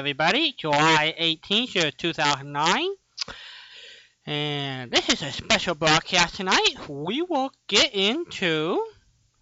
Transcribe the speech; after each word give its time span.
Everybody, 0.00 0.54
July 0.56 1.14
18th, 1.20 1.94
2009. 1.98 2.88
And 4.24 4.90
this 4.90 5.10
is 5.10 5.20
a 5.20 5.30
special 5.30 5.74
broadcast 5.74 6.36
tonight. 6.36 6.88
We 6.88 7.20
will 7.20 7.52
get 7.68 7.94
into, 7.94 8.82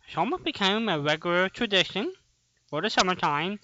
it's 0.09 0.19
almost 0.19 0.43
become 0.43 0.89
a 0.89 0.99
regular 0.99 1.49
tradition 1.49 2.13
for 2.67 2.83
the 2.83 2.91
summertime 2.91 3.61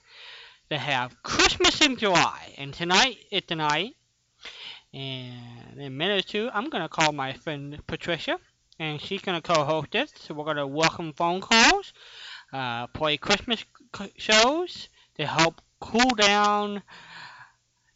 to 0.70 0.78
have 0.78 1.20
Christmas 1.24 1.80
in 1.80 1.96
July. 1.96 2.54
And 2.58 2.72
tonight 2.72 3.16
is 3.32 3.42
the 3.48 3.56
night. 3.56 3.96
And 4.92 5.76
in 5.76 5.86
a 5.86 5.90
minute 5.90 6.24
or 6.24 6.28
two, 6.28 6.50
I'm 6.54 6.70
going 6.70 6.84
to 6.84 6.88
call 6.88 7.12
my 7.12 7.32
friend 7.32 7.82
Patricia, 7.88 8.38
and 8.78 9.00
she's 9.00 9.20
going 9.20 9.42
to 9.42 9.52
co-host 9.52 9.96
it. 9.96 10.12
So 10.16 10.32
we're 10.32 10.44
going 10.44 10.58
to 10.58 10.66
welcome 10.68 11.12
phone 11.12 11.40
calls, 11.40 11.92
uh, 12.52 12.86
play 12.86 13.16
Christmas 13.16 13.64
shows 14.16 14.88
to 15.16 15.26
help 15.26 15.60
cool 15.84 16.14
down 16.16 16.82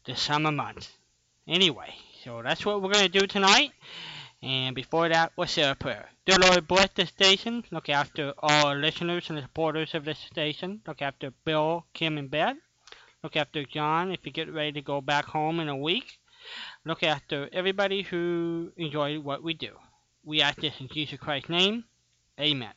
the 0.05 0.15
summer 0.15 0.51
months. 0.51 0.91
Anyway, 1.47 1.91
so 2.23 2.41
that's 2.43 2.63
what 2.63 2.81
we're 2.81 2.91
going 2.91 3.11
to 3.11 3.19
do 3.19 3.25
tonight. 3.25 3.71
And 4.43 4.75
before 4.75 5.09
that, 5.09 5.31
say 5.47 5.63
a 5.63 5.75
prayer. 5.75 6.07
Dear 6.25 6.37
Lord, 6.37 6.67
bless 6.67 6.89
the 6.93 7.07
station. 7.07 7.63
Look 7.71 7.89
after 7.89 8.33
all 8.37 8.75
listeners 8.75 9.29
and 9.29 9.41
supporters 9.41 9.95
of 9.95 10.05
this 10.05 10.19
station. 10.19 10.81
Look 10.87 11.01
after 11.01 11.31
Bill, 11.43 11.85
Kim, 11.93 12.17
and 12.19 12.29
Beth. 12.29 12.57
Look 13.23 13.35
after 13.35 13.65
John 13.65 14.11
if 14.11 14.23
you 14.23 14.31
get 14.31 14.53
ready 14.53 14.73
to 14.73 14.81
go 14.81 15.01
back 15.01 15.25
home 15.25 15.59
in 15.59 15.67
a 15.67 15.75
week. 15.75 16.19
Look 16.85 17.01
after 17.01 17.49
everybody 17.51 18.03
who 18.03 18.71
enjoyed 18.77 19.23
what 19.23 19.43
we 19.43 19.55
do. 19.55 19.71
We 20.23 20.41
ask 20.41 20.61
this 20.61 20.79
in 20.79 20.89
Jesus 20.89 21.19
Christ's 21.19 21.49
name. 21.49 21.85
Amen. 22.39 22.73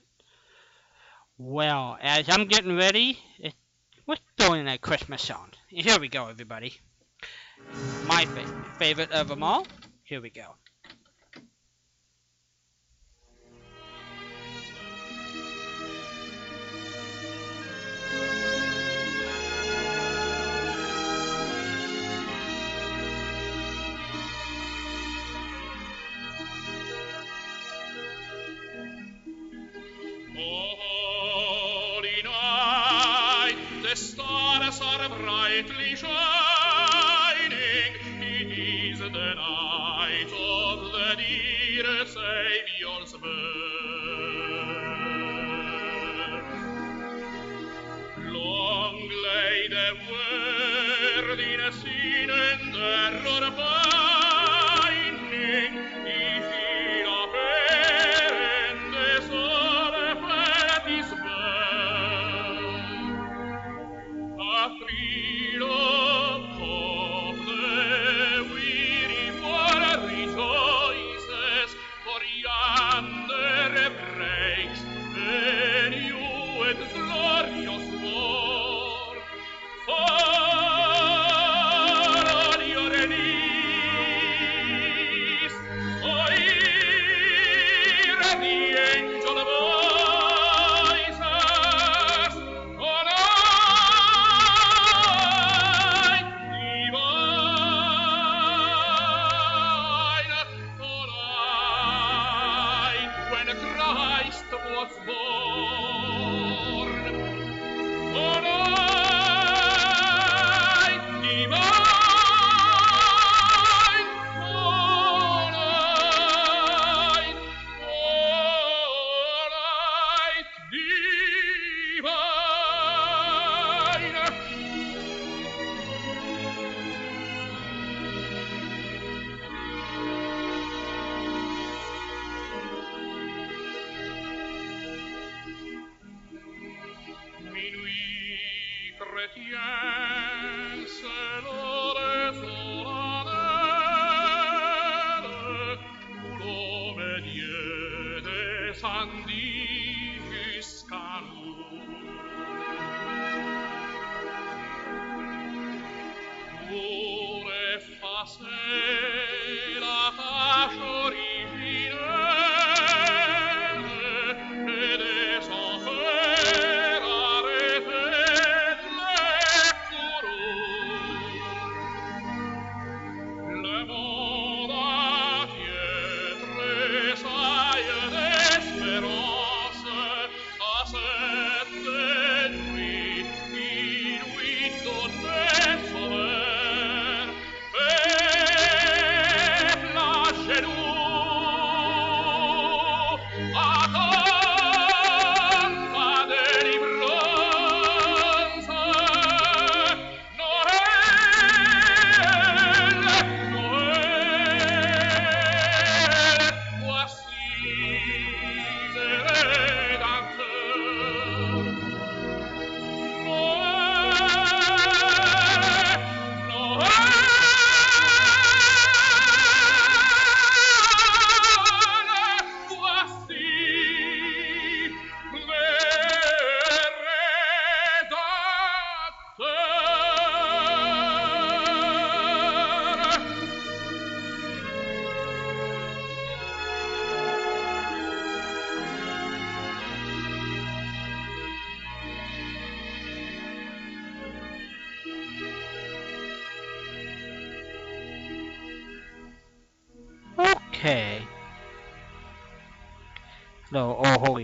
Well, 1.38 1.98
as 2.00 2.28
I'm 2.28 2.46
getting 2.46 2.76
ready, 2.76 3.18
it's 3.38 3.54
Throw 4.42 4.54
in 4.54 4.66
a 4.66 4.76
Christmas 4.76 5.22
song. 5.22 5.50
Here 5.68 6.00
we 6.00 6.08
go, 6.08 6.26
everybody. 6.26 6.80
My 8.06 8.24
favorite, 8.24 8.66
favorite 8.76 9.12
of 9.12 9.28
them 9.28 9.44
all. 9.44 9.64
Here 10.02 10.20
we 10.20 10.30
go. 10.30 10.56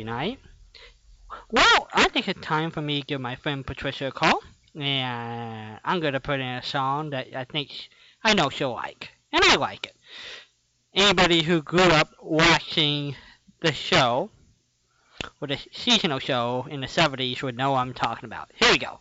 Night. 0.05 0.39
Well, 1.51 1.89
I 1.93 2.09
think 2.09 2.29
it's 2.29 2.41
time 2.41 2.71
for 2.71 2.81
me 2.81 3.01
to 3.01 3.07
give 3.07 3.21
my 3.21 3.37
friend 3.37 3.67
Patricia 3.67 4.09
a 4.09 4.13
call. 4.13 4.43
And 4.75 5.79
I'm 5.85 6.01
going 6.01 6.13
to 6.13 6.21
put 6.21 6.41
in 6.41 6.47
a 6.47 6.63
song 6.63 7.11
that 7.11 7.35
I 7.35 7.45
think 7.45 7.89
I 8.23 8.35
know 8.35 8.51
she'll 8.51 8.73
like. 8.73 9.11
And 9.33 9.43
I 9.45 9.57
like 9.57 9.87
it. 9.87 9.97
Anybody 10.95 11.43
who 11.43 11.63
grew 11.63 11.81
up 11.81 12.11
watching 12.23 13.15
the 13.61 13.73
show, 13.73 14.31
or 15.41 15.49
the 15.49 15.59
seasonal 15.73 16.19
show 16.19 16.67
in 16.71 16.81
the 16.81 16.87
70s, 16.87 17.43
would 17.43 17.57
know 17.57 17.73
what 17.73 17.81
I'm 17.81 17.95
talking 17.95 18.25
about. 18.25 18.51
Here 18.55 18.71
we 18.71 18.79
go. 18.79 19.01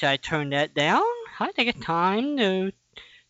As 0.00 0.08
I 0.08 0.16
turn 0.16 0.48
that 0.50 0.72
down, 0.72 1.02
I 1.40 1.52
think 1.52 1.68
it's 1.68 1.84
time 1.84 2.38
to 2.38 2.72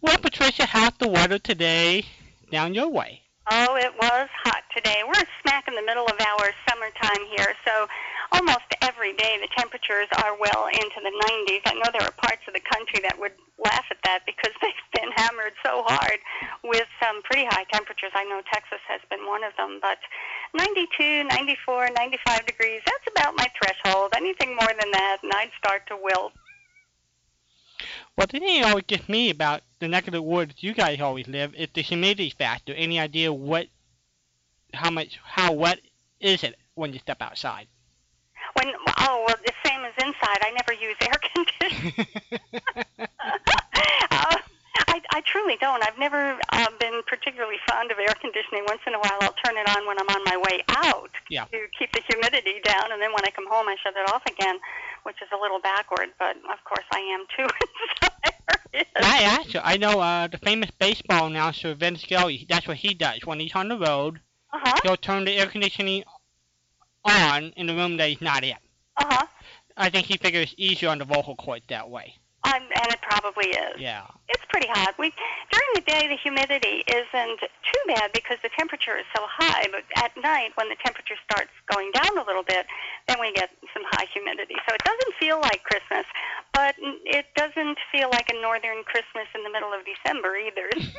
Well, 0.00 0.18
Patricia, 0.18 0.66
how's 0.66 0.92
the 0.98 1.08
weather 1.08 1.38
today 1.38 2.04
down 2.50 2.74
your 2.74 2.88
way? 2.88 3.21
Oh, 3.50 3.74
it 3.74 3.90
was 3.98 4.28
hot 4.46 4.62
today. 4.70 5.02
We're 5.02 5.26
smack 5.42 5.66
in 5.66 5.74
the 5.74 5.82
middle 5.82 6.06
of 6.06 6.14
our 6.14 6.46
summertime 6.70 7.26
here, 7.34 7.50
so 7.66 7.90
almost 8.30 8.70
every 8.82 9.18
day 9.18 9.34
the 9.42 9.50
temperatures 9.58 10.06
are 10.22 10.38
well 10.38 10.70
into 10.70 11.02
the 11.02 11.10
90s. 11.10 11.66
I 11.66 11.74
know 11.74 11.90
there 11.90 12.06
are 12.06 12.14
parts 12.22 12.46
of 12.46 12.54
the 12.54 12.62
country 12.62 13.02
that 13.02 13.18
would 13.18 13.34
laugh 13.58 13.82
at 13.90 13.98
that 14.06 14.22
because 14.30 14.54
they've 14.62 14.86
been 14.94 15.10
hammered 15.18 15.58
so 15.66 15.82
hard 15.90 16.22
with 16.62 16.86
some 17.02 17.18
pretty 17.26 17.42
high 17.50 17.66
temperatures. 17.74 18.14
I 18.14 18.22
know 18.30 18.46
Texas 18.46 18.78
has 18.86 19.02
been 19.10 19.26
one 19.26 19.42
of 19.42 19.50
them, 19.58 19.82
but 19.82 19.98
92, 20.54 21.26
94, 21.26 21.90
95 21.98 22.46
degrees, 22.46 22.80
that's 22.86 23.10
about 23.10 23.34
my 23.34 23.50
threshold. 23.58 24.14
Anything 24.14 24.54
more 24.54 24.70
than 24.70 24.90
that, 24.94 25.18
and 25.26 25.32
I'd 25.34 25.50
start 25.58 25.82
to 25.90 25.98
wilt. 25.98 26.30
Well, 28.16 28.26
the 28.26 28.38
thing 28.38 28.60
that 28.62 28.68
always 28.70 28.84
gets 28.86 29.08
me 29.08 29.30
about 29.30 29.62
the 29.78 29.88
neck 29.88 30.06
of 30.06 30.12
the 30.12 30.22
woods 30.22 30.54
you 30.58 30.74
guys 30.74 31.00
always 31.00 31.26
live 31.28 31.54
is 31.54 31.68
the 31.74 31.82
humidity 31.82 32.30
factor. 32.30 32.72
Any 32.74 32.98
idea 33.00 33.32
what, 33.32 33.66
how 34.74 34.90
much, 34.90 35.18
how 35.24 35.52
wet 35.52 35.80
is 36.20 36.42
it 36.44 36.56
when 36.74 36.92
you 36.92 36.98
step 36.98 37.20
outside? 37.20 37.66
When 38.54 38.72
oh 38.98 39.24
well, 39.26 39.36
the 39.44 39.52
same 39.64 39.80
as 39.84 39.92
inside. 40.02 40.38
I 40.42 40.50
never 40.50 40.72
use 40.72 40.96
air 41.00 41.20
conditioning. 41.34 42.06
uh, 44.10 44.36
I, 44.88 45.00
I 45.12 45.20
truly 45.24 45.56
don't. 45.60 45.82
I've 45.84 45.98
never 45.98 46.38
uh, 46.50 46.66
been 46.78 47.02
particularly 47.06 47.56
fond 47.68 47.90
of 47.90 47.98
air 47.98 48.14
conditioning. 48.20 48.64
Once 48.68 48.80
in 48.86 48.94
a 48.94 48.98
while, 48.98 49.18
I'll 49.20 49.34
turn 49.44 49.56
it 49.56 49.68
on 49.68 49.86
when 49.86 49.98
I'm 49.98 50.08
on 50.08 50.22
my 50.24 50.36
way 50.36 50.62
out 50.68 51.10
Yeah. 51.28 51.44
to 51.46 51.58
keep 51.78 51.92
the 51.92 52.02
humidity 52.08 52.60
down, 52.64 52.92
and 52.92 53.00
then 53.00 53.12
when 53.12 53.24
I 53.24 53.30
come 53.30 53.46
home, 53.48 53.68
I 53.68 53.76
shut 53.82 53.94
it 53.96 54.08
off 54.12 54.22
again, 54.26 54.58
which 55.04 55.16
is 55.22 55.28
a 55.32 55.40
little 55.40 55.60
backward. 55.60 56.08
But 56.18 56.36
of 56.36 56.64
course, 56.64 56.84
I 56.92 57.00
am 57.00 57.26
too. 57.36 57.46
so 58.02 58.08
there 58.72 58.82
it 58.82 58.86
is. 58.86 58.86
I 58.96 59.22
actually, 59.22 59.60
I 59.64 59.76
know 59.76 60.00
uh, 60.00 60.28
the 60.28 60.38
famous 60.38 60.70
baseball 60.78 61.26
announcer 61.26 61.74
Vin 61.74 61.96
Scully. 61.96 62.46
That's 62.48 62.66
what 62.66 62.76
he 62.76 62.94
does 62.94 63.20
when 63.24 63.40
he's 63.40 63.54
on 63.54 63.68
the 63.68 63.78
road. 63.78 64.20
Uh-huh. 64.52 64.80
He'll 64.82 64.96
turn 64.96 65.24
the 65.24 65.32
air 65.32 65.46
conditioning 65.46 66.04
on 67.04 67.52
in 67.56 67.66
the 67.66 67.74
room 67.74 67.96
that 67.96 68.08
he's 68.08 68.20
not 68.20 68.44
in. 68.44 68.56
Uh-huh. 68.96 69.26
I 69.76 69.88
think 69.88 70.06
he 70.06 70.16
figures 70.16 70.54
easier 70.56 70.90
on 70.90 70.98
the 70.98 71.04
vocal 71.04 71.34
cords 71.36 71.64
that 71.68 71.88
way. 71.88 72.14
And 72.60 72.92
it 72.92 73.00
probably 73.02 73.46
is. 73.46 73.80
Yeah. 73.80 74.06
It's 74.28 74.44
pretty 74.48 74.68
hot. 74.68 74.94
We 74.98 75.12
during 75.50 75.70
the 75.74 75.80
day 75.82 76.08
the 76.08 76.16
humidity 76.16 76.84
isn't 76.86 77.40
too 77.40 77.82
bad 77.86 78.12
because 78.12 78.38
the 78.42 78.50
temperature 78.58 78.96
is 78.96 79.04
so 79.16 79.22
high, 79.26 79.68
but 79.70 79.84
at 79.96 80.12
night 80.22 80.50
when 80.56 80.68
the 80.68 80.76
temperature 80.84 81.14
starts 81.30 81.50
going 81.70 81.90
down 81.92 82.18
a 82.18 82.24
little 82.24 82.42
bit, 82.42 82.66
then 83.08 83.16
we 83.20 83.32
get 83.32 83.50
some 83.72 83.82
high 83.90 84.06
humidity. 84.12 84.54
So 84.68 84.74
it 84.74 84.82
doesn't 84.84 85.14
feel 85.18 85.40
like 85.40 85.62
Christmas, 85.64 86.04
but 86.52 86.74
it 86.78 87.26
doesn't 87.36 87.78
feel 87.90 88.08
like 88.10 88.28
a 88.30 88.40
northern 88.40 88.82
Christmas 88.84 89.26
in 89.34 89.42
the 89.44 89.50
middle 89.50 89.72
of 89.72 89.80
December 89.84 90.36
either. 90.36 90.68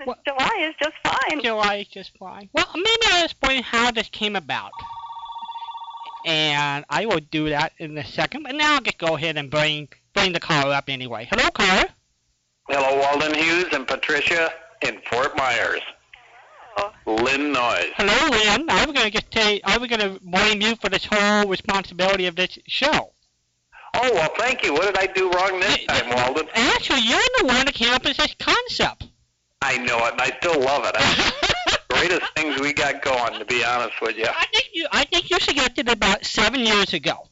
Well- 0.06 0.18
July 0.26 0.68
is 0.68 0.74
just 0.82 0.96
fine. 1.04 1.40
July 1.42 1.76
is 1.76 1.88
just 1.88 2.16
fine. 2.18 2.48
Well, 2.52 2.66
maybe 2.74 3.02
I'll 3.12 3.24
explain 3.24 3.62
how 3.62 3.90
this 3.92 4.08
came 4.08 4.34
about. 4.34 4.72
And 6.26 6.84
I 6.88 7.06
will 7.06 7.20
do 7.20 7.48
that 7.50 7.72
in 7.78 7.96
a 7.98 8.04
second, 8.04 8.44
but 8.44 8.54
now 8.54 8.74
I'll 8.76 8.80
just 8.80 8.98
go 8.98 9.16
ahead 9.16 9.36
and 9.36 9.50
bring 9.50 9.88
bring 10.14 10.32
the 10.32 10.40
caller 10.40 10.74
up 10.74 10.88
anyway. 10.88 11.26
Hello, 11.30 11.48
caller. 11.50 11.88
Hello, 12.68 13.00
Walden 13.00 13.34
Hughes 13.34 13.72
and 13.72 13.86
Patricia 13.86 14.50
in 14.82 15.00
Fort 15.10 15.36
Myers. 15.36 15.80
Oh. 16.78 16.92
Lynn 17.06 17.52
Noyes. 17.52 17.92
Hello, 17.96 18.30
Lynn. 18.30 18.70
I 18.70 18.86
was 18.86 18.94
gonna 18.96 19.10
just 19.10 19.30
tell 19.30 19.50
you, 19.50 19.60
I 19.64 19.78
was 19.78 19.88
gonna 19.88 20.18
blame 20.22 20.62
you 20.62 20.76
for 20.76 20.88
this 20.88 21.04
whole 21.04 21.46
responsibility 21.46 22.26
of 22.26 22.36
this 22.36 22.58
show. 22.66 23.12
Oh, 23.94 24.10
well, 24.14 24.30
thank 24.38 24.64
you. 24.64 24.72
What 24.72 24.86
did 24.86 24.96
I 24.96 25.12
do 25.12 25.30
wrong 25.30 25.60
this 25.60 25.84
time, 25.84 26.08
Walden? 26.16 26.48
Actually, 26.54 27.00
you're 27.00 27.20
the 27.40 27.46
one 27.46 27.66
that 27.66 27.74
came 27.74 27.92
up 27.92 28.04
with 28.04 28.16
this 28.16 28.34
concept. 28.38 29.06
I 29.60 29.76
know 29.78 29.98
it, 30.06 30.12
and 30.12 30.20
I 30.20 30.36
still 30.40 30.60
love 30.60 30.84
it. 30.86 30.94
That's 30.94 31.30
the 31.66 31.78
greatest 31.90 32.34
things 32.34 32.58
we 32.58 32.72
got 32.72 33.02
going, 33.02 33.38
to 33.38 33.44
be 33.44 33.62
honest 33.62 34.00
with 34.00 34.16
you. 34.16 34.26
I 34.26 34.46
think 34.46 34.70
you 34.72 34.86
I 34.90 35.04
think 35.04 35.30
you 35.30 35.38
suggested 35.40 35.88
it 35.88 35.92
about 35.92 36.24
seven 36.24 36.60
years 36.60 36.94
ago. 36.94 37.28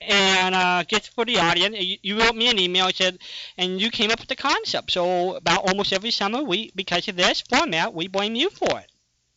And 0.00 0.54
uh, 0.54 0.84
just 0.84 1.12
for 1.14 1.24
the 1.24 1.38
audience, 1.38 1.76
you, 1.78 1.98
you 2.02 2.20
wrote 2.20 2.36
me 2.36 2.48
an 2.48 2.58
email 2.58 2.88
said, 2.90 3.18
and 3.56 3.80
you 3.80 3.90
came 3.90 4.10
up 4.10 4.20
with 4.20 4.28
the 4.28 4.36
concept. 4.36 4.92
So 4.92 5.34
about 5.34 5.68
almost 5.68 5.92
every 5.92 6.12
summer, 6.12 6.42
we 6.42 6.70
because 6.74 7.08
of 7.08 7.16
this 7.16 7.40
format, 7.40 7.94
we 7.94 8.06
blame 8.06 8.36
you 8.36 8.48
for 8.50 8.78
it. 8.78 8.90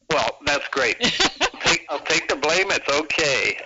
Well, 0.09 0.37
that's 0.45 0.67
great. 0.67 0.97
I'll 1.41 1.59
take, 1.61 1.85
I'll 1.89 1.99
take 1.99 2.27
the 2.27 2.35
blame. 2.35 2.69
It's 2.69 2.87
okay. 2.87 3.57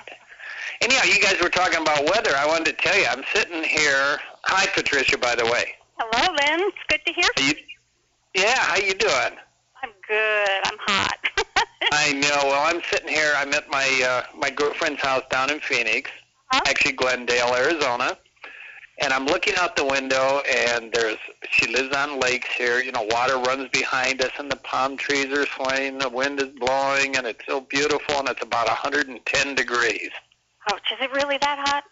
Anyhow, 0.82 1.04
you 1.06 1.20
guys 1.22 1.42
were 1.42 1.50
talking 1.50 1.82
about 1.82 2.06
weather. 2.06 2.32
I 2.36 2.46
wanted 2.46 2.78
to 2.78 2.84
tell 2.84 2.98
you, 2.98 3.06
I'm 3.08 3.24
sitting 3.34 3.64
here. 3.64 4.20
Hi, 4.44 4.68
Patricia, 4.68 5.18
by 5.18 5.36
the 5.36 5.46
way. 5.46 5.74
Hello, 5.98 6.34
Lynn. 6.34 6.70
It's 6.70 6.78
good 6.88 7.02
to 7.08 7.14
hear 7.14 7.30
from 7.36 7.46
you. 7.46 7.54
you, 7.54 8.44
yeah, 8.44 8.60
how 8.60 8.78
you 8.78 8.94
doing? 8.94 9.40
I'm 9.84 9.92
good. 10.08 10.60
I'm 10.64 10.78
hot. 10.80 11.18
I 11.92 12.14
know. 12.14 12.50
Well, 12.50 12.74
I'm 12.74 12.82
sitting 12.90 13.10
here. 13.10 13.34
I'm 13.36 13.54
at 13.54 13.70
my 13.70 13.86
uh, 14.08 14.38
my 14.38 14.50
girlfriend's 14.50 15.02
house 15.02 15.24
down 15.30 15.50
in 15.50 15.60
Phoenix, 15.60 16.10
Huh? 16.10 16.25
Actually 16.52 16.94
Glendale, 16.94 17.54
Arizona. 17.56 18.18
And 19.02 19.12
I'm 19.12 19.26
looking 19.26 19.56
out 19.58 19.76
the 19.76 19.86
window, 19.86 20.42
and 20.50 20.92
there's 20.94 21.18
she 21.50 21.68
lives 21.68 21.94
on 21.94 22.20
lakes 22.20 22.48
here. 22.50 22.80
You 22.80 22.94
know, 22.94 23.04
water 23.04 23.38
runs 23.38 23.70
behind 23.70 24.22
us, 24.22 24.32
and 24.40 24.50
the 24.50 24.56
palm 24.56 24.96
trees 24.96 25.28
are 25.38 25.46
swaying. 25.46 25.98
The 25.98 26.08
wind 26.08 26.40
is 26.40 26.48
blowing, 26.58 27.18
and 27.18 27.28
it's 27.28 27.46
so 27.46 27.60
beautiful. 27.60 28.20
And 28.20 28.30
it's 28.30 28.42
about 28.42 28.68
110 28.68 29.56
degrees. 29.56 30.12
Oh, 30.72 30.76
is 30.76 30.98
it 31.02 31.12
really 31.12 31.38
that 31.40 31.60
hot? 31.68 31.84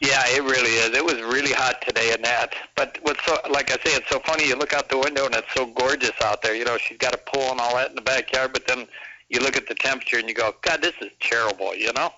Yeah, 0.00 0.22
it 0.26 0.42
really 0.42 0.72
is. 0.72 0.90
It 0.90 1.04
was 1.04 1.14
really 1.22 1.52
hot 1.52 1.80
today 1.80 2.12
and 2.12 2.22
that. 2.24 2.54
But 2.76 2.98
what's 3.02 3.24
so 3.24 3.38
like 3.48 3.70
I 3.70 3.76
say, 3.76 3.96
it's 3.96 4.10
so 4.10 4.18
funny. 4.20 4.46
You 4.46 4.56
look 4.56 4.74
out 4.74 4.90
the 4.90 4.98
window 4.98 5.24
and 5.24 5.34
it's 5.34 5.52
so 5.54 5.66
gorgeous 5.66 6.12
out 6.22 6.42
there. 6.42 6.54
You 6.54 6.64
know, 6.66 6.76
she's 6.76 6.98
got 6.98 7.14
a 7.14 7.18
pool 7.18 7.52
and 7.52 7.60
all 7.60 7.74
that 7.76 7.90
in 7.90 7.96
the 7.96 8.02
backyard. 8.02 8.52
But 8.52 8.66
then 8.66 8.86
you 9.30 9.40
look 9.40 9.56
at 9.56 9.66
the 9.66 9.74
temperature 9.74 10.18
and 10.18 10.28
you 10.28 10.34
go, 10.34 10.54
God, 10.60 10.82
this 10.82 10.94
is 11.00 11.10
terrible. 11.20 11.74
You 11.74 11.92
know? 11.94 12.12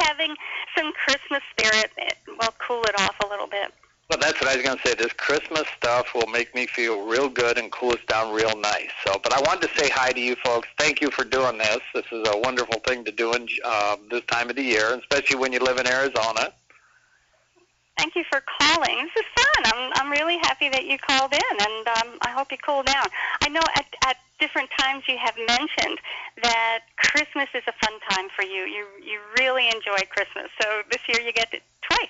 Having 0.00 0.34
some 0.76 0.92
Christmas 0.92 1.42
spirit 1.50 1.90
it 1.96 2.16
will 2.28 2.54
cool 2.58 2.82
it 2.84 2.98
off 3.00 3.16
a 3.24 3.26
little 3.28 3.46
bit. 3.46 3.72
Well, 4.08 4.20
that's 4.20 4.40
what 4.40 4.48
I 4.48 4.54
was 4.54 4.64
going 4.64 4.78
to 4.78 4.88
say. 4.88 4.94
This 4.94 5.12
Christmas 5.14 5.64
stuff 5.76 6.14
will 6.14 6.28
make 6.28 6.54
me 6.54 6.66
feel 6.68 7.04
real 7.06 7.28
good 7.28 7.58
and 7.58 7.72
cool 7.72 7.90
us 7.90 7.98
down 8.06 8.32
real 8.32 8.56
nice. 8.56 8.90
So, 9.04 9.18
but 9.20 9.32
I 9.32 9.40
wanted 9.40 9.68
to 9.68 9.76
say 9.76 9.88
hi 9.88 10.12
to 10.12 10.20
you 10.20 10.36
folks. 10.44 10.68
Thank 10.78 11.00
you 11.00 11.10
for 11.10 11.24
doing 11.24 11.58
this. 11.58 11.80
This 11.92 12.04
is 12.12 12.26
a 12.28 12.38
wonderful 12.38 12.78
thing 12.86 13.04
to 13.04 13.10
do 13.10 13.34
in 13.34 13.48
uh, 13.64 13.96
this 14.08 14.22
time 14.26 14.48
of 14.48 14.54
the 14.54 14.62
year, 14.62 14.94
especially 14.94 15.36
when 15.36 15.52
you 15.52 15.58
live 15.58 15.78
in 15.78 15.88
Arizona. 15.88 16.52
Thank 17.96 18.14
you 18.14 18.24
for 18.30 18.42
calling. 18.42 19.08
This 19.14 19.24
is 19.24 19.30
fun. 19.34 19.72
I'm 19.72 19.92
I'm 19.94 20.10
really 20.10 20.36
happy 20.38 20.68
that 20.68 20.84
you 20.84 20.98
called 20.98 21.32
in, 21.32 21.56
and 21.60 21.88
um, 21.88 22.18
I 22.22 22.30
hope 22.30 22.52
you 22.52 22.58
cool 22.58 22.82
down. 22.82 23.06
I 23.42 23.48
know 23.48 23.62
at 23.74 23.86
at 24.04 24.16
different 24.38 24.68
times 24.78 25.04
you 25.08 25.16
have 25.16 25.34
mentioned 25.48 25.98
that 26.42 26.80
Christmas 26.98 27.48
is 27.54 27.62
a 27.66 27.72
fun 27.84 27.98
time 28.10 28.28
for 28.36 28.42
you. 28.42 28.64
You 28.64 28.86
you 29.02 29.18
really 29.38 29.66
enjoy 29.68 29.96
Christmas. 30.10 30.50
So 30.60 30.82
this 30.90 31.00
year 31.08 31.20
you 31.26 31.32
get 31.32 31.52
it 31.54 31.62
twice. 31.82 32.08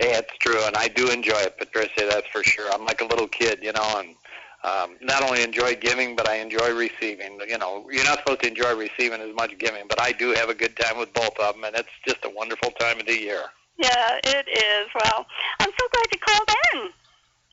Yeah, 0.00 0.18
it's 0.18 0.36
true, 0.38 0.62
and 0.64 0.76
I 0.76 0.88
do 0.88 1.10
enjoy 1.10 1.40
it, 1.40 1.58
Patricia. 1.58 2.06
That's 2.08 2.26
for 2.28 2.42
sure. 2.42 2.70
I'm 2.72 2.84
like 2.84 3.00
a 3.00 3.06
little 3.06 3.28
kid, 3.28 3.60
you 3.62 3.72
know, 3.72 3.94
and 3.98 4.14
um, 4.62 4.96
not 5.00 5.22
only 5.22 5.42
enjoy 5.42 5.74
giving, 5.76 6.16
but 6.16 6.28
I 6.28 6.36
enjoy 6.36 6.74
receiving. 6.74 7.38
You 7.48 7.58
know, 7.58 7.88
you're 7.90 8.04
not 8.04 8.18
supposed 8.18 8.40
to 8.42 8.48
enjoy 8.48 8.74
receiving 8.76 9.20
as 9.20 9.34
much 9.34 9.56
giving, 9.58 9.84
but 9.88 10.00
I 10.00 10.12
do 10.12 10.32
have 10.32 10.48
a 10.50 10.54
good 10.54 10.76
time 10.76 10.98
with 10.98 11.12
both 11.14 11.38
of 11.38 11.54
them, 11.54 11.64
and 11.64 11.76
it's 11.76 11.88
just 12.06 12.24
a 12.24 12.30
wonderful 12.30 12.70
time 12.72 13.00
of 13.00 13.06
the 13.06 13.18
year. 13.18 13.44
Yeah, 13.78 14.18
it 14.24 14.48
is. 14.48 14.88
Well, 14.94 15.26
I'm 15.60 15.70
so 15.70 15.88
glad 15.92 16.06
you 16.12 16.18
called 16.18 16.50
in. 16.74 16.90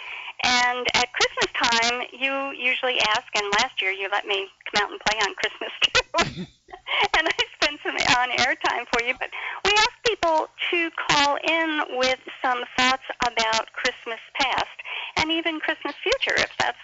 And 0.44 0.86
at 0.94 1.10
Christmas 1.13 1.72
time, 1.72 2.03
you 2.13 2.51
usually 2.51 3.00
ask, 3.00 3.25
and 3.36 3.46
last 3.60 3.82
year 3.82 3.91
you 3.91 4.08
let 4.12 4.25
me 4.25 4.48
come 4.72 4.84
out 4.84 4.91
and 4.91 5.00
play 5.01 5.20
on 5.20 5.34
Christmas 5.36 5.72
too. 5.82 6.46
and 7.17 7.27
I 7.27 7.38
spent 7.60 7.79
some 7.84 7.96
on 8.17 8.32
air 8.39 8.56
time 8.56 8.86
for 8.91 9.01
you. 9.01 9.13
But 9.20 9.29
we 9.65 9.72
ask 9.72 9.91
people 10.06 10.48
to 10.72 10.91
call 11.10 11.38
in 11.44 11.98
with 11.98 12.20
some 12.41 12.63
thoughts 12.77 13.03
about 13.25 13.72
Christmas 13.74 14.20
past 14.39 14.77
and 15.17 15.32
even 15.32 15.60
Christmas 15.60 15.96
future, 16.03 16.36
if 16.38 16.51
that's 16.60 16.77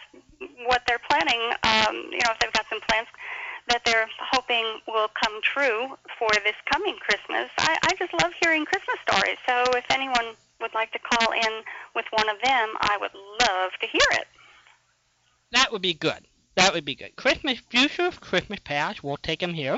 what 0.66 0.82
they're 0.88 1.02
planning. 1.10 1.42
Um, 1.64 2.10
you 2.12 2.20
know, 2.26 2.32
if 2.32 2.40
they've 2.40 2.54
got 2.54 2.66
some 2.70 2.82
plans 2.90 3.08
that 3.70 3.82
they're 3.86 4.10
hoping 4.20 4.66
will 4.88 5.08
come 5.16 5.40
true 5.42 5.96
for 6.20 6.30
this 6.44 6.56
coming 6.72 6.98
Christmas. 7.00 7.50
I, 7.58 7.78
I 7.84 7.96
just 7.98 8.12
love 8.22 8.34
hearing 8.42 8.66
Christmas 8.66 8.98
stories. 9.08 9.38
So 9.48 9.64
if 9.78 9.86
anyone 9.90 10.36
would 10.62 10.74
like 10.74 10.92
to 10.94 11.00
call 11.00 11.32
in 11.32 11.64
with 11.96 12.06
one 12.12 12.30
of 12.30 12.38
them, 12.44 12.70
I 12.80 12.98
would 13.00 13.12
love 13.14 13.72
to 13.82 13.88
hear 13.88 14.20
it. 14.20 14.28
That 15.52 15.72
would 15.72 15.82
be 15.82 15.94
good. 15.94 16.28
That 16.56 16.74
would 16.74 16.86
be 16.86 16.96
good. 16.96 17.16
Christmas 17.16 17.60
future, 17.70 18.12
Christmas 18.12 18.60
past, 18.64 19.04
we'll 19.04 19.18
take 19.18 19.40
them 19.40 19.54
here. 19.54 19.78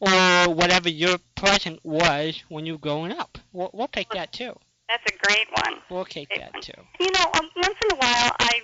Or 0.00 0.54
whatever 0.54 0.88
your 0.88 1.18
present 1.34 1.80
was 1.82 2.42
when 2.48 2.66
you 2.66 2.74
were 2.74 2.78
growing 2.78 3.12
up. 3.12 3.38
We'll, 3.52 3.70
we'll 3.72 3.88
take 3.88 4.10
that 4.10 4.32
too. 4.32 4.54
That's 4.88 5.04
a 5.10 5.26
great 5.26 5.48
one. 5.64 5.80
We'll 5.88 6.04
take 6.04 6.28
Great 6.28 6.40
that 6.40 6.52
one. 6.52 6.62
too. 6.62 6.80
You 7.00 7.10
know, 7.12 7.24
um, 7.38 7.48
once 7.56 7.76
in 7.84 7.96
a 7.96 7.98
while 7.98 8.36
I 8.38 8.60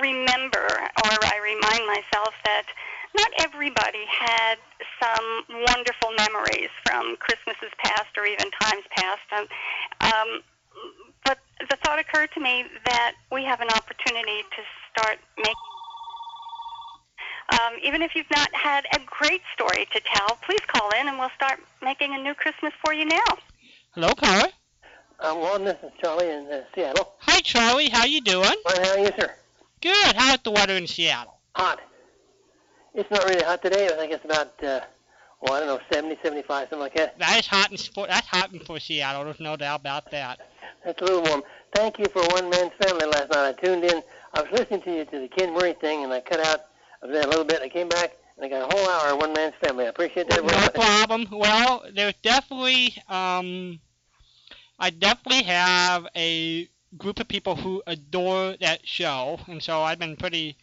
remember 0.00 0.68
or 0.68 1.16
I 1.24 1.38
remind 1.42 1.86
myself 1.86 2.34
that 2.44 2.66
not 3.16 3.30
everybody 3.38 4.04
had 4.06 4.56
some 5.00 5.44
wonderful 5.66 6.12
memories 6.18 6.70
from 6.84 7.16
Christmases 7.16 7.72
past 7.82 8.12
or 8.18 8.26
even 8.26 8.50
times 8.60 8.84
past. 8.90 9.20
Um, 9.32 9.46
um, 10.00 10.42
but 11.24 11.38
the 11.70 11.76
thought 11.84 11.98
occurred 11.98 12.30
to 12.34 12.40
me 12.40 12.64
that 12.86 13.14
we 13.30 13.44
have 13.44 13.60
an 13.60 13.68
opportunity 13.68 14.42
to 14.42 14.62
start 14.90 15.18
making. 15.36 15.54
Um, 17.52 17.74
even 17.82 18.02
if 18.02 18.14
you've 18.14 18.30
not 18.30 18.52
had 18.54 18.86
a 18.94 19.00
great 19.06 19.42
story 19.54 19.86
to 19.92 20.00
tell, 20.14 20.38
please 20.46 20.60
call 20.66 20.90
in 21.00 21.08
and 21.08 21.18
we'll 21.18 21.30
start 21.36 21.60
making 21.82 22.14
a 22.14 22.18
new 22.18 22.34
Christmas 22.34 22.72
for 22.84 22.94
you 22.94 23.04
now. 23.04 23.24
Hello, 23.94 24.14
caller. 24.14 24.48
Um, 25.20 25.38
Lon, 25.40 25.64
this 25.64 25.76
is 25.82 25.90
Charlie 26.00 26.30
in 26.30 26.46
uh, 26.46 26.62
Seattle. 26.74 27.12
Hi, 27.20 27.40
Charlie. 27.40 27.88
How 27.88 28.04
you 28.04 28.20
doing? 28.20 28.54
Fine, 28.66 28.84
how 28.84 28.90
are 28.92 28.98
you, 28.98 29.10
sir? 29.18 29.34
Good. 29.80 30.16
How's 30.16 30.38
the 30.42 30.50
weather 30.50 30.74
in 30.76 30.86
Seattle? 30.86 31.34
Hot. 31.54 31.80
It's 32.94 33.10
not 33.10 33.24
really 33.24 33.42
hot 33.42 33.62
today. 33.62 33.86
I 33.86 33.92
think 33.92 34.12
it's 34.12 34.24
about, 34.24 34.52
uh, 34.62 34.80
well, 35.40 35.54
I 35.54 35.60
don't 35.60 35.68
know, 35.68 35.80
70, 35.92 36.18
75, 36.22 36.68
something 36.68 36.78
like 36.78 36.94
that. 36.94 37.18
That 37.18 37.38
is 37.38 37.46
hot 37.46 37.70
and 37.70 37.80
for 37.80 38.06
that's 38.06 38.26
hot 38.26 38.52
in 38.52 38.60
for 38.60 38.78
Seattle. 38.80 39.24
There's 39.24 39.40
no 39.40 39.56
doubt 39.56 39.80
about 39.80 40.10
that. 40.10 40.40
That's 40.84 41.00
a 41.00 41.04
little 41.04 41.22
warm. 41.22 41.42
Thank 41.74 41.98
you 41.98 42.06
for 42.06 42.22
One 42.28 42.50
Man's 42.50 42.72
Family 42.80 43.06
last 43.06 43.30
night. 43.30 43.48
I 43.48 43.52
tuned 43.52 43.84
in. 43.84 44.02
I 44.34 44.42
was 44.42 44.50
listening 44.52 44.82
to 44.82 44.94
you 44.94 45.04
to 45.04 45.20
the 45.20 45.28
Ken 45.28 45.54
Murray 45.54 45.74
thing, 45.74 46.04
and 46.04 46.12
I 46.12 46.20
cut 46.20 46.40
out 46.40 46.64
of 47.02 47.10
that 47.10 47.26
a 47.26 47.28
little 47.28 47.44
bit. 47.44 47.62
I 47.62 47.68
came 47.68 47.88
back, 47.88 48.12
and 48.36 48.44
I 48.44 48.48
got 48.48 48.70
a 48.70 48.76
whole 48.76 48.88
hour 48.88 49.14
of 49.14 49.20
One 49.20 49.32
Man's 49.32 49.54
Family. 49.62 49.86
I 49.86 49.88
appreciate 49.88 50.28
that 50.30 50.44
No 50.44 50.68
problem. 50.82 51.28
Well, 51.30 51.84
there's 51.94 52.14
definitely 52.22 52.94
um, 53.08 53.80
I 54.78 54.90
definitely 54.90 55.44
have 55.44 56.08
a 56.16 56.68
group 56.98 57.20
of 57.20 57.28
people 57.28 57.54
who 57.54 57.82
adore 57.86 58.56
that 58.60 58.86
show, 58.86 59.38
and 59.46 59.62
so 59.62 59.82
I've 59.82 59.98
been 59.98 60.16
pretty 60.16 60.56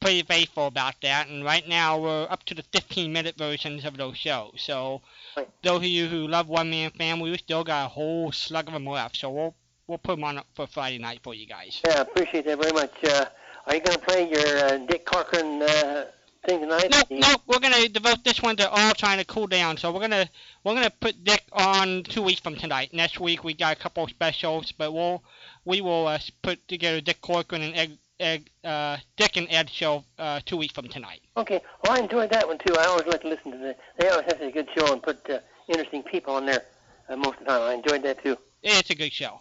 pretty 0.00 0.22
faithful 0.22 0.66
about 0.66 0.94
that. 1.02 1.28
And 1.28 1.44
right 1.44 1.66
now 1.66 1.98
we're 1.98 2.26
up 2.30 2.44
to 2.44 2.54
the 2.54 2.62
15 2.62 3.12
minute 3.12 3.36
versions 3.36 3.84
of 3.84 3.96
those 3.96 4.16
shows. 4.16 4.54
So 4.58 5.02
Right. 5.36 5.48
those 5.62 5.78
of 5.78 5.84
you 5.84 6.06
who 6.06 6.28
love 6.28 6.48
One 6.48 6.70
Man 6.70 6.90
Family, 6.90 7.30
we 7.30 7.38
still 7.38 7.64
got 7.64 7.86
a 7.86 7.88
whole 7.88 8.32
slug 8.32 8.68
of 8.68 8.74
them 8.74 8.86
left. 8.86 9.16
So 9.16 9.30
we'll 9.30 9.54
we'll 9.86 9.98
put 9.98 10.16
them 10.16 10.24
on 10.24 10.40
for 10.54 10.66
Friday 10.66 10.98
night 10.98 11.20
for 11.22 11.34
you 11.34 11.46
guys. 11.46 11.80
Yeah, 11.86 11.98
I 11.98 12.00
appreciate 12.02 12.44
that 12.46 12.60
very 12.60 12.72
much. 12.72 12.92
Uh, 13.04 13.26
are 13.66 13.74
you 13.74 13.80
going 13.80 13.98
to 13.98 14.04
play 14.04 14.28
your 14.28 14.58
uh, 14.64 14.78
Dick 14.86 15.04
Corcoran 15.04 15.62
uh, 15.62 16.06
thing 16.46 16.60
tonight? 16.60 16.90
No, 16.90 17.00
The- 17.08 17.20
no, 17.20 17.34
we're 17.46 17.58
gonna 17.58 17.88
devote 17.88 18.22
this 18.24 18.40
one 18.42 18.56
to 18.56 18.68
all 18.70 18.92
trying 18.94 19.18
to 19.18 19.24
cool 19.24 19.46
down. 19.46 19.76
So 19.76 19.92
we're 19.92 20.00
gonna 20.00 20.28
we're 20.64 20.74
gonna 20.74 20.90
put 20.90 21.22
Dick 21.24 21.42
on 21.52 22.04
two 22.04 22.22
weeks 22.22 22.40
from 22.40 22.56
tonight. 22.56 22.92
Next 22.92 23.18
week 23.20 23.42
we 23.44 23.54
got 23.54 23.76
a 23.76 23.80
couple 23.80 24.04
of 24.04 24.10
specials, 24.10 24.72
but 24.72 24.92
we'll 24.92 25.22
we 25.64 25.80
will 25.80 26.06
uh, 26.06 26.18
put 26.42 26.66
together 26.68 27.00
Dick 27.00 27.20
Corcoran 27.20 27.62
and 27.62 27.74
Ed, 27.74 27.98
Ed, 28.20 28.68
uh, 28.68 28.96
Dick 29.16 29.36
and 29.36 29.48
Ed 29.50 29.68
show 29.70 30.04
uh, 30.18 30.40
two 30.46 30.56
weeks 30.56 30.74
from 30.74 30.88
tonight. 30.88 31.20
Okay. 31.36 31.60
Well, 31.84 31.96
I 31.98 32.02
enjoyed 32.02 32.30
that 32.30 32.46
one 32.46 32.58
too. 32.58 32.74
I 32.78 32.84
always 32.84 33.06
like 33.06 33.22
to 33.22 33.28
listen 33.28 33.50
to 33.52 33.58
the. 33.58 33.76
They 33.98 34.08
always 34.08 34.26
have 34.26 34.40
a 34.40 34.50
good 34.52 34.68
show 34.76 34.92
and 34.92 35.02
put 35.02 35.28
uh, 35.28 35.40
interesting 35.68 36.02
people 36.04 36.34
on 36.34 36.46
there 36.46 36.62
uh, 37.08 37.16
most 37.16 37.34
of 37.34 37.38
the 37.40 37.44
time. 37.46 37.62
I 37.62 37.74
enjoyed 37.74 38.02
that 38.04 38.22
too. 38.22 38.38
It's 38.62 38.90
a 38.90 38.94
good 38.94 39.12
show. 39.12 39.40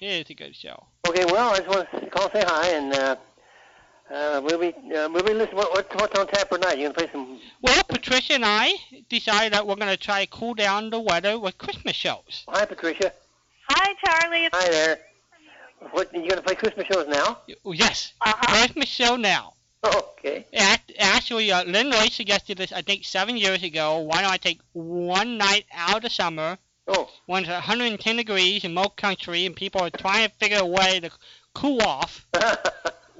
Yeah. 0.00 0.12
It's 0.12 0.30
a 0.30 0.34
good 0.34 0.56
show. 0.56 0.86
Okay. 1.06 1.24
Well, 1.26 1.50
I 1.50 1.58
just 1.58 1.68
want 1.68 1.90
to 1.90 2.10
call, 2.10 2.24
and 2.24 2.32
say 2.32 2.44
hi, 2.46 2.68
and 2.68 2.94
uh, 2.94 3.16
uh, 4.10 4.40
we'll 4.42 4.58
be 4.58 4.68
uh, 4.68 5.08
we'll 5.12 5.22
be 5.22 5.34
listening. 5.34 5.58
What, 5.58 5.72
what's 5.72 5.94
what's 5.94 6.18
on 6.18 6.26
tap 6.26 6.48
for 6.48 6.58
tonight? 6.58 6.78
You 6.78 6.84
gonna 6.88 6.94
play 6.94 7.08
some? 7.12 7.38
Well, 7.62 7.82
Patricia 7.84 8.34
and 8.34 8.44
I 8.44 8.72
decided 9.08 9.52
that 9.52 9.66
we're 9.66 9.76
gonna 9.76 9.96
try 9.96 10.24
to 10.24 10.30
cool 10.30 10.54
down 10.54 10.90
the 10.90 10.98
weather 10.98 11.38
with 11.38 11.58
Christmas 11.58 11.94
shows. 11.96 12.44
Hi, 12.48 12.64
Patricia. 12.64 13.12
Hi, 13.68 13.94
Charlie. 14.04 14.48
Hi 14.52 14.70
there. 14.70 14.98
What 15.92 16.12
you 16.14 16.28
gonna 16.28 16.42
play 16.42 16.54
Christmas 16.54 16.86
shows 16.92 17.06
now? 17.06 17.38
Yes, 17.64 18.12
uh-huh. 18.20 18.56
Christmas 18.58 18.88
show 18.88 19.16
now. 19.16 19.54
Okay. 19.84 20.46
Actually, 20.98 21.52
uh, 21.52 21.64
Lynn 21.64 21.90
Lloyd 21.90 22.12
suggested 22.12 22.58
this, 22.58 22.72
I 22.72 22.82
think, 22.82 23.04
seven 23.04 23.36
years 23.36 23.62
ago. 23.62 23.98
Why 23.98 24.20
don't 24.20 24.30
I 24.30 24.36
take 24.36 24.60
one 24.72 25.38
night 25.38 25.64
out 25.72 25.96
of 25.96 26.02
the 26.02 26.10
summer 26.10 26.58
Oh. 26.88 27.08
when 27.26 27.44
it's 27.44 27.52
110 27.52 28.16
degrees 28.16 28.64
in 28.64 28.74
most 28.74 28.96
country 28.96 29.46
and 29.46 29.54
people 29.54 29.80
are 29.82 29.90
trying 29.90 30.28
to 30.28 30.34
figure 30.36 30.58
a 30.58 30.66
way 30.66 31.00
to 31.00 31.10
cool 31.54 31.82
off? 31.82 32.26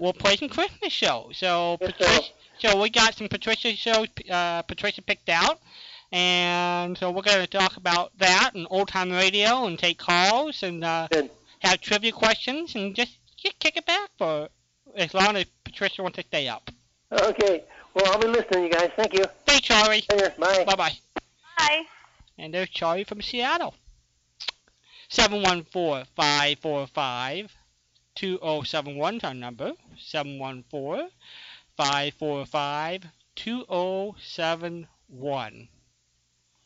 We'll 0.00 0.14
play 0.14 0.34
some 0.36 0.48
Christmas 0.48 0.94
shows. 0.94 1.36
So, 1.36 1.76
Yes, 1.78 1.92
Patricia, 1.92 2.32
so 2.60 2.80
we 2.80 2.88
got 2.88 3.14
some 3.14 3.28
Patricia 3.28 3.72
shows 3.76 4.06
uh, 4.30 4.62
Patricia 4.62 5.02
picked 5.02 5.28
out. 5.28 5.60
And 6.10 6.96
so 6.96 7.10
we're 7.10 7.20
going 7.20 7.42
to 7.42 7.46
talk 7.46 7.76
about 7.76 8.10
that 8.18 8.52
and 8.54 8.66
old 8.70 8.88
time 8.88 9.12
radio 9.12 9.66
and 9.66 9.78
take 9.78 9.98
calls 9.98 10.62
and 10.62 10.82
uh, 10.82 11.06
Good. 11.10 11.30
have 11.58 11.82
trivia 11.82 12.12
questions 12.12 12.74
and 12.76 12.94
just, 12.94 13.12
just 13.36 13.58
kick 13.58 13.76
it 13.76 13.84
back 13.84 14.08
for 14.16 14.48
as 14.96 15.12
long 15.12 15.36
as 15.36 15.44
Patricia 15.64 16.02
wants 16.02 16.16
to 16.16 16.24
stay 16.24 16.48
up. 16.48 16.70
okay. 17.12 17.64
Well, 17.92 18.06
I'll 18.06 18.18
be 18.18 18.26
listening, 18.28 18.64
you 18.64 18.70
guys. 18.70 18.90
Thank 18.96 19.12
you. 19.12 19.26
Thanks, 19.44 19.66
Charlie. 19.68 20.02
Later. 20.10 20.32
Bye. 20.38 20.64
Bye 20.64 20.76
bye. 21.58 21.86
And 22.40 22.54
there's 22.54 22.70
Charlie 22.70 23.04
from 23.04 23.20
Seattle. 23.20 23.74
714 25.10 26.06
545 26.16 27.52
2071 28.14 29.16
is 29.16 29.24
our 29.24 29.34
number. 29.34 29.72
714 29.98 31.10
545 31.76 33.04
2071. 33.36 35.68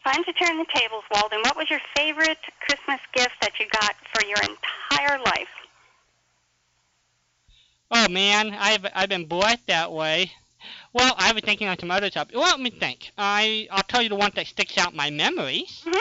Time 0.05 0.25
to 0.25 0.33
turn 0.35 0.59
the 0.59 0.67
tables, 0.75 1.03
Walden. 1.13 1.41
What 1.41 1.57
was 1.57 1.69
your 1.71 1.81
favorite 1.97 2.39
Christmas 2.61 3.01
gift 3.13 3.35
that 3.41 3.59
you 3.59 3.67
got 3.73 3.97
for 4.15 4.25
your 4.25 4.39
entire 4.39 5.19
life? 5.25 5.49
Oh 7.91 8.09
man, 8.09 8.57
I've 8.59 8.87
I've 8.95 9.09
been 9.09 9.27
blessed 9.27 9.67
that 9.67 9.91
way. 9.91 10.31
Well, 10.95 11.15
I 11.19 11.33
was 11.33 11.43
thinking 11.43 11.69
on 11.69 11.79
some 11.79 11.91
other 11.91 12.09
topics. 12.09 12.39
Well, 12.39 12.49
let 12.49 12.61
me 12.61 12.71
think. 12.71 13.11
I 13.19 13.69
I'll 13.71 13.83
tell 13.83 14.01
you 14.01 14.09
the 14.09 14.15
one 14.17 14.33
that 14.37 14.47
sticks 14.47 14.79
out 14.79 14.93
in 14.93 14.97
my 14.97 15.11
memories. 15.11 15.83
Mhm. 15.85 15.97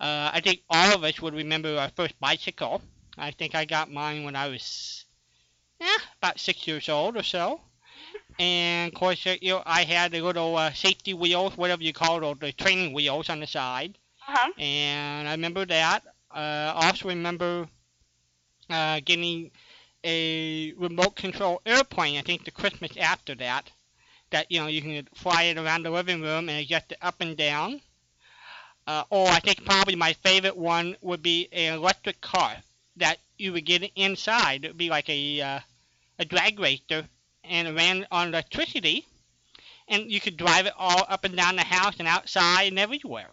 Uh, 0.00 0.30
I 0.32 0.40
think 0.40 0.62
all 0.70 0.94
of 0.94 1.04
us 1.04 1.20
would 1.20 1.34
remember 1.34 1.78
our 1.78 1.90
first 1.90 2.18
bicycle. 2.20 2.82
I 3.18 3.30
think 3.32 3.54
I 3.54 3.64
got 3.66 3.90
mine 3.90 4.24
when 4.24 4.36
I 4.36 4.48
was, 4.48 5.04
yeah, 5.80 5.96
about 6.18 6.40
six 6.40 6.66
years 6.66 6.88
old 6.88 7.16
or 7.16 7.22
so. 7.22 7.60
And 8.38 8.92
of 8.92 8.98
course, 8.98 9.24
you 9.26 9.38
know, 9.50 9.62
I 9.66 9.84
had 9.84 10.12
the 10.12 10.20
little 10.22 10.56
uh, 10.56 10.72
safety 10.72 11.14
wheels, 11.14 11.56
whatever 11.56 11.82
you 11.84 11.92
call 11.92 12.18
it, 12.18 12.24
or 12.24 12.34
the 12.34 12.52
training 12.52 12.92
wheels 12.94 13.28
on 13.30 13.40
the 13.40 13.46
side. 13.46 13.98
Uh-huh. 14.28 14.52
And 14.58 15.28
I 15.28 15.32
remember 15.32 15.66
that. 15.66 16.04
Uh, 16.30 16.72
I 16.76 16.88
also 16.88 17.08
remember 17.08 17.68
uh, 18.70 19.00
getting 19.04 19.50
a 20.04 20.72
remote 20.74 21.16
control 21.16 21.60
airplane. 21.66 22.18
I 22.18 22.22
think 22.22 22.44
the 22.44 22.50
Christmas 22.50 22.96
after 22.96 23.34
that, 23.36 23.70
that 24.34 24.50
you 24.50 24.58
know 24.58 24.66
you 24.66 24.82
can 24.82 25.06
fly 25.14 25.44
it 25.44 25.56
around 25.56 25.84
the 25.84 25.90
living 25.90 26.20
room 26.20 26.48
and 26.48 26.58
adjust 26.58 26.90
it 26.90 26.98
up 27.00 27.20
and 27.20 27.36
down. 27.36 27.80
Uh, 28.86 29.04
or 29.08 29.28
I 29.28 29.38
think 29.38 29.64
probably 29.64 29.94
my 29.94 30.12
favorite 30.12 30.56
one 30.56 30.96
would 31.00 31.22
be 31.22 31.48
an 31.52 31.74
electric 31.74 32.20
car 32.20 32.56
that 32.96 33.18
you 33.38 33.52
would 33.52 33.64
get 33.64 33.88
inside. 33.94 34.64
It 34.64 34.68
would 34.68 34.76
be 34.76 34.90
like 34.90 35.08
a 35.08 35.40
uh, 35.40 35.60
a 36.18 36.24
drag 36.24 36.58
racer 36.58 37.06
and 37.44 37.68
it 37.68 37.74
ran 37.74 38.06
on 38.10 38.28
electricity, 38.28 39.06
and 39.86 40.10
you 40.10 40.20
could 40.20 40.36
drive 40.36 40.66
it 40.66 40.74
all 40.76 41.06
up 41.08 41.24
and 41.24 41.36
down 41.36 41.54
the 41.54 41.62
house 41.62 41.94
and 42.00 42.08
outside 42.08 42.64
and 42.64 42.78
everywhere. 42.78 43.30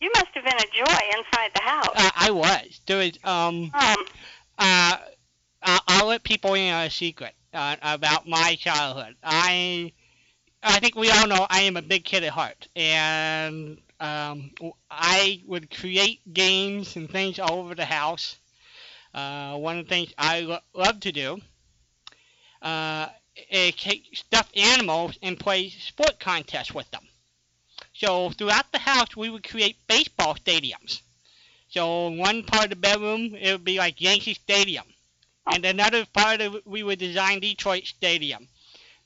You 0.00 0.10
must 0.14 0.28
have 0.34 0.44
been 0.44 0.58
a 0.58 0.70
joy 0.76 1.00
inside 1.16 1.50
the 1.54 1.62
house. 1.62 1.94
Uh, 1.94 2.10
I 2.14 2.30
was. 2.30 2.80
There 2.86 2.98
was 2.98 3.18
um 3.24 3.72
um, 3.72 3.96
uh 4.58 4.96
I'll, 5.62 5.80
I'll 5.88 6.06
let 6.06 6.22
people 6.22 6.52
in 6.52 6.72
on 6.72 6.84
a 6.84 6.90
secret 6.90 7.34
uh, 7.54 7.76
about 7.80 8.28
my 8.28 8.56
childhood. 8.56 9.16
I 9.22 9.92
I 10.62 10.80
think 10.80 10.96
we 10.96 11.10
all 11.10 11.26
know 11.26 11.46
I 11.48 11.60
am 11.62 11.76
a 11.76 11.82
big 11.82 12.04
kid 12.04 12.24
at 12.24 12.32
heart, 12.32 12.68
and 12.74 13.78
um, 14.00 14.50
I 14.90 15.42
would 15.46 15.70
create 15.70 16.20
games 16.32 16.96
and 16.96 17.08
things 17.08 17.38
all 17.38 17.60
over 17.60 17.74
the 17.74 17.84
house. 17.84 18.36
Uh, 19.14 19.56
one 19.56 19.78
of 19.78 19.84
the 19.84 19.88
things 19.88 20.12
I 20.18 20.40
lo- 20.40 20.58
love 20.74 21.00
to 21.00 21.12
do 21.12 21.40
uh, 22.60 23.08
is 23.50 23.74
take 23.76 24.04
stuffed 24.14 24.56
animals 24.56 25.18
and 25.22 25.38
play 25.38 25.70
sport 25.70 26.18
contests 26.18 26.74
with 26.74 26.90
them. 26.90 27.06
So 27.92 28.30
throughout 28.30 28.70
the 28.72 28.78
house, 28.78 29.16
we 29.16 29.30
would 29.30 29.48
create 29.48 29.76
baseball 29.86 30.34
stadiums. 30.34 31.02
So 31.68 32.08
one 32.08 32.42
part 32.42 32.64
of 32.64 32.70
the 32.70 32.76
bedroom, 32.76 33.34
it 33.34 33.52
would 33.52 33.64
be 33.64 33.78
like 33.78 34.00
Yankee 34.00 34.34
Stadium. 34.34 34.84
And 35.52 35.64
another 35.64 36.04
part 36.06 36.40
of 36.40 36.56
we 36.64 36.82
would 36.82 36.98
design 36.98 37.40
Detroit 37.40 37.86
Stadium. 37.86 38.48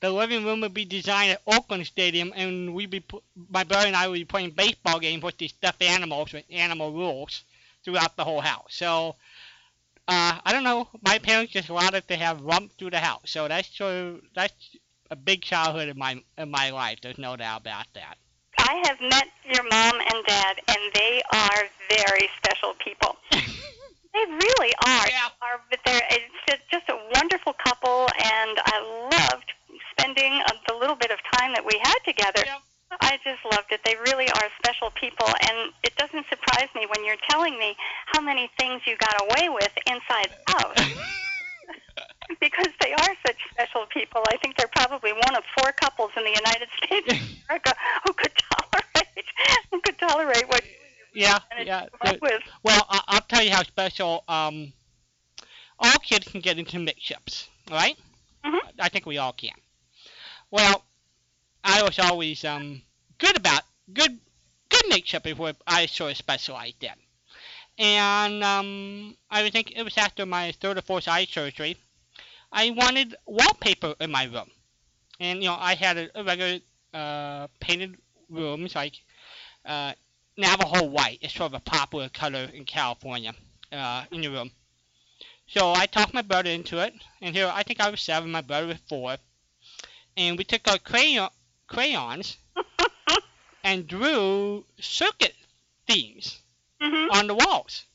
The 0.03 0.11
living 0.11 0.43
room 0.43 0.59
would 0.59 0.73
be 0.73 0.83
designed 0.83 1.31
at 1.31 1.41
Oakland 1.47 1.87
Stadium, 1.87 2.33
and 2.35 2.73
we'd 2.73 2.89
be 2.89 3.01
my 3.49 3.63
brother 3.63 3.87
and 3.87 3.95
I 3.95 4.09
would 4.09 4.15
be 4.15 4.25
playing 4.25 4.49
baseball 4.49 4.99
games 4.99 5.23
with 5.23 5.37
these 5.37 5.51
stuffed 5.51 5.81
animals 5.81 6.33
with 6.33 6.43
animal 6.49 6.91
rules 6.91 7.45
throughout 7.85 8.17
the 8.17 8.25
whole 8.25 8.41
house. 8.41 8.75
So, 8.75 9.15
uh, 10.09 10.39
I 10.43 10.51
don't 10.51 10.65
know, 10.65 10.89
my 11.05 11.19
parents 11.19 11.53
just 11.53 11.69
allowed 11.69 11.95
us 11.95 12.03
to 12.09 12.17
have 12.17 12.41
romp 12.41 12.73
through 12.73 12.89
the 12.89 12.99
house. 12.99 13.31
So 13.31 13.47
that's 13.47 13.73
sort 13.77 13.93
of, 13.93 14.21
that's 14.35 14.75
a 15.09 15.15
big 15.15 15.41
childhood 15.41 15.87
in 15.87 15.97
my 15.97 16.21
in 16.37 16.51
my 16.51 16.71
life. 16.71 16.99
There's 17.01 17.17
no 17.17 17.37
doubt 17.37 17.61
about 17.61 17.85
that. 17.93 18.17
I 18.57 18.83
have 18.85 18.99
met 18.99 19.29
your 19.45 19.63
mom 19.63 20.01
and 20.01 20.25
dad, 20.25 20.59
and 20.67 20.79
they 20.93 21.21
are 21.31 21.63
very 21.87 22.29
special 22.43 22.73
people. 22.83 23.15
They 24.13 24.25
really 24.29 24.73
are. 24.85 25.07
Yeah. 25.09 25.29
Are 25.41 25.59
but 25.71 25.79
they're 25.85 26.03
it's 26.11 26.35
just, 26.47 26.61
just 26.69 26.87
a 26.87 26.97
wonderful 27.15 27.53
couple, 27.53 28.07
and 28.19 28.59
I 28.63 29.09
loved 29.11 29.51
spending 29.97 30.41
uh, 30.45 30.53
the 30.67 30.75
little 30.75 30.95
bit 30.95 31.11
of 31.11 31.19
time 31.37 31.53
that 31.53 31.65
we 31.65 31.79
had 31.81 31.97
together. 32.05 32.43
Yep. 32.45 32.59
I 33.01 33.17
just 33.23 33.41
loved 33.45 33.71
it. 33.71 33.81
They 33.83 33.95
really 34.05 34.29
are 34.29 34.47
special 34.63 34.91
people, 34.91 35.25
and 35.25 35.73
it 35.83 35.95
doesn't 35.97 36.25
surprise 36.29 36.69
me 36.75 36.85
when 36.85 37.03
you're 37.03 37.21
telling 37.27 37.57
me 37.57 37.75
how 38.13 38.21
many 38.21 38.51
things 38.59 38.81
you 38.85 38.95
got 38.97 39.15
away 39.19 39.49
with 39.49 39.71
inside 39.87 40.29
the 40.29 40.53
house. 40.53 40.77
because 42.39 42.67
they 42.81 42.93
are 42.93 43.15
such 43.25 43.37
special 43.51 43.85
people. 43.91 44.21
I 44.29 44.37
think 44.37 44.57
they're 44.57 44.69
probably 44.75 45.11
one 45.11 45.35
of 45.35 45.43
four 45.57 45.71
couples 45.73 46.11
in 46.17 46.23
the 46.23 46.29
United 46.29 46.67
States 46.83 47.13
of 47.13 47.19
America 47.49 47.73
who 48.05 48.13
could 48.13 48.31
tolerate 48.51 49.25
who 49.71 49.81
could 49.81 49.97
tolerate 49.97 50.47
what 50.47 50.63
yeah, 51.13 51.39
yeah. 51.63 51.85
come. 52.01 52.17
Well, 52.63 52.85
I- 52.89 53.03
I'll 53.07 53.21
tell 53.21 53.43
you 53.43 53.51
how 53.51 53.63
special. 53.63 54.23
Um, 54.27 54.73
all 55.79 55.99
kids 55.99 56.27
can 56.27 56.41
get 56.41 56.57
into 56.57 56.79
mix-ups, 56.79 57.49
right? 57.69 57.97
Mhm. 58.43 58.59
I 58.79 58.89
think 58.89 59.05
we 59.05 59.17
all 59.17 59.33
can. 59.33 59.51
Well, 60.53 60.83
I 61.63 61.81
was 61.81 61.97
always 61.97 62.45
um 62.45 62.83
good 63.17 63.35
about 63.35 63.63
good 63.91 64.19
good 64.69 64.85
is 65.25 65.35
what 65.35 65.55
I 65.65 65.87
sort 65.87 66.11
of 66.11 66.17
specialized 66.17 66.83
in, 66.83 66.93
and 67.79 68.43
um, 68.43 69.17
I 69.31 69.49
think 69.49 69.71
it 69.75 69.81
was 69.81 69.97
after 69.97 70.27
my 70.27 70.51
third 70.51 70.77
or 70.77 70.83
fourth 70.83 71.07
eye 71.07 71.25
surgery. 71.25 71.75
I 72.51 72.69
wanted 72.69 73.15
wallpaper 73.25 73.95
in 73.99 74.11
my 74.11 74.25
room, 74.25 74.51
and 75.19 75.41
you 75.41 75.49
know 75.49 75.57
I 75.59 75.73
had 75.73 75.97
a, 75.97 76.19
a 76.19 76.23
regular 76.23 76.59
uh, 76.93 77.47
painted 77.59 77.97
rooms 78.29 78.75
like 78.75 78.93
uh, 79.65 79.93
Navajo 80.37 80.85
white. 80.85 81.17
It's 81.23 81.33
sort 81.33 81.51
of 81.51 81.55
a 81.55 81.61
popular 81.61 82.09
color 82.09 82.47
in 82.53 82.65
California 82.65 83.33
uh, 83.71 84.05
in 84.11 84.21
your 84.21 84.33
room. 84.33 84.51
So 85.47 85.73
I 85.73 85.87
talked 85.87 86.13
my 86.13 86.21
brother 86.21 86.51
into 86.51 86.77
it, 86.77 86.93
and 87.23 87.35
here 87.35 87.51
I 87.51 87.63
think 87.63 87.79
I 87.79 87.89
was 87.89 88.01
seven, 88.01 88.29
my 88.29 88.41
brother 88.41 88.67
was 88.67 88.77
four, 88.87 89.17
and 90.17 90.37
we 90.37 90.43
took 90.43 90.67
our 90.67 90.79
crayon 90.79 91.29
crayons 91.67 92.37
and 93.63 93.87
drew 93.87 94.65
circuit 94.79 95.35
themes 95.87 96.39
hmm 96.81 97.07
on 97.11 97.27
the 97.27 97.35
walls. 97.35 97.85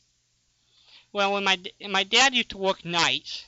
Well, 1.13 1.35
when 1.35 1.45
my 1.45 1.59
my 1.89 2.03
dad 2.03 2.35
used 2.35 2.49
to 2.51 2.57
work 2.59 2.83
nights, 2.83 3.45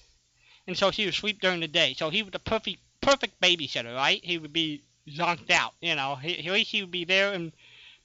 and 0.66 0.76
so 0.78 0.90
he 0.90 1.04
would 1.06 1.14
sleep 1.14 1.40
during 1.40 1.60
the 1.60 1.68
day. 1.68 1.94
So 1.94 2.10
he 2.10 2.22
was 2.22 2.32
the 2.32 2.38
perfect 2.38 2.80
perfect 3.00 3.40
babysitter, 3.40 3.94
right? 3.94 4.24
He 4.24 4.38
would 4.38 4.52
be 4.52 4.82
zonked 5.08 5.50
out, 5.50 5.74
you 5.80 5.94
know. 5.94 6.16
He, 6.16 6.38
at 6.46 6.52
least 6.52 6.70
he 6.72 6.82
would 6.82 6.90
be 6.90 7.04
there 7.04 7.32
in 7.32 7.52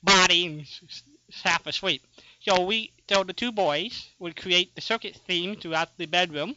body 0.03 0.45
and 0.45 0.67
half 1.43 1.65
asleep. 1.67 2.03
So 2.41 2.61
we, 2.65 2.91
so 3.09 3.23
the 3.23 3.33
two 3.33 3.51
boys 3.51 4.09
would 4.19 4.35
create 4.35 4.75
the 4.75 4.81
circuit 4.81 5.15
theme 5.27 5.55
throughout 5.55 5.97
the 5.97 6.05
bedroom. 6.07 6.55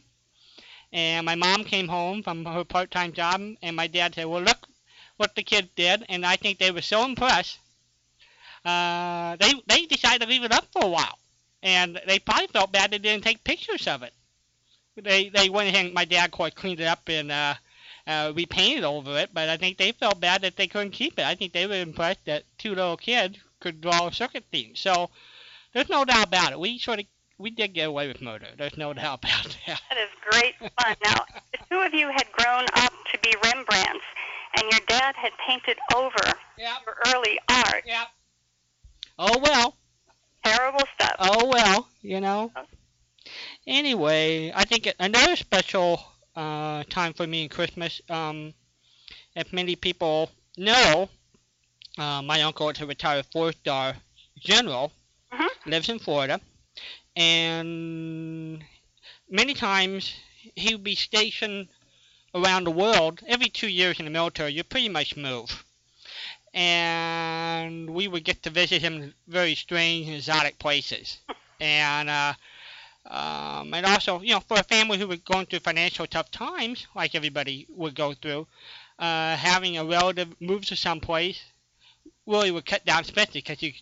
And 0.91 1.25
my 1.25 1.35
mom 1.35 1.63
came 1.63 1.87
home 1.87 2.23
from 2.23 2.45
her 2.45 2.63
part-time 2.63 3.13
job, 3.13 3.41
and 3.61 3.75
my 3.75 3.87
dad 3.87 4.15
said, 4.15 4.25
"Well, 4.25 4.41
look 4.41 4.67
what 5.17 5.35
the 5.35 5.43
kids 5.43 5.69
did," 5.75 6.05
and 6.09 6.25
I 6.25 6.35
think 6.35 6.57
they 6.57 6.71
were 6.71 6.81
so 6.81 7.05
impressed. 7.05 7.59
Uh, 8.65 9.35
they 9.37 9.53
they 9.67 9.85
decided 9.85 10.21
to 10.23 10.29
leave 10.29 10.43
it 10.43 10.51
up 10.51 10.67
for 10.71 10.83
a 10.83 10.89
while 10.89 11.19
and 11.61 11.99
they 12.07 12.19
probably 12.19 12.47
felt 12.47 12.71
bad 12.71 12.91
they 12.91 12.97
didn't 12.97 13.23
take 13.23 13.43
pictures 13.43 13.87
of 13.87 14.03
it. 14.03 14.13
They 14.95 15.29
they 15.29 15.49
went 15.49 15.69
ahead 15.69 15.85
and 15.85 15.93
my 15.93 16.05
dad 16.05 16.31
quite 16.31 16.55
cleaned 16.55 16.79
it 16.79 16.87
up 16.87 17.07
and 17.07 17.31
uh, 17.31 17.55
uh, 18.07 18.33
repainted 18.35 18.83
over 18.83 19.17
it, 19.17 19.29
but 19.33 19.49
I 19.49 19.57
think 19.57 19.77
they 19.77 19.91
felt 19.91 20.19
bad 20.19 20.41
that 20.41 20.55
they 20.55 20.67
couldn't 20.67 20.91
keep 20.91 21.19
it. 21.19 21.25
I 21.25 21.35
think 21.35 21.53
they 21.53 21.67
were 21.67 21.81
impressed 21.81 22.25
that 22.25 22.43
two 22.57 22.75
little 22.75 22.97
kids 22.97 23.37
could 23.59 23.81
draw 23.81 24.07
a 24.07 24.13
circuit 24.13 24.45
theme. 24.51 24.75
So 24.75 25.09
there's 25.73 25.89
no 25.89 26.05
doubt 26.05 26.27
about 26.27 26.51
it. 26.51 26.59
We 26.59 26.79
sort 26.79 26.99
of 26.99 27.05
we 27.39 27.49
did 27.49 27.73
get 27.73 27.87
away 27.87 28.07
with 28.07 28.21
murder. 28.21 28.47
There's 28.57 28.77
no 28.77 28.93
doubt 28.93 29.19
about 29.23 29.57
that. 29.65 29.81
That 29.89 29.97
is 29.97 30.09
great 30.29 30.55
fun. 30.59 30.95
Now, 31.03 31.25
the 31.53 31.59
two 31.71 31.79
of 31.79 31.93
you 31.93 32.07
had 32.09 32.31
grown 32.33 32.65
up 32.75 32.93
to 33.11 33.19
be 33.23 33.33
Rembrandts, 33.43 34.03
and 34.57 34.63
your 34.71 34.81
dad 34.87 35.15
had 35.15 35.31
painted 35.47 35.77
over 35.95 36.37
Yep. 36.57 36.77
your 36.85 36.95
early 37.15 37.39
art. 37.49 37.83
Yep. 37.85 38.07
Oh 39.17 39.37
well. 39.39 39.75
Terrible 40.45 40.85
stuff. 40.95 41.15
Oh 41.19 41.47
well. 41.47 41.87
You 42.01 42.21
know. 42.21 42.51
Anyway, 43.67 44.51
I 44.55 44.65
think 44.65 44.91
another 44.99 45.35
special 45.35 46.01
uh, 46.35 46.83
time 46.89 47.13
for 47.13 47.25
me 47.27 47.43
in 47.43 47.49
Christmas. 47.49 48.01
Um, 48.09 48.53
if 49.35 49.53
many 49.53 49.75
people 49.75 50.31
know, 50.57 51.09
uh, 51.97 52.21
my 52.21 52.41
uncle 52.41 52.69
is 52.69 52.81
a 52.81 52.85
retired 52.85 53.25
four-star 53.31 53.95
general, 54.39 54.91
Mhm. 55.31 55.47
lives 55.65 55.89
in 55.89 55.99
Florida, 55.99 56.39
and 57.15 58.63
many 59.29 59.53
times 59.53 60.13
he 60.55 60.73
would 60.73 60.83
be 60.83 60.95
stationed 60.95 61.69
around 62.33 62.63
the 62.63 62.71
world. 62.71 63.21
Every 63.27 63.49
two 63.49 63.67
years 63.67 63.99
in 63.99 64.05
the 64.05 64.11
military, 64.11 64.53
you 64.53 64.63
pretty 64.63 64.89
much 64.89 65.17
move. 65.17 65.63
And 66.53 67.89
we 67.91 68.07
would 68.07 68.23
get 68.23 68.43
to 68.43 68.49
visit 68.49 68.81
him 68.81 68.93
in 68.95 69.13
very 69.27 69.55
strange 69.55 70.07
and 70.07 70.15
exotic 70.15 70.57
places. 70.59 71.19
And 71.59 72.09
uh, 72.09 72.33
um, 73.05 73.73
and 73.73 73.85
also, 73.85 74.21
you 74.21 74.33
know, 74.33 74.39
for 74.39 74.59
a 74.59 74.63
family 74.63 74.97
who 74.97 75.07
was 75.07 75.19
going 75.19 75.45
through 75.45 75.59
financial 75.59 76.05
tough 76.05 76.31
times, 76.31 76.87
like 76.95 77.15
everybody 77.15 77.65
would 77.69 77.95
go 77.95 78.13
through, 78.13 78.47
uh, 78.99 79.35
having 79.35 79.77
a 79.77 79.85
relative 79.85 80.35
move 80.39 80.65
to 80.67 80.75
someplace 80.75 81.41
really 82.25 82.51
would 82.51 82.65
cut 82.65 82.85
down 82.85 82.99
expenses 82.99 83.33
because 83.33 83.61
you 83.63 83.73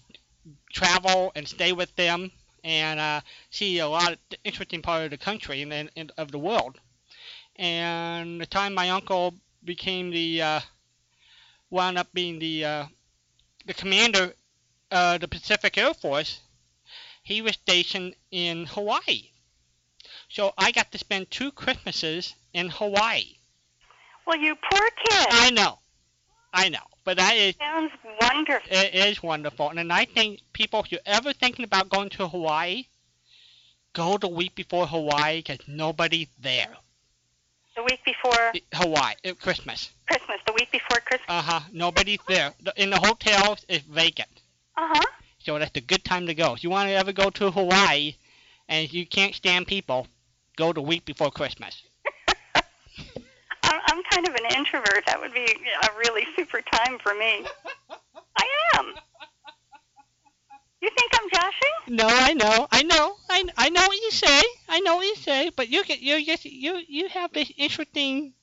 travel 0.72 1.32
and 1.36 1.48
stay 1.48 1.74
with 1.74 1.94
them 1.96 2.32
and 2.68 3.00
uh, 3.00 3.22
see 3.50 3.80
a 3.80 3.88
lot 3.88 4.12
of 4.12 4.20
interesting 4.44 4.82
part 4.82 5.06
of 5.06 5.12
the 5.12 5.18
country 5.18 5.62
and, 5.62 5.72
and, 5.72 5.90
and 5.96 6.12
of 6.18 6.32
the 6.32 6.38
world. 6.38 6.78
And 7.56 8.42
the 8.42 8.46
time 8.46 8.74
my 8.74 8.90
uncle 8.90 9.36
became 9.64 10.12
the 10.12 10.42
uh, 10.42 10.60
wound 11.70 11.98
up 11.98 12.10
being 12.14 12.40
the 12.40 12.66
uh, 12.66 12.86
the 13.66 13.74
commander 13.74 14.34
of 14.92 15.22
the 15.22 15.28
Pacific 15.30 15.78
Air 15.78 15.94
Force, 15.94 16.42
he 17.24 17.42
was 17.42 17.54
stationed 17.54 18.16
in 18.32 18.66
Hawaii. 18.66 19.32
So 20.30 20.54
I 20.58 20.72
got 20.74 20.92
to 20.92 20.98
spend 20.98 21.32
two 21.32 21.52
Christmases 21.54 22.36
in 22.54 22.70
Hawaii. 22.70 23.38
Well, 24.26 24.38
you 24.38 24.56
poor 24.56 24.90
kid. 25.06 25.28
I 25.32 25.52
know, 25.52 25.80
I 26.54 26.68
know, 26.68 26.88
but 27.08 27.16
that 27.16 27.38
is 27.38 27.56
Sounds 27.56 27.92
wonderful. 28.22 28.68
it 28.70 28.94
is 28.94 29.24
wonderful, 29.24 29.70
and 29.70 29.94
I 29.94 30.04
think 30.04 30.42
people, 30.52 30.82
if 30.82 30.92
you're 30.92 31.00
ever 31.06 31.32
thinking 31.32 31.64
about 31.64 31.88
going 31.88 32.10
to 32.10 32.28
Hawaii, 32.28 32.84
go 33.94 34.18
the 34.18 34.28
week 34.28 34.56
before 34.56 34.86
Hawaii 34.88 35.38
because 35.40 35.60
nobody's 35.70 36.28
there. 36.42 36.68
The 37.78 37.84
week 37.84 38.02
before 38.04 38.52
Hawaii, 38.74 39.14
Christmas. 39.40 39.90
Christmas, 40.06 40.40
the 40.46 40.52
week 40.52 40.70
before 40.70 41.00
Christmas. 41.00 41.30
Uh 41.30 41.42
huh. 41.42 41.60
Nobody's 41.72 42.20
there. 42.28 42.54
The- 42.62 42.74
In 42.76 42.90
the 42.90 43.00
hotels, 43.00 43.66
it's 43.70 43.86
vacant. 43.86 44.42
Uh 44.76 44.90
huh. 44.92 45.06
So 45.40 45.58
that's 45.60 45.78
a 45.78 45.82
good 45.82 46.04
time 46.04 46.28
to 46.28 46.34
go. 46.34 46.56
If 46.56 46.64
you 46.66 46.70
want 46.70 46.90
to 46.90 46.94
ever 46.94 47.14
go 47.14 47.30
to 47.30 47.52
Hawaii, 47.52 48.16
and 48.68 48.92
you 48.92 49.06
can't 49.06 49.34
stand 49.34 49.66
people, 49.66 50.08
go 50.58 50.74
the 50.74 50.82
week 50.82 51.06
before 51.06 51.32
Christmas. 51.32 51.82
I'm, 54.12 54.18
I'm 54.18 54.24
kind 54.24 54.28
of 54.28 54.44
an 54.44 54.58
introvert. 54.58 55.06
That 55.06 55.20
would 55.20 55.34
be 55.34 55.46
a 55.46 55.90
really 55.98 56.26
super 56.36 56.62
time 56.62 57.00
for 57.00 57.14
me. 57.14 57.46
I 58.38 58.46
am. 58.76 58.94
You 60.82 60.90
think 60.96 61.12
I'm 61.14 61.30
joshing? 61.30 61.96
No, 61.96 62.08
I 62.08 62.34
know, 62.34 62.68
I 62.72 62.84
know, 62.84 63.16
I, 63.30 63.44
I 63.58 63.70
know 63.70 63.82
what 63.82 64.00
you 64.00 64.12
say. 64.12 64.44
I 64.70 64.80
know 64.82 64.98
what 64.98 65.08
you 65.08 65.16
say, 65.16 65.50
but 65.56 65.70
you 65.70 65.84
get 65.84 66.02
you 66.02 66.24
just 66.24 66.46
you 66.46 66.80
you 66.88 67.10
have 67.10 67.34
this 67.34 67.52
interesting 67.58 68.34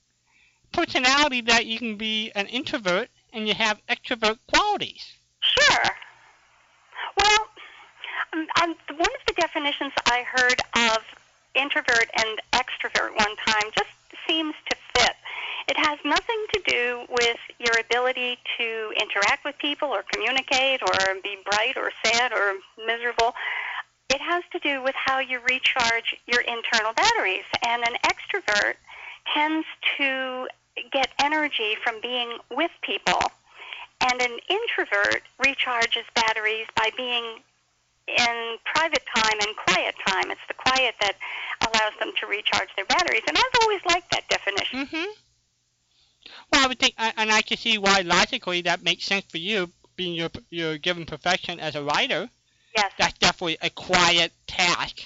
personality 0.73 1.43
that 1.43 1.67
you 1.67 1.79
can 1.79 1.97
be 1.97 2.33
an 2.35 2.47
introvert 2.49 3.09
and 3.33 3.47
you 3.47 3.55
have 3.55 3.81
extrovert 3.89 4.39
qualities. 4.53 5.13
Sure. 5.41 5.85
Well, 7.17 7.39
um, 8.33 8.47
um, 8.63 8.75
one 8.97 9.01
of 9.01 9.27
the 9.29 9.35
definitions 9.35 9.93
I 10.07 10.25
heard 10.25 10.61
of 10.77 10.99
introvert 11.55 12.11
and 12.19 12.41
extrovert 12.53 13.11
one 13.17 13.37
time 13.47 13.71
just 13.77 13.91
seems 14.27 14.55
to 14.71 14.77
fit. 14.77 14.84
It 15.67 15.77
has 15.79 15.99
nothing 16.05 16.45
to 16.53 16.61
do 16.67 17.07
with 17.09 17.39
your 17.59 17.79
ability 17.81 18.39
to 18.59 18.93
interact 19.01 19.45
with 19.45 19.57
people 19.59 19.89
or 19.89 20.05
communicate 20.13 20.83
or 20.83 21.15
be 21.23 21.39
bright 21.51 21.77
or 21.77 21.91
sad 22.05 22.33
or 22.33 22.55
miserable. 22.87 23.35
It 24.11 24.21
has 24.21 24.45
to 24.53 24.59
do 24.59 24.83
with 24.83 24.95
how 24.95 25.21
you 25.21 25.41
recharge 25.41 26.15
your 26.27 26.43
internal 26.43 26.93
batteries. 26.93 27.45
And 27.67 27.83
an 27.83 27.97
extrovert 28.05 28.75
tends 29.33 29.67
to 29.99 30.49
get 30.93 31.09
energy 31.19 31.77
from 31.83 32.01
being 32.03 32.37
with 32.51 32.71
people. 32.83 33.21
And 34.01 34.21
an 34.21 34.39
introvert 34.51 35.23
recharges 35.43 36.05
batteries 36.15 36.67
by 36.77 36.91
being 36.97 37.39
in 38.07 38.57
private 38.65 39.03
time 39.17 39.39
and 39.41 39.57
quiet 39.57 39.95
time. 40.07 40.31
It's 40.31 40.41
the 40.47 40.55
quiet 40.55 40.95
that 41.01 41.15
allows 41.63 41.99
them 41.99 42.13
to 42.21 42.27
recharge 42.27 42.69
their 42.77 42.85
batteries. 42.85 43.23
And 43.27 43.37
I've 43.37 43.63
always 43.63 43.81
liked 43.89 44.11
that 44.11 44.29
definition. 44.29 44.87
Mm-hmm. 44.87 45.11
Well, 46.53 46.65
I 46.65 46.69
would 46.69 46.79
think, 46.79 46.95
and 46.99 47.31
I 47.31 47.43
can 47.43 47.57
see 47.57 47.79
why 47.79 48.01
logically 48.01 48.63
that 48.63 48.83
makes 48.83 49.05
sense 49.05 49.25
for 49.27 49.39
you, 49.39 49.71
being 49.97 50.15
your 50.15 50.31
your 50.51 50.79
given 50.79 51.07
profession 51.07 51.61
as 51.61 51.75
a 51.75 51.83
writer. 51.83 52.29
Yes, 52.77 52.93
That's 52.99 53.19
definitely 53.19 53.59
a 53.63 53.71
quiet 53.71 54.33
task. 54.47 55.05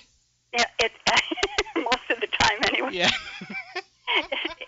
it, 0.52 0.66
it, 0.78 0.92
most 1.76 2.11
of 2.11 2.20
the 2.20 2.26
time 2.26 2.59
anyway. 2.68 2.90
Yeah. 2.92 3.11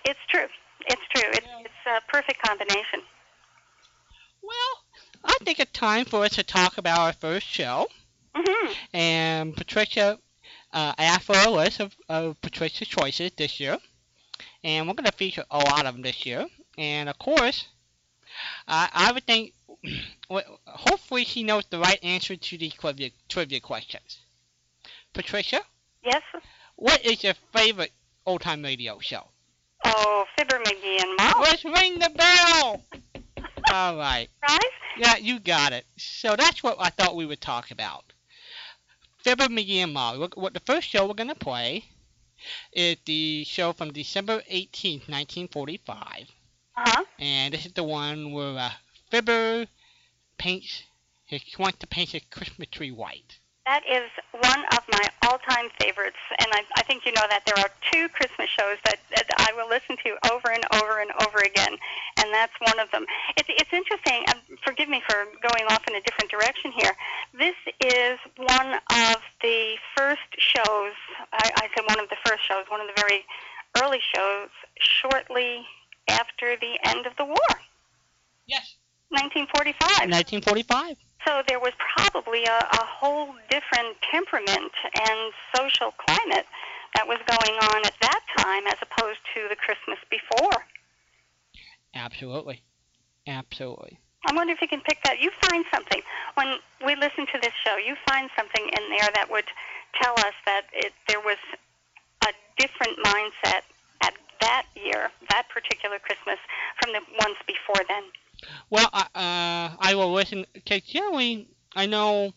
it's 0.05 0.21
true. 0.29 0.47
It's 0.87 1.03
true. 1.15 1.31
It's, 1.33 1.47
it's 1.61 1.87
a 1.87 2.01
perfect 2.13 2.43
combination. 2.43 3.01
well, 4.43 4.85
I 5.25 5.35
think 5.45 5.61
it's 5.61 5.73
time 5.73 6.05
for 6.05 6.25
us 6.25 6.33
to 6.33 6.43
talk 6.43 6.79
about 6.79 6.99
our 6.99 7.13
first 7.13 7.47
show. 7.47 7.89
Mm-hmm. 8.35 8.73
And 8.95 9.57
Patricia 9.57 10.19
uh, 10.73 10.93
asked 10.99 11.25
for 11.25 11.37
a 11.37 11.51
list 11.51 11.81
of, 11.81 11.95
of 12.09 12.41
Patricia's 12.41 12.89
choices 12.89 13.33
this 13.37 13.61
year. 13.61 13.79
And 14.63 14.87
we're 14.87 14.95
going 14.95 15.07
to 15.07 15.13
feature 15.13 15.45
a 15.51 15.59
lot 15.59 15.87
of 15.87 15.95
them 15.95 16.03
this 16.03 16.27
year. 16.27 16.47
And 16.77 17.09
of 17.09 17.19
course, 17.19 17.67
I 18.69 18.89
I 18.93 19.13
would 19.13 19.25
think, 19.25 19.55
hopefully, 20.67 21.25
she 21.25 21.43
knows 21.43 21.65
the 21.71 21.79
right 21.79 21.99
answer 22.03 22.37
to 22.37 22.59
these 22.59 22.75
trivia, 22.75 23.11
trivia 23.29 23.61
questions. 23.61 24.19
Patricia, 25.13 25.61
Yes. 26.05 26.23
what 26.77 27.05
is 27.05 27.25
your 27.25 27.35
favorite 27.53 27.93
old 28.27 28.43
time 28.43 28.63
radio 28.63 28.99
show? 29.01 29.27
Oh, 29.85 30.25
Fibber 30.39 30.59
McGee 30.59 31.03
and 31.03 31.17
Mo. 31.19 31.41
Let's 31.41 31.65
ring 31.65 31.99
the 31.99 32.11
bell! 32.11 32.85
All 33.73 33.97
right. 33.97 34.29
Right? 34.47 34.71
Yeah, 34.99 35.17
you 35.17 35.39
got 35.41 35.73
it. 35.73 35.87
So 35.97 36.37
that's 36.37 36.63
what 36.63 36.77
I 36.79 36.91
thought 36.91 37.17
we 37.17 37.27
would 37.27 37.41
talk 37.41 37.71
about. 37.71 38.05
Fibber 39.19 39.49
McGee 39.49 39.83
and 39.83 39.93
Molly. 39.93 40.19
Look, 40.19 40.37
what 40.37 40.55
the 40.55 40.61
first 40.61 40.89
show 40.89 41.07
we're 41.07 41.15
gonna 41.15 41.35
play 41.35 41.85
is 42.73 42.97
the 43.05 43.45
show 43.45 43.73
from 43.73 43.93
December 43.93 44.41
18th, 44.51 45.09
1945, 45.09 46.29
Uh 46.77 46.83
huh. 46.87 47.05
and 47.19 47.53
this 47.55 47.67
is 47.67 47.73
the 47.73 47.85
one 47.85 48.33
where 48.33 48.57
uh, 48.59 48.71
Fibber 49.11 49.67
paints 50.39 50.85
his 51.27 51.43
wants 51.59 51.79
to 51.79 51.87
paint 51.87 52.11
his 52.11 52.23
Christmas 52.31 52.69
tree 52.71 52.91
white. 52.93 53.40
That 53.71 53.87
is 53.87 54.11
one 54.35 54.65
of 54.75 54.83
my 54.91 55.07
all-time 55.23 55.71
favorites, 55.79 56.19
and 56.41 56.49
I, 56.51 56.65
I 56.75 56.83
think 56.83 57.07
you 57.07 57.13
know 57.13 57.23
that 57.31 57.47
there 57.47 57.55
are 57.55 57.71
two 57.93 58.09
Christmas 58.09 58.51
shows 58.51 58.79
that, 58.83 58.99
that 59.15 59.31
I 59.39 59.53
will 59.55 59.69
listen 59.71 59.95
to 60.03 60.19
over 60.33 60.51
and 60.51 60.65
over 60.75 60.99
and 60.99 61.13
over 61.23 61.39
again, 61.39 61.79
and 62.19 62.35
that's 62.35 62.53
one 62.67 62.81
of 62.81 62.91
them. 62.91 63.07
It's, 63.37 63.47
it's 63.49 63.73
interesting. 63.73 64.25
Um, 64.27 64.43
forgive 64.67 64.89
me 64.89 65.01
for 65.09 65.23
going 65.47 65.71
off 65.71 65.87
in 65.87 65.95
a 65.95 66.01
different 66.01 66.33
direction 66.33 66.73
here. 66.73 66.97
This 67.39 67.55
is 67.79 68.19
one 68.39 68.75
of 68.75 69.23
the 69.41 69.77
first 69.97 70.27
shows. 70.37 70.99
I, 71.33 71.53
I 71.55 71.69
said 71.71 71.85
one 71.87 72.01
of 72.01 72.11
the 72.11 72.19
first 72.27 72.43
shows, 72.43 72.65
one 72.75 72.81
of 72.81 72.89
the 72.89 73.01
very 73.01 73.23
early 73.81 74.01
shows, 74.03 74.49
shortly 74.81 75.65
after 76.09 76.57
the 76.61 76.75
end 76.91 77.07
of 77.07 77.15
the 77.17 77.25
war, 77.25 77.55
Yes. 78.49 78.75
1945. 79.15 80.11
1945. 80.11 80.97
So 81.27 81.43
there 81.47 81.61
was 81.61 81.73
probably 81.79 82.45
a, 82.45 82.59
a 82.59 82.85
whole 82.85 83.35
different 83.51 83.97
temperament 84.11 84.73
and 84.95 85.33
social 85.55 85.93
climate 85.93 86.47
that 86.95 87.07
was 87.07 87.19
going 87.27 87.59
on 87.59 87.85
at 87.85 87.95
that 88.01 88.21
time 88.39 88.67
as 88.67 88.77
opposed 88.83 89.21
to 89.35 89.49
the 89.49 89.57
Christmas 89.57 89.99
before. 90.11 90.65
Absolutely. 91.95 92.63
Absolutely. 93.27 93.99
I 94.27 94.35
wonder 94.35 94.53
if 94.53 94.61
you 94.61 94.69
can 94.69 94.81
pick 94.81 95.03
that. 95.05 95.21
You 95.21 95.31
find 95.49 95.65
something 95.73 96.03
when 96.35 96.57
we 96.85 96.95
listen 96.95 97.27
to 97.33 97.39
this 97.41 97.53
show. 97.65 97.77
You 97.77 97.97
find 98.09 98.29
something 98.37 98.65
in 98.65 98.91
there 98.91 99.09
that 99.15 99.29
would 99.31 99.49
tell 100.01 100.13
us 100.19 100.35
that 100.47 100.67
it, 100.73 100.93
there 101.09 101.21
was 101.21 101.39
a 102.23 102.33
different 102.59 102.99
mindset 103.05 103.65
at 104.03 104.15
that 104.41 104.67
year, 104.77 105.11
that 105.31 105.49
particular 105.49 105.99
Christmas, 105.99 106.39
from 106.81 106.93
the 106.93 107.01
ones 107.21 107.37
before 107.47 107.83
then. 107.89 108.05
Well, 108.71 108.89
I- 108.93 109.09
uh, 109.15 109.77
I 109.81 109.95
will 109.95 110.13
listen. 110.13 110.47
Cause 110.67 110.83
generally, 110.83 111.49
I 111.75 111.87
know 111.87 112.33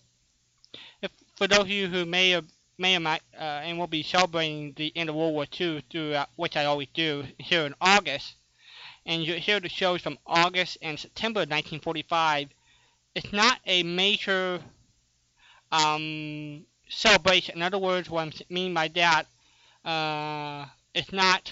if 1.01 1.11
for 1.37 1.47
those 1.47 1.61
of 1.61 1.69
you 1.69 1.87
who 1.87 2.05
may 2.05 2.35
or 2.35 2.41
may 2.77 2.97
might 2.97 3.21
uh, 3.37 3.61
and 3.63 3.79
will 3.79 3.87
be 3.87 4.03
celebrating 4.03 4.73
the 4.73 4.91
end 4.95 5.09
of 5.09 5.15
World 5.15 5.33
War 5.33 5.45
II 5.59 5.83
which 6.35 6.57
I 6.57 6.65
always 6.65 6.89
do 6.93 7.25
here 7.37 7.65
in 7.65 7.75
August, 7.81 8.35
and 9.05 9.23
you 9.23 9.35
hear 9.35 9.59
the 9.59 9.69
shows 9.69 10.01
from 10.01 10.17
August 10.25 10.77
and 10.81 10.99
September 10.99 11.39
1945. 11.41 12.49
It's 13.15 13.33
not 13.33 13.59
a 13.65 13.83
major 13.83 14.59
um, 15.71 16.65
celebration. 16.89 17.55
In 17.57 17.61
other 17.63 17.77
words, 17.79 18.09
what 18.09 18.27
I 18.27 18.53
mean 18.53 18.73
by 18.73 18.87
that, 18.89 19.25
uh, 19.85 20.65
it's 20.93 21.11
not. 21.13 21.51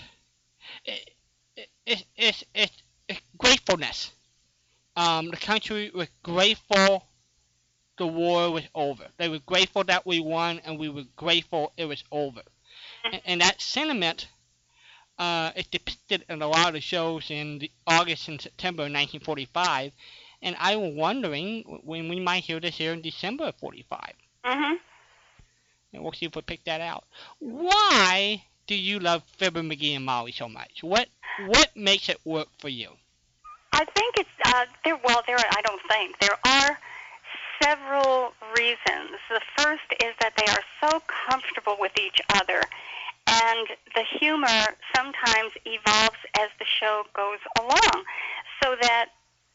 It, 0.85 1.11
it, 1.55 1.69
it, 1.85 2.05
it's, 2.15 2.43
it's, 2.55 2.83
it's 3.09 3.21
gratefulness 3.37 4.11
um, 4.95 5.29
the 5.29 5.37
country 5.37 5.91
was 5.93 6.07
grateful 6.23 7.05
the 8.01 8.07
war 8.07 8.49
was 8.49 8.63
over. 8.73 9.05
They 9.17 9.29
were 9.29 9.39
grateful 9.45 9.83
that 9.83 10.07
we 10.07 10.19
won, 10.19 10.59
and 10.65 10.79
we 10.79 10.89
were 10.89 11.03
grateful 11.15 11.71
it 11.77 11.85
was 11.85 12.03
over. 12.11 12.41
And, 13.03 13.21
and 13.25 13.41
that 13.41 13.61
sentiment 13.61 14.27
uh, 15.17 15.51
is 15.55 15.67
depicted 15.67 16.23
in 16.29 16.41
a 16.41 16.47
lot 16.47 16.67
of 16.67 16.73
the 16.73 16.81
shows 16.81 17.31
in 17.31 17.59
the 17.59 17.71
August 17.87 18.27
and 18.27 18.39
September 18.39 18.83
of 18.83 18.91
1945. 18.91 19.91
And 20.41 20.55
I 20.59 20.75
was 20.75 20.93
wondering 20.95 21.79
when 21.83 22.09
we 22.09 22.19
might 22.19 22.43
hear 22.43 22.59
this 22.59 22.77
here 22.77 22.93
in 22.93 23.01
December 23.01 23.45
of 23.45 23.55
45. 23.55 24.13
Mm-hmm. 24.45 24.75
And 25.93 26.03
we'll 26.03 26.13
see 26.13 26.27
if 26.27 26.35
we 26.35 26.41
pick 26.41 26.63
that 26.65 26.81
out. 26.81 27.05
Why 27.39 28.43
do 28.67 28.75
you 28.75 28.99
love 28.99 29.23
Fibber 29.37 29.61
McGee 29.61 29.95
and 29.95 30.05
Molly 30.05 30.31
so 30.31 30.47
much? 30.47 30.81
What 30.81 31.07
what 31.47 31.75
makes 31.75 32.07
it 32.09 32.19
work 32.23 32.47
for 32.59 32.69
you? 32.69 32.89
I 33.73 33.85
think 33.85 34.17
it's 34.17 34.29
uh, 34.45 34.65
there. 34.83 34.97
Well, 35.03 35.21
there. 35.27 35.37
Are, 35.37 35.51
I 35.51 35.61
don't 35.61 35.81
think 35.87 36.19
there 36.19 36.37
are 36.45 36.77
several 37.61 38.33
reasons. 38.57 39.17
The 39.29 39.41
first 39.57 39.87
is 40.03 40.13
that 40.19 40.33
they 40.37 40.51
are 40.51 40.63
so 40.81 41.01
comfortable 41.29 41.77
with 41.79 41.91
each 41.97 42.19
other, 42.35 42.63
and 43.27 43.67
the 43.95 44.03
humor 44.19 44.75
sometimes 44.95 45.53
evolves 45.65 46.21
as 46.39 46.49
the 46.59 46.65
show 46.65 47.03
goes 47.13 47.39
along. 47.59 48.03
So 48.61 48.75
that 48.81 49.09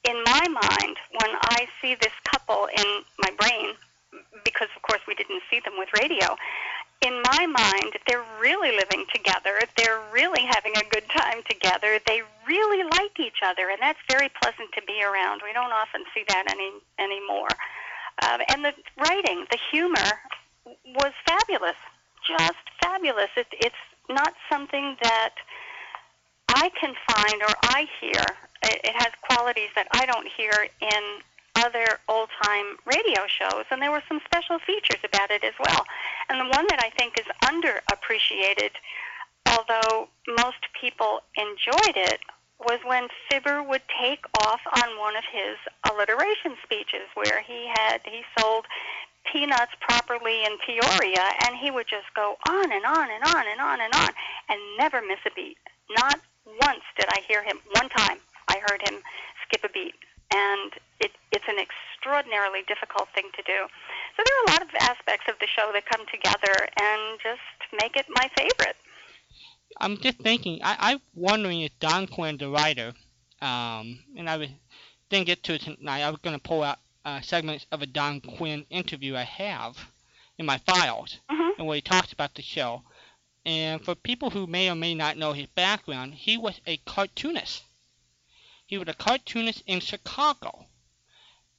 in 0.05 0.23
my 0.25 0.47
mind, 0.49 0.97
when 1.21 1.33
I 1.43 1.67
see 1.83 1.95
this 1.95 2.13
couple 2.25 2.69
in 2.77 3.03
my 3.19 3.31
brain, 3.39 3.75
because 4.45 4.69
of 4.77 4.83
course 4.83 5.01
we 5.07 5.15
didn't 5.15 5.43
see 5.51 5.61
them 5.65 5.75
with 5.79 5.89
radio, 5.99 6.37
in 7.03 7.23
my 7.23 7.47
mind, 7.47 7.93
they're 8.09 8.25
really 8.41 8.73
living 8.73 9.05
together. 9.15 9.61
They're 9.77 10.01
really 10.13 10.43
having 10.43 10.73
a 10.77 10.85
good 10.91 11.05
time 11.11 11.43
together. 11.49 11.99
They 12.07 12.23
really 12.47 12.85
like 12.85 13.21
each 13.21 13.41
other, 13.45 13.69
and 13.71 13.79
that's 13.81 13.99
very 14.09 14.31
pleasant 14.43 14.71
to 14.75 14.83
be 14.87 15.03
around. 15.03 15.43
We 15.45 15.53
don't 15.53 15.73
often 15.73 16.05
see 16.15 16.25
that 16.29 16.45
any 16.51 16.71
anymore. 16.99 17.53
Um, 18.23 18.41
and 18.49 18.65
the 18.65 18.73
writing, 18.97 19.45
the 19.51 19.59
humor, 19.71 20.11
was 20.65 21.13
fabulous, 21.27 21.77
just 22.27 22.65
fabulous. 22.81 23.31
It, 23.37 23.47
it's 23.53 23.75
not 24.09 24.35
something 24.51 24.97
that 25.03 25.35
I 26.49 26.71
can 26.81 26.95
find 27.11 27.43
or 27.43 27.55
I 27.65 27.87
hear. 28.01 28.25
It, 28.63 28.81
it 28.85 28.95
has 28.95 29.13
qualities 29.29 29.69
that 29.75 29.87
I 29.93 30.07
don't 30.07 30.27
hear 30.37 30.69
in 30.81 31.03
other 31.67 31.99
old 32.09 32.29
time 32.43 32.79
radio 32.87 33.27
shows, 33.27 33.65
and 33.71 33.83
there 33.83 33.91
were 33.91 34.03
some 34.09 34.21
special 34.25 34.59
features 34.61 35.03
about 35.03 35.31
it 35.31 35.43
as 35.43 35.55
well. 35.59 35.85
And 36.29 36.39
the 36.39 36.57
one 36.57 36.67
that 36.71 36.81
I 36.81 36.91
think 36.91 37.19
is 37.19 37.27
underappreciated, 37.43 38.71
although 39.51 40.09
most 40.29 40.63
people 40.81 41.23
enjoyed 41.37 41.97
it, 41.97 42.21
was 42.61 42.79
when 42.85 43.09
Fibber 43.29 43.63
would 43.63 43.83
take 44.01 44.25
off 44.41 44.61
on 44.83 44.99
one 44.99 45.17
of 45.17 45.25
his 45.31 45.57
alliteration 45.91 46.57
speeches 46.63 47.05
where 47.15 47.43
he 47.43 47.71
had 47.75 48.01
he 48.05 48.23
sold 48.39 48.65
peanuts 49.31 49.73
properly 49.81 50.45
in 50.45 50.57
Peoria 50.65 51.25
and 51.45 51.57
he 51.57 51.71
would 51.71 51.87
just 51.87 52.07
go 52.15 52.37
on 52.49 52.73
and 52.73 52.85
on 52.87 53.11
and 53.11 53.25
on 53.25 53.45
and 53.51 53.61
on 53.61 53.81
and 53.81 53.93
on 53.93 54.11
and 54.49 54.59
never 54.79 55.03
miss 55.03 55.19
a 55.27 55.31
beat. 55.35 55.59
Not 55.91 56.19
once 56.63 56.85
did 56.97 57.09
I 57.11 57.21
hear 57.29 57.43
him 57.43 57.59
one 57.73 57.91
time 57.91 58.19
I 58.49 58.63
heard 58.67 58.81
him 58.89 59.03
skip 59.45 59.63
a 59.65 59.69
beat 59.69 59.95
and 60.33 60.73
it, 61.01 61.13
it's 61.33 61.45
an 61.49 61.59
extraordinarily 61.59 62.61
difficult 62.67 63.09
thing 63.15 63.31
to 63.37 63.43
do. 63.43 63.67
So 64.17 64.23
there 64.25 64.35
are 64.35 64.45
a 64.47 64.51
lot 64.53 64.63
of 64.63 64.69
aspects 64.81 65.27
of 65.29 65.35
the 65.41 65.47
show 65.47 65.71
that 65.73 65.85
come 65.87 66.05
together 66.11 66.69
and 66.81 67.19
just 67.23 67.73
make 67.81 67.97
it 67.97 68.07
my 68.09 68.29
favorite. 68.37 68.77
I'm 69.79 69.99
just 69.99 70.19
thinking. 70.19 70.61
I, 70.63 70.77
I'm 70.93 71.01
wondering 71.15 71.61
if 71.61 71.79
Don 71.81 72.07
Quinn, 72.07 72.39
the 72.39 72.49
writer, 72.49 72.93
um, 73.43 74.01
and 74.17 74.29
I 74.29 74.37
was, 74.37 74.49
didn't 75.11 75.27
get 75.27 75.43
to 75.45 75.55
it 75.55 75.63
tonight. 75.63 76.03
I 76.03 76.11
was 76.11 76.21
going 76.23 76.37
to 76.37 76.43
pull 76.43 76.63
out 76.63 76.79
uh, 77.05 77.21
segments 77.21 77.67
of 77.71 77.83
a 77.83 77.87
Don 77.87 78.21
Quinn 78.21 78.65
interview 78.71 79.15
I 79.15 79.23
have 79.23 79.77
in 80.39 80.47
my 80.47 80.59
files, 80.59 81.19
hmm 81.31 81.51
and 81.59 81.67
where 81.67 81.77
he 81.77 81.81
talks 81.81 82.13
about 82.13 82.35
the 82.35 82.43
show. 82.43 82.83
And 83.47 83.83
for 83.83 83.95
people 83.95 84.31
who 84.31 84.47
may 84.47 84.69
or 84.69 84.75
may 84.75 84.95
not 84.95 85.17
know 85.17 85.33
his 85.33 85.47
background, 85.47 86.15
he 86.15 86.37
was 86.37 86.61
a 86.67 86.77
cartoonist. 86.79 87.63
He 88.67 88.79
was 88.79 88.89
a 88.89 88.95
cartoonist 88.95 89.63
in 89.67 89.81
Chicago, 89.81 90.67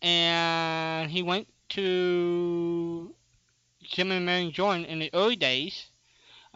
and 0.01 1.09
he 1.09 1.21
went 1.21 1.47
to 1.69 3.15
Jim 3.81 4.11
and 4.11 4.25
Marian 4.25 4.51
Jordan 4.51 4.85
in 4.85 4.99
the 4.99 5.09
early 5.13 5.35
days 5.35 5.87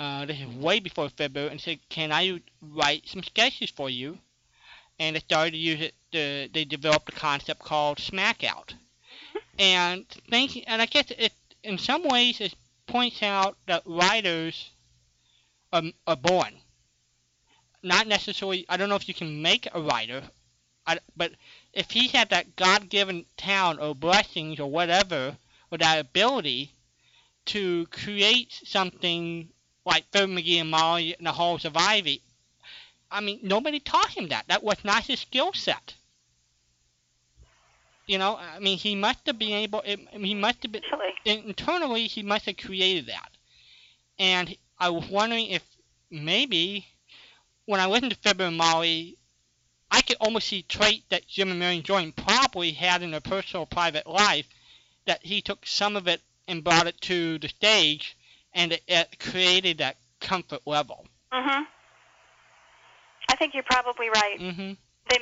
uh, 0.01 0.25
this 0.25 0.39
is 0.39 0.47
way 0.47 0.79
before 0.79 1.09
Fibber, 1.09 1.47
and 1.47 1.61
said, 1.61 1.79
"Can 1.87 2.11
I 2.11 2.41
write 2.59 3.07
some 3.07 3.21
sketches 3.21 3.69
for 3.69 3.87
you?" 3.87 4.17
And 4.97 5.15
they 5.15 5.19
started 5.19 5.51
to 5.51 5.57
use 5.57 5.79
it. 5.79 5.93
The, 6.11 6.49
they 6.51 6.65
developed 6.65 7.09
a 7.09 7.11
concept 7.11 7.59
called 7.59 7.99
Smackout, 7.99 8.73
and 9.59 10.07
thinking, 10.27 10.63
and 10.65 10.81
I 10.81 10.87
guess 10.87 11.11
it 11.11 11.33
in 11.63 11.77
some 11.77 12.03
ways 12.03 12.41
it 12.41 12.55
points 12.87 13.21
out 13.21 13.57
that 13.67 13.83
writers 13.85 14.71
are, 15.71 15.83
are 16.07 16.15
born. 16.15 16.59
Not 17.83 18.07
necessarily. 18.07 18.65
I 18.69 18.77
don't 18.77 18.89
know 18.89 18.95
if 18.95 19.07
you 19.07 19.13
can 19.13 19.43
make 19.43 19.67
a 19.71 19.81
writer, 19.81 20.23
I, 20.91 20.99
but 21.15 21.31
if 21.73 21.91
he 21.91 22.07
had 22.07 22.29
that 22.29 22.55
God-given 22.55 23.25
talent 23.37 23.79
or 23.79 23.95
blessings 23.95 24.59
or 24.59 24.69
whatever, 24.69 25.37
or 25.71 25.77
that 25.77 25.99
ability 25.99 26.71
to 27.45 27.87
create 27.87 28.59
something 28.65 29.49
like 29.85 30.05
Phil 30.11 30.27
McGee 30.27 30.61
and 30.61 30.69
Molly 30.69 31.15
in 31.17 31.25
the 31.25 31.31
Halls 31.31 31.65
of 31.65 31.75
Ivy. 31.75 32.21
I 33.09 33.21
mean, 33.21 33.39
nobody 33.41 33.79
taught 33.79 34.09
him 34.09 34.27
that. 34.29 34.47
That 34.47 34.63
was 34.63 34.77
not 34.83 35.05
his 35.05 35.19
skill 35.19 35.53
set. 35.53 35.95
You 38.05 38.17
know, 38.17 38.37
I 38.37 38.59
mean, 38.59 38.77
he 38.77 38.95
must 38.95 39.25
have 39.25 39.39
been 39.39 39.53
able. 39.53 39.81
He 40.11 40.35
must 40.35 40.63
have 40.63 40.71
been 40.71 40.83
internally. 41.25 42.07
He 42.07 42.23
must 42.23 42.45
have 42.45 42.57
created 42.57 43.07
that. 43.07 43.29
And 44.19 44.55
I 44.79 44.89
was 44.89 45.07
wondering 45.09 45.47
if 45.47 45.63
maybe 46.09 46.85
when 47.65 47.79
I 47.79 47.85
listened 47.87 48.11
to 48.11 48.17
Fibber 48.17 48.45
and 48.45 48.57
Molly, 48.57 49.17
I 49.91 50.01
could 50.01 50.17
almost 50.21 50.47
see 50.47 50.63
traits 50.63 51.03
that 51.09 51.27
Jim 51.27 51.49
and 51.51 51.59
Marian 51.59 51.83
Jordan 51.83 52.13
probably 52.13 52.71
had 52.71 53.03
in 53.03 53.11
their 53.11 53.19
personal 53.19 53.65
private 53.65 54.07
life. 54.07 54.47
That 55.05 55.25
he 55.25 55.41
took 55.41 55.65
some 55.65 55.95
of 55.97 56.07
it 56.07 56.21
and 56.47 56.63
brought 56.63 56.87
it 56.87 56.99
to 57.01 57.37
the 57.39 57.49
stage, 57.49 58.15
and 58.53 58.71
it, 58.71 58.83
it 58.87 59.19
created 59.19 59.79
that 59.79 59.97
comfort 60.19 60.61
level. 60.65 61.05
Mhm. 61.33 61.65
I 63.29 63.35
think 63.35 63.53
you're 63.53 63.63
probably 63.63 64.09
right. 64.09 64.37
hmm 64.39 64.73
They 65.09 65.19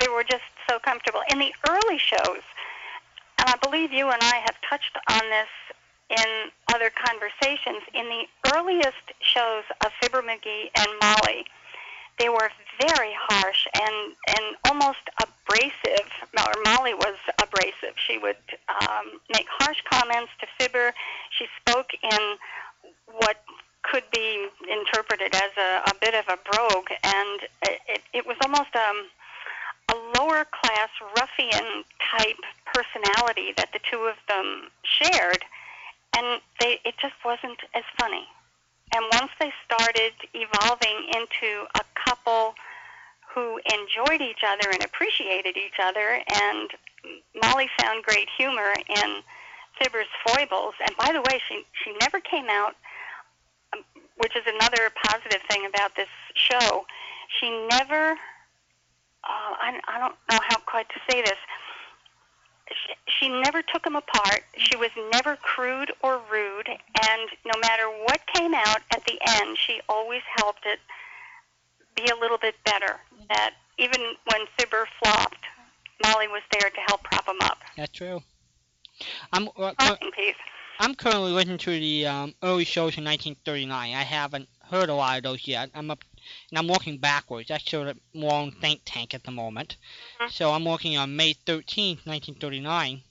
they 0.00 0.08
were 0.08 0.24
just 0.24 0.44
so 0.68 0.78
comfortable 0.78 1.22
in 1.30 1.38
the 1.38 1.52
early 1.68 1.98
shows, 1.98 2.42
and 3.38 3.48
I 3.48 3.56
believe 3.62 3.92
you 3.92 4.08
and 4.10 4.22
I 4.22 4.36
have 4.44 4.56
touched 4.68 4.96
on 5.10 5.28
this 5.28 5.48
in 6.08 6.50
other 6.74 6.90
conversations. 6.90 7.82
In 7.92 8.08
the 8.08 8.26
earliest 8.54 9.12
shows 9.20 9.64
of 9.84 9.92
Fibber 10.00 10.22
McGee 10.22 10.70
and 10.78 10.88
Molly, 11.02 11.44
they 12.18 12.28
were 12.28 12.50
very 12.80 13.12
harsh 13.14 13.66
and 13.74 14.14
and 14.28 14.56
almost 14.68 15.04
abrasive. 15.22 16.10
Molly 16.64 16.94
was 16.94 17.16
abrasive. 17.40 17.94
She 17.96 18.18
would 18.18 18.36
um, 18.68 19.20
make 19.30 19.46
harsh 19.48 19.78
comments 19.90 20.32
to 20.40 20.46
Fibber. 20.58 20.92
She 21.30 21.46
spoke 21.60 21.90
in 22.02 22.36
what 23.06 23.42
could 23.82 24.04
be 24.12 24.48
interpreted 24.70 25.34
as 25.34 25.50
a, 25.56 25.90
a 25.90 25.94
bit 26.00 26.14
of 26.14 26.24
a 26.28 26.38
brogue, 26.50 26.90
and 27.02 27.40
it, 27.62 27.80
it, 27.88 28.02
it 28.12 28.26
was 28.26 28.36
almost 28.42 28.74
um, 28.74 29.06
a 29.92 30.18
lower 30.18 30.44
class 30.44 30.88
ruffian 31.16 31.84
type 32.18 32.40
personality 32.74 33.52
that 33.56 33.72
the 33.72 33.80
two 33.90 34.00
of 34.00 34.16
them 34.28 34.68
shared, 34.82 35.44
and 36.16 36.40
they 36.60 36.80
it 36.84 36.94
just 37.00 37.14
wasn't 37.24 37.58
as 37.74 37.84
funny. 37.98 38.26
And 38.94 39.04
once 39.12 39.30
they 39.40 39.52
started 39.64 40.12
evolving 40.32 41.10
into 41.14 41.66
a 41.74 41.82
couple 41.94 42.54
who 43.34 43.60
enjoyed 43.72 44.22
each 44.22 44.42
other 44.46 44.70
and 44.70 44.82
appreciated 44.82 45.56
each 45.56 45.78
other, 45.82 46.22
and 46.32 46.70
Molly 47.42 47.68
found 47.80 48.04
great 48.04 48.28
humor 48.36 48.72
in 48.88 49.22
Fibber's 49.78 50.06
foibles. 50.26 50.74
And 50.84 50.96
by 50.96 51.12
the 51.12 51.20
way, 51.20 51.40
she 51.48 51.64
she 51.84 51.92
never 52.00 52.20
came 52.20 52.46
out, 52.48 52.74
um, 53.74 53.84
which 54.16 54.34
is 54.36 54.44
another 54.46 54.90
positive 55.04 55.42
thing 55.50 55.66
about 55.66 55.94
this 55.96 56.08
show. 56.34 56.86
She 57.40 57.50
never, 57.68 58.12
uh, 58.12 59.52
I, 59.60 59.80
I 59.88 59.98
don't 59.98 60.14
know 60.30 60.38
how 60.48 60.58
quite 60.60 60.88
to 60.90 61.00
say 61.10 61.20
this. 61.20 61.36
She, 62.68 62.94
she 63.18 63.28
never 63.28 63.62
took 63.62 63.84
them 63.84 63.96
apart. 63.96 64.42
She 64.56 64.76
was 64.76 64.90
never 65.12 65.36
crude 65.36 65.92
or 66.02 66.20
rude, 66.30 66.68
and 66.68 67.30
no 67.44 67.60
matter 67.60 67.84
what 68.04 68.20
came 68.34 68.54
out 68.54 68.80
at 68.92 69.04
the 69.06 69.18
end, 69.40 69.56
she 69.56 69.80
always 69.88 70.22
helped 70.36 70.66
it 70.66 70.80
be 71.94 72.10
a 72.10 72.16
little 72.16 72.38
bit 72.38 72.54
better. 72.64 72.96
That 73.28 73.54
even 73.78 74.00
when 74.32 74.46
Fibber 74.58 74.88
flopped, 75.02 75.44
Molly 76.02 76.28
was 76.28 76.42
there 76.52 76.70
to 76.70 76.80
help 76.88 77.04
prop 77.04 77.26
him 77.26 77.40
up. 77.42 77.58
That's 77.76 77.92
true. 77.92 78.22
I'm 79.32 79.48
uh. 79.56 79.72
I'm 80.78 80.94
currently 80.94 81.32
listening 81.32 81.58
to 81.58 81.70
the 81.70 82.06
um, 82.06 82.34
early 82.42 82.64
shows 82.64 82.98
in 82.98 83.04
1939. 83.04 83.94
I 83.94 84.02
haven't 84.02 84.46
heard 84.70 84.90
a 84.90 84.94
lot 84.94 85.16
of 85.16 85.22
those 85.22 85.48
yet. 85.48 85.70
I'm 85.74 85.90
up 85.90 86.04
and 86.50 86.58
I'm 86.58 86.68
working 86.68 86.98
backwards. 86.98 87.48
That's 87.48 87.68
sort 87.70 87.88
of 87.88 87.98
more 88.14 88.32
on 88.32 88.52
think 88.52 88.82
tank 88.84 89.14
at 89.14 89.24
the 89.24 89.30
moment. 89.30 89.76
Mhm. 90.20 90.30
So 90.30 90.52
I'm 90.52 90.64
working 90.64 90.96
on 90.96 91.16
May 91.16 91.34
13th, 91.34 92.06
1939, 92.06 93.02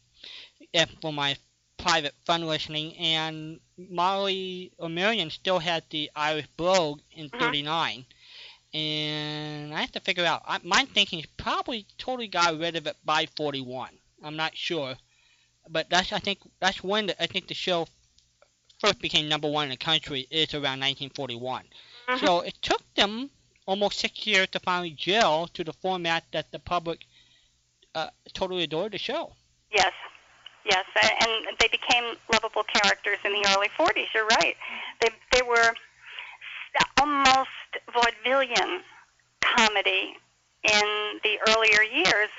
eh, 0.73 0.85
for 1.01 1.13
my 1.13 1.37
private 1.77 2.15
fun 2.25 2.45
listening. 2.47 2.95
And 2.97 3.59
Molly 3.77 4.71
O'Marion 4.79 5.31
still 5.31 5.59
had 5.59 5.83
the 5.89 6.09
Irish 6.15 6.47
Brogue 6.57 7.01
in 7.11 7.29
Mhm. 7.29 7.39
39. 7.39 8.05
And 8.73 9.73
I 9.73 9.81
have 9.81 9.91
to 9.93 9.99
figure 10.01 10.25
out. 10.25 10.43
I, 10.45 10.59
my 10.63 10.85
thinking 10.85 11.19
is 11.19 11.27
probably 11.37 11.85
totally 11.97 12.27
got 12.27 12.57
rid 12.57 12.75
of 12.75 12.87
it 12.87 12.97
by 13.05 13.25
41. 13.37 13.97
I'm 14.23 14.35
not 14.35 14.57
sure, 14.57 14.97
but 15.69 15.89
that's 15.89 16.11
I 16.11 16.19
think 16.19 16.39
that's 16.59 16.83
when 16.83 17.07
the, 17.07 17.21
I 17.21 17.27
think 17.27 17.47
the 17.47 17.53
show 17.53 17.87
first 18.79 18.99
became 18.99 19.29
number 19.29 19.49
one 19.49 19.65
in 19.65 19.69
the 19.71 19.77
country 19.77 20.27
is 20.29 20.53
around 20.53 20.79
1941. 20.79 21.65
So 22.19 22.41
it 22.41 22.55
took 22.61 22.81
them 22.95 23.29
almost 23.65 23.99
six 23.99 24.27
years 24.27 24.47
to 24.49 24.59
finally 24.59 24.91
gel 24.91 25.47
to 25.47 25.63
the 25.63 25.73
format 25.73 26.23
that 26.31 26.51
the 26.51 26.59
public 26.59 27.05
uh, 27.95 28.09
totally 28.33 28.63
adored 28.63 28.91
the 28.91 28.97
show. 28.97 29.33
Yes, 29.71 29.93
yes, 30.65 30.85
and 31.21 31.57
they 31.59 31.67
became 31.67 32.15
lovable 32.31 32.63
characters 32.63 33.17
in 33.25 33.31
the 33.33 33.55
early 33.55 33.69
40s. 33.77 34.05
You're 34.13 34.27
right. 34.27 34.55
They 35.01 35.09
they 35.31 35.41
were 35.41 35.73
almost 36.99 37.49
vaudevillian 37.93 38.81
comedy 39.41 40.17
in 40.63 41.19
the 41.23 41.37
earlier 41.49 41.83
years, 41.83 42.29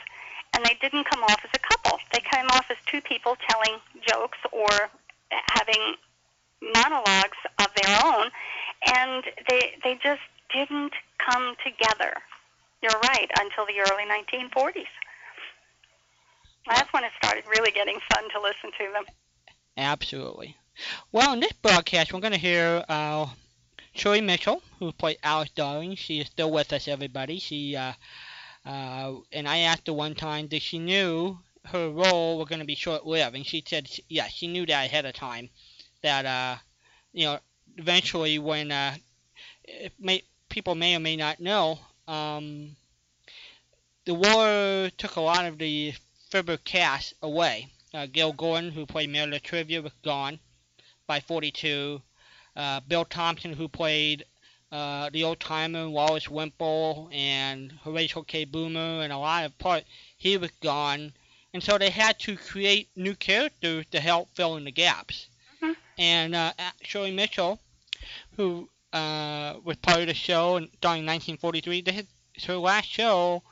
and 0.55 0.65
they 0.65 0.77
didn't 0.81 1.05
come 1.05 1.23
off 1.25 1.41
as 1.45 1.51
a 1.55 1.59
couple. 1.59 1.99
They 2.13 2.21
came 2.21 2.47
off 2.51 2.67
as 2.71 2.77
two 2.87 3.01
people 3.01 3.37
telling 3.49 3.79
jokes 4.07 4.39
or 4.53 4.69
having 5.31 5.95
monologues 6.75 7.39
of 7.59 7.69
their 7.77 8.01
own, 8.05 8.31
and 8.95 9.25
they 9.49 9.75
they 9.83 9.99
just 10.03 10.21
didn't 10.53 10.93
come 11.19 11.55
together. 11.65 12.15
You're 12.83 13.01
right 13.03 13.31
until 13.41 13.67
the 13.67 13.81
early 13.91 14.05
1940s. 14.05 14.85
That's 16.69 16.93
when 16.93 17.05
it 17.05 17.13
started 17.23 17.45
really 17.49 17.71
getting 17.71 17.99
fun 18.13 18.25
to 18.31 18.41
listen 18.41 18.71
to 18.79 18.93
them. 18.93 19.05
Absolutely. 19.77 20.57
Well, 21.13 21.33
in 21.33 21.41
this 21.41 21.53
broadcast, 21.53 22.13
we're 22.13 22.21
going 22.21 22.33
to 22.33 22.39
hear 22.39 22.85
uh, 22.89 23.27
Shirley 23.95 24.21
Mitchell, 24.21 24.63
who 24.79 24.93
played 24.93 25.19
Alice 25.23 25.51
Darling. 25.51 25.95
She 25.95 26.21
is 26.21 26.27
still 26.27 26.51
with 26.51 26.73
us, 26.73 26.87
everybody. 26.89 27.39
She 27.39 27.77
uh, 27.77 27.93
uh, 28.67 29.15
and 29.33 29.49
I 29.49 29.59
asked 29.59 29.87
her 29.87 29.93
one 29.93 30.15
time, 30.15 30.49
did 30.49 30.61
she 30.61 30.79
knew 30.79 31.39
her 31.67 31.89
role 31.89 32.39
was 32.39 32.49
going 32.49 32.61
to 32.61 32.67
be 32.67 32.75
short-lived, 32.75 33.37
and 33.37 33.47
she 33.47 33.63
said, 33.67 33.89
yes, 33.89 34.01
yeah, 34.09 34.27
she 34.27 34.49
knew 34.49 34.67
that 34.67 34.87
ahead 34.87 35.07
of 35.07 35.15
time. 35.15 35.49
That 36.03 36.27
uh, 36.27 36.57
you 37.13 37.27
know, 37.27 37.39
eventually, 37.77 38.39
when 38.39 38.71
uh, 38.71 38.97
may, 39.99 40.23
people 40.49 40.75
may 40.75 40.97
or 40.97 41.01
may 41.01 41.17
not 41.17 41.41
know, 41.41 41.79
um, 42.09 42.77
the 44.05 44.15
war 44.15 44.91
took 44.97 45.17
a 45.17 45.21
lot 45.21 45.47
of 45.47 45.59
the 45.59 45.95
Fibber 46.31 46.57
cast 46.59 47.15
away. 47.23 47.69
Uh, 47.95 48.07
Gale 48.07 48.33
Gordon, 48.33 48.71
who 48.71 48.87
played 48.87 49.11
Mayor 49.11 49.27
La 49.27 49.39
Trivia, 49.39 49.81
was 49.83 49.93
gone 50.03 50.39
by 51.07 51.21
42. 51.21 52.03
Uh, 52.55 52.81
Bill 52.81 53.05
Thompson, 53.05 53.53
who 53.53 53.69
played 53.69 54.25
uh, 54.73 55.11
the 55.11 55.25
old 55.25 55.41
timer 55.41 55.89
Wallace 55.89 56.29
Wimple 56.29 57.09
and 57.13 57.73
Horatio 57.85 58.23
K. 58.23 58.45
Boomer 58.45 59.03
and 59.03 59.13
a 59.13 59.19
lot 59.19 59.45
of 59.45 59.57
parts, 59.59 59.87
he 60.17 60.37
was 60.37 60.51
gone. 60.63 61.13
And 61.55 61.63
so 61.63 61.79
they 61.79 61.91
had 61.91 62.19
to 62.21 62.37
create 62.37 62.89
new 62.97 63.15
characters 63.15 63.87
to 63.93 64.01
help 64.01 64.29
fill 64.35 64.57
in 64.57 64.65
the 64.65 64.73
gaps. 64.73 65.29
Mhm. 65.63 65.77
And 65.99 66.35
uh, 66.35 66.53
Shirley 66.83 67.13
Mitchell, 67.13 67.61
who 68.37 68.69
uh, 68.93 69.55
was 69.65 69.77
part 69.77 70.01
of 70.01 70.07
the 70.07 70.15
show 70.15 70.57
in, 70.57 70.65
during 70.81 71.05
1943, 71.07 71.83
they 71.83 71.93
had, 71.93 72.07
her 72.47 72.57
last 72.57 72.89
show 72.89 73.43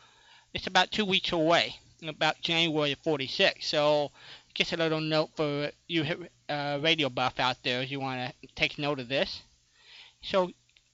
it's 0.55 0.69
about 0.69 0.93
two 0.93 1.05
weeks 1.05 1.33
away, 1.33 1.75
about 2.07 2.41
January 2.41 2.93
of 2.93 2.99
46. 2.99 3.67
So 3.67 4.13
just 4.55 4.73
a 4.73 4.77
little 4.77 5.01
note 5.01 5.31
for 5.35 5.71
you 5.89 6.29
uh, 6.49 6.79
radio 6.81 7.09
buff 7.09 7.41
out 7.41 7.57
there 7.65 7.83
if 7.83 7.91
you 7.91 7.99
want 7.99 8.33
to 8.41 8.49
take 8.55 8.79
note 8.79 9.01
of 9.01 9.09
this. 9.09 9.43
So, 10.23 10.51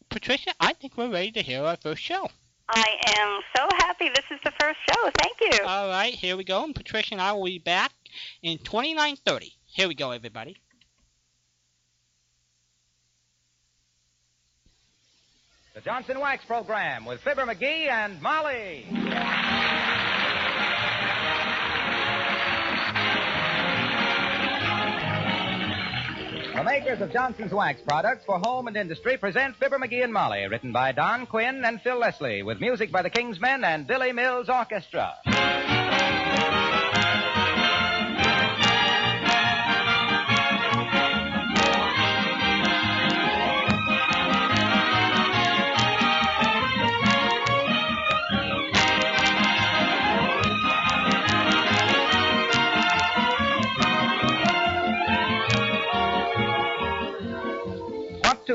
Patricia, 0.09 0.53
I 0.59 0.72
think 0.72 0.97
we're 0.97 1.11
ready 1.11 1.30
to 1.32 1.43
hear 1.43 1.62
our 1.62 1.76
first 1.76 2.03
show. 2.03 2.28
I 2.68 2.97
am 3.18 3.41
so 3.55 3.68
happy 3.78 4.09
this 4.09 4.24
is 4.30 4.41
the 4.45 4.53
first 4.61 4.78
show. 4.88 5.11
Thank 5.18 5.36
you. 5.41 5.66
All 5.66 5.88
right, 5.88 6.14
here 6.14 6.36
we 6.36 6.45
go. 6.45 6.64
And 6.64 6.74
Patricia 6.74 7.14
and 7.14 7.20
I 7.20 7.32
will 7.32 7.45
be 7.45 7.59
back 7.59 7.93
in 8.43 8.59
2930. 8.59 9.53
Here 9.66 9.88
we 9.88 9.95
go, 9.95 10.11
everybody. 10.12 10.57
The 15.81 15.85
Johnson 15.85 16.20
Wax 16.20 16.45
Program 16.45 17.07
with 17.07 17.22
Fibber 17.22 17.47
McGee 17.47 17.89
and 17.89 18.20
Molly. 18.20 18.85
The 26.55 26.64
makers 26.64 27.01
of 27.01 27.11
Johnson's 27.11 27.53
Wax 27.55 27.81
products 27.81 28.26
for 28.26 28.39
home 28.41 28.68
and 28.68 28.76
industry 28.76 29.16
present 29.16 29.57
Fibber 29.57 29.78
McGee 29.78 30.05
and 30.05 30.12
Molly, 30.12 30.47
written 30.49 30.70
by 30.70 30.93
Don 30.93 31.24
Quinn 31.24 31.64
and 31.64 31.81
Phil 31.81 31.99
Leslie, 31.99 32.43
with 32.43 32.61
music 32.61 32.93
by 32.93 33.01
the 33.01 33.09
King's 33.09 33.41
Men 33.41 33.64
and 33.64 33.87
Billy 33.87 34.12
Mills 34.12 34.51
Orchestra. 34.51 35.14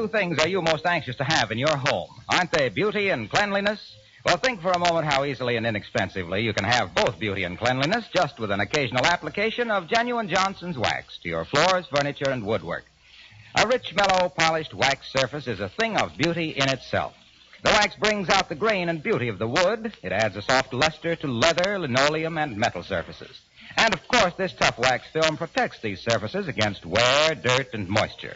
Two 0.05 0.11
things 0.11 0.37
are 0.39 0.47
you 0.47 0.61
most 0.61 0.85
anxious 0.85 1.15
to 1.15 1.23
have 1.23 1.51
in 1.51 1.57
your 1.57 1.75
home? 1.75 2.09
Aren't 2.29 2.51
they 2.51 2.69
beauty 2.69 3.09
and 3.09 3.29
cleanliness? 3.29 3.95
Well, 4.23 4.37
think 4.37 4.61
for 4.61 4.71
a 4.71 4.77
moment 4.77 5.07
how 5.07 5.25
easily 5.25 5.55
and 5.55 5.65
inexpensively 5.65 6.41
you 6.41 6.53
can 6.53 6.63
have 6.63 6.93
both 6.93 7.17
beauty 7.17 7.43
and 7.43 7.57
cleanliness 7.57 8.05
just 8.13 8.39
with 8.39 8.51
an 8.51 8.59
occasional 8.59 9.05
application 9.05 9.71
of 9.71 9.87
genuine 9.87 10.29
Johnson's 10.29 10.77
wax 10.77 11.17
to 11.23 11.29
your 11.29 11.45
floors, 11.45 11.87
furniture, 11.87 12.29
and 12.29 12.45
woodwork. 12.45 12.85
A 13.55 13.67
rich, 13.67 13.95
mellow, 13.95 14.29
polished 14.29 14.75
wax 14.75 15.11
surface 15.11 15.47
is 15.47 15.59
a 15.59 15.69
thing 15.69 15.97
of 15.97 16.17
beauty 16.17 16.49
in 16.49 16.69
itself. 16.69 17.13
The 17.63 17.71
wax 17.71 17.95
brings 17.95 18.29
out 18.29 18.47
the 18.47 18.55
grain 18.55 18.89
and 18.89 19.01
beauty 19.01 19.29
of 19.29 19.39
the 19.39 19.47
wood. 19.47 19.91
It 20.03 20.11
adds 20.11 20.35
a 20.35 20.43
soft 20.43 20.71
luster 20.71 21.15
to 21.15 21.27
leather, 21.27 21.79
linoleum, 21.79 22.37
and 22.37 22.57
metal 22.57 22.83
surfaces. 22.83 23.39
And 23.75 23.91
of 23.91 24.07
course, 24.07 24.33
this 24.37 24.53
tough 24.53 24.77
wax 24.77 25.07
film 25.11 25.37
protects 25.37 25.79
these 25.81 26.01
surfaces 26.01 26.47
against 26.47 26.85
wear, 26.85 27.33
dirt, 27.33 27.73
and 27.73 27.89
moisture. 27.89 28.35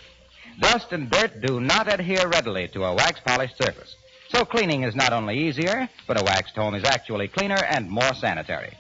Dust 0.60 0.92
and 0.92 1.10
dirt 1.10 1.42
do 1.42 1.60
not 1.60 1.92
adhere 1.92 2.28
readily 2.28 2.68
to 2.70 2.84
a 2.84 2.94
wax 2.94 3.20
polished 3.26 3.58
surface. 3.58 3.96
So 4.30 4.46
cleaning 4.46 4.84
is 4.84 4.96
not 4.96 5.14
only 5.14 5.38
easier, 5.38 5.90
but 6.08 6.20
a 6.20 6.24
waxed 6.24 6.56
home 6.56 6.76
is 6.76 6.84
actually 6.84 7.28
cleaner 7.28 7.64
and 7.70 7.90
more 7.90 8.14
sanitary. 8.14 8.74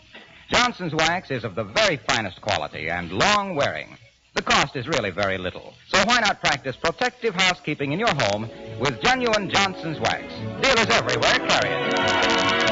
Johnson's 0.51 0.93
wax 0.93 1.31
is 1.31 1.43
of 1.43 1.55
the 1.55 1.63
very 1.63 1.97
finest 1.97 2.41
quality 2.41 2.89
and 2.89 3.11
long 3.11 3.55
wearing. 3.55 3.97
The 4.35 4.41
cost 4.41 4.75
is 4.75 4.87
really 4.87 5.09
very 5.09 5.37
little. 5.37 5.73
So 5.87 6.03
why 6.05 6.19
not 6.19 6.41
practice 6.41 6.75
protective 6.75 7.33
housekeeping 7.33 7.91
in 7.91 7.99
your 7.99 8.13
home 8.13 8.49
with 8.79 9.01
genuine 9.01 9.49
Johnson's 9.49 9.99
wax? 9.99 10.33
Dealers 10.61 10.89
everywhere 10.89 11.39
carry 11.47 11.69
it. 11.69 12.68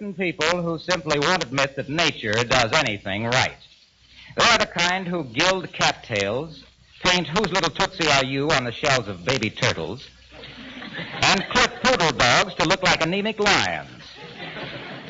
Certain 0.00 0.14
people 0.14 0.62
who 0.62 0.78
simply 0.78 1.18
won't 1.18 1.44
admit 1.44 1.76
that 1.76 1.90
nature 1.90 2.32
does 2.32 2.72
anything 2.72 3.24
right. 3.24 3.58
They 4.34 4.44
are 4.44 4.56
the 4.56 4.64
kind 4.64 5.06
who 5.06 5.24
gild 5.24 5.70
cattails, 5.74 6.64
paint 7.04 7.26
whose 7.28 7.52
little 7.52 7.68
tootsie 7.68 8.08
are 8.08 8.24
you 8.24 8.50
on 8.50 8.64
the 8.64 8.72
shells 8.72 9.08
of 9.08 9.26
baby 9.26 9.50
turtles, 9.50 10.08
and 11.20 11.44
clip 11.50 11.82
poodle 11.82 12.12
dogs 12.12 12.54
to 12.54 12.64
look 12.64 12.82
like 12.82 13.04
anemic 13.04 13.38
lions. 13.40 13.90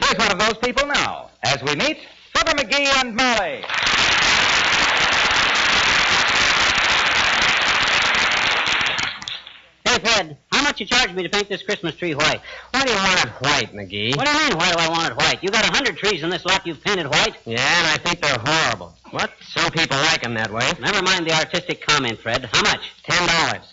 Here's 0.03 0.19
one 0.19 0.33
of 0.33 0.41
those 0.41 0.59
people 0.59 0.89
now, 0.89 1.31
as 1.45 1.63
we 1.63 1.77
meet 1.77 1.99
Fibber 2.35 2.61
McGee 2.61 3.01
and 3.01 3.15
Molly. 3.15 3.63
Hey, 9.85 9.99
Fred, 10.01 10.37
much 10.71 10.79
you 10.79 10.87
charge 10.87 11.13
me 11.13 11.25
to 11.25 11.29
paint 11.29 11.49
this 11.49 11.65
Christmas 11.65 11.97
tree 11.97 12.15
white? 12.15 12.41
Why 12.71 12.85
do 12.85 12.93
you 12.93 12.97
want 12.97 13.25
it 13.25 13.31
white, 13.43 13.73
McGee? 13.75 14.17
What 14.17 14.25
do 14.27 14.33
you 14.33 14.39
mean, 14.39 14.57
why 14.57 14.71
do 14.71 14.79
I 14.79 14.89
want 14.89 15.11
it 15.11 15.17
white? 15.17 15.43
You 15.43 15.49
got 15.51 15.69
a 15.69 15.73
hundred 15.73 15.97
trees 15.97 16.23
in 16.23 16.31
this 16.31 16.45
lot 16.45 16.65
you've 16.65 16.81
painted 16.85 17.09
white. 17.09 17.35
Yeah, 17.45 17.59
and 17.59 17.87
I 17.89 17.97
think 17.97 18.23
they're 18.23 18.39
horrible. 18.39 18.95
What? 19.11 19.33
Some 19.49 19.73
people 19.73 19.97
like 19.97 20.25
'em 20.25 20.35
that 20.35 20.53
way. 20.53 20.71
Never 20.79 21.03
mind 21.03 21.27
the 21.27 21.35
artistic 21.35 21.85
comment, 21.85 22.21
Fred. 22.21 22.49
How 22.53 22.63
much? 22.63 22.93
Ten 23.03 23.27
dollars. 23.27 23.67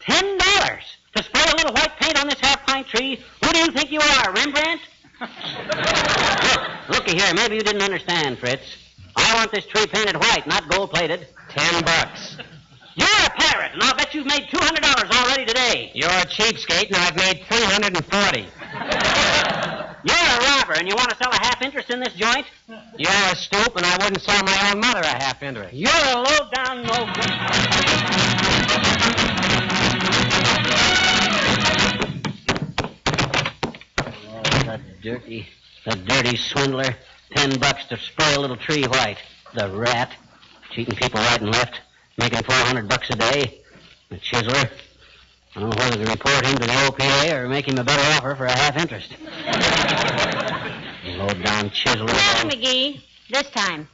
Ten 0.00 0.38
dollars 0.38 0.84
to 1.14 1.22
spray 1.22 1.44
a 1.52 1.56
little 1.56 1.74
white 1.74 1.98
paint 2.00 2.18
on 2.18 2.28
this 2.28 2.40
half 2.40 2.64
pint 2.66 2.86
tree? 2.86 3.22
Who 3.44 3.52
do 3.52 3.58
you 3.58 3.70
think 3.72 3.92
you 3.92 4.00
are, 4.00 4.32
Rembrandt? 4.32 4.80
Look, 5.20 6.88
looky 6.88 7.18
here. 7.18 7.34
Maybe 7.34 7.56
you 7.56 7.62
didn't 7.62 7.82
understand, 7.82 8.38
Fritz. 8.38 8.62
I 9.14 9.34
want 9.34 9.52
this 9.52 9.66
tree 9.66 9.86
painted 9.86 10.16
white, 10.16 10.46
not 10.46 10.66
gold 10.70 10.92
plated. 10.92 11.28
Ten 11.50 11.84
bucks. 11.84 12.38
You're 12.94 13.06
a 13.06 13.30
pirate, 13.30 13.72
and 13.72 13.82
I'll 13.82 13.96
bet 13.96 14.14
you've 14.14 14.26
made 14.26 14.48
two 14.50 14.58
hundred 14.58 14.82
dollars 14.82 15.10
already 15.10 15.44
today. 15.46 15.90
You're 15.94 16.10
a 16.10 16.26
cheapskate, 16.26 16.88
and 16.88 16.96
I've 16.96 17.16
made 17.16 17.44
three 17.48 17.64
hundred 17.64 17.96
and 17.96 18.04
forty. 18.06 18.46
You're 20.04 20.16
a 20.16 20.38
robber, 20.42 20.72
and 20.74 20.88
you 20.88 20.96
want 20.96 21.10
to 21.10 21.16
sell 21.16 21.30
a 21.30 21.36
half 21.36 21.62
interest 21.62 21.90
in 21.90 22.00
this 22.00 22.12
joint? 22.14 22.44
You're 22.66 23.12
a 23.30 23.36
stoop, 23.36 23.76
and 23.76 23.86
I 23.86 23.96
wouldn't 24.02 24.20
sell 24.20 24.42
my 24.42 24.70
own 24.70 24.80
mother 24.80 24.98
a 25.00 25.06
half 25.06 25.40
interest. 25.42 25.74
You're 25.74 25.92
a 25.92 26.16
low 26.16 26.50
down 26.52 26.82
no 26.82 27.06
good. 27.14 28.32
Oh, 34.28 34.42
the 34.64 34.80
dirty, 35.02 35.46
the 35.86 35.96
dirty 35.96 36.36
swindler. 36.36 36.96
Ten 37.36 37.58
bucks 37.60 37.86
to 37.86 37.96
spray 37.96 38.34
a 38.34 38.40
little 38.40 38.56
tree 38.56 38.84
white. 38.84 39.18
The 39.54 39.70
rat. 39.70 40.12
Cheating 40.72 40.96
people 40.96 41.20
right 41.20 41.40
and 41.40 41.52
left. 41.52 41.80
Making 42.18 42.42
four 42.42 42.54
hundred 42.54 42.88
bucks 42.88 43.10
a 43.10 43.16
day. 43.16 43.60
The 44.10 44.16
chiseler. 44.16 44.70
I 45.54 45.60
don't 45.60 45.70
know 45.70 45.76
whether 45.84 46.04
to 46.04 46.10
report 46.10 46.46
him 46.46 46.56
to 46.56 46.66
the 46.66 46.72
OPA 46.72 47.34
or 47.34 47.48
make 47.48 47.68
him 47.68 47.78
a 47.78 47.84
better 47.84 48.02
offer 48.16 48.34
for 48.34 48.46
a 48.46 48.52
half 48.52 48.76
interest. 48.76 49.16
Low 51.18 51.28
down 51.28 51.70
chiseler. 51.70 52.06
Well, 52.06 52.50
McGee, 52.50 53.00
this 53.30 53.50
time. 53.50 53.88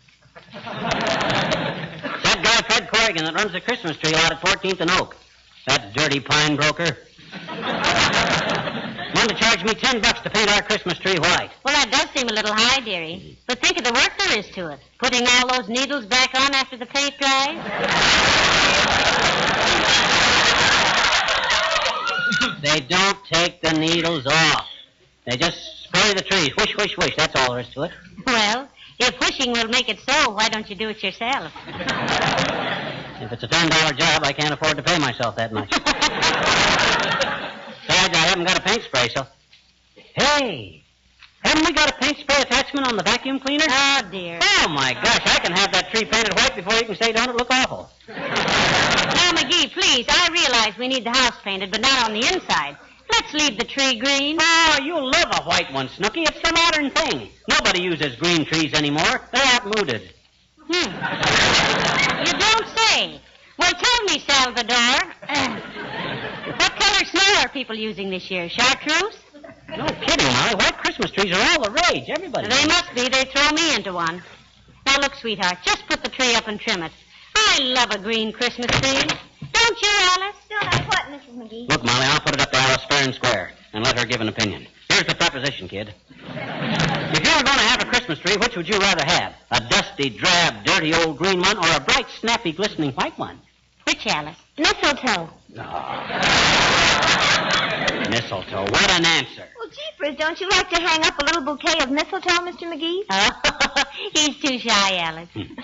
That 0.53 2.41
guy 2.43 2.63
Fred 2.75 2.91
Corrigan 2.91 3.25
that 3.25 3.35
runs 3.35 3.53
the 3.53 3.61
Christmas 3.61 3.97
tree 3.97 4.13
lot 4.13 4.33
at 4.33 4.41
14th 4.41 4.81
and 4.81 4.91
Oak. 4.93 5.17
That 5.67 5.93
dirty 5.95 6.21
pine 6.21 6.57
broker. 6.57 6.97
Wanted 9.19 9.37
to 9.37 9.43
charge 9.43 9.65
me 9.65 9.75
ten 9.75 10.01
bucks 10.01 10.21
to 10.21 10.31
paint 10.31 10.49
our 10.55 10.63
Christmas 10.63 10.97
tree 10.99 11.19
white. 11.19 11.51
Well, 11.65 11.75
that 11.75 11.91
does 11.91 12.07
seem 12.15 12.29
a 12.29 12.33
little 12.33 12.55
high, 12.55 12.79
dearie. 12.79 13.37
But 13.49 13.59
think 13.59 13.77
of 13.77 13.83
the 13.83 13.93
work 13.93 14.13
there 14.17 14.39
is 14.39 14.49
to 14.51 14.71
it. 14.71 14.79
Putting 15.01 15.27
all 15.27 15.49
those 15.49 15.69
needles 15.69 16.07
back 16.07 16.37
on 16.37 16.55
after 16.55 16.77
the 16.77 16.87
paint 16.87 17.19
dries. 17.19 17.59
They 22.63 22.81
don't 22.81 23.19
take 23.25 23.63
the 23.63 23.73
needles 23.73 24.27
off. 24.27 24.67
They 25.25 25.37
just 25.37 25.57
spray 25.85 26.13
the 26.15 26.23
trees. 26.23 26.51
Wish, 26.57 26.77
wish, 26.77 26.97
wish. 26.97 27.17
That's 27.17 27.35
all 27.37 27.53
there 27.53 27.61
is 27.61 27.69
to 27.71 27.85
it. 27.85 27.93
Well, 28.27 28.69
if 28.99 29.19
wishing 29.21 29.53
will 29.53 29.69
make 29.69 29.89
it 29.89 30.01
so, 30.01 30.31
why 30.31 30.49
don't 30.49 30.69
you 30.69 30.77
do 30.77 30.89
it 30.89 31.03
yourself? 31.03 31.53
If 33.21 33.33
it's 33.33 33.43
a 33.43 33.49
ten 33.49 33.69
dollar 33.69 33.93
job, 33.93 34.23
I 34.23 34.33
can't 34.33 34.55
afford 34.55 34.77
to 34.77 34.83
pay 34.83 34.99
myself 34.99 35.37
that 35.37 35.53
much. 35.53 35.73
Besides, 37.89 38.15
I 38.15 38.27
haven't 38.29 38.45
got 38.45 38.59
a 38.59 38.63
paint 38.63 38.83
spray, 38.83 39.09
so. 39.15 39.27
Hey, 40.15 40.85
haven't 41.43 41.65
we 41.65 41.73
got 41.73 41.91
a 41.91 41.95
paint 41.95 42.19
spray 42.19 42.43
attachment 42.43 42.87
on 42.87 42.97
the 42.97 43.03
vacuum 43.03 43.41
cleaner? 43.41 43.65
Oh, 43.69 44.03
dear. 44.11 44.39
Oh 44.43 44.69
my 44.69 44.93
gosh, 44.93 45.23
I 45.25 45.39
can 45.41 45.53
have 45.53 45.73
that 45.73 45.91
tree 45.91 46.05
painted 46.05 46.35
white 46.35 46.55
before 46.55 46.75
you 46.75 46.85
can 46.85 46.97
say 46.97 47.13
don't 47.13 47.31
it 47.31 47.37
look 47.37 47.51
awful. 47.51 47.91
Now, 49.19 49.33
McGee, 49.35 49.73
please, 49.73 50.07
I 50.09 50.29
realize 50.33 50.79
we 50.79 50.89
need 50.89 51.05
the 51.05 51.11
house 51.11 51.37
painted, 51.43 51.71
but 51.71 51.83
not 51.83 52.09
on 52.09 52.15
the 52.15 52.27
inside. 52.33 52.79
Let's 53.13 53.33
leave 53.35 53.59
the 53.59 53.65
tree 53.65 53.99
green. 53.99 54.39
Oh, 54.41 54.79
you'll 54.83 55.11
love 55.11 55.29
a 55.33 55.43
white 55.43 55.73
one, 55.73 55.89
Snooky. 55.89 56.23
It's 56.23 56.41
the 56.41 56.53
modern 56.53 56.91
thing. 56.91 57.29
Nobody 57.51 57.83
uses 57.83 58.17
green 58.17 58.45
trees 58.47 58.73
anymore. 58.75 59.29
They're 59.33 59.55
outmoded. 59.55 60.15
Hmm. 60.71 60.91
You 62.25 62.33
don't 62.39 62.69
say. 62.77 63.21
Well, 63.59 63.73
tell 63.73 64.05
me, 64.05 64.19
Salvador. 64.21 65.13
Uh, 65.29 65.61
what 66.51 66.77
color 66.77 67.05
snow 67.05 67.41
are 67.41 67.49
people 67.49 67.77
using 67.77 68.11
this 68.11 68.31
year? 68.31 68.49
Chartreuse? 68.49 69.19
No 69.77 69.87
kidding, 69.87 70.27
Molly. 70.27 70.55
White 70.57 70.79
Christmas 70.79 71.11
trees 71.11 71.33
are 71.33 71.41
all 71.41 71.63
the 71.63 71.71
rage. 71.71 72.09
Everybody. 72.09 72.49
They 72.49 72.67
must 72.67 72.95
be. 72.95 73.09
They 73.09 73.25
throw 73.25 73.51
me 73.53 73.75
into 73.75 73.93
one. 73.93 74.23
Now, 74.87 74.99
look, 75.01 75.15
sweetheart, 75.15 75.59
just 75.65 75.87
put 75.87 76.03
the 76.03 76.09
tree 76.09 76.35
up 76.35 76.49
and 76.49 76.59
trim 76.59 76.83
it. 76.83 76.93
I 77.37 77.61
love 77.63 77.91
a 77.91 77.99
green 77.99 78.33
Christmas 78.33 78.67
tree. 78.67 79.03
Don't 79.53 79.83
you, 79.83 79.89
Alice? 79.89 80.37
Don't 80.49 80.75
I 80.75 80.85
what, 80.87 81.21
Mrs. 81.21 81.37
McGee? 81.37 81.69
Look, 81.69 81.85
Molly, 81.85 82.07
I'll 82.07 82.21
put 82.21 82.35
it 82.35 82.41
up 82.41 82.51
to 82.51 82.59
Alice 82.59 82.85
fair 82.89 83.05
and 83.05 83.15
square 83.15 83.51
and 83.73 83.85
let 83.85 83.99
her 83.99 84.07
give 84.07 84.21
an 84.21 84.29
opinion. 84.29 84.67
Here's 84.89 85.05
the 85.05 85.15
proposition, 85.15 85.69
kid. 85.69 85.95
If 86.09 87.25
you 87.25 87.37
were 87.37 87.43
going 87.45 87.59
to 87.59 87.69
have 87.69 87.83
a 87.83 87.87
Christmas 87.87 88.19
tree, 88.19 88.37
which 88.37 88.57
would 88.57 88.69
you 88.69 88.79
rather 88.79 89.05
have? 89.05 89.35
A 89.51 89.61
dusty, 89.69 90.11
drab, 90.11 90.65
dirty 90.65 90.95
old 90.95 91.19
green 91.19 91.41
one 91.41 91.59
or 91.59 91.77
a 91.77 91.81
bright, 91.81 92.07
snappy, 92.21 92.53
glistening 92.53 92.93
white 92.93 93.19
one? 93.19 93.39
Which 93.87 94.07
Alice? 94.07 94.37
Mistletoe. 94.59 95.29
No. 95.55 95.65
Mistletoe. 98.11 98.65
What 98.65 98.91
an 98.91 99.05
answer. 99.05 99.45
Well, 99.57 99.69
jeepers, 99.71 100.17
don't 100.19 100.41
you 100.41 100.49
like 100.49 100.69
to 100.71 100.81
hang 100.81 101.05
up 101.05 101.19
a 101.21 101.25
little 101.25 101.43
bouquet 101.43 101.79
of 101.83 101.91
mistletoe, 101.91 102.43
Mr. 102.45 102.65
McGee? 102.65 103.03
Oh, 103.11 103.31
he's 104.15 104.37
too 104.41 104.59
shy, 104.59 104.97
Alice. 104.99 105.29
Hmm. 105.33 105.43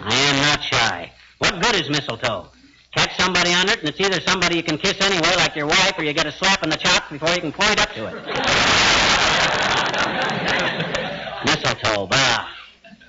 I 0.00 0.14
am 0.14 0.36
not 0.42 0.62
shy. 0.62 1.12
What 1.38 1.60
good 1.60 1.74
is 1.76 1.88
mistletoe? 1.88 2.48
Catch 2.96 3.16
somebody 3.18 3.52
on 3.52 3.68
it, 3.68 3.80
and 3.80 3.88
it's 3.88 4.00
either 4.00 4.20
somebody 4.20 4.56
you 4.56 4.62
can 4.62 4.78
kiss 4.78 5.00
anyway, 5.00 5.34
like 5.36 5.56
your 5.56 5.66
wife, 5.66 5.94
or 5.98 6.04
you 6.04 6.12
get 6.12 6.26
a 6.26 6.32
slap 6.32 6.62
in 6.62 6.70
the 6.70 6.76
chops 6.76 7.10
before 7.10 7.30
you 7.30 7.40
can 7.40 7.52
point 7.52 7.80
up 7.80 7.90
to 7.92 8.06
it. 8.06 8.14
mistletoe, 11.44 12.06
bah. 12.06 12.48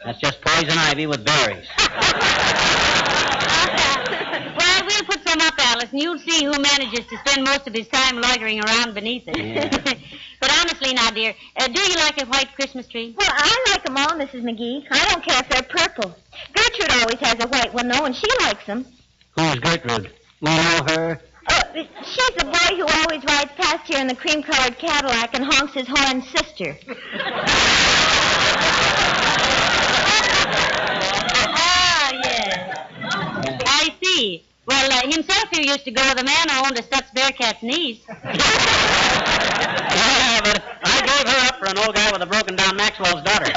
That's 0.05 0.19
just 0.19 0.41
poison 0.41 0.77
ivy 0.77 1.05
with 1.07 1.23
berries. 1.23 1.65
well, 4.57 4.83
we'll 4.85 5.03
put 5.05 5.21
some 5.27 5.39
up, 5.39 5.53
Alice, 5.73 5.91
and 5.91 6.01
you'll 6.01 6.19
see 6.19 6.45
who 6.45 6.51
manages 6.51 7.07
to 7.07 7.17
spend 7.25 7.43
most 7.45 7.67
of 7.67 7.73
his 7.73 7.87
time 7.87 8.21
loitering 8.21 8.63
around 8.63 8.93
beneath 8.93 9.23
it. 9.25 9.35
Yeah. 9.37 9.69
but 10.39 10.51
honestly, 10.59 10.93
now, 10.93 11.09
dear, 11.09 11.33
uh, 11.57 11.67
do 11.67 11.81
you 11.81 11.95
like 11.95 12.21
a 12.21 12.25
white 12.27 12.53
Christmas 12.53 12.87
tree? 12.87 13.15
Well, 13.17 13.31
I 13.31 13.65
like 13.71 13.89
'em 13.89 13.97
all, 13.97 14.11
Mrs. 14.11 14.43
McGee. 14.43 14.85
I 14.91 15.09
don't 15.09 15.25
care 15.25 15.39
if 15.39 15.49
they're 15.49 15.63
purple. 15.63 16.15
Gertrude 16.53 16.91
always 17.01 17.19
has 17.21 17.43
a 17.43 17.47
white 17.47 17.73
one, 17.73 17.87
though, 17.87 18.05
and 18.05 18.15
she 18.15 18.27
likes 18.41 18.63
them. 18.67 18.85
Who's 19.35 19.55
Gertrude? 19.55 20.11
We 20.41 20.49
know 20.49 20.83
her. 20.89 21.21
Oh, 21.49 21.61
she's 21.73 22.35
the 22.37 22.45
boy 22.45 22.75
who 22.75 22.85
always 22.85 23.23
rides 23.25 23.51
past 23.57 23.87
here 23.87 23.99
in 23.99 24.05
the 24.07 24.15
cream-colored 24.15 24.77
Cadillac 24.77 25.33
and 25.33 25.43
honks 25.43 25.73
his 25.73 25.87
horn 25.87 26.21
sister. 26.21 26.77
Ah, 31.55 32.11
yes. 32.11 32.59
I 33.65 33.95
see. 34.01 34.43
Well, 34.65 34.91
uh, 34.91 35.01
himself 35.11 35.45
here 35.51 35.63
used 35.63 35.85
to 35.85 35.91
go 35.91 36.01
with 36.07 36.21
a 36.21 36.25
man 36.25 36.49
who 36.49 36.65
owned 36.65 36.77
a 36.77 36.81
Stutz 36.81 37.13
Bearcat's 37.13 37.61
niece. 37.63 38.01
Yeah, 39.93 40.41
but 40.41 40.63
I 40.83 40.99
gave 41.05 41.27
her 41.31 41.47
up 41.47 41.59
for 41.59 41.65
an 41.67 41.77
old 41.77 41.95
guy 41.95 42.11
with 42.11 42.21
a 42.21 42.25
broken 42.25 42.55
down 42.55 42.75
Maxwell's 42.75 43.21
daughter. 43.23 43.51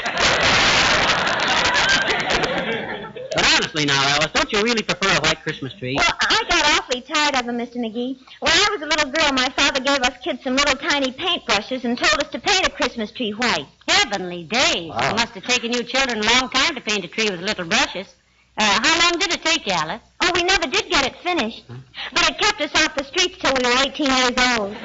but 3.34 3.44
honestly 3.54 3.84
now, 3.86 4.02
Alice, 4.14 4.30
don't 4.34 4.52
you 4.52 4.62
really 4.62 4.82
prefer 4.82 5.08
a 5.16 5.20
white 5.20 5.42
Christmas 5.42 5.72
tree? 5.74 5.96
Well, 5.96 6.12
I 6.20 6.42
got 6.48 6.64
awfully 6.78 7.00
tired 7.02 7.34
of 7.36 7.46
them, 7.46 7.56
Mr. 7.58 7.76
McGee. 7.76 8.18
When 8.40 8.52
I 8.52 8.68
was 8.70 8.82
a 8.82 8.86
little 8.86 9.10
girl, 9.10 9.32
my 9.32 9.48
father 9.56 9.80
gave 9.80 10.00
us 10.00 10.18
kids 10.22 10.42
some 10.44 10.56
little 10.56 10.76
tiny 10.76 11.12
paintbrushes 11.12 11.84
and 11.84 11.96
told 11.98 12.22
us 12.22 12.30
to 12.32 12.38
paint 12.38 12.66
a 12.66 12.70
Christmas 12.70 13.10
tree 13.12 13.32
white. 13.32 13.66
Heavenly 13.88 14.44
days. 14.44 14.90
Wow. 14.90 15.10
It 15.10 15.16
must 15.16 15.32
have 15.32 15.44
taken 15.44 15.72
you 15.72 15.82
children 15.84 16.18
a 16.18 16.26
long 16.26 16.50
time 16.50 16.74
to 16.74 16.80
paint 16.80 17.04
a 17.04 17.08
tree 17.08 17.30
with 17.30 17.40
little 17.40 17.64
brushes. 17.64 18.14
Uh, 18.58 18.80
how 18.82 19.02
long 19.10 19.18
did 19.18 19.32
it 19.32 19.42
take 19.42 19.66
you, 19.66 19.72
Alice? 19.72 20.00
Oh, 20.26 20.32
we 20.34 20.42
never 20.42 20.66
did 20.66 20.90
get 20.90 21.06
it 21.06 21.14
finished. 21.22 21.62
Hmm? 21.68 21.76
But 22.12 22.30
it 22.30 22.38
kept 22.38 22.60
us 22.60 22.74
off 22.82 22.96
the 22.96 23.04
streets 23.04 23.38
till 23.38 23.54
we 23.54 23.62
were 23.62 23.76
18 23.78 24.06
years 24.06 24.32
old. 24.58 24.72
well, 24.72 24.80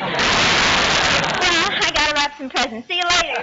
I 1.82 1.92
gotta 1.96 2.14
wrap 2.14 2.38
some 2.38 2.48
presents. 2.48 2.88
See 2.88 2.98
you 2.98 3.04
later. 3.04 3.42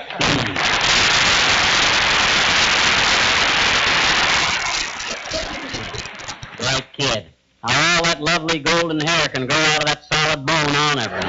Right 6.60 6.86
kid. 6.92 7.26
All 7.64 8.04
that 8.04 8.20
lovely 8.20 8.60
golden 8.60 9.00
hair 9.00 9.26
can 9.28 9.48
grow 9.48 9.56
out 9.56 9.80
of 9.80 9.86
that 9.86 10.04
solid 10.04 10.46
bone 10.46 10.76
on 10.76 10.98
her. 10.98 11.20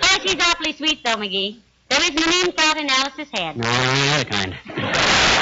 oh, 0.04 0.18
she's 0.24 0.40
awfully 0.40 0.74
sweet, 0.74 1.02
though, 1.04 1.16
McGee. 1.16 1.58
There 1.88 2.00
isn't 2.02 2.22
an 2.22 2.46
in 2.46 2.52
thought 2.52 2.76
in 2.76 2.88
Alice's 2.88 3.30
head. 3.32 3.56
No, 3.56 3.64
the 3.64 4.10
other 4.14 4.30
kind. 4.30 5.39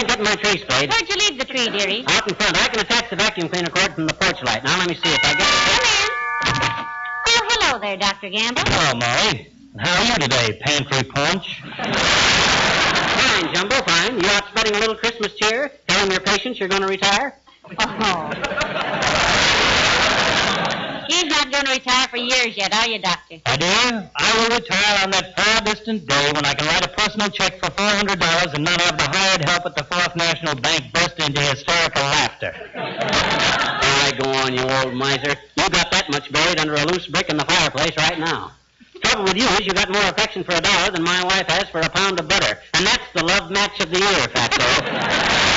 I 0.00 0.02
get 0.04 0.18
my 0.22 0.34
tree 0.34 0.56
sprayed. 0.56 0.88
Where'd 0.88 1.08
you 1.10 1.16
leave 1.16 1.38
the 1.38 1.44
tree, 1.44 1.68
dearie? 1.68 2.04
Out 2.08 2.26
in 2.26 2.34
front. 2.34 2.56
I 2.56 2.68
can 2.68 2.80
attach 2.80 3.10
the 3.10 3.16
vacuum 3.16 3.50
cleaner 3.50 3.68
cord 3.68 3.92
from 3.92 4.06
the 4.06 4.14
porch 4.14 4.42
light. 4.42 4.64
Now 4.64 4.78
let 4.78 4.88
me 4.88 4.94
see 4.94 5.12
if 5.12 5.20
I 5.22 5.34
get 5.34 5.46
Come 6.42 6.64
in. 6.64 6.80
Oh, 7.28 7.48
hello 7.50 7.78
there, 7.78 7.98
Dr. 7.98 8.30
Gamble. 8.30 8.62
Hello, 8.64 8.98
Molly. 8.98 9.52
How 9.78 10.00
are 10.00 10.06
you 10.06 10.14
today, 10.14 10.58
pantry 10.62 11.02
punch? 11.02 11.60
Fine, 13.20 13.54
Jumbo, 13.54 13.76
fine. 13.82 14.18
You 14.18 14.26
out 14.30 14.48
spreading 14.48 14.74
a 14.74 14.78
little 14.78 14.96
Christmas 14.96 15.34
cheer, 15.34 15.70
telling 15.86 16.10
your 16.10 16.20
patients 16.20 16.58
you're 16.58 16.70
going 16.70 16.80
to 16.80 16.88
retire? 16.88 17.34
Oh. 17.78 19.26
He's 21.10 21.24
not 21.24 21.50
going 21.50 21.64
to 21.64 21.72
retire 21.72 22.06
for 22.06 22.18
years 22.18 22.56
yet, 22.56 22.72
are 22.72 22.86
you, 22.86 23.00
Doctor? 23.00 23.42
My 23.44 23.56
dear, 23.56 24.10
I 24.14 24.30
will 24.38 24.56
retire 24.56 25.02
on 25.02 25.10
that 25.10 25.34
far 25.34 25.60
distant 25.62 26.06
day 26.06 26.30
when 26.32 26.46
I 26.46 26.54
can 26.54 26.68
write 26.68 26.86
a 26.86 26.88
personal 26.88 27.28
check 27.30 27.58
for 27.58 27.66
$400 27.66 28.54
and 28.54 28.64
not 28.64 28.80
have 28.80 28.96
the 28.96 29.10
hired 29.10 29.44
help 29.44 29.66
at 29.66 29.74
the 29.74 29.82
Fourth 29.82 30.14
National 30.14 30.54
Bank 30.54 30.84
burst 30.94 31.18
into 31.18 31.40
hysterical 31.40 32.02
laughter. 32.02 32.54
All 32.76 33.96
right, 34.06 34.14
go 34.22 34.30
on, 34.30 34.54
you 34.54 34.62
old 34.62 34.94
miser. 34.94 35.34
You 35.56 35.68
got 35.70 35.90
that 35.90 36.08
much 36.12 36.30
buried 36.30 36.60
under 36.60 36.74
a 36.74 36.84
loose 36.86 37.08
brick 37.08 37.28
in 37.28 37.36
the 37.36 37.44
fireplace 37.44 37.96
right 37.96 38.20
now. 38.20 38.52
Trouble 39.02 39.24
with 39.24 39.36
you 39.36 39.48
is 39.58 39.66
you 39.66 39.72
got 39.72 39.90
more 39.90 40.02
affection 40.02 40.44
for 40.44 40.52
a 40.52 40.60
dollar 40.60 40.92
than 40.92 41.02
my 41.02 41.24
wife 41.24 41.48
has 41.48 41.68
for 41.70 41.80
a 41.80 41.88
pound 41.88 42.20
of 42.20 42.28
butter. 42.28 42.56
And 42.74 42.86
that's 42.86 43.10
the 43.14 43.24
love 43.24 43.50
match 43.50 43.80
of 43.80 43.90
the 43.90 43.98
year, 43.98 44.28
Fatso. 44.30 45.46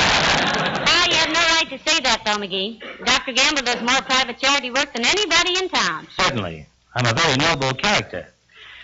You 1.74 1.80
have 1.80 1.86
no 1.88 1.92
right 1.92 1.92
to 1.92 1.92
say 1.92 2.00
that, 2.04 2.22
though, 2.26 2.38
McGee. 2.38 3.06
Dr. 3.06 3.34
Gamble 3.34 3.64
does 3.64 3.82
more 3.82 4.02
private 4.02 4.38
charity 4.38 4.70
work 4.70 4.94
than 4.94 5.06
anybody 5.06 5.58
in 5.58 5.70
town. 5.70 6.08
Certainly. 6.20 6.68
I'm 6.94 7.06
a 7.06 7.14
very 7.14 7.36
noble 7.38 7.74
character. 7.74 8.28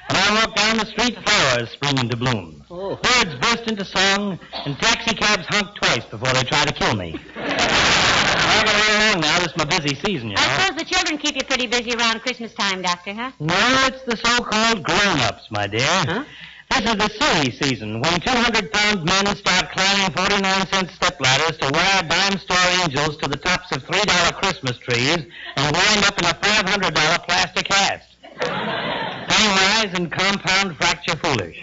And 0.09 0.17
I 0.17 0.33
walk 0.33 0.55
down 0.55 0.77
the 0.77 0.85
street, 0.85 1.15
flowers 1.23 1.69
spring 1.69 1.99
into 1.99 2.17
bloom. 2.17 2.63
Oh. 2.71 2.95
Birds 2.95 3.35
burst 3.41 3.69
into 3.69 3.85
song, 3.85 4.39
and 4.65 4.75
taxicabs 4.79 5.45
honk 5.49 5.75
twice 5.75 6.05
before 6.05 6.33
they 6.33 6.43
try 6.43 6.65
to 6.65 6.73
kill 6.73 6.95
me. 6.95 7.15
I 7.35 8.63
gotta 8.65 8.77
run 8.79 9.01
along 9.01 9.21
now. 9.21 9.37
This 9.37 9.49
is 9.49 9.57
my 9.57 9.65
busy 9.65 9.93
season, 9.93 10.29
you 10.29 10.35
know. 10.35 10.41
I 10.41 10.65
suppose 10.65 10.79
the 10.79 10.85
children 10.85 11.19
keep 11.19 11.35
you 11.35 11.43
pretty 11.43 11.67
busy 11.67 11.93
around 11.93 12.21
Christmas 12.21 12.53
time, 12.55 12.81
Doctor, 12.81 13.13
huh? 13.13 13.31
No, 13.39 13.53
it's 13.85 14.01
the 14.03 14.17
so-called 14.17 14.83
grown-ups, 14.83 15.51
my 15.51 15.67
dear. 15.67 15.85
Huh? 15.85 16.23
This 16.69 16.91
is 16.91 16.95
the 16.95 17.09
silly 17.09 17.51
season 17.51 17.99
when 17.99 18.13
200-pound 18.21 19.03
men 19.03 19.35
start 19.35 19.71
climbing 19.71 20.11
49-cent 20.15 20.89
stepladders 20.89 21.57
to 21.59 21.71
wire 21.73 22.03
dime 22.07 22.37
store 22.37 22.57
angels 22.83 23.17
to 23.17 23.27
the 23.27 23.37
tops 23.37 23.71
of 23.71 23.83
$3 23.83 24.33
Christmas 24.35 24.77
trees 24.77 25.17
and 25.57 25.75
wind 25.75 26.05
up 26.05 26.17
in 26.19 26.25
a 26.25 26.33
$500 26.33 27.25
plastic 27.27 27.67
hat. 27.67 28.03
Pennywise 28.39 29.97
and 29.97 30.11
compound 30.11 30.77
fracture 30.77 31.17
foolish. 31.17 31.57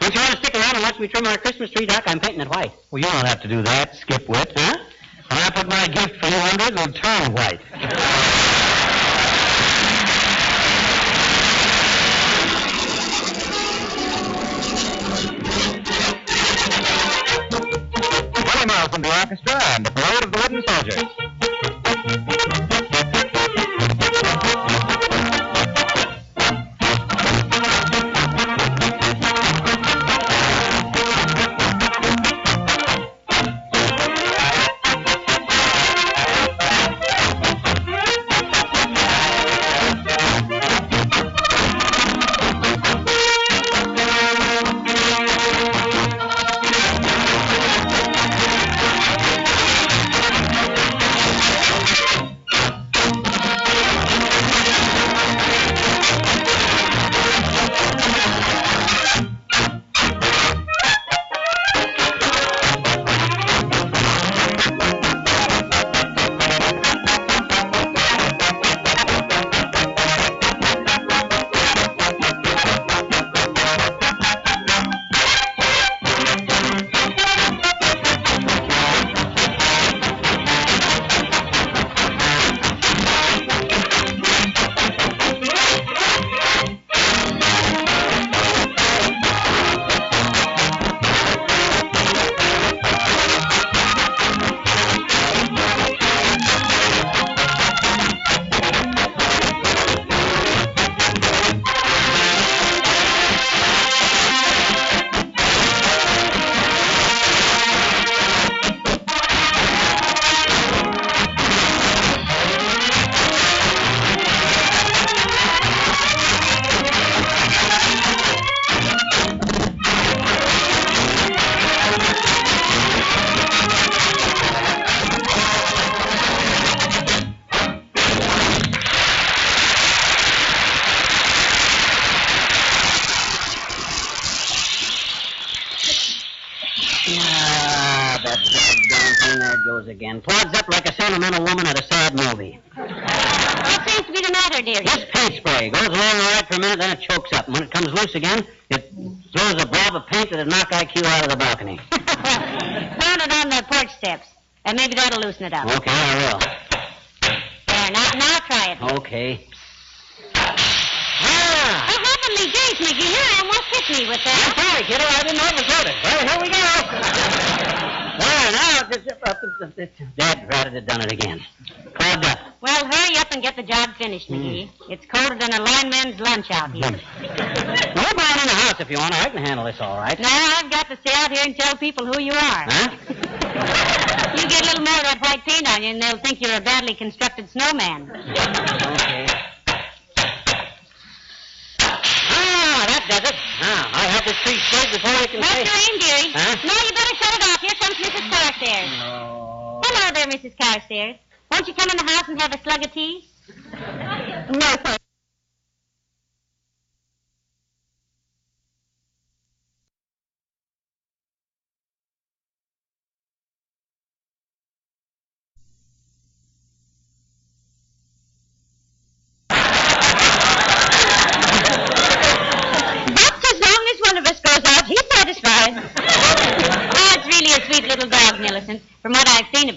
Don't 0.00 0.14
you 0.14 0.20
want 0.20 0.32
to 0.32 0.38
stick 0.38 0.54
around 0.54 0.74
and 0.74 0.82
watch 0.82 1.00
me 1.00 1.08
trim 1.08 1.26
our 1.26 1.38
Christmas 1.38 1.70
tree, 1.70 1.86
Doc? 1.86 2.04
I'm 2.06 2.20
painting 2.20 2.42
it 2.42 2.48
white. 2.48 2.72
Well, 2.90 3.00
you 3.00 3.10
don't 3.10 3.26
have 3.26 3.40
to 3.42 3.48
do 3.48 3.62
that, 3.62 3.96
Skip 3.96 4.26
skipwit. 4.26 4.52
Huh? 4.54 4.76
When 5.30 5.40
I 5.40 5.50
put 5.50 5.68
my 5.68 5.88
gift 5.88 6.22
for 6.22 6.28
you 6.28 6.36
under 6.36 6.64
it, 6.66 6.72
it'll 6.74 6.92
turn 6.92 7.32
white. 7.32 7.60
From 18.96 19.02
the 19.02 19.20
orchestra 19.20 19.60
and 19.74 19.84
the 19.84 19.90
parade 19.90 20.24
of 20.24 20.32
the 20.32 20.38
wooden 20.38 20.62
soldiers. 20.66 21.15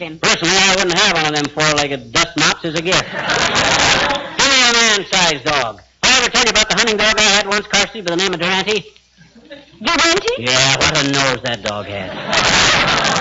Him. 0.09 0.19
Personally, 0.19 0.55
I 0.55 0.75
wouldn't 0.75 0.97
have 0.97 1.13
one 1.15 1.25
of 1.27 1.33
them 1.35 1.45
four-legged 1.53 2.11
dust 2.11 2.37
mops 2.37 2.65
as 2.65 2.75
a 2.75 2.81
gift. 2.81 3.05
Give 3.05 4.49
me 4.49 4.59
a 4.65 4.73
man-sized 4.73 5.45
dog. 5.45 5.81
I 6.03 6.17
ever 6.19 6.29
tell 6.29 6.43
you 6.43 6.51
about 6.51 6.69
the 6.69 6.75
hunting 6.75 6.97
dog 6.97 7.15
I 7.17 7.39
once, 7.99 8.09
by 8.09 8.15
the 8.15 8.21
name 8.21 8.33
of 8.33 8.39
Durante? 8.39 8.85
Durante? 9.79 10.33
Yeah, 10.39 10.77
what 10.77 10.97
a 10.97 11.11
nose 11.11 11.41
that 11.43 11.63
dog 11.63 11.85
had. 11.85 12.11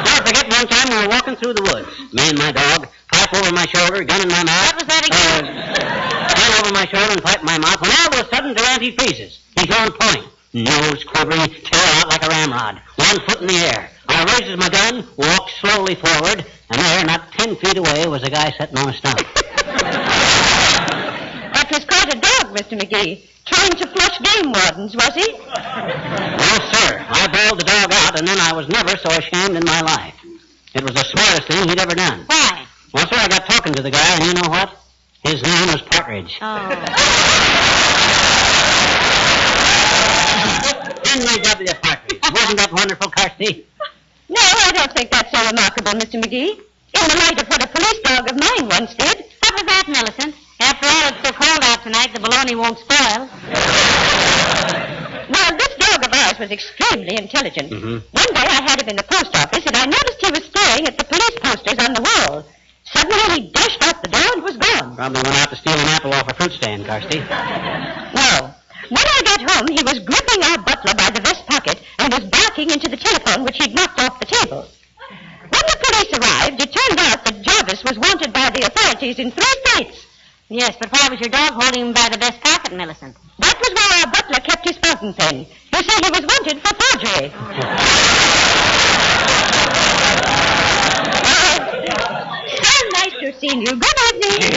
Never 0.04 0.26
forget 0.26 0.46
one 0.50 0.66
time 0.66 0.88
we 0.90 0.96
were 1.02 1.08
walking 1.08 1.36
through 1.36 1.54
the 1.54 1.62
woods. 1.62 1.88
Me 2.12 2.28
and 2.28 2.38
my 2.38 2.52
dog, 2.52 2.88
pipe 3.10 3.32
over 3.34 3.52
my 3.52 3.66
shoulder, 3.66 4.04
gun 4.04 4.22
in 4.22 4.28
my 4.28 4.44
mouth. 4.44 4.74
What 4.74 4.76
was 4.76 4.88
that 4.88 5.04
again? 5.06 5.44
Uh, 5.46 6.34
gun 6.34 6.50
over 6.62 6.72
my 6.74 6.86
shoulder 6.86 7.12
and 7.12 7.22
pipe 7.22 7.40
in 7.40 7.46
my 7.46 7.58
mouth. 7.58 7.80
When 7.80 7.90
all 7.90 8.14
of 8.14 8.26
a 8.26 8.28
sudden 8.34 8.54
Durante 8.54 8.90
freezes. 8.96 9.40
He's 9.58 9.70
on 9.74 9.92
point. 9.92 10.26
Nose 10.54 11.04
quivering, 11.04 11.50
tail 11.50 11.88
out 12.00 12.08
like 12.08 12.22
a 12.24 12.28
ramrod. 12.28 12.80
One 12.96 13.20
foot 13.26 13.40
in 13.42 13.48
the 13.48 13.58
air. 13.74 13.90
I 14.08 14.24
raises 14.38 14.56
my 14.56 14.68
gun, 14.70 15.06
walks 15.16 15.52
slowly 15.60 15.94
forward, 15.94 16.44
and 16.70 16.80
there, 16.80 17.04
not 17.04 17.30
ten 17.32 17.56
feet 17.56 17.76
away, 17.76 18.06
was 18.06 18.22
a 18.22 18.30
guy 18.30 18.50
sitting 18.52 18.78
on 18.78 18.88
a 18.88 18.94
stump. 18.94 19.20
That 21.58 21.72
was 21.72 21.84
quite 21.84 22.14
a 22.14 22.18
dog, 22.18 22.56
Mr. 22.56 22.78
McGee. 22.80 23.28
Trying 23.48 23.72
to 23.80 23.86
flush 23.88 24.18
game 24.20 24.52
wardens, 24.52 24.94
was 24.94 25.14
he? 25.14 25.32
Well, 25.32 26.60
sir, 26.72 27.06
I 27.08 27.28
bailed 27.32 27.58
the 27.60 27.64
dog 27.64 27.92
out, 27.92 28.18
and 28.18 28.28
then 28.28 28.38
I 28.38 28.52
was 28.52 28.68
never 28.68 28.96
so 28.96 29.10
ashamed 29.10 29.56
in 29.56 29.64
my 29.64 29.80
life. 29.80 30.14
It 30.74 30.82
was 30.82 30.92
the 30.92 31.04
smartest 31.04 31.48
thing 31.48 31.68
he'd 31.68 31.80
ever 31.80 31.94
done. 31.94 32.24
Why? 32.26 32.66
Well, 32.92 33.06
sir, 33.08 33.16
I 33.16 33.28
got 33.28 33.46
talking 33.46 33.72
to 33.74 33.82
the 33.82 33.90
guy, 33.90 34.16
and 34.16 34.24
you 34.24 34.34
know 34.34 34.48
what? 34.48 34.76
His 35.24 35.42
name 35.42 35.68
was 35.68 35.82
Partridge. 35.82 36.38
Oh. 36.40 36.68
Henry 41.04 41.42
W. 41.42 41.74
Partridge. 41.82 42.20
Wasn't 42.22 42.58
that 42.58 42.70
wonderful, 42.72 43.10
Carsey? 43.10 43.64
No, 44.28 44.40
I 44.40 44.72
don't 44.72 44.92
think 44.92 45.10
that's 45.10 45.32
so 45.32 45.46
remarkable, 45.46 45.92
Mr. 45.92 46.22
McGee. 46.22 46.52
In 46.58 47.08
the 47.08 47.16
light 47.16 47.40
of 47.40 47.48
what 47.48 47.64
a 47.64 47.68
police 47.68 48.00
dog 48.04 48.30
of 48.30 48.38
mine 48.38 48.68
once 48.68 48.94
did. 48.94 49.24
What 49.40 49.54
was 49.54 49.64
that, 49.64 49.84
Millicent? 49.88 50.34
After 50.60 50.86
all, 50.86 51.08
it's 51.14 51.22
so 51.22 51.32
cold 51.32 51.62
out 51.62 51.82
tonight, 51.82 52.12
the 52.12 52.20
bologna 52.20 52.54
won't 52.56 52.78
spoil. 52.78 53.28
well, 55.30 55.50
this 55.56 55.74
dog 55.78 56.04
of 56.04 56.12
ours 56.12 56.38
was 56.38 56.50
extremely 56.50 57.16
intelligent. 57.16 57.70
Mhm. 57.70 58.02
One 58.10 58.32
day 58.34 58.42
I 58.42 58.60
had 58.66 58.80
him 58.82 58.88
in 58.88 58.96
the 58.96 59.04
post 59.04 59.34
office, 59.36 59.64
and 59.66 59.76
I 59.76 59.86
noticed 59.86 60.18
he 60.20 60.30
was 60.32 60.44
staring 60.50 60.86
at 60.88 60.98
the 60.98 61.04
police 61.04 61.38
posters 61.42 61.78
on 61.78 61.94
the 61.94 62.02
wall. 62.02 62.44
Suddenly 62.92 63.34
he 63.34 63.40
dashed 63.52 63.82
out 63.86 64.02
the 64.02 64.08
door 64.08 64.32
and 64.34 64.42
was 64.42 64.56
gone. 64.56 64.96
Probably 64.96 65.22
went 65.22 65.36
out 65.38 65.50
to 65.50 65.56
steal 65.56 65.74
an 65.78 65.86
apple 65.88 66.12
off 66.14 66.28
a 66.30 66.34
fruit 66.34 66.52
stand, 66.52 66.86
Carsey. 66.86 67.22
No. 68.14 68.50
When 68.88 69.04
I 69.04 69.20
got 69.22 69.42
home, 69.50 69.68
he 69.68 69.82
was 69.84 69.98
gripping 70.00 70.42
our 70.44 70.56
butler 70.58 70.94
by 70.94 71.10
the 71.10 71.20
vest 71.20 71.46
pocket 71.46 71.78
and 71.98 72.10
was 72.12 72.24
barking 72.24 72.70
into 72.70 72.88
the 72.88 72.96
telephone 72.96 73.44
which 73.44 73.58
he'd 73.58 73.74
knocked 73.74 74.00
off 74.00 74.18
the 74.18 74.24
table. 74.26 74.64
When 75.42 75.62
the 75.68 75.76
police 75.84 76.12
arrived, 76.18 76.62
it 76.62 76.72
turned 76.72 76.98
out 76.98 77.22
that 77.26 77.42
Jarvis 77.42 77.84
was 77.84 77.98
wanted 77.98 78.32
by 78.32 78.48
the 78.50 78.62
authorities 78.66 79.18
in 79.18 79.30
three 79.30 79.54
states. 79.66 80.06
Yes, 80.50 80.76
but 80.80 80.90
why 80.90 81.08
was 81.10 81.20
your 81.20 81.28
dog 81.28 81.52
holding 81.52 81.88
him 81.88 81.92
by 81.92 82.08
the 82.10 82.16
vest 82.16 82.40
pocket, 82.40 82.72
Millicent? 82.72 83.14
That 83.38 83.54
was 83.60 83.68
where 83.68 84.00
our 84.00 84.10
butler 84.10 84.40
kept 84.40 84.66
his 84.66 84.78
fountain 84.78 85.12
pen. 85.12 85.44
You 85.44 85.82
see, 85.82 86.00
he 86.02 86.10
was 86.10 86.24
wanted 86.24 86.62
for 86.64 86.72
forgery. 86.72 87.28
so 92.56 92.72
nice 92.96 93.12
to 93.20 93.32
see 93.38 93.60
you. 93.60 93.76
Good 93.76 93.98
evening. 94.08 94.56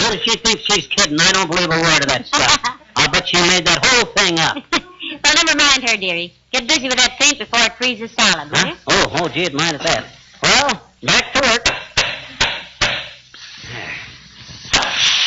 Well, 0.00 0.18
she 0.18 0.36
thinks 0.36 0.62
she's 0.64 0.86
kidding. 0.86 1.18
I 1.18 1.32
don't 1.32 1.50
believe 1.50 1.70
a 1.70 1.80
word 1.80 2.02
of 2.02 2.08
that 2.08 2.26
stuff. 2.26 2.78
I'll 2.96 3.10
bet 3.10 3.26
she 3.26 3.38
made 3.40 3.64
that 3.64 3.84
whole 3.86 4.04
thing 4.12 4.38
up. 4.38 4.56
well, 5.24 5.34
never 5.34 5.56
mind 5.56 5.88
her, 5.88 5.96
dearie. 5.96 6.39
Get 6.52 6.66
busy 6.66 6.88
with 6.88 6.96
that 6.96 7.16
paint 7.18 7.38
before 7.38 7.60
it 7.60 7.72
freezes 7.76 8.10
solid, 8.12 8.50
will 8.50 8.58
Huh? 8.58 8.66
you? 8.68 8.76
Oh, 8.88 9.06
oh, 9.22 9.28
gee, 9.28 9.44
it 9.44 9.54
might 9.54 9.74
at 9.74 9.82
that. 9.82 10.04
Well, 10.42 10.82
back 11.02 11.32
to 11.34 11.40
work. 11.40 11.66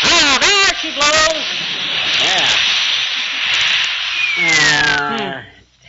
Oh, 0.05 0.38
there 0.41 0.76
she 0.82 0.91
blows. 0.91 1.43
Yeah. 2.24 2.49
Yeah. 4.38 5.43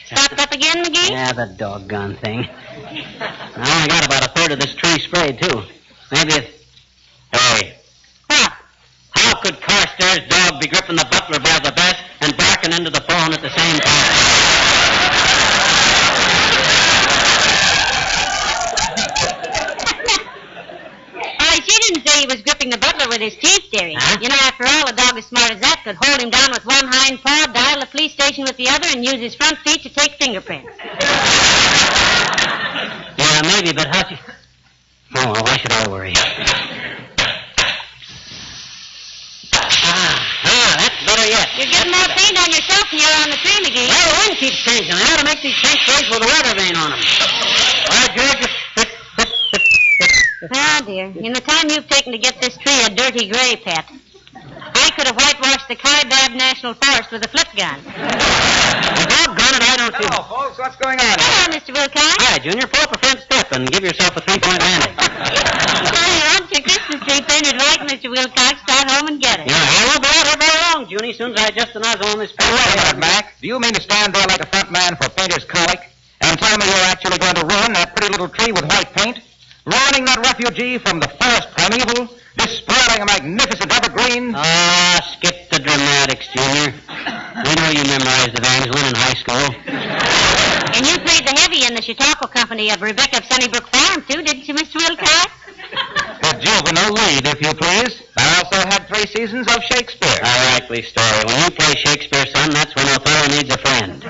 Stopped 0.07 0.41
up 0.41 0.53
again, 0.53 0.85
McGee? 0.85 1.11
Yeah, 1.11 1.33
the 1.33 1.47
doggone 1.59 2.15
thing. 2.17 2.47
I 2.47 3.77
only 3.77 3.89
got 3.89 4.07
about 4.07 4.25
a 4.27 4.29
third 4.39 4.53
of 4.53 4.61
this 4.61 4.75
tree 4.75 4.99
sprayed, 5.01 5.41
too. 5.41 5.63
Maybe 6.13 6.33
it's... 6.35 6.65
Hey, 7.33 7.77
What? 8.29 8.53
how 9.17 9.41
could 9.41 9.61
Carstairs' 9.61 10.29
dog 10.29 10.61
be 10.61 10.69
gripping 10.69 10.95
the 10.97 11.07
butler 11.11 11.41
by 11.41 11.59
the 11.65 11.73
vest 11.73 12.01
and 12.21 12.37
barking 12.37 12.73
into 12.73 12.91
the 12.91 13.01
phone 13.01 13.33
at 13.33 13.41
the 13.43 13.51
same 13.51 13.81
time? 13.81 14.44
Didn't 21.89 22.07
say 22.07 22.21
he 22.21 22.27
was 22.27 22.43
gripping 22.43 22.71
the 22.71 22.79
butler 22.79 23.09
with 23.09 23.21
his 23.21 23.37
teeth, 23.37 23.69
dearie. 23.71 23.97
Huh? 23.99 24.19
You 24.21 24.29
know, 24.29 24.41
after 24.41 24.65
all, 24.65 24.89
a 24.89 24.93
dog 24.93 25.19
as 25.19 25.27
smart 25.27 25.51
as 25.53 25.61
that 25.61 25.83
could 25.85 25.97
hold 26.01 26.21
him 26.21 26.31
down 26.31 26.51
with 26.51 26.65
one 26.65 26.87
hind 26.87 27.21
paw, 27.21 27.47
dial 27.53 27.81
the 27.81 27.87
police 27.87 28.13
station 28.13 28.45
with 28.45 28.57
the 28.57 28.69
other, 28.69 28.87
and 28.89 29.05
use 29.05 29.21
his 29.21 29.35
front 29.35 29.59
feet 29.59 29.83
to 29.83 29.91
take 29.91 30.13
fingerprints. 30.17 30.73
Yeah, 33.19 33.43
maybe, 33.45 33.73
but 33.73 33.89
how 33.89 34.09
she... 34.09 34.17
Oh, 35.17 35.33
well, 35.33 35.45
why 35.45 35.57
should 35.59 35.73
I 35.73 35.89
worry? 35.89 36.13
Ah, 39.55 40.17
ah, 40.45 40.75
that's 40.81 40.99
better 41.07 41.27
yet. 41.29 41.49
You're 41.55 41.71
getting 41.71 41.93
more 41.93 42.09
paint 42.17 42.35
on 42.41 42.51
yourself 42.51 42.91
than 42.91 42.99
you're 42.99 43.19
on 43.23 43.31
the 43.31 43.39
tree, 43.39 43.61
McGee. 43.63 43.89
Well, 43.89 44.09
the 44.09 44.17
wind 44.27 44.39
keeps 44.41 44.59
changing. 44.65 44.97
I 44.97 45.05
ought 45.13 45.21
to 45.21 45.25
make 45.25 45.43
these 45.43 45.55
paint 45.61 45.79
sprays 45.85 46.09
with 46.11 46.23
a 46.23 46.27
weather 46.27 46.55
vane 46.57 46.77
on 46.77 46.91
them. 46.91 47.01
Why, 47.89 48.09
George... 48.17 48.64
Oh, 50.53 50.81
dear. 50.85 51.07
In 51.17 51.33
the 51.33 51.41
time 51.41 51.71
you've 51.71 51.89
taken 51.89 52.13
to 52.13 52.19
get 52.19 52.41
this 52.41 52.57
tree 52.59 52.85
a 52.85 52.91
dirty 52.91 53.29
gray, 53.29 53.57
Pat, 53.57 53.89
I 54.35 54.91
could 54.97 55.07
have 55.07 55.17
whitewashed 55.17 55.69
the 55.69 55.77
Kaibab 55.77 56.37
National 56.37 56.75
Forest 56.75 57.11
with 57.13 57.25
a 57.25 57.29
Flit 57.29 57.49
gun. 57.57 57.81
Doggone 57.85 59.55
it, 59.57 59.65
I 59.65 59.75
don't 59.79 59.95
see... 59.97 60.05
Hello, 60.05 60.23
folks. 60.29 60.59
What's 60.59 60.77
going 60.77 61.01
on? 61.01 61.17
Hello, 61.17 61.57
Mr. 61.57 61.73
Wilcox. 61.73 62.21
Hi, 62.21 62.39
Junior. 62.39 62.67
Pull 62.67 62.83
up 62.83 62.93
a 62.93 62.99
front 62.99 63.21
step 63.21 63.53
and 63.53 63.71
give 63.71 63.85
yourself 63.85 64.17
a 64.17 64.21
three-point 64.21 64.61
landing. 64.61 64.95
Hi, 64.99 66.09
you 66.13 66.25
want 66.37 66.53
your 66.53 66.63
Christmas 66.63 67.01
tree 67.01 67.15
see 67.15 67.23
painted 67.23 67.57
right, 67.57 67.81
Mr. 67.87 68.11
Wilcox, 68.11 68.61
start 68.63 68.91
home 68.91 69.09
and 69.09 69.21
get 69.21 69.41
it. 69.41 69.47
Yeah, 69.47 69.57
I 69.57 69.83
won't 69.89 70.03
be 70.03 70.09
out 70.09 70.27
here 70.27 70.41
very 70.41 70.59
long, 70.67 70.81
Junie. 70.91 71.11
As 71.11 71.17
soon 71.17 71.33
as 71.33 71.39
I 71.39 71.49
adjust 71.49 71.73
the 71.75 71.81
nozzle 71.81 72.07
on 72.07 72.19
this 72.19 72.35
Hey, 72.39 72.51
wait 72.51 72.75
a 72.75 72.77
minute, 72.83 72.99
Mac. 72.99 73.39
Do 73.41 73.47
you 73.47 73.61
mean 73.61 73.73
to 73.75 73.81
stand 73.81 74.15
there 74.15 74.27
like 74.27 74.41
a 74.41 74.47
front 74.47 74.71
man 74.73 74.97
for 74.97 75.09
painter's 75.11 75.45
colic 75.45 75.81
and 76.21 76.39
tell 76.39 76.59
me 76.59 76.67
you're 76.67 76.91
actually 76.91 77.19
going 77.19 77.35
to 77.37 77.47
ruin 77.47 77.73
that 77.75 77.95
pretty 77.95 78.11
little 78.11 78.29
tree 78.29 78.53
with 78.53 78.65
white 78.67 78.93
paint? 78.93 79.21
Ruining 79.65 80.05
that 80.05 80.21
refugee 80.21 80.77
from 80.77 81.01
the 81.01 81.09
forest 81.09 81.49
primeval? 81.57 82.13
Despoiling 82.37 83.01
a 83.01 83.07
magnificent 83.09 83.73
evergreen? 83.73 84.35
Ah, 84.37 85.01
skip 85.17 85.49
the 85.49 85.57
dramatics, 85.59 86.29
Junior. 86.37 86.77
We 86.77 87.53
know 87.57 87.71
you 87.73 87.85
memorized 87.89 88.37
Evangeline 88.37 88.93
in 88.93 88.97
high 89.01 89.17
school. 89.17 89.41
And 90.77 90.85
you 90.85 91.01
played 91.01 91.25
the 91.25 91.33
heavy 91.33 91.65
in 91.65 91.73
the 91.73 91.81
Chautauqua 91.81 92.29
Company 92.29 92.71
of 92.73 92.83
Rebecca 92.83 93.19
of 93.19 93.25
Sunnybrook 93.25 93.65
Farm, 93.73 94.05
too, 94.05 94.21
didn't 94.21 94.47
you, 94.47 94.53
Mr. 94.53 94.85
Wilcox? 94.85 95.33
The 96.21 96.33
juvenile 96.45 96.93
lead, 96.93 97.25
if 97.25 97.41
you 97.41 97.55
please. 97.57 98.03
I 98.19 98.45
also 98.45 98.61
had 98.69 98.85
three 98.85 99.07
seasons 99.07 99.49
of 99.49 99.65
Shakespeare. 99.65 100.21
A 100.21 100.35
likely 100.53 100.83
story. 100.83 101.25
When 101.25 101.41
you 101.41 101.51
play 101.57 101.73
Shakespeare, 101.81 102.27
son, 102.37 102.51
that's 102.51 102.77
when 102.77 102.85
Othello 102.93 103.33
needs 103.33 103.49
a 103.49 103.57
friend. 103.57 104.05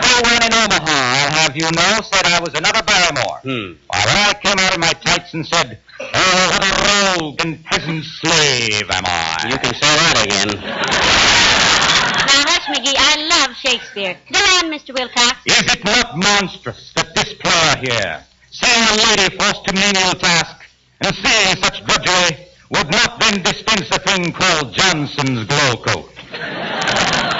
Everyone 0.16 0.48
in 0.48 0.52
Omaha, 0.54 0.96
I'll 0.96 1.30
have 1.44 1.56
you 1.56 1.68
know, 1.76 2.00
said 2.00 2.24
I 2.24 2.40
was 2.40 2.54
another 2.54 2.82
Barrymore. 2.82 3.38
Hmm. 3.44 3.76
While 3.86 4.08
I 4.08 4.32
came 4.42 4.58
out 4.58 4.72
of 4.72 4.80
my 4.80 4.92
tights 5.04 5.34
and 5.34 5.46
said, 5.46 5.78
Oh, 6.00 6.48
what 6.52 6.64
a 6.64 7.20
rogue 7.20 7.40
and 7.44 7.62
peasant 7.64 8.02
slave 8.02 8.88
am 8.90 9.04
I. 9.04 9.46
You 9.50 9.58
can 9.58 9.74
say 9.74 9.92
that 9.92 10.24
again. 10.24 10.56
Now, 10.56 12.48
hush, 12.48 12.64
McGee. 12.72 12.96
I 12.96 13.28
love 13.28 13.56
Shakespeare. 13.56 14.16
Go 14.32 14.38
on, 14.38 14.72
Mr. 14.72 14.94
Wilcox. 14.94 15.36
Is 15.44 15.74
it 15.74 15.84
not 15.84 16.16
monstrous 16.16 16.92
that 16.96 17.14
this 17.14 17.34
player 17.34 17.76
here, 17.84 18.24
seeing 18.50 18.88
a 18.88 18.96
lady 18.96 19.36
forced 19.36 19.66
to 19.66 19.74
menial 19.74 20.14
task, 20.14 20.64
and 21.02 21.14
seeing 21.14 21.56
such 21.62 21.84
drudgery, 21.84 22.46
would 22.70 22.90
not 22.90 23.20
then 23.20 23.42
dispense 23.42 23.90
a 23.92 23.98
thing 23.98 24.32
called 24.32 24.72
Johnson's 24.72 25.44
Glo-Coat? 25.44 26.12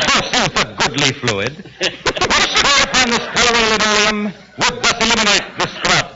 Forsooth 0.37 0.57
a 0.65 0.75
goodly 0.77 1.13
fluid, 1.13 1.57
which 1.57 2.51
spread 2.53 2.89
upon 2.89 3.11
this 3.11 3.25
coloring 3.33 3.69
linoleum 3.73 4.25
would 4.59 4.83
thus 4.83 4.97
eliminate 5.01 5.47
the 5.59 5.67
scrub. 5.67 6.07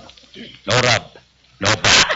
No 0.67 0.81
rub, 0.81 1.03
no 1.61 1.75
bump. 1.81 2.07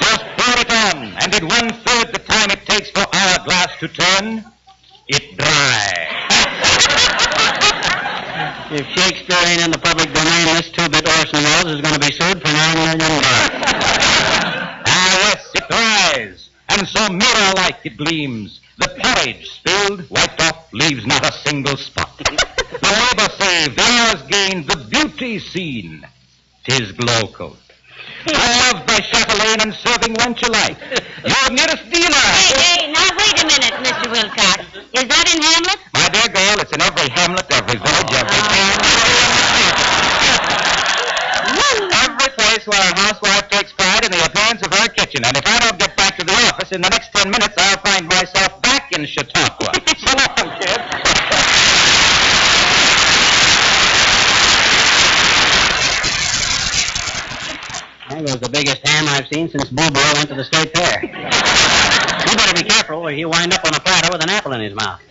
Just 0.00 0.24
pour 0.38 0.54
it 0.62 0.70
on, 0.70 0.96
and 1.22 1.34
in 1.34 1.48
one 1.48 1.70
third 1.82 2.12
the 2.12 2.20
time 2.20 2.50
it 2.50 2.64
takes 2.66 2.90
for 2.90 3.00
our 3.00 3.44
glass 3.44 3.76
to 3.80 3.88
turn, 3.88 4.44
it 5.08 5.36
dry. 5.36 6.08
If 8.72 8.86
Shakespeare 8.86 9.36
ain't 9.44 9.60
in 9.60 9.70
the 9.70 9.78
public 9.78 10.10
domain, 10.14 10.46
this 10.56 10.70
two-bit 10.70 11.06
Orson 11.06 11.44
Welles 11.44 11.66
is 11.66 11.80
going 11.82 11.92
to 11.92 12.00
be 12.00 12.10
sued 12.10 12.40
for 12.40 12.48
nine 12.48 12.74
million 12.74 13.20
bucks. 13.20 13.50
Ah, 14.86 15.18
yes, 15.20 15.50
it 15.54 15.68
dries, 15.68 16.41
and 16.78 16.88
so 16.88 17.08
mirror-like 17.08 17.84
it 17.84 17.96
gleams. 17.96 18.60
The 18.78 18.88
porridge 18.88 19.48
spilled, 19.48 20.08
wiped 20.10 20.40
off, 20.40 20.72
leaves 20.72 21.06
not 21.06 21.24
a 21.24 21.32
single 21.32 21.76
spot. 21.76 22.16
The 22.18 22.24
labor 22.24 23.28
saved, 23.38 23.76
the 23.76 23.82
hours 23.82 24.22
gained, 24.28 24.66
the 24.66 24.76
beauty 24.88 25.38
seen. 25.38 26.06
Tis 26.64 26.92
Glo-Coat. 26.92 27.58
I 28.26 28.72
love 28.72 28.86
thy 28.86 29.00
chatelaine 29.00 29.60
and 29.60 29.74
serving 29.74 30.14
wench 30.14 30.46
alike. 30.46 30.78
Your 31.26 31.50
nearest 31.50 31.90
dealer. 31.90 32.26
Hey, 32.38 32.54
hey, 32.56 32.92
now 32.92 33.08
wait 33.18 33.42
a 33.42 33.46
minute, 33.46 33.74
Mr. 33.82 34.10
Wilcox. 34.10 34.64
Is 34.94 35.06
that 35.08 35.26
in 35.34 35.42
Hamlet? 35.42 35.78
My 35.94 36.08
dear 36.08 36.28
girl, 36.28 36.60
it's 36.60 36.72
in 36.72 36.80
every 36.80 37.08
hamlet, 37.10 37.46
every 37.50 37.78
village, 37.78 38.12
every 38.14 38.40
town. 38.46 38.78
Every 38.82 40.11
where 42.66 42.80
a 42.80 42.94
housewife 42.98 43.48
takes 43.50 43.72
pride 43.72 44.04
in 44.04 44.10
the 44.10 44.24
appearance 44.24 44.62
of 44.62 44.72
her 44.72 44.88
kitchen. 44.88 45.24
And 45.24 45.36
if 45.36 45.46
I 45.46 45.58
don't 45.58 45.78
get 45.78 45.96
back 45.96 46.16
to 46.18 46.24
the 46.24 46.32
office 46.32 46.72
in 46.72 46.80
the 46.80 46.88
next 46.88 47.12
ten 47.12 47.30
minutes, 47.30 47.54
I'll 47.56 47.78
find 47.78 48.06
myself 48.08 48.60
back 48.62 48.92
in 48.92 49.04
Chautauqua. 49.06 49.72
so 49.98 50.10
long, 50.16 50.58
kid. 50.60 50.80
That 58.08 58.22
was 58.22 58.40
the 58.40 58.48
biggest 58.48 58.86
ham 58.86 59.08
I've 59.08 59.26
seen 59.28 59.48
since 59.48 59.70
Boo 59.70 59.88
Boy 59.90 60.10
went 60.14 60.28
to 60.28 60.34
the 60.34 60.44
state 60.44 60.76
fair. 60.76 61.02
You 62.22 62.36
better 62.38 62.62
be 62.62 62.68
careful 62.68 62.96
or 63.06 63.10
he'll 63.10 63.28
wind 63.28 63.52
up 63.52 63.62
on 63.64 63.74
a 63.74 63.80
platter 63.80 64.08
with 64.10 64.22
an 64.22 64.30
apple 64.30 64.52
in 64.52 64.60
his 64.60 64.74
mouth. 64.74 65.00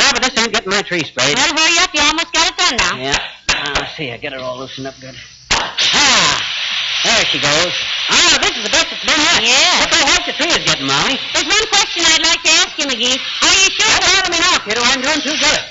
Ah, 0.00 0.10
but 0.14 0.22
this 0.22 0.38
ain't 0.38 0.52
getting 0.52 0.70
my 0.70 0.80
tree 0.82 1.04
sprayed. 1.04 1.36
Well, 1.36 1.54
hurry 1.54 1.78
up. 1.84 1.90
You 1.92 2.00
almost 2.00 2.32
got 2.32 2.48
it 2.48 2.56
done 2.56 2.76
now. 2.76 2.96
Yeah. 2.96 3.18
Ah, 3.50 3.72
let's 3.76 3.94
see. 3.96 4.10
I 4.10 4.16
get 4.16 4.32
it 4.32 4.40
all 4.40 4.56
loosened 4.58 4.86
up 4.86 4.94
good. 5.00 5.14
Ah, 5.50 6.57
there 7.04 7.24
she 7.30 7.38
goes. 7.38 7.74
Ah, 8.10 8.38
this 8.42 8.56
is 8.58 8.62
the 8.66 8.72
best 8.74 8.90
it's 8.90 9.04
been 9.06 9.20
yet. 9.20 9.42
Yeah. 9.44 9.86
Look 9.86 9.92
how 9.94 10.04
white 10.08 10.26
the 10.26 10.34
tree 10.34 10.50
is 10.50 10.64
getting, 10.66 10.88
Molly. 10.88 11.14
There's 11.30 11.46
one 11.46 11.66
question 11.70 12.02
I'd 12.02 12.26
like 12.26 12.42
to 12.42 12.52
ask 12.58 12.74
you, 12.74 12.86
McGee. 12.90 13.18
Are 13.18 13.54
you 13.54 13.68
sure? 13.70 13.86
Don't 13.86 14.02
bother 14.18 14.30
me 14.34 14.38
now, 14.42 14.58
kiddo. 14.66 14.82
I'm 14.82 15.02
doing 15.02 15.22
too 15.22 15.36
good. 15.38 15.62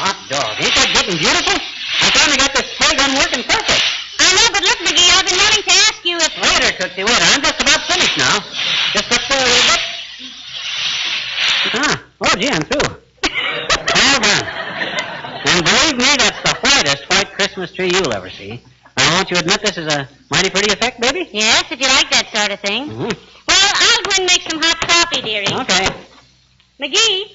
Hot 0.00 0.18
dog. 0.28 0.52
Ain't 0.60 0.74
that 0.76 0.90
getting 0.92 1.16
beautiful? 1.16 1.56
I 1.56 2.06
finally 2.12 2.36
got 2.36 2.52
this 2.52 2.68
spray 2.76 2.92
gun 2.92 3.12
working 3.16 3.44
perfect. 3.46 3.84
I 4.20 4.28
know, 4.36 4.46
but 4.52 4.62
look, 4.68 4.78
McGee, 4.84 5.10
I've 5.16 5.24
been 5.24 5.40
wanting 5.40 5.64
to 5.64 5.74
ask 5.88 5.98
you 6.04 6.16
if... 6.20 6.32
Waiter, 6.36 6.72
Tootsie, 6.76 7.04
waiter. 7.08 7.28
I'm 7.32 7.40
just 7.40 7.60
about 7.60 7.80
finished 7.88 8.18
now. 8.20 8.36
Just 8.92 9.08
up 9.12 9.24
there 9.30 9.40
a 9.40 9.48
little 9.48 9.68
bit. 9.72 9.82
Ah, 11.72 11.94
oh, 12.20 12.34
gee, 12.36 12.52
I'm 12.52 12.64
through. 12.68 12.84
All 13.96 14.18
done. 14.20 14.44
And 15.44 15.64
believe 15.64 15.96
me, 15.96 16.10
that's 16.20 16.40
the 16.44 16.54
whitest 16.60 17.08
white 17.08 17.32
Christmas 17.32 17.72
tree 17.72 17.90
you'll 17.92 18.12
ever 18.12 18.28
see. 18.28 18.60
Won't 19.14 19.30
you 19.30 19.38
admit 19.38 19.62
this 19.62 19.78
is 19.78 19.86
a 19.86 20.08
mighty 20.28 20.50
pretty 20.50 20.72
effect, 20.72 21.00
baby? 21.00 21.28
Yes, 21.32 21.70
if 21.70 21.78
you 21.80 21.86
like 21.86 22.10
that 22.10 22.26
sort 22.34 22.50
of 22.50 22.58
thing. 22.58 22.90
Mm-hmm. 22.90 23.14
Well, 23.46 23.70
I'll 23.86 24.02
go 24.02 24.10
and 24.18 24.26
make 24.26 24.42
some 24.50 24.58
hot 24.60 24.80
coffee, 24.82 25.22
dearie. 25.22 25.46
Okay. 25.46 25.86
McGee, 26.82 27.30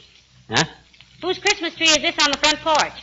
Huh? 0.52 0.66
whose 1.22 1.40
Christmas 1.40 1.74
tree 1.76 1.88
is 1.88 2.00
this 2.04 2.20
on 2.20 2.32
the 2.32 2.38
front 2.38 2.60
porch? 2.60 3.00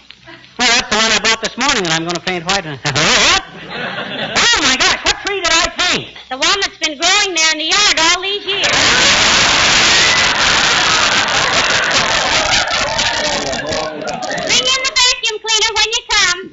Well, 0.59 0.69
that's 0.69 0.91
the 0.93 0.97
one 1.01 1.09
I 1.09 1.19
bought 1.25 1.41
this 1.41 1.57
morning, 1.57 1.85
and 1.89 1.93
I'm 1.97 2.03
going 2.05 2.21
to 2.21 2.21
paint 2.21 2.45
white. 2.45 2.67
what? 2.67 3.45
Oh, 4.37 4.59
my 4.63 4.77
gosh, 4.77 5.05
what 5.05 5.17
tree 5.25 5.41
did 5.41 5.53
I 5.53 5.69
paint? 5.77 6.17
The 6.31 6.37
one 6.37 6.61
that's 6.61 6.77
been 6.79 6.99
growing 6.99 7.35
there 7.35 7.53
in 7.53 7.59
the 7.59 7.71
yard 7.73 7.97
all 7.99 8.21
these 8.23 8.45
years. 8.45 8.67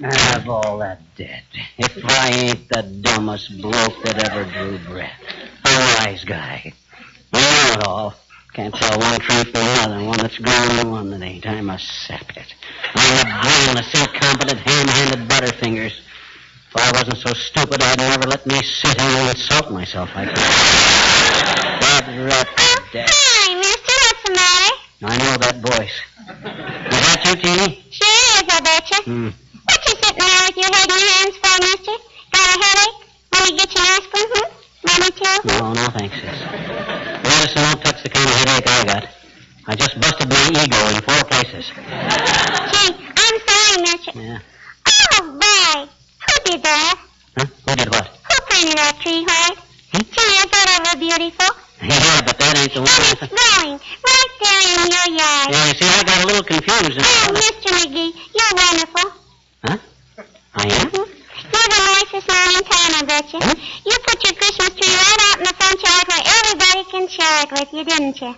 Have 0.03 0.49
all 0.49 0.79
that 0.79 0.99
debt. 1.15 1.43
If 1.77 2.03
I 2.03 2.29
ain't 2.29 2.67
the 2.67 2.83
dumbest 2.83 3.61
bloke 3.61 4.03
that 4.03 4.29
ever 4.29 4.43
drew 4.43 4.77
breath. 4.79 5.13
A 5.63 6.03
wise 6.03 6.25
guy. 6.25 6.73
I 7.31 7.39
know 7.39 7.79
it 7.79 7.87
all. 7.87 8.13
Can't 8.53 8.75
tell 8.75 8.99
one 8.99 9.19
tree 9.21 9.43
from 9.45 9.61
another, 9.61 10.03
one 10.03 10.17
that's 10.17 10.37
growing 10.37 10.79
and 10.79 10.91
one 10.91 11.09
that 11.11 11.21
ain't. 11.21 11.47
I'm 11.47 11.69
a 11.69 11.75
saphead. 11.75 12.51
I'm 12.95 13.17
the 13.17 13.25
brainless, 13.41 13.93
incompetent, 13.95 14.59
ham-handed 14.59 15.29
butterfingers. 15.29 15.93
If 16.69 16.75
I 16.75 16.91
wasn't 16.91 17.17
so 17.17 17.33
stupid, 17.33 17.81
I'd 17.81 17.97
never 17.97 18.27
let 18.27 18.45
me 18.45 18.61
sit 18.61 18.99
here 18.99 19.09
and 19.09 19.29
insult 19.29 19.71
myself 19.71 20.09
like 20.15 20.35
that. 20.35 21.79
Bad 21.79 22.25
rat 22.25 22.47
dead. 22.91 23.07
Hi, 23.09 23.55
mister. 23.55 23.93
What's 24.03 24.23
the 24.23 24.31
matter? 24.35 24.75
I 25.03 25.17
know 25.17 25.37
that 25.37 25.55
voice. 25.61 25.95
Is 26.91 26.99
that 26.99 27.23
you, 27.25 27.35
Teeny? 27.41 27.83
Sure 27.89 28.07
is, 28.37 28.43
I 28.49 28.59
betcha. 28.61 29.03
Hmm. 29.03 29.29
What 29.65 29.79
you 29.87 29.93
sitting 30.01 30.19
there 30.19 30.41
with 30.47 30.57
your 30.57 30.71
head 30.73 30.89
in 30.89 30.99
your 30.99 31.13
hands 31.17 31.37
for, 31.41 31.55
mister? 31.63 31.95
Got 32.33 32.47
a 32.49 32.57
headache? 32.63 32.97
Want 33.31 33.45
to 33.47 33.53
get 33.55 33.69
your 33.73 33.85
aspirin, 33.95 34.27
hmm? 34.33 34.49
Money 34.87 35.11
too? 35.15 35.37
No, 35.47 35.73
no, 35.73 35.85
thanks, 35.95 36.15
sis. 36.19 36.39
Medicine 37.23 37.63
won't 37.63 37.81
touch 37.83 38.03
the 38.03 38.09
kind 38.09 38.27
of 38.29 38.35
headache 38.35 38.67
I 38.67 38.83
got. 38.85 39.03
I 39.67 39.75
just 39.75 39.99
busted 39.99 40.29
my 40.29 40.43
ego 40.51 40.79
in 40.91 41.01
four 41.07 41.23
places. 41.31 41.65
Gee, 41.71 42.91
I'm 43.15 43.37
sorry, 43.47 43.77
mister. 43.87 44.11
Yeah. 44.19 44.39
Oh, 44.87 45.39
boy. 45.39 45.87
Who 45.87 46.33
did 46.51 46.63
that? 46.63 46.95
Huh? 47.37 47.45
Who 47.67 47.75
did 47.75 47.89
what? 47.89 48.07
Who 48.07 48.35
painted 48.51 48.77
that 48.77 48.99
tree 49.01 49.23
white? 49.23 49.57
Gee, 49.93 50.35
I 50.35 50.45
thought 50.51 50.67
it 50.67 50.81
was 50.83 50.95
beautiful. 50.99 51.55
Yeah, 51.83 52.21
but 52.25 52.37
that 52.39 52.57
ain't 52.57 52.73
the 52.73 52.79
And 52.79 52.87
one. 52.87 53.11
it's 53.11 53.27
growing 53.31 53.79
right 53.79 54.33
there 54.43 54.63
in 54.75 54.91
your 54.91 55.09
yard. 55.19 55.47
Yeah, 55.51 55.67
you 55.67 55.73
see, 55.79 55.87
I 55.87 56.03
got 56.03 56.23
a 56.23 56.27
little 56.27 56.43
confused. 56.43 56.99
Oh, 56.99 57.27
Mr. 57.31 57.69
McGee, 57.71 58.11
you're 58.35 58.53
wonderful. 58.55 59.22
Huh? 59.63 59.77
I 60.55 60.65
am? 60.67 60.91
You're 60.91 61.69
the 61.71 61.79
nicest 61.87 62.27
man 62.27 62.51
in 62.51 62.63
town, 62.67 62.91
I 62.99 63.03
bet 63.07 63.31
you. 63.31 63.39
You 63.39 63.95
put 64.03 64.19
your 64.23 64.35
Christmas 64.35 64.75
tree 64.75 64.91
right 64.91 65.21
out 65.31 65.39
in 65.39 65.45
the 65.47 65.55
front 65.55 65.79
yard 65.79 66.03
where 66.11 66.19
everybody 66.19 66.83
can 66.91 67.07
share 67.07 67.47
it 67.47 67.51
with 67.51 67.71
you, 67.71 67.83
didn't 67.87 68.19
you? 68.19 68.35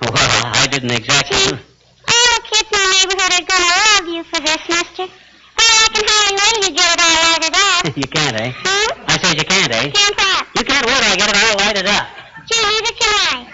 Well, 0.00 0.16
I 0.16 0.66
didn't 0.72 0.92
exactly. 0.92 1.60
All 2.08 2.28
the 2.32 2.40
kids 2.48 2.72
in 2.72 2.80
the 2.80 2.88
neighborhood 2.88 3.32
are 3.36 3.44
going 3.44 3.66
to 3.68 3.74
love 3.84 4.06
you 4.16 4.24
for 4.24 4.40
this, 4.40 4.64
mister. 4.64 5.04
Well, 5.04 5.76
I 5.76 5.88
can 5.92 6.04
hardly 6.08 6.40
wait 6.40 6.56
you 6.64 6.72
get 6.72 6.88
it 6.88 7.04
all 7.04 7.20
lighted 7.20 7.52
up. 7.52 7.84
you 8.00 8.08
can't, 8.08 8.36
eh? 8.40 8.52
Hmm? 8.56 9.12
I 9.12 9.18
says 9.20 9.34
you 9.36 9.44
can't, 9.44 9.72
eh? 9.76 9.90
Can't 9.92 10.16
what? 10.16 10.46
You 10.56 10.64
can't 10.64 10.86
wait 10.88 10.96
till 11.04 11.12
I 11.12 11.16
get 11.20 11.28
it 11.28 11.36
all 11.36 11.56
lighted 11.60 11.86
up. 11.86 12.06
Gee, 12.48 12.64
neither 12.64 12.96
can 12.96 13.12
I. 13.12 13.44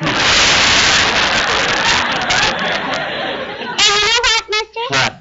and 3.75 3.91
you 3.91 4.07
know 4.07 4.23
what, 4.23 4.43
mister? 4.55 4.87
What? 4.95 5.18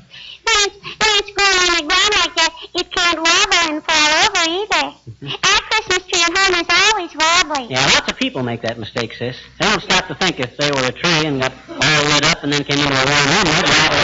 It's, 1.17 1.31
growing 1.33 1.57
on 1.57 1.81
the 1.81 1.85
ground 1.89 2.13
like 2.21 2.35
that, 2.37 2.53
it 2.75 2.91
can't 2.93 3.17
wobble 3.17 3.73
and 3.73 3.81
fall 3.81 4.09
over 4.21 4.43
either. 4.53 4.93
Mm-hmm. 5.09 5.33
Our 5.33 5.61
Christmas 5.65 6.05
tree 6.05 6.21
at 6.21 6.29
home 6.29 6.53
is 6.61 6.69
always 6.69 7.09
wobbly. 7.17 7.73
Yeah, 7.73 7.85
lots 7.93 8.11
of 8.11 8.17
people 8.17 8.43
make 8.43 8.61
that 8.61 8.77
mistake, 8.77 9.13
sis. 9.13 9.35
They 9.59 9.65
don't 9.65 9.81
stop 9.81 10.07
to 10.07 10.15
think 10.15 10.39
if 10.39 10.55
they 10.57 10.69
were 10.69 10.85
a 10.85 10.91
tree 10.91 11.25
and 11.25 11.41
got 11.41 11.53
all 11.69 12.03
lit 12.13 12.23
up 12.25 12.43
and 12.43 12.53
then 12.53 12.63
came 12.63 12.77
into 12.77 12.93
a 12.93 13.05
warm 13.05 13.27
room, 13.33 13.45
they'd 13.49 13.65
wobble. 13.65 13.97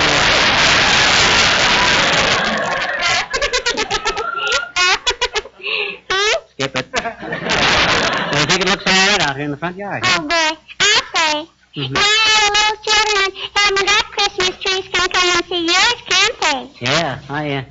Skip 6.54 6.76
it. 6.76 6.88
So 6.94 8.40
I 8.40 8.46
think 8.50 8.62
it 8.62 8.68
looks 8.68 8.86
all 8.88 8.94
right 8.94 9.22
out 9.22 9.36
here 9.36 9.46
in 9.46 9.52
the 9.52 9.58
front 9.58 9.78
yard. 9.78 10.04
Oh, 10.04 10.22
boy. 10.22 10.58
I'll 10.80 11.04
say. 11.14 11.50
Mhm. 11.76 11.92
Now, 11.92 12.02
little 12.54 12.78
children 12.86 13.32
haven't 13.56 13.88
got 13.88 14.06
Christmas 14.12 14.56
trees 14.62 14.86
can 14.94 15.10
come 15.10 15.30
and 15.36 15.44
see 15.46 15.66
yours, 15.66 15.96
can't 16.08 16.40
they? 16.42 16.70
Yeah, 16.86 17.20
I, 17.30 17.50
uh, 17.56 17.64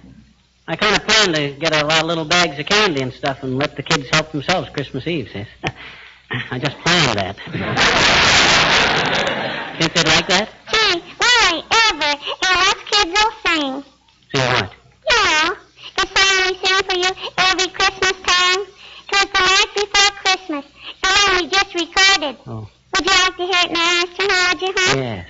I 0.67 0.75
kind 0.77 0.97
of 0.97 1.07
plan 1.07 1.33
to 1.35 1.51
get 1.61 1.73
a 1.73 1.85
lot 1.87 2.01
of 2.03 2.07
little 2.09 2.25
bags 2.25 2.59
of 2.59 2.67
candy 2.67 3.01
and 3.01 3.13
stuff 3.13 3.39
and 3.43 3.57
let 3.59 3.77
the 3.77 3.83
kids 3.85 4.09
help 4.13 4.33
themselves 4.33 4.69
Christmas 4.71 5.07
Eve, 5.07 5.29
sis. 5.33 5.47
I 6.51 6.59
just 6.59 6.77
planned 6.79 7.17
that. 7.19 7.37
Think 9.79 9.93
they'd 9.95 10.07
like 10.09 10.27
that? 10.29 10.49
Gee, 10.73 11.03
why 11.19 11.63
ever? 11.91 12.13
And 12.43 12.59
us 12.69 12.81
kids 12.91 13.11
will 13.13 13.33
sing. 13.47 13.85
See 14.35 14.41
what? 14.41 14.71
Know, 15.11 15.57
the 15.97 16.05
song 16.15 16.35
we 16.47 16.53
sing 16.59 16.83
for 16.89 16.97
you 16.97 17.11
every 17.39 17.69
Christmas 17.69 18.17
time. 18.27 18.61
'Twas 19.09 19.27
the 19.33 19.41
night 19.41 19.71
before 19.75 20.11
Christmas. 20.25 20.65
The 21.03 21.09
one 21.09 21.31
we 21.37 21.43
just 21.49 21.73
recorded. 21.75 22.37
Oh. 22.47 22.69
Would 22.95 23.05
you 23.07 23.13
like 23.13 23.37
to 23.37 23.43
hear 23.43 23.65
it 23.65 23.71
now, 23.73 24.05
Mr. 24.05 24.27
Hodge, 24.31 24.73
huh? 24.77 24.97
Yes. 24.97 25.27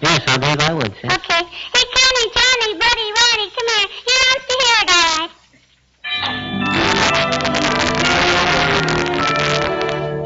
Yes, 0.00 0.20
I 0.26 0.38
believe 0.38 0.60
I 0.60 0.72
would, 0.72 0.94
sis. 0.94 1.04
Okay. 1.04 1.42
Hey, 1.44 1.84
Connie, 1.94 2.28
Johnny, 2.34 2.74
Buddy, 2.80 3.12
Roddy, 3.18 3.46
come 3.54 3.68
here. 3.68 3.88
He 4.06 4.12
wants 4.22 4.46
to 4.48 4.54
hear 4.62 4.76
it, 4.82 4.88
all 4.90 5.06
right. 5.18 5.30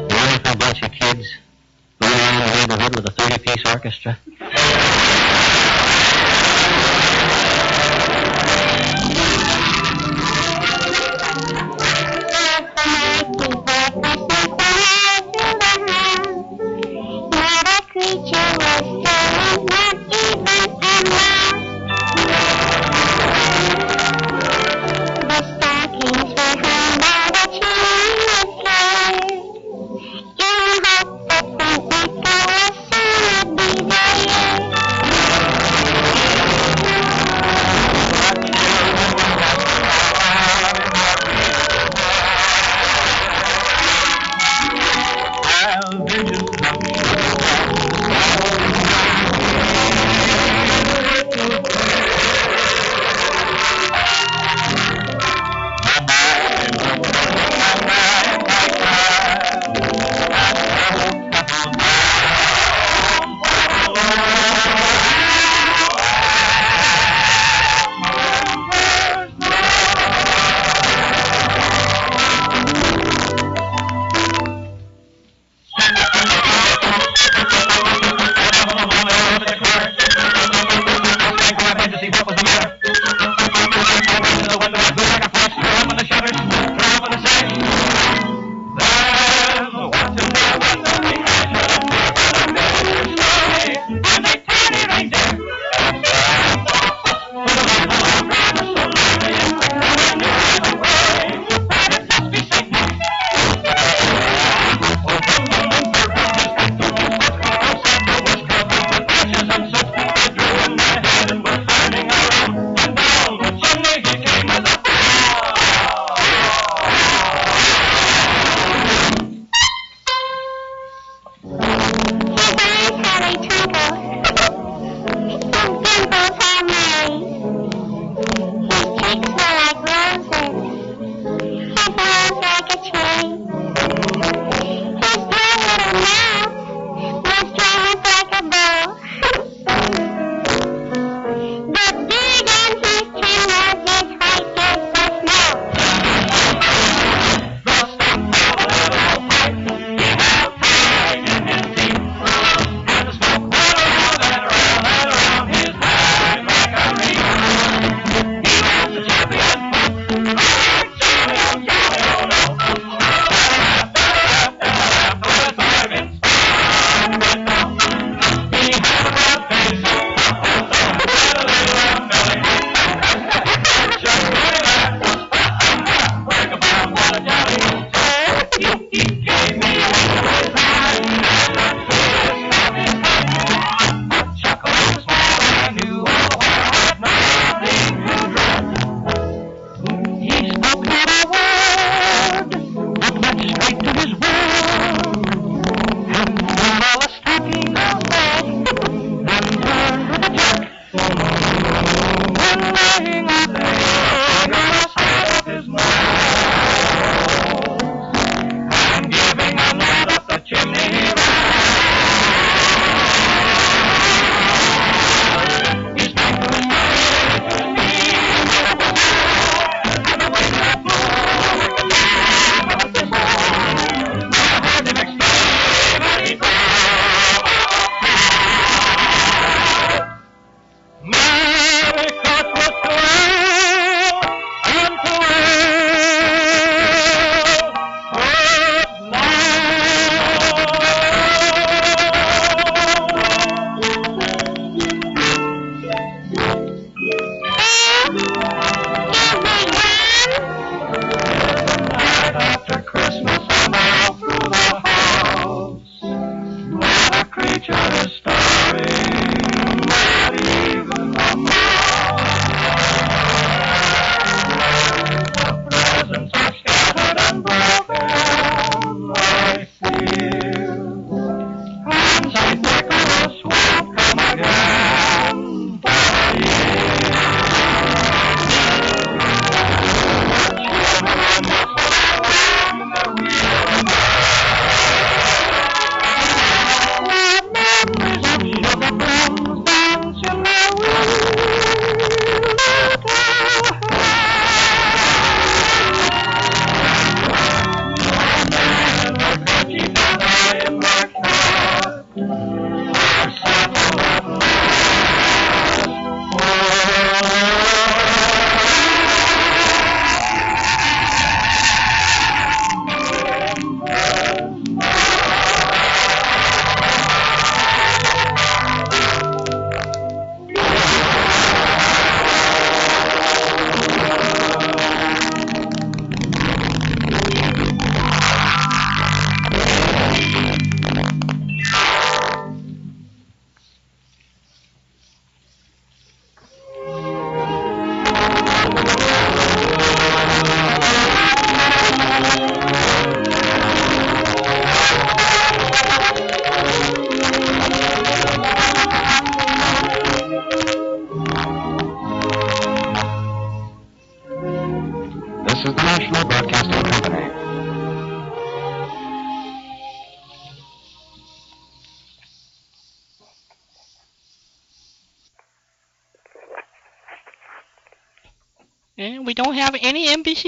Wonderful 0.09 0.55
bunch 0.57 0.81
of 0.83 0.91
kids 0.91 1.25
going 1.99 2.13
around 2.13 2.39
the 2.39 2.77
neighborhood 2.77 2.95
with 2.95 3.05
a 3.05 3.11
30-piece 3.11 3.63
orchestra. 3.65 4.17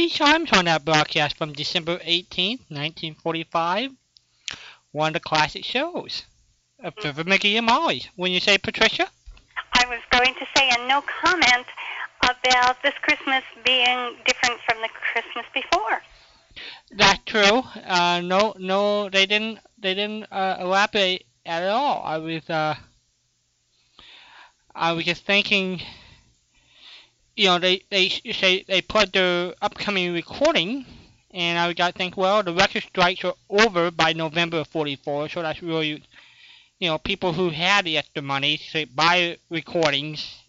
NBC 0.10 0.14
chimes 0.14 0.51
on 0.53 0.66
that 0.66 0.86
broadcast 0.86 1.38
from 1.38 1.53
December 1.53 1.97
18th, 1.99 2.62
1945. 2.70 3.91
One 4.91 5.10
of 5.10 5.14
the 5.14 5.20
classic 5.20 5.64
shows 5.64 6.24
of 6.84 6.93
Fibber 6.99 7.24
McGee 7.24 7.57
and 7.57 7.66
Molly. 7.66 8.03
When 8.16 8.32
you 8.32 8.39
say, 8.39 8.57
Patricia? 8.57 9.07
I 9.74 9.86
was 9.88 9.99
going 10.12 10.34
to 10.34 10.45
say, 10.55 10.70
and 10.70 10.88
no 10.88 11.01
comment 11.01 11.66
about 12.24 12.82
this 12.82 12.93
Christmas 13.01 13.43
being 13.64 14.16
different 14.26 14.60
from 14.62 14.82
the 14.82 14.89
Christmas 15.14 15.45
before. 15.53 16.01
That's 16.91 17.24
true. 17.26 17.64
Uh, 17.86 18.22
no, 18.24 18.55
no, 18.57 19.10
they 19.10 19.26
didn't. 19.26 19.60
They 19.78 19.93
didn't 19.93 20.26
uh, 20.32 20.57
elaborate 20.60 21.26
at 21.45 21.64
all. 21.70 22.01
I 22.03 22.18
was, 22.18 22.49
uh, 22.49 22.76
I 24.74 24.93
was 24.93 25.05
just 25.05 25.26
thinking. 25.26 25.82
You 27.40 27.46
know, 27.46 27.58
they 27.58 27.84
they 27.90 28.10
say 28.10 28.66
they 28.68 28.82
put 28.82 29.14
their 29.14 29.54
upcoming 29.62 30.12
recording, 30.12 30.86
and 31.32 31.58
I 31.58 31.72
got 31.72 31.94
to 31.94 31.98
think, 31.98 32.18
well, 32.18 32.44
the 32.44 32.52
record 32.52 32.84
strikes 32.84 33.24
are 33.24 33.34
over 33.50 33.92
by 33.92 34.12
November 34.12 34.58
of 34.58 34.68
'44, 34.68 35.30
so 35.30 35.42
that's 35.42 35.64
really, 35.64 36.04
you 36.80 36.90
know, 36.90 36.98
people 36.98 37.32
who 37.32 37.50
had 37.50 37.86
the 37.86 37.98
extra 37.98 38.22
money 38.22 38.58
to 38.74 38.86
buy 38.88 39.38
recordings 39.50 40.44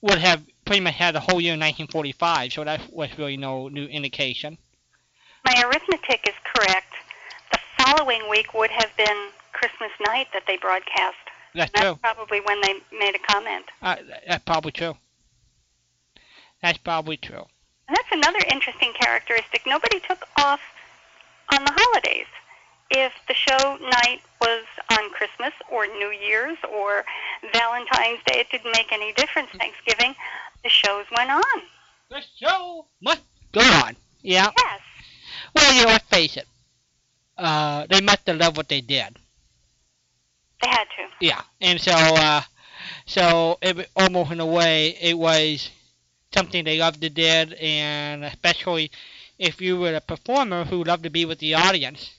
would 0.00 0.16
have 0.16 0.42
pretty 0.64 0.80
much 0.80 0.94
had 0.94 1.14
the 1.14 1.20
whole 1.20 1.42
year 1.42 1.52
in 1.52 1.60
1945, 1.60 2.54
so 2.54 2.64
that 2.64 2.90
was 2.90 3.10
really 3.18 3.36
no 3.36 3.68
new 3.68 3.84
indication. 3.84 4.56
My 5.44 5.62
arithmetic 5.62 6.26
is 6.26 6.34
correct. 6.54 6.94
The 7.52 7.58
following 7.76 8.22
week 8.30 8.54
would 8.54 8.70
have 8.70 8.96
been 8.96 9.28
Christmas 9.52 9.90
night 10.06 10.28
that 10.32 10.44
they 10.46 10.56
broadcast. 10.56 11.16
That's 11.54 11.70
That's 11.72 11.84
true. 11.84 11.98
probably 12.00 12.40
when 12.40 12.62
they 12.62 12.76
made 12.98 13.14
a 13.14 13.18
comment. 13.18 13.66
Uh, 13.82 13.96
that's 14.26 14.44
probably 14.44 14.72
true. 14.72 14.96
That's 16.62 16.78
probably 16.78 17.16
true. 17.16 17.44
And 17.88 17.96
that's 17.96 18.08
another 18.12 18.44
interesting 18.50 18.92
characteristic. 18.92 19.62
Nobody 19.66 20.00
took 20.00 20.26
off 20.36 20.60
on 21.54 21.64
the 21.64 21.72
holidays. 21.74 22.26
If 22.90 23.12
the 23.26 23.34
show 23.34 23.76
night 23.76 24.20
was 24.40 24.64
on 24.92 25.10
Christmas 25.10 25.52
or 25.70 25.86
New 25.86 26.10
Year's 26.10 26.56
or 26.72 27.04
Valentine's 27.52 28.20
Day, 28.26 28.40
it 28.40 28.50
didn't 28.50 28.72
make 28.72 28.92
any 28.92 29.12
difference. 29.12 29.50
Thanksgiving, 29.58 30.14
the 30.62 30.70
shows 30.70 31.04
went 31.16 31.30
on. 31.30 31.62
The 32.10 32.22
show 32.38 32.86
must 33.02 33.22
go 33.52 33.60
on. 33.60 33.96
Yeah. 34.22 34.50
Yes. 34.56 34.80
Well, 35.54 35.74
you 35.74 35.84
know, 35.84 35.92
let's 35.92 36.04
face 36.06 36.36
it. 36.36 36.46
Uh, 37.36 37.86
they 37.88 38.00
must 38.00 38.26
have 38.26 38.36
loved 38.38 38.56
what 38.56 38.68
they 38.68 38.80
did. 38.80 39.16
They 40.62 40.68
had 40.68 40.84
to. 40.84 41.08
Yeah. 41.20 41.40
And 41.60 41.80
so, 41.80 41.92
uh, 41.92 42.42
so 43.06 43.58
it 43.62 43.88
almost 43.96 44.32
in 44.32 44.40
a 44.40 44.46
way, 44.46 44.96
it 45.00 45.16
was 45.16 45.70
something 46.32 46.64
they 46.64 46.78
loved 46.78 47.00
to 47.00 47.10
did, 47.10 47.54
and 47.54 48.24
especially 48.24 48.90
if 49.38 49.60
you 49.60 49.78
were 49.78 49.94
a 49.94 50.00
performer 50.00 50.64
who 50.64 50.84
loved 50.84 51.04
to 51.04 51.10
be 51.10 51.24
with 51.24 51.38
the 51.38 51.54
audience. 51.54 52.10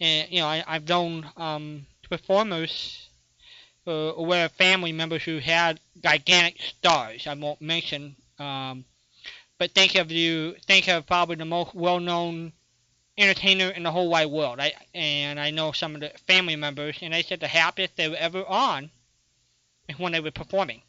And 0.00 0.30
you 0.30 0.40
know, 0.40 0.46
I, 0.46 0.64
I've 0.66 0.88
known 0.88 1.26
um, 1.36 1.86
performers 2.08 3.08
uh, 3.86 4.12
of 4.12 4.52
family 4.52 4.92
members 4.92 5.22
who 5.22 5.38
had 5.38 5.80
gigantic 6.02 6.60
stars. 6.60 7.26
I 7.26 7.34
won't 7.34 7.60
mention, 7.60 8.16
um, 8.38 8.84
but 9.58 9.72
think 9.72 9.94
of 9.94 10.10
you, 10.10 10.56
think 10.66 10.88
of 10.88 11.06
probably 11.06 11.36
the 11.36 11.44
most 11.44 11.74
well-known 11.74 12.52
entertainer 13.16 13.70
in 13.70 13.82
the 13.82 13.90
whole 13.90 14.08
wide 14.08 14.26
world. 14.26 14.60
I 14.60 14.72
and 14.94 15.40
I 15.40 15.50
know 15.50 15.72
some 15.72 15.94
of 15.94 16.00
the 16.00 16.12
family 16.26 16.56
members, 16.56 16.98
and 17.02 17.12
they 17.12 17.22
said 17.22 17.40
the 17.40 17.48
happiest 17.48 17.96
they 17.96 18.08
were 18.08 18.16
ever 18.16 18.44
on 18.46 18.90
is 19.88 19.98
when 19.98 20.12
they 20.12 20.20
were 20.20 20.30
performing. 20.30 20.82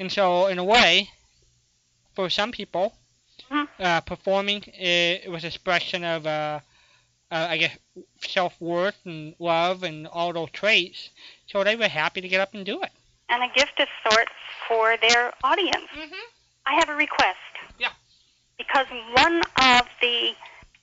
And 0.00 0.10
so, 0.10 0.46
in 0.46 0.58
a 0.58 0.64
way, 0.64 1.10
for 2.14 2.30
some 2.30 2.52
people, 2.52 2.94
Mhm. 3.50 3.68
uh, 3.78 4.00
performing 4.00 4.62
uh, 4.64 5.30
was 5.30 5.44
expression 5.44 6.04
of, 6.04 6.26
uh, 6.26 6.60
uh, 7.30 7.46
I 7.50 7.58
guess, 7.58 7.76
self-worth 8.22 8.98
and 9.04 9.34
love 9.38 9.82
and 9.82 10.08
all 10.08 10.32
those 10.32 10.50
traits. 10.52 11.10
So 11.46 11.62
they 11.62 11.76
were 11.76 11.88
happy 11.88 12.22
to 12.22 12.28
get 12.28 12.40
up 12.40 12.54
and 12.54 12.64
do 12.64 12.82
it. 12.82 12.92
And 13.28 13.42
a 13.42 13.48
gift 13.48 13.78
of 13.78 13.88
sorts 14.08 14.32
for 14.66 14.96
their 14.96 15.34
audience. 15.44 15.90
I 16.64 16.74
have 16.74 16.88
a 16.88 16.94
request. 16.94 17.52
Yeah. 17.78 17.92
Because 18.56 18.86
one 19.12 19.42
of 19.56 19.86
the 20.00 20.34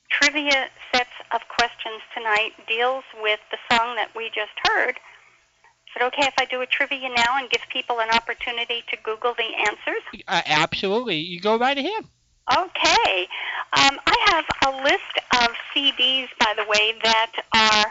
trivia 0.09 0.69
sets 0.91 1.17
of 1.31 1.41
questions 1.47 2.01
tonight 2.13 2.53
deals 2.67 3.03
with 3.21 3.39
the 3.49 3.57
song 3.69 3.95
that 3.95 4.13
we 4.15 4.29
just 4.29 4.53
heard. 4.67 4.99
It 5.97 6.03
okay 6.03 6.27
if 6.27 6.35
I 6.37 6.45
do 6.45 6.61
a 6.61 6.67
trivia 6.67 7.09
now 7.09 7.41
and 7.41 7.49
give 7.49 7.61
people 7.73 7.99
an 7.99 8.11
opportunity 8.11 8.83
to 8.91 8.97
Google 9.01 9.33
the 9.33 9.49
answers? 9.65 10.03
Uh, 10.27 10.43
absolutely, 10.45 11.17
you 11.17 11.39
go 11.39 11.57
right 11.57 11.75
ahead. 11.75 12.05
Okay. 12.55 13.27
Um, 13.73 13.97
I 14.05 14.17
have 14.29 14.45
a 14.67 14.83
list 14.83 15.15
of 15.41 15.49
CDs, 15.73 16.29
by 16.39 16.53
the 16.55 16.65
way, 16.69 16.93
that 17.01 17.33
are 17.51 17.85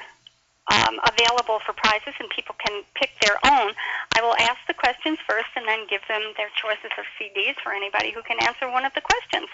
um, 0.71 1.01
available 1.03 1.59
for 1.67 1.73
prizes, 1.73 2.15
and 2.21 2.31
people 2.31 2.55
can 2.65 2.85
pick 2.95 3.11
their 3.21 3.35
own. 3.45 3.73
I 4.15 4.23
will 4.23 4.37
ask 4.39 4.59
the 4.69 4.75
questions 4.75 5.19
first, 5.29 5.51
and 5.57 5.67
then 5.67 5.81
give 5.91 6.03
them 6.07 6.23
their 6.37 6.51
choices 6.63 6.93
of 6.97 7.05
CDs 7.19 7.57
for 7.61 7.73
anybody 7.73 8.13
who 8.13 8.23
can 8.23 8.39
answer 8.41 8.71
one 8.71 8.85
of 8.85 8.95
the 8.95 9.03
questions. 9.03 9.49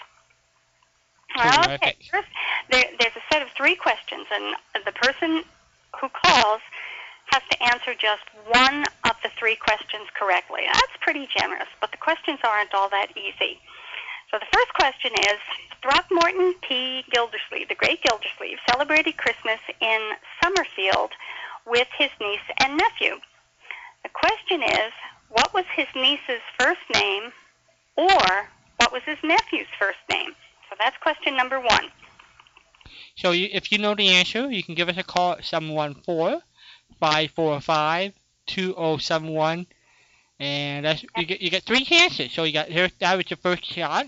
Okay. 1.35 1.97
First, 2.11 2.27
there, 2.69 2.85
there's 2.99 3.15
a 3.15 3.33
set 3.33 3.41
of 3.41 3.49
three 3.57 3.75
questions, 3.75 4.27
and 4.31 4.55
the 4.85 4.91
person 4.91 5.43
who 5.99 6.09
calls 6.09 6.61
has 7.33 7.41
to 7.49 7.57
answer 7.73 7.97
just 7.97 8.21
one 8.45 8.85
of 9.09 9.17
the 9.23 9.29
three 9.39 9.55
questions 9.55 10.05
correctly. 10.13 10.61
That's 10.69 10.97
pretty 11.01 11.27
generous, 11.35 11.67
but 11.81 11.89
the 11.89 11.97
questions 11.97 12.37
aren't 12.43 12.73
all 12.75 12.89
that 12.89 13.09
easy. 13.17 13.57
So 14.29 14.37
the 14.37 14.45
first 14.53 14.73
question 14.75 15.11
is 15.17 15.39
Throckmorton 15.81 16.53
P. 16.61 17.03
Gildersleeve, 17.09 17.69
the 17.69 17.75
great 17.75 18.03
Gildersleeve, 18.03 18.57
celebrated 18.69 19.17
Christmas 19.17 19.59
in 19.81 19.99
Summerfield 20.43 21.11
with 21.65 21.87
his 21.97 22.09
niece 22.21 22.47
and 22.61 22.77
nephew. 22.77 23.17
The 24.03 24.09
question 24.13 24.61
is 24.61 24.93
what 25.29 25.53
was 25.55 25.65
his 25.75 25.87
niece's 25.95 26.45
first 26.59 26.85
name 26.93 27.31
or 27.95 28.49
what 28.77 28.91
was 28.91 29.01
his 29.05 29.17
nephew's 29.23 29.67
first 29.79 30.01
name? 30.09 30.31
So 30.69 30.75
that's 30.77 30.97
question 30.97 31.35
number 31.35 31.59
one. 31.59 31.89
So 33.15 33.31
you, 33.31 33.49
if 33.51 33.71
you 33.71 33.79
know 33.79 33.95
the 33.95 34.09
answer, 34.09 34.51
you 34.51 34.61
can 34.61 34.75
give 34.75 34.89
us 34.89 34.97
a 34.97 35.03
call 35.03 35.33
at 35.33 35.45
714 35.45 36.41
545 37.03 38.13
2071. 38.47 39.67
And 40.39 40.85
that's, 40.85 41.03
you, 41.03 41.25
get, 41.25 41.41
you 41.41 41.49
get 41.49 41.63
three 41.63 41.83
chances. 41.83 42.31
So 42.31 42.45
you 42.45 42.53
got 42.53 42.69
here, 42.69 42.87
that 42.99 43.17
was 43.17 43.29
your 43.29 43.37
first 43.37 43.65
shot. 43.65 44.07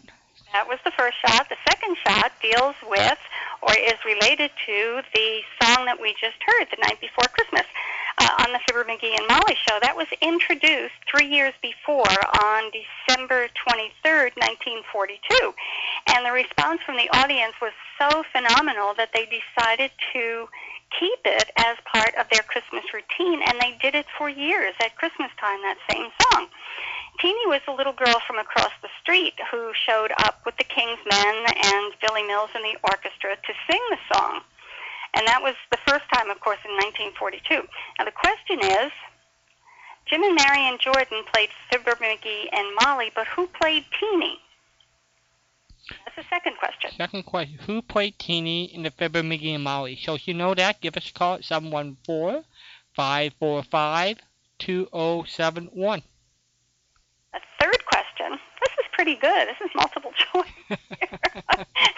That 0.53 0.65
was 0.69 0.79
the 0.85 0.91
first 0.91 1.17
shot. 1.19 1.49
The 1.49 1.57
second 1.69 1.97
shot 2.07 2.31
deals 2.41 2.75
with 2.87 3.17
or 3.61 3.73
is 3.75 3.99
related 4.05 4.49
to 4.65 5.01
the 5.13 5.41
song 5.61 5.83
that 5.85 5.99
we 5.99 6.15
just 6.21 6.37
heard, 6.45 6.67
The 6.71 6.77
Night 6.87 7.01
Before 7.01 7.27
Christmas, 7.33 7.65
uh, 8.17 8.29
on 8.45 8.53
the 8.53 8.59
Fibber 8.65 8.85
McGee 8.85 9.17
and 9.17 9.27
Molly 9.27 9.57
show. 9.67 9.77
That 9.81 9.97
was 9.97 10.07
introduced 10.21 10.95
three 11.11 11.27
years 11.27 11.53
before 11.61 12.15
on 12.45 12.71
December 12.71 13.49
23rd, 13.67 14.39
1942. 14.39 15.53
And 16.15 16.25
the 16.25 16.31
response 16.31 16.79
from 16.85 16.95
the 16.95 17.09
audience 17.11 17.55
was 17.61 17.73
so 17.99 18.23
phenomenal 18.31 18.93
that 18.95 19.09
they 19.13 19.27
decided 19.27 19.91
to 20.13 20.47
keep 20.99 21.19
it 21.25 21.51
as 21.57 21.77
part 21.85 22.13
of 22.15 22.27
their 22.31 22.43
Christmas 22.43 22.84
routine, 23.17 23.41
and 23.47 23.59
they 23.59 23.77
did 23.81 23.95
it 23.95 24.05
for 24.17 24.29
years 24.29 24.73
at 24.79 24.95
Christmas 24.95 25.31
time, 25.39 25.61
that 25.61 25.77
same 25.89 26.09
song. 26.31 26.47
Teeny 27.19 27.47
was 27.47 27.61
a 27.67 27.71
little 27.71 27.93
girl 27.93 28.19
from 28.27 28.39
across 28.39 28.71
the 28.81 28.89
street 29.01 29.33
who 29.51 29.71
showed 29.73 30.11
up 30.19 30.41
with 30.45 30.57
the 30.57 30.63
King's 30.65 30.99
Men 31.09 31.45
and 31.47 31.93
Billy 32.01 32.23
Mills 32.23 32.49
and 32.53 32.63
the 32.63 32.77
orchestra 32.83 33.35
to 33.35 33.53
sing 33.69 33.81
the 33.89 33.97
song. 34.13 34.41
And 35.13 35.25
that 35.27 35.41
was 35.41 35.55
the 35.71 35.77
first 35.87 36.03
time, 36.13 36.29
of 36.29 36.41
course, 36.41 36.59
in 36.65 36.71
1942. 36.75 37.63
Now, 37.97 38.05
the 38.05 38.11
question 38.11 38.59
is 38.59 38.91
Jim 40.07 40.23
and 40.23 40.35
Marian 40.35 40.77
Jordan 40.79 41.23
played 41.33 41.49
Fibber 41.71 41.95
McGee 41.95 42.49
and 42.51 42.67
Molly, 42.83 43.11
but 43.15 43.27
who 43.27 43.47
played 43.47 43.85
Teeny? 43.97 44.39
That's 46.03 46.17
the 46.17 46.23
second 46.29 46.57
question. 46.57 46.91
Second 46.97 47.23
question 47.23 47.59
Who 47.65 47.81
played 47.81 48.19
Teeny 48.19 48.65
in 48.65 48.83
the 48.83 48.91
Fibber 48.91 49.21
McGee 49.21 49.55
and 49.55 49.63
Molly? 49.63 49.97
So 50.03 50.15
if 50.15 50.27
you 50.27 50.33
know 50.33 50.53
that, 50.53 50.81
give 50.81 50.97
us 50.97 51.09
a 51.09 51.13
call 51.13 51.35
at 51.35 51.45
714 51.45 52.43
545 52.95 54.17
2071. 54.59 56.01
A 57.33 57.39
third 57.61 57.85
question. 57.85 58.39
Pretty 58.95 59.15
good. 59.15 59.49
This 59.49 59.59
is 59.59 59.71
multiple 59.75 60.13
choice. 60.31 60.79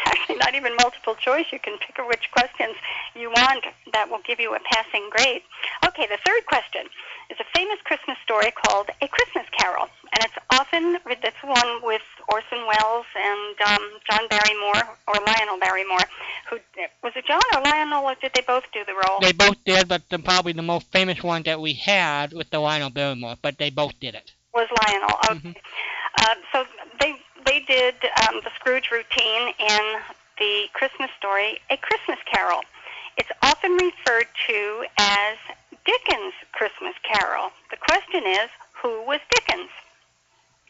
Actually, 0.05 0.37
not 0.37 0.55
even 0.55 0.75
multiple 0.81 1.13
choice. 1.13 1.45
You 1.51 1.59
can 1.59 1.77
pick 1.77 1.95
which 2.07 2.31
questions 2.31 2.73
you 3.15 3.29
want. 3.29 3.65
That 3.93 4.09
will 4.09 4.21
give 4.25 4.39
you 4.39 4.55
a 4.55 4.59
passing 4.73 5.07
grade. 5.11 5.43
Okay, 5.85 6.07
the 6.07 6.17
third 6.25 6.47
question 6.47 6.89
is 7.29 7.37
a 7.39 7.45
famous 7.55 7.77
Christmas 7.83 8.17
story 8.23 8.49
called 8.49 8.89
A 9.03 9.07
Christmas 9.09 9.45
Carol, 9.55 9.89
and 10.11 10.25
it's 10.25 10.33
often 10.51 10.97
it's 11.05 11.43
one 11.43 11.83
with 11.83 12.01
Orson 12.33 12.65
Welles 12.65 13.05
and 13.15 13.55
um, 13.67 13.83
John 14.09 14.27
Barrymore 14.29 14.97
or 15.07 15.13
Lionel 15.27 15.59
Barrymore. 15.59 16.01
Who 16.49 16.57
was 17.03 17.13
it? 17.15 17.25
John 17.27 17.41
or 17.55 17.61
Lionel? 17.61 18.05
Or 18.05 18.15
did 18.19 18.31
they 18.33 18.41
both 18.41 18.63
do 18.73 18.83
the 18.85 18.93
role? 18.93 19.19
They 19.21 19.33
both 19.33 19.63
did, 19.65 19.87
but 19.87 20.01
the, 20.09 20.17
probably 20.17 20.53
the 20.53 20.63
most 20.63 20.91
famous 20.91 21.21
one 21.21 21.43
that 21.43 21.61
we 21.61 21.73
had 21.73 22.33
was 22.33 22.47
the 22.49 22.57
Lionel 22.59 22.89
Barrymore, 22.89 23.35
but 23.43 23.59
they 23.59 23.69
both 23.69 23.93
did 23.99 24.15
it. 24.15 24.31
was 24.53 24.67
Lionel. 24.81 25.17
Okay. 25.37 25.61
Uh, 26.17 26.35
so 26.51 26.65
they 26.99 27.15
they 27.45 27.59
did 27.61 27.95
um, 28.27 28.41
the 28.43 28.51
Scrooge 28.55 28.89
routine 28.91 29.53
in 29.59 29.99
the 30.37 30.65
Christmas 30.73 31.09
story, 31.17 31.59
A 31.69 31.77
Christmas 31.77 32.19
Carol. 32.31 32.61
It's 33.17 33.29
often 33.41 33.71
referred 33.73 34.27
to 34.47 34.85
as 34.97 35.37
Dickens' 35.85 36.33
Christmas 36.51 36.93
Carol. 37.03 37.51
The 37.71 37.77
question 37.77 38.23
is, 38.25 38.49
who 38.81 39.03
was 39.05 39.19
Dickens? 39.33 39.69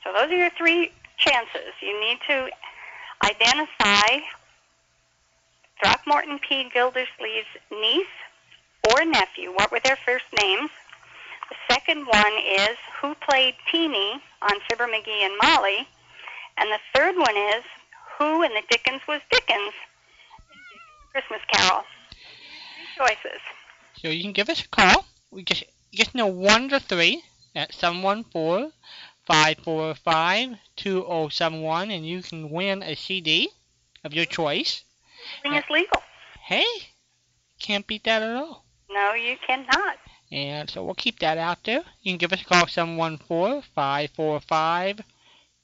So 0.04 0.14
those 0.14 0.32
are 0.32 0.38
your 0.38 0.52
three 0.52 0.92
chances. 1.18 1.74
You 1.82 2.00
need 2.00 2.20
to 2.28 2.50
identify 3.26 4.20
Throckmorton 5.82 6.40
P. 6.40 6.70
Gildersleeve's 6.74 7.48
niece 7.72 8.06
or 8.90 9.06
nephew. 9.06 9.52
What 9.52 9.72
were 9.72 9.82
their 9.84 9.98
first 9.98 10.26
names? 10.40 10.70
The 11.50 11.56
second 11.74 12.06
one 12.06 12.34
is 12.46 12.78
who 13.02 13.16
played 13.16 13.56
Teeny 13.72 14.22
on 14.42 14.60
Fibber 14.70 14.88
McGee 14.88 15.26
and 15.26 15.34
Molly. 15.42 15.88
And 16.58 16.70
the 16.72 16.80
third 16.94 17.16
one 17.16 17.38
is 17.38 17.64
who 18.18 18.44
in 18.44 18.54
the 18.54 18.64
Dickens 18.70 19.02
was 19.08 19.22
Dickens? 19.32 19.74
Christmas 21.12 21.42
Carol. 21.52 21.84
Three 22.76 23.08
choices. 23.08 23.42
So 24.02 24.10
you 24.10 24.22
can 24.22 24.34
give 24.34 24.50
us 24.50 24.64
a 24.64 24.68
call. 24.68 25.06
We 25.32 25.44
just 25.44 25.64
just 25.94 26.14
know 26.14 26.28
one 26.28 26.70
to 26.70 26.80
three 26.80 27.24
at 27.56 27.74
seven 27.74 28.04
one 28.04 28.24
four 28.24 28.72
five 29.26 29.58
four 29.64 29.96
five 29.96 30.58
two 30.76 31.02
zero 31.02 31.30
seven 31.30 31.62
one, 31.62 31.92
and 31.92 32.06
you 32.06 32.22
can 32.22 32.50
win 32.50 32.84
a 32.84 32.96
CD 32.96 33.50
of 34.04 34.14
your 34.14 34.26
choice. 34.26 34.84
Thing 35.42 35.56
is 35.56 35.64
legal. 35.70 36.02
Hey, 36.40 36.66
can't 37.60 37.88
beat 37.88 38.04
that 38.04 38.22
at 38.22 38.36
all. 38.36 38.66
No, 38.90 39.14
you 39.14 39.38
cannot. 39.46 39.98
And 40.32 40.68
so 40.70 40.84
we'll 40.84 40.96
keep 40.96 41.20
that 41.20 41.38
out 41.38 41.64
there. 41.64 41.84
You 42.02 42.12
can 42.12 42.18
give 42.18 42.34
us 42.34 42.42
a 42.42 42.46
call 42.46 42.68
714 42.68 43.62
545 43.74 45.02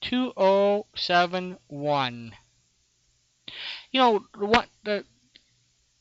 2071. 0.01 2.33
You 3.91 3.99
know, 3.99 4.25
what 4.37 4.69
the 4.83 5.03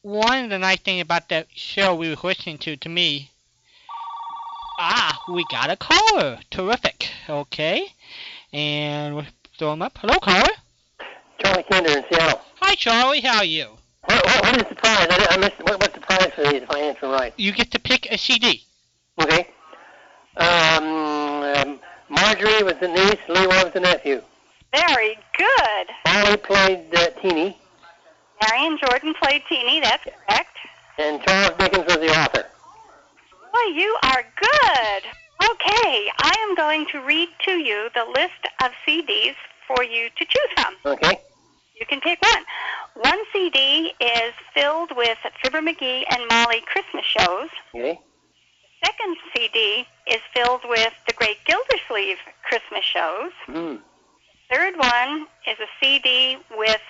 one 0.02 0.44
of 0.44 0.50
the 0.50 0.58
nice 0.58 0.80
thing 0.80 1.00
about 1.00 1.28
that 1.28 1.46
show 1.54 1.94
we 1.94 2.08
were 2.08 2.16
listening 2.22 2.58
to, 2.58 2.76
to 2.76 2.88
me, 2.88 3.30
ah, 4.78 5.22
we 5.28 5.44
got 5.50 5.70
a 5.70 5.76
caller. 5.76 6.38
Terrific. 6.50 7.10
Okay. 7.28 7.92
And 8.52 9.14
we'll 9.14 9.26
throw 9.58 9.72
him 9.72 9.82
up. 9.82 9.98
Hello, 9.98 10.18
caller. 10.18 10.48
Charlie 11.38 11.64
Kinder 11.70 11.98
in 11.98 12.04
Seattle. 12.10 12.40
Hi, 12.60 12.74
Charlie. 12.74 13.20
How 13.20 13.38
are 13.38 13.44
you? 13.44 13.78
What, 14.32 14.44
what, 14.44 14.52
what 14.52 14.62
is 14.62 14.68
the 14.68 14.74
prize? 14.74 15.06
I, 15.10 15.26
I 15.30 15.36
missed, 15.36 15.58
what, 15.62 15.80
what's 15.80 15.94
the 15.94 16.00
prize 16.00 16.32
for 16.34 16.42
these 16.42 16.62
if 16.62 16.70
I 16.70 16.78
answer 16.80 17.08
right? 17.08 17.34
You 17.36 17.52
get 17.52 17.70
to 17.72 17.78
pick 17.78 18.10
a 18.10 18.18
CD. 18.18 18.64
Okay. 19.20 19.48
Um, 20.36 20.84
um, 21.42 21.80
Marjorie 22.08 22.62
was 22.62 22.74
the 22.80 22.88
niece, 22.88 23.16
Leroy 23.28 23.64
was 23.64 23.72
the 23.74 23.80
nephew. 23.80 24.22
Very 24.74 25.18
good. 25.36 25.86
Molly 26.06 26.36
played 26.38 26.94
uh, 26.94 27.10
Teeny, 27.20 27.58
Marian 28.48 28.78
Jordan 28.78 29.14
played 29.22 29.42
Teeny. 29.48 29.80
That's 29.80 30.04
correct. 30.04 30.56
and 30.98 31.22
Charles 31.22 31.52
Dickens 31.58 31.84
was 31.86 31.96
the 31.96 32.08
author. 32.08 32.46
Boy, 33.52 33.74
you 33.74 33.96
are 34.04 34.24
good. 34.40 35.02
Okay, 35.50 36.08
I 36.18 36.34
am 36.48 36.54
going 36.54 36.86
to 36.92 37.00
read 37.00 37.28
to 37.44 37.52
you 37.52 37.88
the 37.94 38.04
list 38.14 38.48
of 38.62 38.70
CDs 38.86 39.34
for 39.66 39.84
you 39.84 40.08
to 40.16 40.24
choose 40.24 40.48
from. 40.56 40.74
Okay. 40.86 41.20
You 41.82 41.86
can 41.86 42.00
pick 42.00 42.22
one. 42.22 42.44
One 42.94 43.18
CD 43.32 43.92
is 44.00 44.32
filled 44.54 44.94
with 44.94 45.18
Fibber 45.42 45.60
McGee 45.60 46.04
and 46.08 46.22
Molly 46.30 46.62
Christmas 46.64 47.04
shows. 47.04 47.48
Okay. 47.74 47.98
Second 48.84 49.16
CD 49.34 49.84
is 50.06 50.20
filled 50.32 50.60
with 50.68 50.92
the 51.08 51.12
Great 51.14 51.38
Gildersleeve 51.44 52.18
Christmas 52.44 52.84
shows. 52.84 53.32
Hmm. 53.46 53.76
Third 54.48 54.76
one 54.76 55.26
is 55.50 55.58
a 55.58 55.66
CD 55.80 56.36
with 56.56 56.80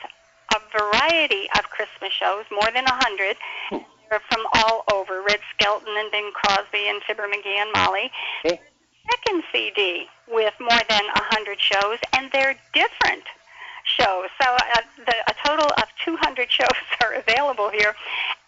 a 0.55 0.61
variety 0.79 1.49
of 1.57 1.71
Christmas 1.71 2.13
shows, 2.13 2.45
more 2.51 2.71
than 2.71 2.85
a 2.85 2.93
hundred. 2.93 3.39
They're 3.71 4.21
from 4.29 4.45
all 4.57 4.85
over, 4.93 5.23
Red 5.23 5.41
Skelton 5.55 5.95
and 5.97 6.13
Bing 6.13 6.33
Crosby 6.35 6.91
and 6.91 7.03
Fibber 7.05 7.29
McGee 7.29 7.57
and 7.57 7.71
Molly. 7.73 8.11
Okay. 8.45 8.61
Second 9.11 9.43
CD 9.51 10.05
with 10.29 10.53
more 10.61 10.83
than 10.91 11.05
a 11.17 11.23
hundred 11.33 11.59
shows, 11.59 11.97
and 12.13 12.29
they're 12.31 12.57
different 12.75 13.25
shows. 13.99 14.29
So 14.41 14.49
uh, 14.49 14.81
the, 14.97 15.15
a 15.29 15.35
total 15.47 15.67
of 15.77 15.85
200 16.05 16.51
shows 16.51 16.67
are 17.03 17.15
available 17.15 17.71
here. 17.71 17.95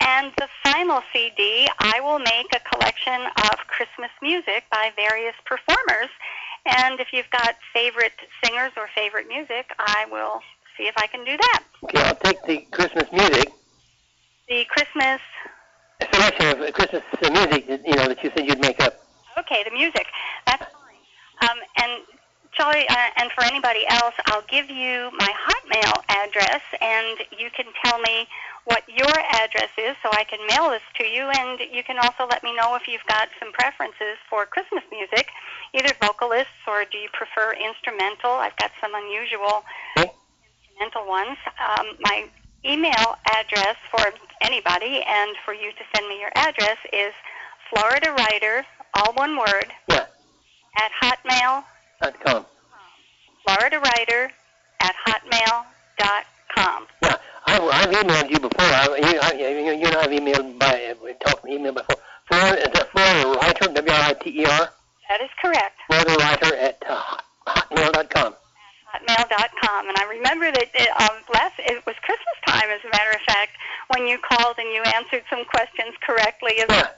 And 0.01 0.33
the 0.39 0.49
final 0.63 1.03
CD, 1.13 1.69
I 1.79 2.01
will 2.01 2.19
make 2.19 2.47
a 2.55 2.61
collection 2.61 3.21
of 3.51 3.57
Christmas 3.67 4.11
music 4.23 4.65
by 4.71 4.93
various 4.97 5.35
performers. 5.45 6.11
And 6.67 6.99
if 7.01 7.09
you've 7.13 7.31
got 7.31 7.57
favorite 7.73 8.13
singers 8.43 8.73
or 8.77 8.89
favorite 8.95 9.29
music, 9.29 9.73
I 9.79 10.07
will 10.11 10.41
see 10.77 10.85
if 10.85 10.95
I 10.97 11.07
can 11.07 11.25
do 11.25 11.37
that. 11.37 11.63
Okay, 11.85 12.01
I'll 12.03 12.15
take 12.17 12.43
the 12.47 12.59
Christmas 12.71 13.11
music, 13.13 13.53
The 14.49 14.65
Christmas, 14.65 15.21
a 16.01 16.07
selection 16.13 16.47
of 16.63 16.73
Christmas 16.73 17.03
uh, 17.23 17.31
music, 17.31 17.67
that, 17.69 17.87
you 17.87 17.95
know, 17.95 18.09
that 18.09 18.23
you 18.25 18.31
said 18.37 18.47
you'd 18.49 18.61
make 18.61 18.81
up. 18.81 18.95
okay, 19.39 19.63
the 19.65 19.71
music. 19.71 20.07
That's 20.47 20.65
fine. 20.65 21.51
Um, 21.51 21.59
and 21.83 22.03
Charlie, 22.57 22.89
uh, 22.89 23.11
and 23.17 23.31
for 23.33 23.43
anybody 23.45 23.85
else, 23.89 24.15
I'll 24.27 24.47
give 24.49 24.71
you 24.71 25.11
my 25.19 25.29
Hotmail 25.35 26.03
address, 26.09 26.63
and 26.81 27.19
you 27.37 27.51
can 27.51 27.67
tell 27.85 27.99
me 27.99 28.27
what 28.65 28.83
your 28.89 29.11
address 29.33 29.71
is 29.77 29.97
so 30.03 30.09
I 30.13 30.25
can 30.25 30.39
mail 30.47 30.71
this 30.71 30.83
to 30.99 31.05
you. 31.05 31.29
And 31.35 31.61
you 31.73 31.83
can 31.83 31.99
also 31.99 32.27
let 32.31 32.43
me 32.43 32.55
know 32.55 32.75
if 32.77 32.87
you've 32.89 33.05
got 33.07 33.29
some 33.41 33.53
preferences 33.53 34.17
for 34.31 34.47
Christmas 34.47 34.83
music, 34.91 35.29
either 35.75 35.93
vocalists 36.01 36.63
or 36.67 36.85
do 36.91 36.97
you 36.99 37.09
prefer 37.13 37.55
instrumental? 37.55 38.31
I've 38.31 38.57
got 38.57 38.71
some 38.81 38.95
unusual 38.95 39.65
instrumental 39.99 41.07
ones. 41.09 41.37
Um, 41.61 41.87
my 42.01 42.25
email 42.65 43.19
address 43.37 43.77
for 43.91 44.13
anybody 44.41 45.03
and 45.07 45.37
for 45.45 45.53
you 45.53 45.71
to 45.73 45.85
send 45.95 46.09
me 46.09 46.21
your 46.21 46.33
address 46.37 46.79
is 46.93 47.13
Florida 47.69 48.13
Writer, 48.13 48.65
all 48.95 49.13
one 49.15 49.37
word, 49.37 49.73
Yeah. 49.89 50.07
at 50.79 50.91
hotmail 51.03 51.65
Dot 52.05 52.21
com. 52.21 52.45
Florida 53.47 53.81
Writer 53.81 54.31
at 54.81 54.95
hotmail.com. 55.07 56.87
Yeah, 57.03 57.17
I, 57.47 57.59
I've 57.59 57.89
emailed 57.89 58.29
you 58.29 58.41
before. 58.41 58.61
I, 58.61 58.85
you, 59.01 59.19
I, 59.23 59.33
you, 59.33 59.73
you 59.73 59.87
and 59.87 59.97
I 59.97 60.03
have 60.03 60.11
emailed 60.11 60.59
by 60.59 60.95
talked 61.25 61.49
email 61.49 61.73
before. 61.73 61.97
Florida, 62.29 62.61
is 62.61 62.73
that 62.75 62.91
Florida 62.93 63.39
Writer? 63.41 63.73
W 63.73 63.95
R 63.95 64.03
I 64.03 64.13
T 64.13 64.39
E 64.39 64.45
R. 64.45 64.69
That 65.09 65.21
is 65.23 65.31
correct. 65.41 65.79
Florida 65.87 66.15
Writer 66.21 66.55
at 66.57 66.83
uh, 66.87 66.95
hot- 66.95 67.25
hotmail.com. 67.71 68.35
Hotmail.com. 68.93 69.89
And 69.89 69.97
I 69.97 70.05
remember 70.05 70.53
that 70.53 70.69
it, 70.75 70.89
um, 71.01 71.17
last 71.33 71.55
it 71.59 71.87
was 71.87 71.97
Christmas 72.03 72.37
time, 72.47 72.69
as 72.69 72.81
a 72.85 72.91
matter 72.91 73.17
of 73.17 73.23
fact, 73.23 73.53
when 73.97 74.07
you 74.07 74.19
called 74.19 74.57
and 74.59 74.69
you 74.69 74.83
answered 74.93 75.23
some 75.31 75.47
questions 75.47 75.95
correctly. 76.07 76.53
Yeah. 76.69 76.89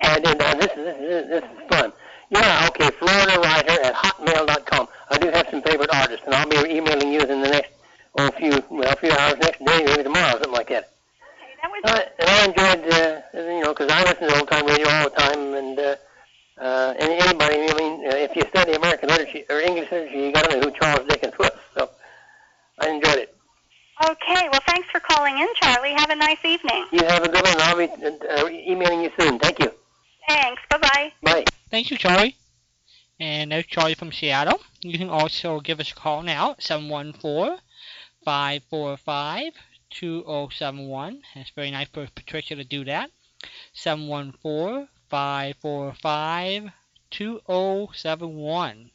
And 0.00 0.24
then 0.24 0.40
uh, 0.40 0.54
this, 0.54 0.70
is, 0.70 0.76
this, 0.76 0.96
is, 0.96 1.28
this 1.28 1.44
is 1.44 1.68
fun. 1.68 1.92
Yeah, 2.30 2.68
okay, 2.68 2.90
Florida 2.98 3.40
Writer 3.40 3.82
at 3.82 3.94
hotmail.com. 3.94 4.88
I 5.10 5.18
do 5.18 5.30
have 5.30 5.48
some 5.50 5.62
favorite 5.62 5.90
artists, 5.92 6.24
and 6.26 6.34
I'll 6.34 6.48
be 6.48 6.56
emailing 6.56 7.12
you 7.12 7.20
in 7.20 7.42
the 7.42 7.48
next 7.50 7.72
oh, 8.18 8.30
few 8.32 8.62
well, 8.70 8.92
a 8.92 8.96
few 8.96 9.10
hours 9.10 9.34
next 9.40 9.58
day, 9.64 9.84
maybe 9.84 10.02
tomorrow, 10.04 10.32
something 10.32 10.52
like 10.52 10.68
that. 10.68 10.92
Okay, 11.42 11.52
that 11.60 11.70
was 11.70 11.82
Uh, 11.84 12.02
and 12.20 12.28
I 12.30 12.44
enjoyed, 12.44 12.92
uh, 12.94 13.52
you 13.52 13.60
know, 13.62 13.74
because 13.74 13.90
I 13.90 14.04
listen 14.04 14.28
to 14.28 14.38
old 14.38 14.48
time 14.48 14.66
radio 14.66 14.88
all 14.88 15.04
the 15.10 15.16
time, 15.16 15.54
and 15.54 15.78
uh, 15.78 15.96
uh, 16.60 16.94
and 17.00 17.10
anybody, 17.10 17.56
I 17.68 17.74
mean, 17.74 18.06
uh, 18.06 18.14
if 18.14 18.36
you 18.36 18.42
study 18.50 18.74
American 18.74 19.08
literature 19.08 19.42
or 19.50 19.60
English 19.60 19.90
literature, 19.90 20.16
you 20.16 20.32
got 20.32 20.48
to 20.50 20.56
know 20.56 20.66
who 20.68 20.70
Charles 20.78 21.08
Dickens 21.08 21.36
was. 21.38 21.50
So 21.74 21.90
I 22.78 22.88
enjoyed 22.90 23.18
it. 23.18 23.34
okay. 24.04 24.48
Well, 24.52 24.62
thanks 24.66 24.88
for 24.90 25.00
calling 25.00 25.36
in, 25.38 25.48
Charlie. 25.60 25.94
Have 25.94 26.10
a 26.10 26.16
nice 26.16 26.44
evening. 26.44 26.86
You 26.92 27.04
have 27.06 27.24
a 27.24 27.28
good 27.28 27.44
one. 27.44 27.56
I'll 27.58 27.76
be 27.76 27.88
uh, 27.90 28.48
emailing 28.48 29.02
you 29.02 29.10
soon. 29.18 29.38
Thank 29.40 29.58
you. 29.58 29.72
Thanks. 30.28 30.62
Bye 30.70 30.78
bye 30.78 31.12
bye. 31.22 31.44
Thank 31.70 31.92
you, 31.92 31.96
Charlie. 31.96 32.36
And 33.20 33.52
there's 33.52 33.66
Charlie 33.66 33.94
from 33.94 34.10
Seattle. 34.10 34.60
You 34.80 34.98
can 34.98 35.08
also 35.08 35.60
give 35.60 35.78
us 35.78 35.92
a 35.92 35.94
call 35.94 36.22
now 36.22 36.52
at 36.52 36.62
714 36.62 37.58
545 38.24 39.52
2071. 39.90 41.22
That's 41.34 41.50
very 41.50 41.70
nice 41.70 41.86
for 41.88 42.08
Patricia 42.12 42.56
to 42.56 42.64
do 42.64 42.84
that. 42.86 43.10
714 43.72 44.88
545 45.08 46.70
2071. 47.10 48.90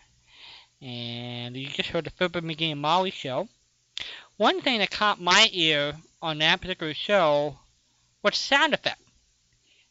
And 0.82 1.56
you 1.56 1.68
just 1.68 1.90
heard 1.90 2.04
the 2.04 2.10
Fibber 2.10 2.42
McGee 2.42 2.74
and 2.74 2.82
Molly 2.82 3.12
show. 3.12 3.48
One 4.36 4.60
thing 4.62 4.80
that 4.80 4.92
caught 4.92 5.22
my 5.22 5.48
ear 5.54 5.94
on 6.22 6.40
that 6.40 6.60
particular 6.60 6.94
show 6.94 7.58
was 8.22 8.36
sound 8.36 8.74
effect. 8.74 9.00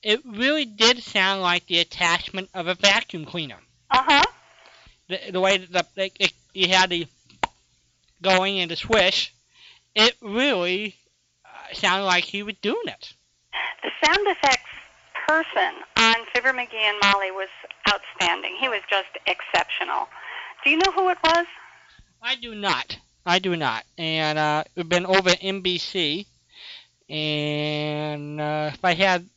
It 0.04 0.20
really 0.26 0.66
did 0.66 1.02
sound 1.02 1.40
like 1.40 1.66
the 1.66 1.78
attachment 1.78 2.50
of 2.52 2.66
a 2.66 2.74
vacuum 2.74 3.24
cleaner. 3.24 3.58
Uh 3.90 4.02
huh. 4.04 4.24
The, 5.08 5.32
the 5.32 5.40
way 5.40 5.56
that 5.56 5.72
the, 5.72 5.86
like, 5.96 6.16
it, 6.20 6.32
you 6.52 6.68
had 6.68 6.90
the 6.90 7.06
going 8.20 8.60
and 8.60 8.70
the 8.70 8.76
swish, 8.76 9.32
it 9.94 10.14
really 10.20 10.94
uh, 11.44 11.74
sounded 11.74 12.04
like 12.04 12.24
he 12.24 12.42
was 12.42 12.54
doing 12.60 12.86
it. 12.86 13.14
The 13.82 13.90
sound 14.06 14.26
effects 14.26 14.70
person 15.26 15.72
on 15.96 16.16
Fibber 16.34 16.52
McGee 16.52 16.74
and 16.74 16.98
Molly 17.02 17.30
was 17.30 17.48
outstanding. 17.88 18.56
He 18.60 18.68
was 18.68 18.80
just 18.90 19.08
exceptional. 19.26 20.08
Do 20.64 20.70
you 20.70 20.76
know 20.76 20.92
who 20.92 21.08
it 21.08 21.18
was? 21.24 21.46
I 22.22 22.34
do 22.34 22.54
not. 22.54 22.98
I 23.24 23.38
do 23.38 23.56
not. 23.56 23.84
And 23.96 24.38
uh, 24.38 24.64
we've 24.74 24.88
been 24.88 25.06
over 25.06 25.30
at 25.30 25.40
NBC, 25.40 26.26
and 27.08 28.38
uh, 28.38 28.70
if 28.74 28.84
I 28.84 28.92
had 28.92 29.28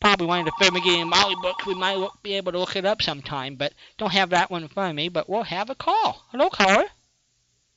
probably 0.00 0.26
one 0.26 0.40
of 0.40 0.46
the 0.46 0.52
Fred 0.58 0.72
McGee 0.72 1.00
and 1.00 1.10
Molly 1.10 1.36
books, 1.42 1.66
we 1.66 1.74
might 1.74 1.96
look, 1.96 2.22
be 2.22 2.34
able 2.34 2.52
to 2.52 2.58
look 2.58 2.76
it 2.76 2.84
up 2.84 3.02
sometime. 3.02 3.54
But 3.54 3.72
don't 3.98 4.12
have 4.12 4.30
that 4.30 4.50
one 4.50 4.62
in 4.62 4.68
front 4.68 4.90
of 4.90 4.96
me. 4.96 5.08
But 5.08 5.28
we'll 5.28 5.42
have 5.44 5.70
a 5.70 5.74
call. 5.74 6.24
Hello, 6.30 6.48
caller. 6.48 6.86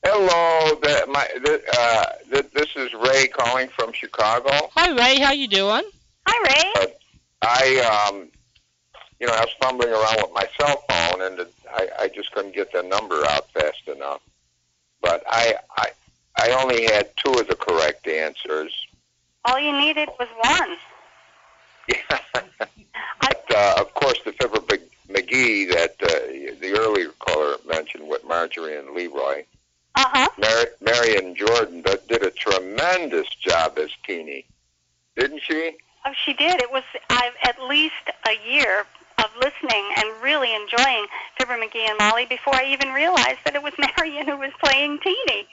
Hello, 0.05 0.79
the, 0.81 1.05
my, 1.09 1.27
the, 1.41 1.61
uh, 1.77 2.05
th 2.29 2.51
this 2.51 2.75
is 2.75 2.93
Ray 2.93 3.27
calling 3.27 3.69
from 3.69 3.93
Chicago. 3.93 4.51
Hi, 4.75 4.91
Ray. 4.91 5.19
How 5.19 5.31
you 5.31 5.47
doing? 5.47 5.83
Hi, 6.27 6.73
Ray. 6.75 6.93
I, 7.41 8.09
um, 8.09 8.27
you 9.19 9.27
know, 9.27 9.33
I 9.33 9.41
was 9.41 9.55
fumbling 9.61 9.89
around 9.89 10.17
with 10.17 10.31
my 10.33 10.47
cell 10.59 10.83
phone, 10.89 11.21
and 11.21 11.39
it, 11.39 11.53
I, 11.71 11.87
I 11.99 12.07
just 12.09 12.31
couldn't 12.33 12.53
get 12.53 12.73
the 12.73 12.83
number 12.83 13.25
out 13.27 13.49
fast 13.51 13.87
enough. 13.87 14.21
But 15.01 15.23
I, 15.29 15.55
I, 15.77 15.91
I 16.37 16.51
only 16.61 16.83
had 16.83 17.09
two 17.17 17.33
of 17.33 17.47
the 17.47 17.55
correct 17.55 18.05
answers. 18.07 18.73
All 19.45 19.59
you 19.59 19.77
needed 19.77 20.09
was 20.19 20.27
one. 20.41 20.77
but, 22.33 23.45
uh, 23.55 23.75
of 23.79 23.93
course, 23.93 24.19
the 24.25 24.31
Fibber 24.33 24.59
McGee 25.09 25.69
that 25.71 25.95
uh, 26.01 26.59
the 26.59 26.75
earlier 26.77 27.09
caller 27.19 27.57
mentioned 27.67 28.07
with 28.07 28.23
Marjorie 28.25 28.77
and 28.77 28.91
Leroy. 28.91 29.43
Uh-huh. 29.95 30.27
Mar- 30.39 30.71
Marian 30.81 31.35
Jordan 31.35 31.83
that 31.83 32.07
did 32.07 32.23
a 32.23 32.31
tremendous 32.31 33.27
job 33.35 33.77
as 33.77 33.89
Teeny, 34.05 34.45
didn't 35.15 35.41
she? 35.43 35.73
Oh, 36.05 36.13
she 36.25 36.33
did. 36.33 36.61
It 36.61 36.71
was 36.71 36.83
I've 37.09 37.33
at 37.43 37.61
least 37.63 37.93
a 38.27 38.49
year 38.49 38.85
of 39.19 39.29
listening 39.37 39.85
and 39.97 40.09
really 40.21 40.53
enjoying 40.55 41.05
Fibber 41.37 41.57
McGee 41.57 41.87
and 41.87 41.97
Molly 41.99 42.25
before 42.25 42.55
I 42.55 42.65
even 42.65 42.91
realized 42.91 43.39
that 43.45 43.55
it 43.55 43.61
was 43.61 43.73
Marian 43.97 44.27
who 44.27 44.37
was 44.37 44.51
playing 44.63 44.99
Teeny. 44.99 45.47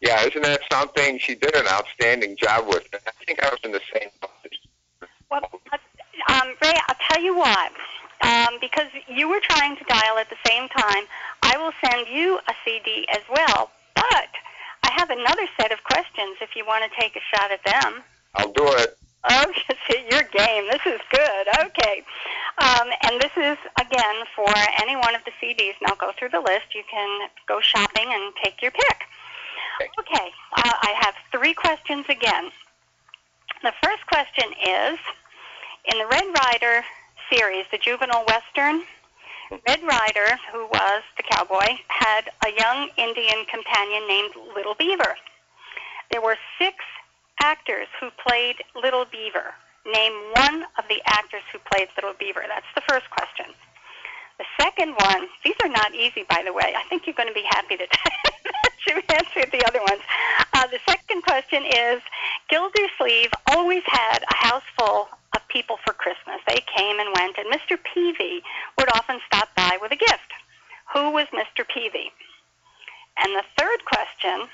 Yeah, 0.00 0.22
isn't 0.26 0.42
that 0.42 0.60
something? 0.70 1.18
She 1.18 1.34
did 1.34 1.54
an 1.54 1.66
outstanding 1.66 2.36
job 2.36 2.66
with 2.68 2.84
it. 2.92 3.00
I 3.06 3.24
think 3.24 3.42
I 3.42 3.48
was 3.48 3.60
in 3.64 3.72
the 3.72 3.80
same 3.92 4.10
place. 4.20 4.60
Well, 5.30 5.42
um, 6.28 6.48
Ray, 6.62 6.74
I'll 6.88 6.96
tell 7.10 7.22
you 7.22 7.36
what. 7.36 7.72
Um, 8.22 8.58
because 8.60 8.88
you 9.08 9.28
were 9.28 9.40
trying 9.40 9.76
to 9.76 9.84
dial 9.84 10.18
at 10.18 10.30
the 10.30 10.36
same 10.46 10.68
time, 10.68 11.04
I 11.42 11.56
will 11.58 11.72
send 11.84 12.08
you 12.08 12.38
a 12.48 12.54
CD 12.64 13.06
as 13.12 13.22
well. 13.30 13.70
But 13.94 14.30
I 14.82 14.90
have 14.92 15.10
another 15.10 15.46
set 15.60 15.70
of 15.72 15.82
questions 15.84 16.36
if 16.40 16.56
you 16.56 16.64
want 16.66 16.84
to 16.84 17.00
take 17.00 17.16
a 17.16 17.36
shot 17.36 17.50
at 17.50 17.62
them. 17.64 18.02
I'll 18.36 18.52
do 18.52 18.66
it. 18.66 18.96
Oh, 19.28 19.52
your 20.10 20.22
game. 20.22 20.68
This 20.70 20.86
is 20.86 21.00
good. 21.10 21.48
Okay. 21.66 22.02
Um, 22.58 22.88
and 23.02 23.20
this 23.20 23.32
is, 23.36 23.58
again, 23.80 24.16
for 24.34 24.52
any 24.80 24.96
one 24.96 25.14
of 25.14 25.22
the 25.24 25.32
CDs. 25.42 25.74
Now 25.82 25.94
go 25.94 26.12
through 26.18 26.30
the 26.30 26.40
list. 26.40 26.74
You 26.74 26.82
can 26.90 27.28
go 27.46 27.60
shopping 27.60 28.06
and 28.08 28.32
take 28.42 28.62
your 28.62 28.70
pick. 28.70 28.98
Okay. 29.98 30.30
Uh, 30.56 30.72
I 30.82 30.94
have 31.00 31.14
three 31.32 31.52
questions 31.52 32.06
again. 32.08 32.50
The 33.62 33.72
first 33.82 34.06
question 34.06 34.52
is 34.64 34.98
in 35.90 35.98
the 35.98 36.06
Red 36.06 36.24
Ryder 36.44 36.84
series, 37.32 37.64
the 37.70 37.78
juvenile 37.78 38.24
western, 38.26 38.82
Red 39.66 39.82
Ryder, 39.82 40.38
who 40.52 40.66
was 40.66 41.02
the 41.16 41.22
cowboy, 41.22 41.78
had 41.88 42.28
a 42.44 42.50
young 42.58 42.90
Indian 42.98 43.46
companion 43.46 44.06
named 44.06 44.34
Little 44.54 44.74
Beaver. 44.74 45.16
There 46.10 46.20
were 46.20 46.36
six 46.58 46.76
actors 47.40 47.86
who 47.98 48.10
played 48.26 48.56
Little 48.74 49.06
Beaver. 49.06 49.54
Name 49.86 50.12
one 50.34 50.64
of 50.78 50.84
the 50.88 51.00
actors 51.06 51.42
who 51.50 51.58
played 51.72 51.88
Little 51.96 52.14
Beaver. 52.18 52.44
That's 52.46 52.66
the 52.74 52.82
first 52.88 53.08
question. 53.10 53.54
The 54.38 54.44
second 54.60 54.94
one, 54.98 55.28
these 55.44 55.56
are 55.62 55.68
not 55.68 55.94
easy, 55.94 56.24
by 56.28 56.42
the 56.44 56.52
way. 56.52 56.74
I 56.76 56.82
think 56.90 57.06
you're 57.06 57.16
going 57.16 57.28
to 57.28 57.34
be 57.34 57.46
happy 57.48 57.76
that 57.76 57.88
you 58.86 58.94
answered 59.14 59.50
the 59.52 59.64
other 59.66 59.80
ones. 59.80 60.02
Uh, 60.52 60.66
the 60.68 60.78
second 60.88 61.22
question 61.22 61.64
is 61.64 62.00
Gildersleeve 62.48 63.30
always 63.48 63.82
had 63.86 64.22
a 64.22 64.34
house 64.34 64.62
full 64.78 65.08
of 65.34 65.48
people 65.48 65.78
for 65.84 65.92
Christmas. 65.92 66.40
They 66.46 66.62
came 66.76 66.98
and 66.98 67.10
went, 67.14 67.36
and 67.38 67.52
Mr. 67.52 67.78
Peavey 67.78 68.40
would 68.78 68.88
often 68.94 69.20
stop 69.26 69.54
by 69.56 69.78
with 69.80 69.92
a 69.92 69.96
gift. 69.96 70.32
Who 70.94 71.10
was 71.10 71.26
Mr. 71.28 71.64
Peavey? 71.64 72.10
And 73.18 73.34
the 73.34 73.44
third 73.58 73.84
question 73.84 74.48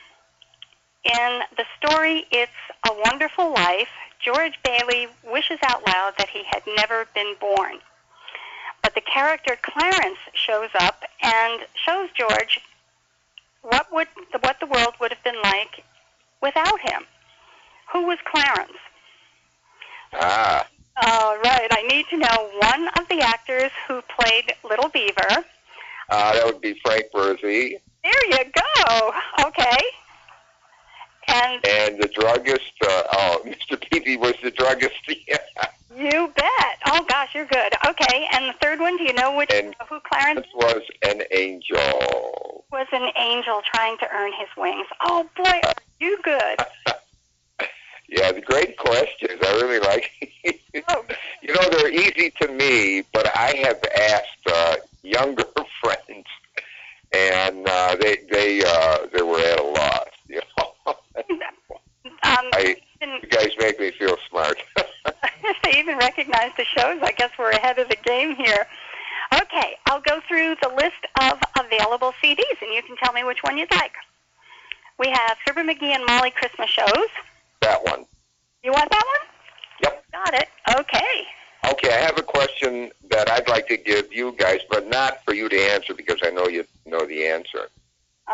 in 1.05 1.43
the 1.57 1.65
story 1.79 2.27
It's 2.31 2.53
a 2.89 2.95
Wonderful 3.05 3.53
Life, 3.53 3.89
George 4.25 4.59
Bailey 4.63 5.09
wishes 5.25 5.59
out 5.63 5.87
loud 5.87 6.15
that 6.19 6.29
he 6.29 6.45
had 6.45 6.63
never 6.77 7.07
been 7.15 7.35
born. 7.41 7.79
But 8.83 8.95
the 8.95 9.01
character 9.01 9.59
Clarence 9.63 10.19
shows 10.35 10.71
up 10.79 11.03
and 11.23 11.63
shows 11.85 12.09
George 12.17 12.61
what 13.63 13.87
would 13.93 14.09
the, 14.33 14.39
what 14.39 14.59
the 14.61 14.67
world 14.67 14.95
would 15.01 15.13
have 15.13 15.25
been 15.25 15.41
like 15.43 15.85
without 16.43 16.81
him. 16.81 17.03
Who 17.93 18.07
was 18.07 18.19
Clarence? 18.31 18.73
Ah. 20.15 20.67
All 21.03 21.39
right. 21.39 21.69
I 21.71 21.83
need 21.89 22.07
to 22.11 22.19
know 22.19 22.51
one 22.59 22.89
of 22.99 23.09
the 23.09 23.21
actors 23.21 23.71
who 23.89 24.03
played 24.03 24.53
Little 24.69 24.89
Beaver. 24.89 25.45
Uh, 26.11 26.35
that 26.35 26.45
would 26.45 26.61
be 26.61 26.79
Frank 26.85 27.07
Bresee. 27.15 27.79
There 28.03 28.27
you 28.29 28.45
go. 28.55 29.15
Okay. 29.47 29.79
And 31.33 31.67
And 31.67 32.03
the 32.03 32.09
druggist, 32.09 32.73
uh, 32.83 33.03
oh, 33.13 33.43
Mr. 33.47 33.79
Peavey 33.81 34.19
was 34.19 34.35
the 34.43 34.51
druggist. 34.51 34.95
you 35.09 36.33
bet. 36.37 36.79
Oh 36.87 37.05
gosh, 37.09 37.35
you're 37.35 37.47
good. 37.47 37.73
Okay. 37.87 38.29
And 38.33 38.49
the 38.49 38.55
third 38.61 38.81
one, 38.81 38.97
do 38.97 39.05
you 39.05 39.13
know 39.15 39.37
which 39.37 39.51
And 39.53 39.75
who 39.89 40.01
Clarence 40.01 40.47
was 40.55 40.83
an 41.03 41.23
angel. 41.33 42.65
was? 42.71 42.87
An 42.93 43.11
angel 43.17 43.63
trying 43.73 43.97
to 43.99 44.07
earn 44.15 44.33
his 44.33 44.49
wings. 44.57 44.87
Oh 45.05 45.29
boy, 45.37 45.61
are 45.65 45.75
you 46.01 46.19
good. 46.23 46.59
Yeah, 48.09 48.31
the 48.31 48.43
great 48.43 48.77
questions. 48.77 49.41
I 49.43 49.53
really 49.63 49.79
like. 49.81 50.11
Oh. 50.89 51.05
you 51.41 51.55
know, 51.55 51.69
they're 51.71 51.91
easy 51.91 52.31
to 52.43 52.49
me, 52.49 53.05
but 53.13 53.27
I 53.35 53.55
have 53.65 53.81
asked 53.99 54.47
uh, 54.53 54.77
younger 55.03 55.45
friends, 55.83 56.27
and 57.13 57.67
uh, 57.67 57.97
they 58.01 58.19
they 58.31 58.63
uh, 58.63 59.07
they 59.15 59.23
were 59.23 59.39
at 59.39 59.61
a 59.61 59.63
loss. 59.63 60.09
You 60.87 61.41
Um, 62.25 62.47
I 62.53 62.77
even, 63.01 63.15
you 63.23 63.29
guys 63.29 63.51
make 63.59 63.79
me 63.79 63.91
feel 63.93 64.17
smart. 64.29 64.59
if 64.77 65.57
they 65.65 65.79
even 65.79 65.99
recognize 65.99 66.51
the 66.57 66.65
shows, 66.65 66.99
I 67.03 67.13
guess 67.13 67.31
we're 67.39 67.51
ahead 67.51 67.79
of 67.79 67.89
the 67.89 67.97
game 67.97 68.35
here. 68.37 68.67
Okay, 69.35 69.77
I'll 69.87 70.01
go 70.01 70.21
through 70.29 70.57
the 70.63 70.69
list 70.69 71.03
of 71.21 71.39
available 71.59 72.13
CDs, 72.23 72.61
and 72.61 72.73
you 72.75 72.83
can 72.83 72.97
tell 72.97 73.13
me 73.13 73.25
which 73.25 73.43
one 73.43 73.57
you'd 73.57 73.71
like. 73.71 73.93
We 74.99 75.09
have 75.09 75.37
Fibber 75.47 75.63
McGee 75.63 75.95
and 75.95 76.05
Molly 76.07 76.31
Christmas 76.31 76.69
shows. 76.71 77.09
that 77.61 77.83
one. 77.85 78.05
You 78.63 78.73
want 78.73 78.91
that 78.91 79.05
one? 79.05 79.29
Yep. 79.83 80.05
Got 80.13 80.35
it. 80.35 80.49
Okay. 80.79 81.27
Okay, 81.71 81.89
I 81.95 81.99
have 81.99 82.19
a 82.19 82.23
question 82.23 82.91
that 83.11 83.31
I'd 83.31 83.49
like 83.49 83.69
to 83.69 83.77
give 83.77 84.13
you 84.13 84.33
guys, 84.37 84.61
but 84.71 84.89
not 84.89 85.25
for 85.25 85.33
you 85.35 85.49
to 85.49 85.57
answer 85.57 85.95
because 85.95 86.19
I 86.23 86.31
know 86.31 86.47
you 86.49 86.65
know 86.87 87.07
the 87.07 87.27
answer. 87.27 87.69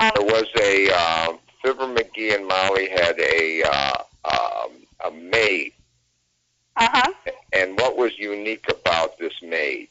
Um, 0.00 0.10
There 0.16 0.26
was 0.26 0.46
a 0.60 0.90
um, 0.90 1.38
Fibber 1.62 1.86
McGee 1.86 2.34
and 2.34 2.46
Molly 2.46 2.88
had 2.88 3.18
a 3.18 3.62
uh, 3.62 4.02
um, 4.24 4.70
a 5.04 5.10
maid, 5.10 5.72
Uh 6.76 6.88
huh. 6.92 7.12
and 7.52 7.78
what 7.78 7.96
was 7.96 8.16
unique 8.18 8.66
about 8.70 9.18
this 9.18 9.32
maid? 9.42 9.88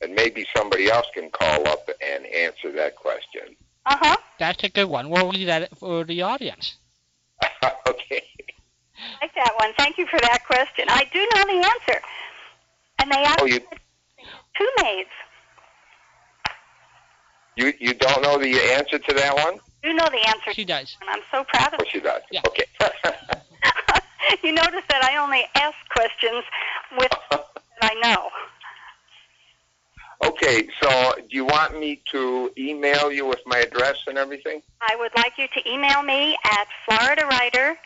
And 0.00 0.14
maybe 0.14 0.46
somebody 0.56 0.88
else 0.90 1.06
can 1.12 1.28
call 1.30 1.66
up 1.68 1.88
and 2.00 2.24
answer 2.26 2.70
that 2.72 2.94
question. 2.96 3.56
Uh 3.86 3.96
huh. 4.00 4.16
That's 4.38 4.62
a 4.62 4.68
good 4.68 4.88
one. 4.88 5.10
We'll 5.10 5.28
leave 5.28 5.48
that 5.48 5.76
for 5.76 6.04
the 6.04 6.22
audience. 6.22 6.76
okay. 7.64 8.22
I 9.00 9.24
like 9.24 9.34
that 9.34 9.52
one. 9.58 9.72
Thank 9.76 9.98
you 9.98 10.06
for 10.06 10.18
that 10.20 10.44
question. 10.46 10.86
I 10.88 11.04
do 11.12 11.18
know 11.34 11.60
the 11.60 11.66
answer. 11.66 12.02
And 13.00 13.10
they 13.10 13.24
Oh, 13.40 13.46
you 13.46 13.54
had 13.54 13.78
two 14.56 14.68
maids. 14.82 15.08
you 17.56 17.72
you 17.80 17.94
don't 17.94 18.22
know 18.22 18.38
the 18.38 18.54
answer 18.74 18.98
to 18.98 19.14
that 19.14 19.34
one? 19.34 19.58
Do 19.82 19.92
know 19.92 20.08
the 20.10 20.26
answer. 20.28 20.52
She 20.52 20.64
does. 20.64 20.96
And 21.00 21.10
I'm 21.10 21.20
so 21.30 21.44
proud 21.44 21.68
of 21.68 21.74
Of 21.74 21.78
course 21.78 21.94
you 21.94 22.00
does. 22.00 22.22
Yeah. 22.30 22.40
Okay. 22.46 22.64
you 24.42 24.52
notice 24.52 24.82
that 24.88 25.04
I 25.04 25.16
only 25.16 25.44
ask 25.54 25.76
questions 25.90 26.44
with 26.98 27.12
that 27.30 27.44
I 27.82 27.94
know. 27.94 28.30
okay. 30.24 30.68
So, 30.82 31.14
do 31.16 31.36
you 31.36 31.44
want 31.44 31.78
me 31.78 32.02
to 32.12 32.50
email 32.58 33.12
you 33.12 33.26
with 33.26 33.40
my 33.46 33.58
address 33.58 33.96
and 34.06 34.18
everything? 34.18 34.62
I 34.80 34.96
would 34.96 35.12
like 35.16 35.34
you 35.38 35.46
to 35.48 35.70
email 35.70 36.02
me 36.02 36.36
at 36.44 36.66
floridawriter 36.88 37.76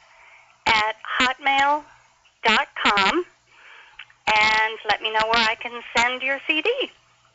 at 0.67 0.97
hotmail.com 1.21 3.25
and 4.27 4.79
let 4.89 5.03
me 5.03 5.13
know 5.13 5.25
where 5.25 5.49
I 5.49 5.57
can 5.61 5.83
send 5.97 6.23
your 6.23 6.39
CD. 6.47 6.71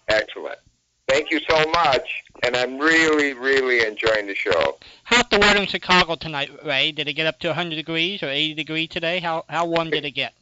Excellent. 0.07 0.59
Thank 1.07 1.31
you 1.31 1.39
so 1.49 1.57
much, 1.71 2.23
and 2.43 2.55
I'm 2.55 2.77
really, 2.77 3.33
really 3.33 3.85
enjoying 3.87 4.27
the 4.27 4.35
show. 4.35 4.77
How's 5.05 5.27
the 5.29 5.39
weather 5.39 5.61
in 5.61 5.67
Chicago 5.67 6.15
tonight, 6.15 6.51
Ray? 6.65 6.91
Did 6.91 7.07
it 7.07 7.13
get 7.13 7.25
up 7.25 7.39
to 7.39 7.47
100 7.47 7.75
degrees 7.75 8.21
or 8.21 8.27
80 8.27 8.55
degrees 8.55 8.89
today? 8.89 9.19
How 9.19 9.45
how 9.47 9.65
warm 9.65 9.89
did 9.89 10.03
it 10.03 10.11
get? 10.11 10.33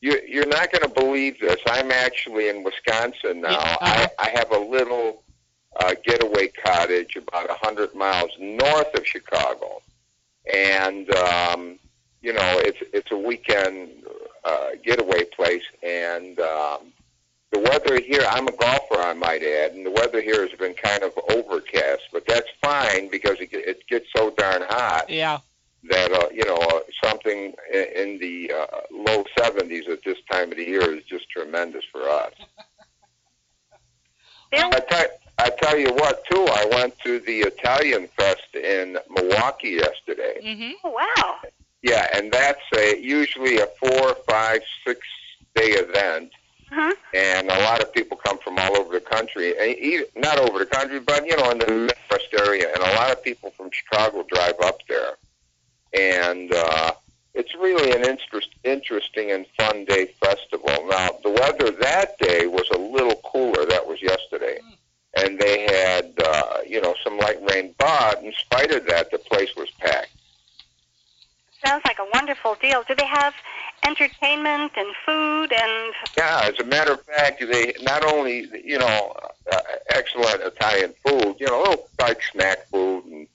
You, 0.00 0.20
you're 0.28 0.46
not 0.46 0.72
going 0.72 0.82
to 0.82 0.88
believe 0.88 1.38
this. 1.38 1.60
I'm 1.68 1.92
actually 1.92 2.48
in 2.48 2.64
Wisconsin 2.64 3.42
now. 3.42 3.50
Yeah, 3.50 3.76
uh-huh. 3.80 4.08
I, 4.18 4.26
I 4.26 4.30
have 4.30 4.50
a 4.50 4.58
little 4.58 5.22
uh, 5.78 5.94
getaway 6.04 6.48
cottage 6.48 7.14
about 7.14 7.48
a 7.48 7.54
hundred 7.54 7.94
miles 7.94 8.30
north 8.40 8.92
of 8.94 9.06
Chicago, 9.06 9.82
and 10.52 11.14
um, 11.14 11.78
you 12.22 12.32
know 12.32 12.60
it's 12.64 12.78
it's 12.92 13.12
a 13.12 13.18
weekend 13.18 13.90
uh, 14.44 14.70
getaway 14.82 15.24
place, 15.26 15.64
and 15.84 16.40
um, 16.40 16.92
the 17.50 17.58
weather 17.60 18.00
here. 18.00 18.24
I'm 18.28 18.46
a 18.46 18.52
golfer, 18.52 18.96
I 19.00 19.14
might 19.14 19.42
add, 19.42 19.72
and 19.72 19.84
the 19.84 19.90
weather 19.90 20.20
here 20.20 20.46
has 20.46 20.56
been 20.58 20.74
kind 20.74 21.02
of 21.02 21.12
overcast, 21.30 22.02
but 22.12 22.24
that's 22.26 22.48
fine 22.62 23.08
because 23.10 23.40
it, 23.40 23.48
it 23.52 23.86
gets 23.88 24.06
so 24.14 24.30
darn 24.30 24.62
hot 24.68 25.08
Yeah. 25.08 25.38
that 25.84 26.12
uh, 26.12 26.28
you 26.32 26.44
know 26.44 26.56
uh, 26.56 26.80
something 27.02 27.54
in, 27.72 27.86
in 27.96 28.18
the 28.18 28.52
uh, 28.52 28.66
low 28.90 29.24
70s 29.38 29.88
at 29.88 30.02
this 30.04 30.18
time 30.30 30.50
of 30.52 30.58
the 30.58 30.64
year 30.64 30.94
is 30.96 31.04
just 31.04 31.28
tremendous 31.30 31.84
for 31.90 32.08
us. 32.08 32.32
I 34.52 34.80
tell, 34.88 35.06
I 35.38 35.50
tell 35.50 35.78
you 35.78 35.92
what, 35.92 36.24
too. 36.30 36.46
I 36.50 36.66
went 36.72 36.98
to 37.00 37.20
the 37.20 37.40
Italian 37.40 38.08
Fest 38.16 38.54
in 38.54 38.96
Milwaukee 39.10 39.70
yesterday. 39.70 40.40
Mm-hmm. 40.42 40.70
Oh, 40.84 40.90
wow. 40.90 41.36
Yeah, 41.82 42.06
and 42.14 42.32
that's 42.32 42.60
a, 42.76 42.98
usually 43.00 43.58
a 43.58 43.66
four, 43.66 44.16
five, 44.26 44.62
six 44.86 45.00
day 45.54 45.70
event, 45.72 46.32
Uh-huh. 46.70 46.94
and 47.14 47.48
a 47.48 47.60
lot 47.60 47.80
of 47.80 47.92
people 47.94 48.16
come 48.18 48.38
from 48.38 48.58
all 48.58 48.76
over 48.76 48.92
the 48.92 49.00
country. 49.00 49.54
Not 50.16 50.38
over 50.38 50.58
the 50.58 50.66
country, 50.66 51.00
but 51.00 51.26
you 51.26 51.36
know, 51.36 51.50
in 51.50 51.58
the 51.58 51.66
Midwest 51.66 52.28
area, 52.38 52.68
and 52.68 52.82
a 52.82 52.94
lot 52.96 53.10
of 53.10 53.22
people 53.22 53.50
from 53.56 53.70
Chicago 53.70 54.24
drive 54.30 54.54
up 54.62 54.78
there, 54.88 55.12
and 55.94 56.52
uh, 56.52 56.92
it's 57.34 57.54
really 57.54 57.92
an 57.92 58.04
interest, 58.04 58.50
interesting 58.64 59.30
and 59.30 59.46
fun 59.56 59.84
day 59.86 60.06
festival. 60.20 60.68
Now, 60.90 61.08
the 61.22 61.30
weather 61.30 61.70
that 61.80 62.18
day 62.18 62.46
was 62.46 62.68
a 62.74 62.78
little 62.78 63.16
cooler. 63.24 63.64
That 63.64 63.86
was 63.86 64.02
yesterday, 64.02 64.58
and 65.16 65.38
they 65.38 65.62
had 65.62 66.12
uh, 66.22 66.58
you 66.66 66.80
know 66.82 66.94
some 67.02 67.16
light 67.18 67.38
rain, 67.50 67.74
but 67.78 68.22
in 68.22 68.32
spite 68.34 68.72
of 68.72 68.86
that, 68.88 69.10
the 69.10 69.18
place 69.18 69.54
was 69.56 69.70
packed. 69.78 70.10
Sounds 71.64 71.82
like 71.84 71.98
a 71.98 72.06
wonderful 72.14 72.56
deal. 72.60 72.84
Do 72.86 72.94
they 72.94 73.06
have 73.06 73.34
entertainment 73.84 74.72
and 74.76 74.94
food 75.04 75.52
and 75.52 75.94
Yeah, 76.16 76.42
as 76.44 76.58
a 76.60 76.64
matter 76.64 76.92
of 76.92 77.02
fact, 77.02 77.40
they 77.40 77.74
not 77.82 78.04
only 78.04 78.48
you 78.64 78.78
know 78.78 79.12
uh, 79.50 79.60
excellent 79.90 80.42
Italian 80.42 80.94
food, 81.04 81.36
you 81.40 81.46
know, 81.46 81.60
a 81.60 81.62
little 81.62 81.88
like 81.98 82.22
snack 82.32 82.68
food, 82.70 83.04
and 83.04 83.28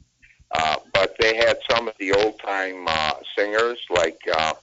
uh, 0.51 0.77
but 0.93 1.15
they 1.19 1.35
had 1.35 1.57
some 1.69 1.87
of 1.87 1.95
the 1.99 2.13
old 2.13 2.39
time 2.39 2.85
uh, 2.87 3.13
singers 3.35 3.79
like 3.89 4.19
uh, 4.33 4.53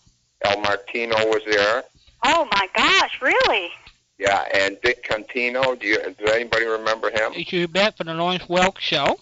Al 0.45 0.61
Martino 0.61 1.17
was 1.27 1.43
there. 1.47 1.85
Oh 2.25 2.47
my 2.53 2.69
gosh, 2.75 3.21
really? 3.21 3.71
Yeah, 4.19 4.45
and 4.55 4.79
Dick 4.83 5.05
Contino. 5.09 5.79
Do 5.81 5.87
you 5.87 5.99
does 5.99 6.31
anybody 6.31 6.67
remember 6.67 7.11
him? 7.11 7.33
You 7.35 7.69
bet 7.69 7.97
for 7.97 8.05
the 8.05 8.15
Lawrence 8.15 8.45
Welk 8.45 8.79
show. 8.79 9.19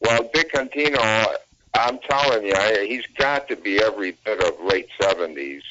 Well, 0.00 0.28
Dick 0.34 0.52
Contino, 0.52 1.36
I'm 1.74 1.98
telling 1.98 2.44
you, 2.46 2.54
I- 2.54 2.86
he's 2.86 3.06
got 3.18 3.48
to 3.48 3.56
be 3.56 3.82
every 3.82 4.12
bit 4.24 4.42
of 4.42 4.60
late 4.64 4.88
seventies, 5.00 5.62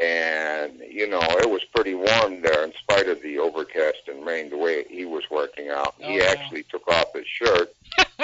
and 0.00 0.78
you 0.88 1.08
know 1.08 1.20
it 1.22 1.50
was 1.50 1.64
pretty 1.74 1.94
warm 1.94 2.40
there 2.42 2.64
in 2.64 2.72
spite 2.74 3.08
of 3.08 3.20
the 3.22 3.38
overcast 3.38 3.98
and 4.08 4.24
rain. 4.24 4.48
The 4.50 4.56
way 4.56 4.84
he 4.88 5.04
was 5.04 5.24
working 5.30 5.70
out, 5.70 5.94
he 5.98 6.20
Oh, 6.20 6.24
wow. 6.24 6.30
actually 6.32 6.62
took 6.64 6.86
off 6.88 7.12
his 7.14 7.26
shirt, 7.26 7.72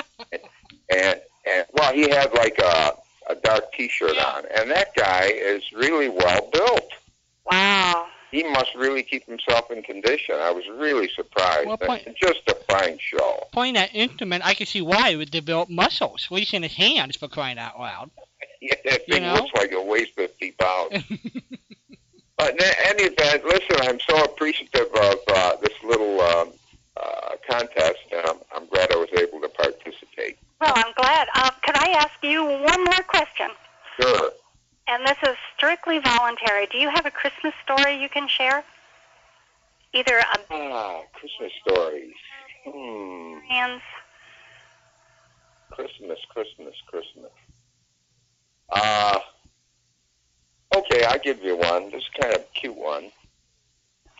and 0.91 1.21
and 1.47 1.67
well, 1.73 1.93
he 1.93 2.09
had 2.09 2.33
like 2.35 2.59
a 2.59 2.95
a 3.29 3.35
dark 3.37 3.73
T-shirt 3.73 4.19
on, 4.19 4.45
and 4.55 4.71
that 4.71 4.95
guy 4.95 5.25
is 5.35 5.63
really 5.73 6.09
well 6.11 6.49
built. 6.53 6.91
Wow. 7.51 8.07
He 8.35 8.43
must 8.43 8.75
really 8.75 9.05
keep 9.05 9.25
himself 9.27 9.71
in 9.71 9.81
condition. 9.85 10.35
I 10.35 10.51
was 10.51 10.65
really 10.67 11.09
surprised. 11.15 11.69
Well, 11.69 11.77
point- 11.77 12.03
And 12.05 12.17
just 12.17 12.41
a 12.49 12.55
fine 12.69 12.99
show. 12.99 13.47
Playing 13.53 13.75
that 13.75 13.95
instrument, 13.95 14.45
I 14.45 14.55
can 14.55 14.67
see 14.67 14.83
why 14.83 15.11
he 15.11 15.17
would 15.17 15.31
develop 15.31 15.69
muscles, 15.71 16.27
at 16.29 16.35
least 16.35 16.53
in 16.53 16.65
his 16.65 16.75
hands, 16.75 17.15
for 17.17 17.29
crying 17.29 17.59
out 17.59 17.79
loud. 17.79 18.11
Yeah, 18.61 18.75
that 18.87 19.07
You 19.07 19.15
thing 19.15 19.23
know? 19.25 19.35
looks 19.35 19.53
like 19.55 19.73
it 19.73 19.87
weighs 19.87 20.09
50 20.17 20.53
pounds. 20.53 21.05
but 22.39 22.51
in 22.55 22.71
any 22.87 23.03
event, 23.05 23.45
listen, 23.45 23.77
I'm 23.83 24.01
so 24.01 24.25
appreciative 24.25 24.89
of 24.95 25.17
uh, 25.29 25.57
this 25.57 25.75
little 25.85 26.19
um, 26.23 26.49
uh, 26.97 27.37
contest, 27.49 27.99
and 28.11 28.27
I'm, 28.27 28.37
I'm 28.57 28.67
glad 28.69 28.91
I 28.91 28.97
was 28.97 29.11
able 29.13 29.41
to 29.43 29.49
participate. 29.51 30.39
Well, 30.63 30.73
I'm 30.77 30.95
glad. 30.97 31.29
Uh, 31.35 31.51
could 31.63 31.77
I 31.77 31.91
ask 31.91 32.13
you 32.23 32.43
one 32.43 32.85
more 32.85 33.03
question? 33.07 33.51
Sure. 34.01 34.31
And 34.87 35.07
this 35.07 35.17
is 35.23 35.37
strictly 35.57 35.99
voluntary. 35.99 36.67
Do 36.67 36.79
you 36.79 36.91
have 36.91 37.07
a 37.07 37.11
Christmas 37.11 37.35
story 37.41 37.64
you 38.05 38.11
can 38.11 38.29
share? 38.29 38.63
Either 39.95 40.19
a 40.19 40.39
Ah, 40.51 41.01
Christmas 41.15 41.53
stories. 41.67 42.15
Hmm. 42.65 43.39
man's 43.49 43.83
Christmas, 45.71 46.19
Christmas, 46.29 46.75
Christmas. 46.87 47.33
Uh, 48.71 49.19
okay, 50.77 51.05
I'll 51.05 51.19
give 51.19 51.43
you 51.43 51.57
one. 51.57 51.91
This 51.91 52.03
is 52.03 52.11
kind 52.21 52.35
of 52.35 52.41
a 52.43 52.59
cute 52.59 52.77
one. 52.77 53.11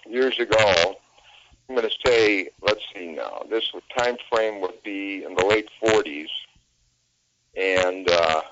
Years 0.07 0.39
ago, 0.39 0.97
I'm 1.69 1.77
going 1.77 1.89
to 1.89 1.97
say, 2.07 2.49
let's 2.63 2.83
see 2.95 3.13
now, 3.13 3.43
this 3.51 3.71
time 3.97 4.17
frame 4.31 4.61
would 4.63 4.83
be 4.83 5.25
in 5.25 5.35
the 5.35 5.47
late 5.47 5.69
40s, 5.83 6.29
and 7.57 8.09
uh, 8.11 8.43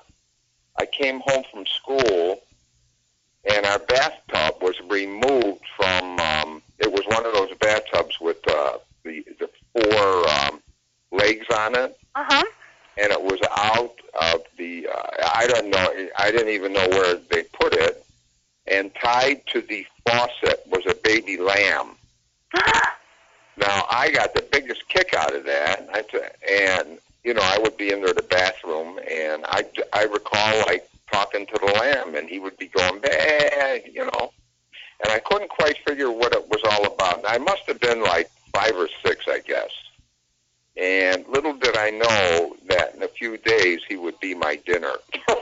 I 0.79 0.85
came 0.85 1.21
home 1.25 1.43
from 1.51 1.65
school, 1.65 2.41
and 3.45 3.65
our 3.65 3.79
bathtub 3.79 4.61
was 4.61 4.79
removed 4.89 5.63
from, 5.75 6.19
um, 6.19 6.61
it 6.79 6.91
was 6.91 7.03
one 7.07 7.25
of 7.25 7.33
those 7.33 7.53
bathtubs 7.57 8.19
with 8.19 8.37
uh, 8.47 8.77
the, 9.03 9.23
the 9.39 9.49
four 9.73 10.29
um, 10.29 10.61
legs 11.11 11.45
on 11.55 11.75
it. 11.75 11.97
Uh 12.15 12.23
huh. 12.27 12.43
and 12.97 13.11
it 13.11 13.21
was 13.21 13.39
out 13.57 13.95
of 14.33 14.43
the 14.57 14.87
uh, 14.87 15.01
I 15.33 15.47
don't 15.47 15.69
know 15.69 16.07
I 16.17 16.29
didn't 16.31 16.49
even 16.49 16.73
know 16.73 16.87
where 16.89 17.15
they 17.15 17.43
put 17.43 17.73
it. 17.73 18.05
And 18.67 18.93
tied 18.95 19.45
to 19.47 19.61
the 19.61 19.85
faucet 20.05 20.61
was 20.67 20.85
a 20.87 20.95
baby 20.95 21.37
lamb. 21.37 21.95
Now 23.57 23.85
I 23.89 24.09
got 24.11 24.33
the 24.33 24.41
biggest 24.41 24.87
kick 24.89 25.13
out 25.13 25.35
of 25.35 25.43
that. 25.45 25.87
I 25.93 26.01
t- 26.01 26.19
and 26.51 26.97
you 27.23 27.33
know 27.33 27.41
I 27.43 27.57
would 27.59 27.77
be 27.77 27.91
in 27.91 28.01
there 28.01 28.13
the 28.13 28.23
bathroom. 28.23 28.99
And 29.09 29.43
I 29.47 29.65
I 29.93 30.03
recall 30.05 30.59
like 30.67 30.87
talking 31.13 31.45
to 31.45 31.59
the 31.59 31.71
lamb 31.73 32.15
and 32.15 32.27
he 32.27 32.39
would 32.39 32.57
be 32.57 32.67
going 32.67 32.99
bah, 32.99 33.77
you 33.91 34.03
know 34.03 34.31
and 35.03 35.11
I 35.11 35.19
couldn't 35.19 35.49
quite 35.49 35.77
figure 35.87 36.11
what 36.11 36.33
it 36.33 36.49
was 36.49 36.61
all 36.71 36.91
about 36.93 37.19
and 37.19 37.27
I 37.27 37.37
must 37.37 37.61
have 37.67 37.79
been 37.79 38.01
like 38.01 38.29
five 38.53 38.75
or 38.75 38.89
six 39.05 39.25
I 39.27 39.39
guess 39.39 39.69
and 40.75 41.23
little 41.27 41.53
did 41.53 41.77
I 41.77 41.91
know 41.91 42.55
that 42.67 42.95
in 42.95 43.03
a 43.03 43.07
few 43.07 43.37
days 43.37 43.81
he 43.87 43.95
would 43.95 44.19
be 44.19 44.33
my 44.33 44.55
dinner. 44.65 44.93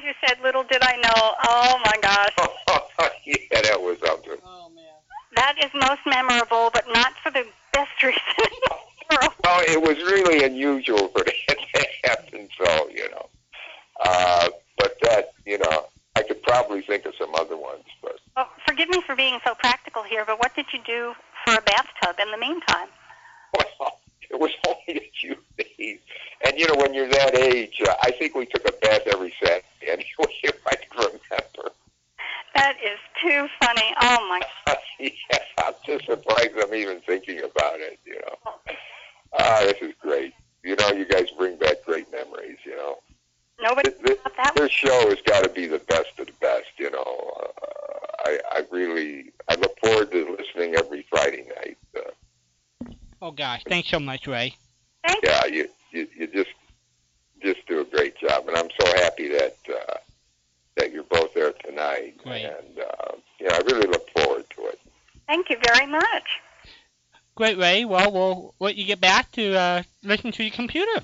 You 0.00 0.14
said, 0.26 0.38
"Little 0.42 0.62
did 0.62 0.80
I 0.80 0.96
know." 0.96 1.34
Oh 1.44 1.78
my 1.84 1.98
gosh, 2.00 3.10
yeah, 3.26 3.60
that 3.62 3.82
was 3.82 3.98
something. 3.98 4.38
Oh, 4.42 4.70
that 5.34 5.56
is 5.62 5.70
most 5.74 6.00
memorable, 6.06 6.70
but 6.72 6.84
not 6.92 7.12
for 7.22 7.30
the 7.30 7.44
best 7.72 8.02
reason 8.02 8.20
in 8.38 8.44
the 8.64 9.16
world. 9.16 9.32
Oh, 9.44 9.62
it 9.68 9.80
was 9.80 9.96
really 10.10 10.44
unusual 10.44 11.08
for 11.08 11.24
that 11.48 11.58
to 11.74 11.86
happen, 12.04 12.48
so, 12.58 12.88
you 12.88 13.10
know. 13.10 13.28
Uh, 14.04 14.48
but 14.78 14.96
that, 15.02 15.32
you 15.44 15.58
know, 15.58 15.86
I 16.16 16.22
could 16.22 16.42
probably 16.42 16.82
think 16.82 17.04
of 17.06 17.14
some 17.18 17.34
other 17.34 17.56
ones, 17.56 17.84
but 18.02 18.18
Well, 18.36 18.48
forgive 18.66 18.88
me 18.88 19.02
for 19.06 19.16
being 19.16 19.38
so 19.44 19.54
practical 19.54 20.02
here, 20.02 20.24
but 20.24 20.38
what 20.38 20.54
did 20.54 20.66
you 20.72 20.80
do 20.86 21.14
for 21.44 21.54
a 21.54 21.62
bathtub 21.62 22.16
in 22.22 22.30
the 22.30 22.38
meantime? 22.38 22.88
well, 23.54 23.98
it 24.30 24.38
was 24.38 24.50
only 24.66 25.00
a 25.00 25.10
few 25.20 25.36
days. 25.56 25.98
And, 26.44 26.58
you 26.58 26.66
know, 26.68 26.74
when 26.80 26.94
you're 26.94 27.08
that 27.08 27.34
age, 27.36 27.80
uh, 27.86 27.94
I 28.02 28.12
think 28.12 28.34
we 28.34 28.46
took 28.46 28.68
a 28.68 28.72
bath 28.72 29.02
every 29.12 29.34
Saturday 29.42 29.64
anyway, 29.86 30.34
if 30.42 30.56
I 30.66 30.74
can 30.76 30.96
remember. 30.98 31.72
That 32.54 32.76
is 32.84 32.98
too 33.22 33.46
funny. 33.62 33.94
Oh 34.00 34.26
my. 34.28 34.40
yeah, 34.98 35.38
I'm 35.58 35.74
just 35.86 36.06
surprised 36.06 36.50
I'm 36.60 36.74
even 36.74 37.00
thinking 37.00 37.38
about 37.38 37.80
it, 37.80 37.98
you 38.04 38.14
know. 38.14 38.52
Ah, 39.38 39.60
this 39.62 39.76
is 39.80 39.94
great. 40.00 40.32
You 40.64 40.74
know, 40.76 40.90
you 40.90 41.04
guys 41.04 41.26
bring 41.36 41.56
back 41.56 41.84
great 41.84 42.10
memories, 42.10 42.58
you 42.64 42.74
know. 42.74 42.98
Nobody 43.60 43.90
This, 43.90 44.18
thought 44.18 44.32
that 44.36 44.54
this 44.56 44.70
show 44.70 45.08
has 45.08 45.20
got 45.22 45.42
to 45.44 45.50
be 45.50 45.66
the 45.66 45.80
best 45.80 46.18
of 46.18 46.26
the 46.26 46.32
best, 46.40 46.68
you 46.78 46.90
know. 46.90 47.32
Uh, 47.40 47.46
I, 48.24 48.38
I 48.52 48.62
really, 48.70 49.32
I 49.48 49.56
look 49.56 49.78
forward 49.80 50.10
to 50.12 50.36
listening 50.38 50.76
every 50.76 51.04
Friday 51.10 51.46
night. 51.56 51.78
Uh, 51.96 52.00
Oh 53.20 53.32
gosh, 53.32 53.64
thanks 53.68 53.88
so 53.88 53.98
much, 53.98 54.28
Ray. 54.28 54.54
yeah, 55.24 55.44
you, 55.46 55.68
you, 55.90 56.06
you 56.16 56.28
just, 56.28 56.50
just 57.42 57.66
do 57.66 57.80
a 57.80 57.84
great 57.84 58.16
job, 58.16 58.46
and 58.46 58.56
I'm 58.56 58.68
so 58.80 58.86
happy 58.94 59.28
that 59.28 59.56
uh, 59.68 59.94
that 60.76 60.92
you're 60.92 61.02
both 61.02 61.34
there 61.34 61.52
tonight. 61.64 62.16
Great. 62.18 62.44
And 62.44 62.78
uh, 62.78 63.12
you 63.40 63.48
know, 63.48 63.54
I 63.54 63.58
really 63.66 63.88
look 63.88 64.08
forward 64.10 64.44
to 64.50 64.66
it. 64.66 64.78
Thank 65.26 65.50
you 65.50 65.56
very 65.72 65.86
much. 65.86 66.40
Great, 67.34 67.58
Ray. 67.58 67.84
Well, 67.84 68.12
we'll 68.12 68.54
let 68.60 68.76
you 68.76 68.84
get 68.84 69.00
back 69.00 69.32
to 69.32 69.54
uh, 69.54 69.82
listen 70.04 70.30
to 70.32 70.44
your 70.44 70.52
computer. 70.52 71.02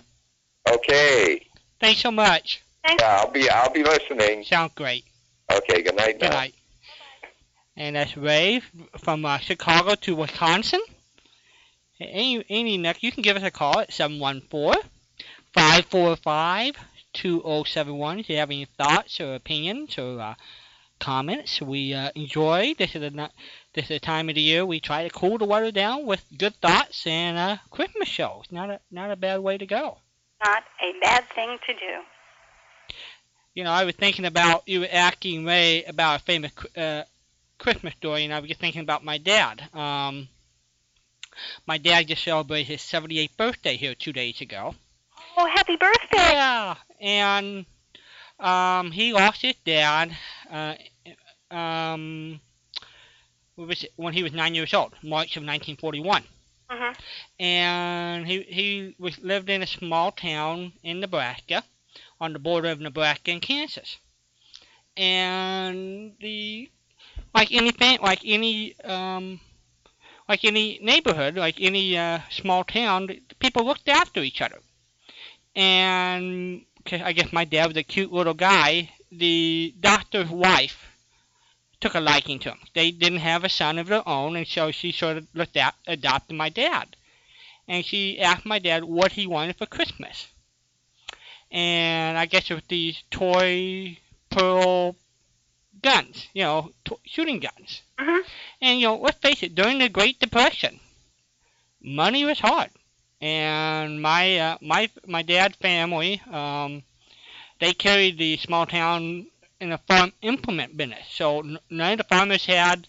Okay. 0.69 1.47
Thanks 1.81 2.01
so 2.01 2.11
much. 2.11 2.63
Yeah, 2.85 3.21
I'll 3.23 3.31
be, 3.31 3.49
I'll 3.49 3.73
be 3.73 3.83
listening. 3.83 4.45
Sounds 4.45 4.73
great. 4.75 5.05
Okay. 5.51 5.83
Good 5.83 5.97
night. 5.97 6.21
Good 6.21 6.31
now. 6.31 6.37
night. 6.37 6.55
And 7.77 7.97
that's 7.97 8.17
Ray 8.17 8.61
from 8.99 9.25
uh, 9.25 9.39
Chicago 9.39 9.95
to 9.97 10.15
Wisconsin. 10.15 10.81
any 12.01 12.45
any 12.49 12.79
next, 12.79 13.03
you 13.03 13.11
can 13.11 13.23
give 13.23 13.37
us 13.37 13.43
a 13.43 13.51
call 13.51 13.81
at 13.81 13.93
714 13.93 14.81
545 15.53 16.77
2071 17.15 18.19
if 18.21 18.29
you 18.29 18.37
have 18.37 18.51
any 18.51 18.65
thoughts 18.65 19.21
or 19.21 19.35
opinions 19.35 19.99
or 19.99 20.21
uh, 20.21 20.35
comments. 21.01 21.61
We 21.61 21.95
uh, 21.95 22.11
enjoy 22.15 22.75
this 22.79 22.95
is 22.95 23.03
a 23.03 23.11
no- 23.11 23.29
this 23.75 23.87
is 23.87 23.97
a 23.97 24.01
time 24.01 24.29
of 24.29 24.37
the 24.37 24.41
year 24.41 24.65
we 24.65 24.79
try 24.79 25.03
to 25.03 25.11
cool 25.11 25.39
the 25.39 25.45
weather 25.45 25.73
down 25.73 26.07
with 26.07 26.25
good 26.37 26.55
thoughts 26.57 27.07
and 27.07 27.37
uh, 27.37 27.57
Christmas 27.71 28.09
shows. 28.09 28.45
Not 28.51 28.71
a 28.71 28.81
not 28.91 29.11
a 29.11 29.17
bad 29.17 29.41
way 29.41 29.59
to 29.59 29.67
go. 29.67 29.99
Not 30.43 30.65
a 30.82 30.93
bad 31.01 31.24
thing 31.35 31.59
to 31.66 31.73
do. 31.74 32.02
You 33.55 33.65
know, 33.65 33.70
I 33.70 33.85
was 33.85 33.94
thinking 33.94 34.24
about 34.24 34.65
you 34.66 34.81
were 34.81 34.89
asking 34.90 35.44
Ray 35.44 35.85
about 35.85 36.20
a 36.20 36.24
famous 36.24 36.52
uh, 36.77 37.05
Christmas 37.59 37.94
story, 37.94 38.24
and 38.24 38.35
I 38.35 38.40
was 38.40 38.48
just 38.48 38.61
thinking 38.61 38.81
about 38.81 39.05
my 39.05 39.19
dad. 39.19 39.62
Um, 39.73 40.28
my 41.66 41.78
dad 41.78 42.09
just 42.09 42.24
celebrated 42.24 42.66
his 42.66 42.81
78th 42.81 43.36
birthday 43.36 43.77
here 43.77 43.94
two 43.94 44.12
days 44.12 44.40
ago. 44.40 44.74
Oh, 45.36 45.47
happy 45.47 45.77
birthday! 45.77 46.16
Yeah, 46.16 46.74
and 47.01 47.66
um, 48.40 48.90
he 48.90 49.12
lost 49.12 49.43
his 49.43 49.55
dad. 49.65 50.16
Uh, 50.51 50.74
um, 51.51 52.40
was 53.56 53.85
it, 53.85 53.93
when 53.97 54.15
he 54.15 54.23
was 54.23 54.32
nine 54.32 54.55
years 54.55 54.74
old, 54.74 54.93
March 55.02 55.36
of 55.36 55.43
1941. 55.43 56.24
Mhm. 56.75 56.97
And 57.39 58.27
he 58.27 58.43
he 58.43 58.95
was 58.99 59.19
lived 59.21 59.49
in 59.49 59.63
a 59.63 59.67
small 59.67 60.11
town 60.13 60.73
in 60.83 61.01
Nebraska, 61.01 61.65
on 62.21 62.33
the 62.33 62.39
border 62.41 62.71
of 62.71 62.81
Nebraska 62.81 63.31
and 63.31 63.41
Kansas. 63.43 63.99
And 64.97 66.17
the 66.21 66.71
like 67.35 67.53
anything 67.53 67.99
like 68.03 68.21
any 68.25 68.79
um 68.81 69.41
like 70.29 70.45
any 70.45 70.79
neighborhood, 70.83 71.37
like 71.37 71.61
any 71.61 71.97
uh, 71.99 72.21
small 72.31 72.65
town, 72.65 73.09
people 73.41 73.65
looked 73.65 73.89
after 73.89 74.23
each 74.23 74.41
other. 74.43 74.61
And 75.57 76.67
'cause 76.85 77.03
I 77.03 77.13
guess 77.13 77.33
my 77.33 77.45
dad 77.45 77.69
was 77.69 77.77
a 77.77 77.83
cute 77.85 78.13
little 78.13 78.35
guy. 78.35 78.91
The 79.13 79.75
doctor's 79.81 80.31
wife 80.31 80.94
took 81.85 81.94
a 81.94 82.01
liking 82.01 82.39
to 82.39 82.48
him. 82.51 82.61
They 82.73 82.90
didn't 82.90 83.19
have 83.19 83.44
a 83.44 83.48
son 83.51 83.78
of 83.78 83.89
their 83.89 84.09
own, 84.09 84.36
and 84.36 84.48
so 84.48 84.70
she 84.70 84.90
sort 84.90 85.19
of 85.19 85.28
looked 85.35 85.55
at 85.59 85.74
adopted 85.86 86.35
my 86.35 86.48
dad. 86.48 86.97
And 87.69 87.85
she 87.85 88.19
asked 88.19 88.47
my 88.47 88.59
dad 88.59 88.85
what 88.85 89.12
he 89.12 89.27
wanted 89.27 89.59
for 89.59 89.66
Christmas. 89.66 90.28
And 91.51 92.16
I 92.16 92.24
guess 92.24 92.51
it 92.51 92.55
was 92.55 92.62
these 92.69 93.02
toy 93.11 93.98
pearl 94.31 94.97
guns, 95.82 96.28
you 96.32 96.43
know, 96.44 96.73
to- 96.86 97.01
shooting 97.05 97.40
guns. 97.40 97.82
Mhm. 97.98 98.24
And 98.62 98.81
you 98.81 98.86
know, 98.86 98.97
let's 98.97 99.19
face 99.19 99.43
it, 99.43 99.55
during 99.55 99.78
the 99.78 99.90
Great 99.90 100.19
Depression, 100.19 100.81
money 101.82 102.24
was 102.24 102.40
hard. 102.40 102.70
And 103.20 104.02
my 104.02 104.39
uh, 104.39 104.59
my 104.62 104.90
my 105.06 105.23
dad's 105.23 105.56
family, 105.56 106.20
um, 106.31 106.82
they 107.61 107.74
carried 107.74 108.19
the 108.19 108.36
small 108.39 108.66
town 108.66 109.28
in 109.61 109.71
the 109.71 109.79
farm 109.79 110.13
implement 110.23 110.77
business. 110.77 111.07
So 111.11 111.43
none 111.71 111.93
of 111.93 111.99
the 111.99 112.05
farmers 112.05 112.47
had 112.47 112.89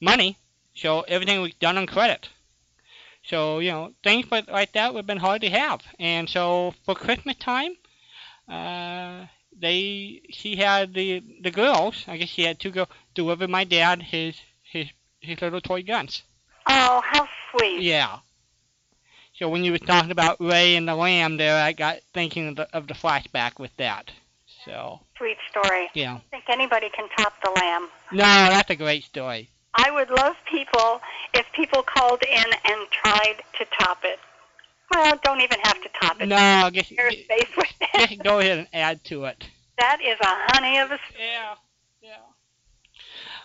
money, 0.00 0.36
so 0.74 1.02
everything 1.02 1.40
was 1.40 1.54
done 1.54 1.78
on 1.78 1.86
credit. 1.86 2.28
So 3.24 3.58
you 3.58 3.70
know, 3.70 3.92
things 4.02 4.30
like 4.30 4.48
like 4.50 4.72
that 4.72 4.92
would 4.92 5.00
have 5.00 5.06
been 5.06 5.18
hard 5.18 5.42
to 5.42 5.50
have. 5.50 5.82
And 5.98 6.28
so 6.28 6.74
for 6.84 6.94
Christmas 6.94 7.36
time, 7.36 7.76
uh, 8.48 9.26
they 9.58 10.22
she 10.30 10.56
had 10.56 10.94
the 10.94 11.22
the 11.40 11.50
girls. 11.50 12.04
I 12.06 12.16
guess 12.16 12.28
she 12.28 12.42
had 12.42 12.60
two 12.60 12.70
girls 12.70 12.88
deliver 13.14 13.48
my 13.48 13.64
dad 13.64 14.02
his 14.02 14.36
his 14.62 14.88
his 15.20 15.40
little 15.40 15.60
toy 15.60 15.82
guns. 15.82 16.22
Oh, 16.68 17.02
how 17.04 17.28
sweet. 17.50 17.82
Yeah. 17.82 18.18
So 19.34 19.48
when 19.50 19.64
you 19.64 19.72
were 19.72 19.78
talking 19.78 20.10
about 20.10 20.40
Ray 20.40 20.76
and 20.76 20.88
the 20.88 20.94
lamb 20.94 21.36
there, 21.36 21.62
I 21.62 21.72
got 21.72 21.98
thinking 22.14 22.48
of 22.48 22.56
the, 22.56 22.74
of 22.74 22.86
the 22.86 22.94
flashback 22.94 23.58
with 23.58 23.76
that. 23.76 24.10
So 24.66 25.00
Sweet 25.16 25.38
story. 25.48 25.88
yeah. 25.94 26.08
I 26.10 26.12
don't 26.14 26.30
think 26.30 26.44
anybody 26.48 26.88
can 26.90 27.08
top 27.16 27.32
the 27.42 27.50
lamb. 27.50 27.88
No, 28.10 28.18
that's 28.18 28.68
a 28.68 28.74
great 28.76 29.04
story. 29.04 29.48
I 29.74 29.90
would 29.92 30.10
love 30.10 30.34
people 30.50 31.00
if 31.34 31.46
people 31.52 31.82
called 31.82 32.22
in 32.22 32.44
and 32.64 32.90
tried 32.90 33.36
to 33.58 33.64
top 33.78 33.98
it. 34.02 34.18
Well, 34.90 35.18
don't 35.22 35.40
even 35.40 35.58
have 35.62 35.80
to 35.82 35.88
top 36.00 36.20
it. 36.20 36.26
No, 36.26 36.36
I 36.36 36.70
guess 36.70 36.86
Share 36.86 37.10
space 37.12 37.48
with 37.56 37.72
that. 37.80 38.08
just 38.08 38.22
go 38.24 38.40
ahead 38.40 38.58
and 38.58 38.68
add 38.72 39.04
to 39.04 39.26
it. 39.26 39.44
That 39.78 40.00
is 40.02 40.18
a 40.20 40.52
honey 40.52 40.78
of 40.78 40.90
a. 40.90 40.98
Yeah, 41.18 41.54
yeah. 42.02 42.10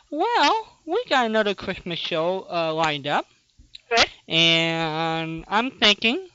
Well, 0.09 0.67
we 0.85 1.03
got 1.07 1.25
another 1.25 1.53
Christmas 1.53 1.99
show 1.99 2.47
uh, 2.51 2.73
lined 2.73 3.05
up. 3.07 3.27
Good. 3.89 4.07
And 4.27 5.45
I'm 5.47 5.71
thinking, 5.71 6.27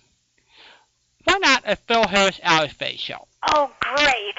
why 1.24 1.38
not 1.38 1.62
a 1.66 1.76
Phil 1.76 2.06
Harris 2.06 2.38
Outer 2.42 2.68
Space 2.68 3.00
show? 3.00 3.26
Oh, 3.48 3.70
great. 3.80 4.34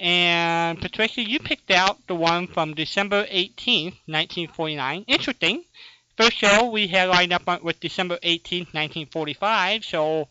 And 0.00 0.80
Patricia, 0.80 1.20
you 1.20 1.38
picked 1.38 1.70
out 1.70 2.06
the 2.06 2.14
one 2.14 2.46
from 2.46 2.72
December 2.72 3.26
18th, 3.26 4.00
1949. 4.06 5.04
Interesting. 5.06 5.62
First 6.16 6.38
show 6.38 6.70
we 6.70 6.86
had 6.86 7.10
lined 7.10 7.34
up 7.34 7.46
on, 7.46 7.62
with 7.62 7.80
December 7.80 8.16
18th, 8.22 8.72
1945. 8.72 9.84
So 9.84 10.28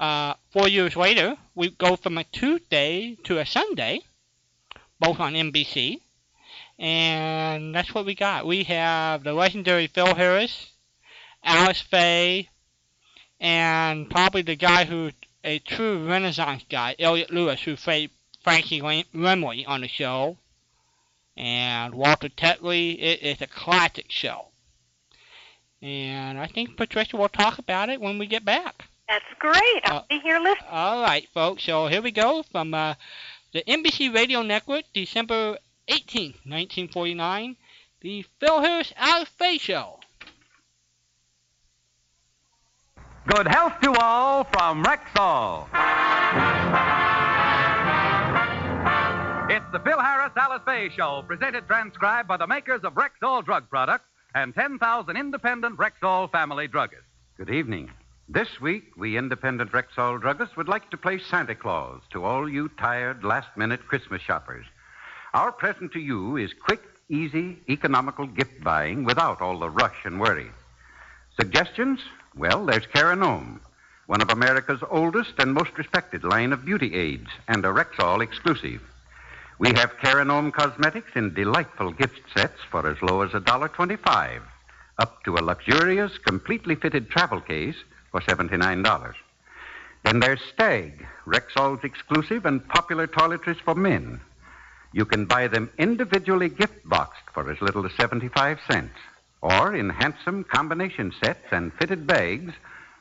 uh, 0.00 0.34
four 0.52 0.68
years 0.68 0.96
later, 0.96 1.36
we 1.54 1.68
go 1.68 1.96
from 1.96 2.16
a 2.16 2.24
Tuesday 2.24 3.18
to 3.24 3.40
a 3.40 3.44
Sunday, 3.44 4.00
both 4.98 5.20
on 5.20 5.34
NBC. 5.34 6.00
And 6.78 7.74
that's 7.74 7.92
what 7.92 8.06
we 8.06 8.14
got. 8.14 8.46
We 8.46 8.64
have 8.64 9.22
the 9.22 9.34
legendary 9.34 9.86
Phil 9.86 10.14
Harris, 10.14 10.70
Alice 11.42 11.82
Faye, 11.82 12.48
and 13.38 14.08
probably 14.08 14.40
the 14.40 14.56
guy 14.56 14.86
who 14.86 15.10
a 15.44 15.58
true 15.58 16.08
Renaissance 16.08 16.64
guy, 16.70 16.96
Elliot 16.98 17.30
Lewis, 17.30 17.60
who 17.60 17.76
played 17.76 18.10
Frankie 18.44 18.80
Lam- 18.82 19.04
Remley 19.14 19.64
on 19.66 19.80
the 19.80 19.88
show, 19.88 20.36
and 21.36 21.94
Walter 21.94 22.28
Tetley. 22.28 22.96
It 23.00 23.22
is 23.22 23.40
a 23.40 23.46
classic 23.46 24.06
show. 24.10 24.48
And 25.82 26.38
I 26.38 26.46
think 26.46 26.76
Patricia 26.76 27.16
will 27.16 27.28
talk 27.28 27.58
about 27.58 27.88
it 27.88 28.00
when 28.00 28.18
we 28.18 28.26
get 28.26 28.44
back. 28.44 28.84
That's 29.08 29.24
great. 29.38 29.82
I'll 29.84 29.98
Uh, 29.98 30.02
be 30.08 30.18
here 30.20 30.38
listening. 30.38 30.68
All 30.70 31.02
right, 31.02 31.28
folks. 31.34 31.64
So 31.64 31.88
here 31.88 32.00
we 32.00 32.10
go 32.10 32.42
from 32.42 32.72
uh, 32.72 32.94
the 33.52 33.62
NBC 33.68 34.14
Radio 34.14 34.42
Network, 34.42 34.84
December 34.94 35.58
18, 35.88 36.30
1949, 36.44 37.56
the 38.00 38.24
Phil 38.40 38.62
Harris 38.62 38.92
Out 38.96 39.22
of 39.22 39.28
Space 39.28 39.60
Show. 39.60 40.00
Good 43.26 43.46
health 43.48 43.80
to 43.82 43.92
all 44.00 44.44
from 44.44 44.84
Rexall. 44.84 45.68
The 49.74 49.80
Phil 49.80 49.98
Harris 49.98 50.30
Alice 50.36 50.62
Faye 50.64 50.88
Show, 50.88 51.24
presented 51.26 51.66
transcribed 51.66 52.28
by 52.28 52.36
the 52.36 52.46
makers 52.46 52.82
of 52.84 52.94
Rexall 52.94 53.44
drug 53.44 53.68
products 53.68 54.04
and 54.32 54.54
10,000 54.54 55.16
independent 55.16 55.78
Rexall 55.78 56.30
family 56.30 56.68
druggists. 56.68 57.10
Good 57.36 57.50
evening. 57.50 57.90
This 58.28 58.60
week, 58.60 58.92
we 58.96 59.16
independent 59.16 59.72
Rexall 59.72 60.22
druggists 60.22 60.56
would 60.56 60.68
like 60.68 60.92
to 60.92 60.96
play 60.96 61.18
Santa 61.18 61.56
Claus 61.56 62.02
to 62.12 62.22
all 62.24 62.48
you 62.48 62.68
tired, 62.78 63.24
last 63.24 63.48
minute 63.56 63.84
Christmas 63.88 64.22
shoppers. 64.22 64.64
Our 65.32 65.50
present 65.50 65.90
to 65.94 65.98
you 65.98 66.36
is 66.36 66.52
quick, 66.52 66.84
easy, 67.08 67.58
economical 67.68 68.28
gift 68.28 68.62
buying 68.62 69.02
without 69.02 69.40
all 69.40 69.58
the 69.58 69.70
rush 69.70 70.04
and 70.04 70.20
worry. 70.20 70.52
Suggestions? 71.36 71.98
Well, 72.36 72.64
there's 72.64 72.86
Cara 72.86 73.16
Nome, 73.16 73.60
one 74.06 74.22
of 74.22 74.30
America's 74.30 74.84
oldest 74.88 75.32
and 75.38 75.52
most 75.52 75.76
respected 75.76 76.22
line 76.22 76.52
of 76.52 76.64
beauty 76.64 76.94
aids, 76.94 77.30
and 77.48 77.64
a 77.64 77.72
Rexall 77.72 78.22
exclusive. 78.22 78.80
We 79.58 79.68
have 79.76 79.98
Cara 80.02 80.24
Nome 80.24 80.50
cosmetics 80.50 81.12
in 81.14 81.32
delightful 81.32 81.92
gift 81.92 82.20
sets 82.36 82.58
for 82.70 82.88
as 82.88 83.00
low 83.02 83.22
as 83.22 83.30
$1.25, 83.30 84.40
up 84.98 85.22
to 85.24 85.36
a 85.36 85.44
luxurious, 85.44 86.18
completely 86.18 86.74
fitted 86.74 87.08
travel 87.08 87.40
case 87.40 87.76
for 88.10 88.20
$79. 88.20 89.14
Then 90.04 90.18
there's 90.18 90.40
Stag, 90.52 91.06
Rexall's 91.24 91.84
exclusive 91.84 92.46
and 92.46 92.66
popular 92.68 93.06
toiletries 93.06 93.60
for 93.60 93.76
men. 93.76 94.20
You 94.92 95.04
can 95.04 95.24
buy 95.24 95.46
them 95.46 95.70
individually 95.78 96.48
gift 96.48 96.88
boxed 96.88 97.30
for 97.32 97.48
as 97.50 97.60
little 97.60 97.86
as 97.86 97.92
75 97.94 98.58
cents, 98.68 98.98
or 99.40 99.74
in 99.74 99.88
handsome 99.88 100.44
combination 100.44 101.12
sets 101.22 101.46
and 101.52 101.72
fitted 101.74 102.06
bags 102.08 102.52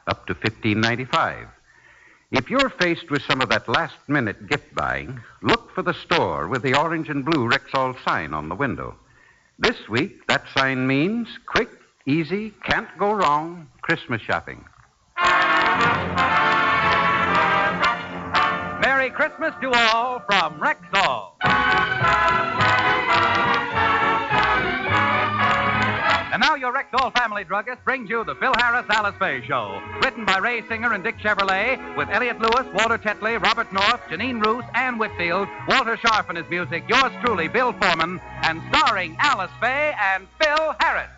up 0.08 0.28
to 0.28 0.36
$15.95. 0.36 1.48
If 2.34 2.50
you're 2.50 2.72
faced 2.72 3.12
with 3.12 3.22
some 3.22 3.42
of 3.42 3.50
that 3.50 3.70
last 3.70 3.94
minute 4.08 4.50
gift 4.50 4.74
buying, 4.74 5.22
look 5.44 5.72
for 5.76 5.84
the 5.84 5.94
store 5.94 6.48
with 6.48 6.64
the 6.64 6.76
orange 6.76 7.08
and 7.08 7.24
blue 7.24 7.48
Rexall 7.48 7.96
sign 8.04 8.34
on 8.34 8.50
the 8.50 8.56
window. 8.56 8.96
This 9.60 9.88
week, 9.88 10.26
that 10.26 10.44
sign 10.58 10.88
means 10.88 11.28
quick, 11.46 11.70
easy, 12.08 12.52
can't 12.64 12.88
go 12.98 13.14
wrong 13.14 13.68
Christmas 13.84 14.20
shopping. 14.20 14.66
Merry 18.82 19.12
Christmas 19.12 19.54
to 19.62 19.72
all 19.72 20.20
from 20.28 20.60
Rexall. 20.60 21.34
And 26.34 26.42
now 26.42 26.56
your 26.56 26.74
Rexall 26.74 27.16
family 27.16 27.44
druggist 27.44 27.86
brings 27.86 28.10
you 28.10 28.24
the 28.24 28.34
Phil 28.34 28.56
Harris 28.58 28.88
Alice 28.90 29.14
Faye 29.20 29.46
Show. 29.46 29.80
Written 30.04 30.26
by 30.26 30.40
Ray 30.40 30.68
Singer 30.68 30.92
and 30.92 31.04
Dick 31.04 31.20
Chevillat, 31.20 31.96
with 31.96 32.10
Elliot 32.10 32.40
Lewis, 32.40 32.66
Walter 32.74 32.98
Tetley, 32.98 33.40
Robert 33.40 33.72
North, 33.72 34.02
Jeanine 34.10 34.44
Roose, 34.44 34.66
Ann 34.74 34.98
Whitfield, 34.98 35.48
Walter 35.68 35.96
Scharf 35.96 36.30
and 36.30 36.38
his 36.40 36.50
music, 36.50 36.86
yours 36.90 37.12
truly, 37.24 37.48
Bill 37.48 37.72
Forman, 37.74 38.20
and 38.42 38.64
starring 38.72 39.16
Alice 39.20 39.52
Faye 39.62 39.94
and 40.02 40.28
Phil 40.42 40.76
Harris. 40.80 41.12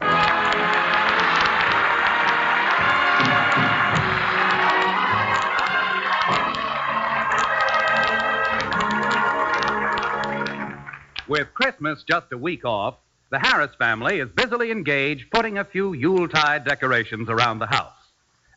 With 11.30 11.54
Christmas 11.54 12.04
just 12.04 12.34
a 12.34 12.38
week 12.38 12.66
off, 12.66 12.96
the 13.36 13.40
Harris 13.46 13.76
family 13.78 14.22
is 14.22 14.30
busily 14.30 14.72
engaged 14.72 15.30
putting 15.30 15.58
a 15.58 15.66
few 15.66 15.92
Yuletide 15.92 16.64
decorations 16.64 17.28
around 17.28 17.60
the 17.60 17.66
house. 17.66 17.92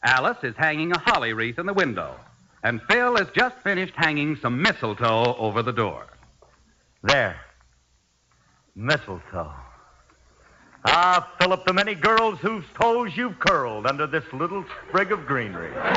Alice 0.05 0.39
is 0.45 0.55
hanging 0.57 0.93
a 0.93 0.99
holly 1.01 1.33
wreath 1.33 1.59
in 1.59 1.67
the 1.67 1.73
window, 1.73 2.15
and 2.63 2.81
Phil 2.83 3.17
has 3.17 3.27
just 3.35 3.57
finished 3.65 3.95
hanging 3.97 4.37
some 4.37 4.63
mistletoe 4.63 5.35
over 5.37 5.65
the 5.65 5.73
door. 5.73 6.07
There. 7.03 7.41
Mistletoe. 8.77 9.53
Ah, 10.85 11.29
Philip, 11.41 11.67
the 11.67 11.73
many 11.73 11.97
girls 11.97 12.39
whose 12.39 12.63
toes 12.81 13.11
you've 13.17 13.41
curled 13.41 13.85
under 13.85 14.07
this 14.07 14.33
little 14.33 14.65
sprig 14.87 15.11
of 15.11 15.27
greenery. 15.27 15.75
Daddy, 15.75 15.89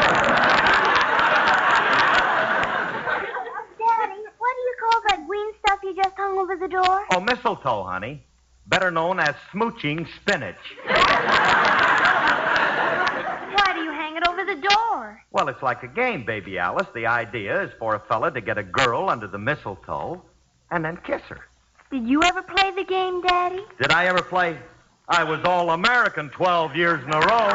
what 3.77 4.55
do 4.57 4.61
you 4.65 4.75
call 4.81 5.01
that 5.07 5.23
green 5.27 5.51
stuff 5.63 5.79
you 5.83 5.95
just 5.95 6.15
hung 6.17 6.39
over 6.39 6.55
the 6.55 6.67
door? 6.67 7.05
Oh, 7.11 7.19
mistletoe, 7.19 7.83
honey. 7.83 8.25
Better 8.67 8.91
known 8.91 9.19
as 9.19 9.35
smooching 9.53 10.07
spinach. 10.15 10.55
Why 10.85 11.01
do 13.73 13.81
you 13.81 13.91
hang 13.91 14.15
it 14.15 14.27
over 14.27 14.45
the 14.45 14.55
door? 14.55 15.21
Well, 15.31 15.49
it's 15.49 15.61
like 15.61 15.83
a 15.83 15.87
game, 15.87 16.25
baby 16.25 16.57
Alice. 16.57 16.87
The 16.93 17.07
idea 17.07 17.63
is 17.63 17.71
for 17.79 17.95
a 17.95 17.99
fella 17.99 18.31
to 18.31 18.41
get 18.41 18.57
a 18.57 18.63
girl 18.63 19.09
under 19.09 19.27
the 19.27 19.37
mistletoe 19.37 20.21
and 20.69 20.85
then 20.85 20.97
kiss 20.97 21.21
her. 21.23 21.41
Did 21.91 22.07
you 22.07 22.23
ever 22.23 22.41
play 22.41 22.71
the 22.71 22.85
game, 22.85 23.21
Daddy? 23.21 23.65
Did 23.81 23.91
I 23.91 24.05
ever 24.05 24.21
play? 24.21 24.57
I 25.09 25.23
was 25.25 25.41
all 25.43 25.71
American 25.71 26.29
12 26.29 26.75
years 26.75 27.03
in 27.03 27.11
a 27.11 27.19
row. 27.19 27.51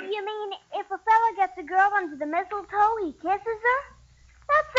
You 0.00 0.24
mean 0.24 0.50
if 0.74 0.86
a 0.86 0.98
fella 0.98 1.32
gets 1.36 1.58
a 1.58 1.62
girl 1.64 1.90
under 1.96 2.16
the 2.16 2.26
mistletoe, 2.26 2.96
he 3.04 3.12
kisses 3.14 3.42
her? 3.44 3.87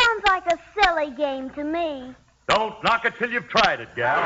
Sounds 0.10 0.24
like 0.26 0.46
a 0.54 0.58
silly 0.82 1.12
game 1.12 1.50
to 1.52 1.64
me. 1.64 2.16
Don't 2.48 2.84
knock 2.84 3.06
it 3.06 3.14
till 3.20 3.30
you've 3.30 3.48
tried 3.48 3.80
it, 3.80 3.90
gal. 3.96 4.18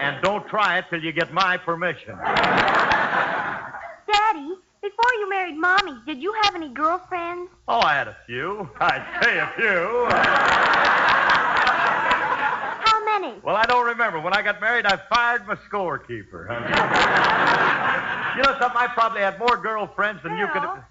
and 0.00 0.22
don't 0.22 0.46
try 0.48 0.78
it 0.78 0.84
till 0.90 1.02
you 1.02 1.12
get 1.12 1.32
my 1.32 1.56
permission. 1.56 2.14
Daddy, 2.16 2.58
before 4.82 5.14
you 5.18 5.30
married 5.30 5.56
Mommy, 5.56 5.94
did 6.04 6.22
you 6.22 6.34
have 6.42 6.54
any 6.54 6.68
girlfriends? 6.68 7.50
Oh, 7.68 7.80
I 7.80 7.94
had 7.94 8.08
a 8.08 8.16
few. 8.26 8.68
I'd 8.78 9.06
say 9.22 9.38
a 9.38 9.50
few. 9.56 10.06
How 12.84 13.02
many? 13.04 13.32
Well, 13.42 13.56
I 13.56 13.64
don't 13.64 13.86
remember. 13.86 14.20
When 14.20 14.34
I 14.34 14.42
got 14.42 14.60
married, 14.60 14.84
I 14.84 14.98
fired 15.08 15.46
my 15.46 15.56
scorekeeper. 15.70 16.50
you 18.36 18.42
know 18.42 18.58
something? 18.58 18.78
I 18.78 18.88
probably 18.92 19.22
had 19.22 19.38
more 19.38 19.56
girlfriends 19.56 20.22
than 20.22 20.36
you 20.36 20.48
could 20.48 20.60
have. 20.62 20.84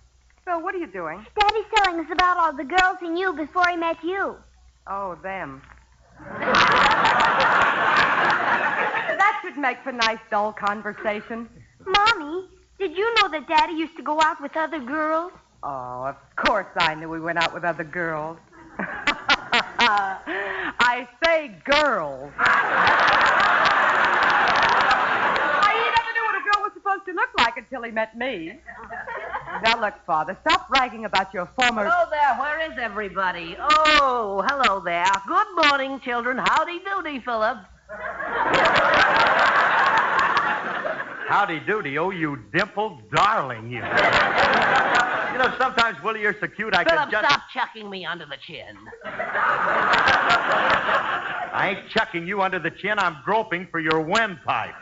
Phil, 0.46 0.62
what 0.62 0.74
are 0.76 0.78
you 0.78 0.86
doing? 0.86 1.26
Daddy's 1.40 1.66
telling 1.76 2.00
us 2.00 2.06
about 2.12 2.38
all 2.38 2.54
the 2.56 2.64
girls 2.64 2.98
he 3.00 3.10
knew 3.10 3.34
before 3.34 3.68
he 3.68 3.76
met 3.76 3.98
you. 4.04 4.36
Oh, 4.86 5.16
them. 5.24 5.64
that 6.20 7.82
should 9.42 9.58
make 9.58 9.82
for 9.84 9.92
nice, 9.92 10.20
dull 10.30 10.54
conversation. 10.54 11.50
Mommy, 11.84 12.46
did 12.78 12.96
you 12.96 13.12
know 13.16 13.28
that 13.30 13.48
Daddy 13.48 13.74
used 13.74 13.98
to 13.98 14.04
go 14.04 14.22
out 14.22 14.40
with 14.40 14.56
other 14.56 14.80
girls? 14.80 15.32
Oh, 15.64 16.06
of 16.06 16.18
course 16.36 16.68
I 16.78 16.94
knew 16.94 17.10
we 17.10 17.20
went 17.20 17.40
out 17.40 17.52
with 17.52 17.64
other 17.64 17.84
girls. 17.84 18.38
I 18.78 21.08
say 21.26 21.56
girls. 21.66 22.32
I 22.38 22.44
never 25.96 26.12
knew 26.14 26.24
what 26.24 26.36
a 26.36 26.44
girl 26.44 26.62
was 26.62 26.74
supposed 26.76 27.06
to 27.08 27.14
look 27.14 27.32
like 27.40 27.58
until 27.58 27.82
he 27.82 27.90
met 27.90 28.16
me. 28.16 28.60
Now, 29.64 29.80
look, 29.80 29.94
Father, 30.06 30.38
stop 30.48 30.68
bragging 30.70 31.06
about 31.06 31.34
your 31.34 31.50
former. 31.56 31.90
Hello 31.90 32.10
there. 32.10 32.36
Where 32.40 32.72
is 32.72 32.78
everybody? 32.80 33.56
Oh, 33.60 34.44
hello 34.48 34.80
there. 34.82 35.06
Good 35.28 35.48
morning, 35.70 36.00
children. 36.02 36.38
Howdy 36.38 36.80
doody, 36.84 37.20
Philip. 37.24 37.58
Howdy 41.28 41.60
doody. 41.62 41.98
Oh, 41.98 42.12
you 42.12 42.38
dimpled 42.54 43.10
darling, 43.12 43.70
you. 43.72 43.78
you 43.78 43.82
know, 43.82 45.56
sometimes, 45.58 46.02
Willie, 46.04 46.22
you're 46.22 46.36
so 46.40 46.48
cute 46.48 46.76
I 46.76 46.84
Philip, 46.84 47.06
could 47.06 47.12
just. 47.12 47.26
stop 47.30 47.42
chucking 47.54 47.90
me 47.90 48.06
under 48.06 48.26
the 48.26 48.38
chin. 48.46 48.78
I 51.58 51.76
ain't 51.78 51.90
chucking 51.90 52.28
you 52.28 52.42
under 52.42 52.60
the 52.60 52.72
chin. 52.72 53.00
I'm 53.00 53.18
groping 53.24 53.68
for 53.72 53.80
your 53.80 54.02
windpipe. 54.02 54.76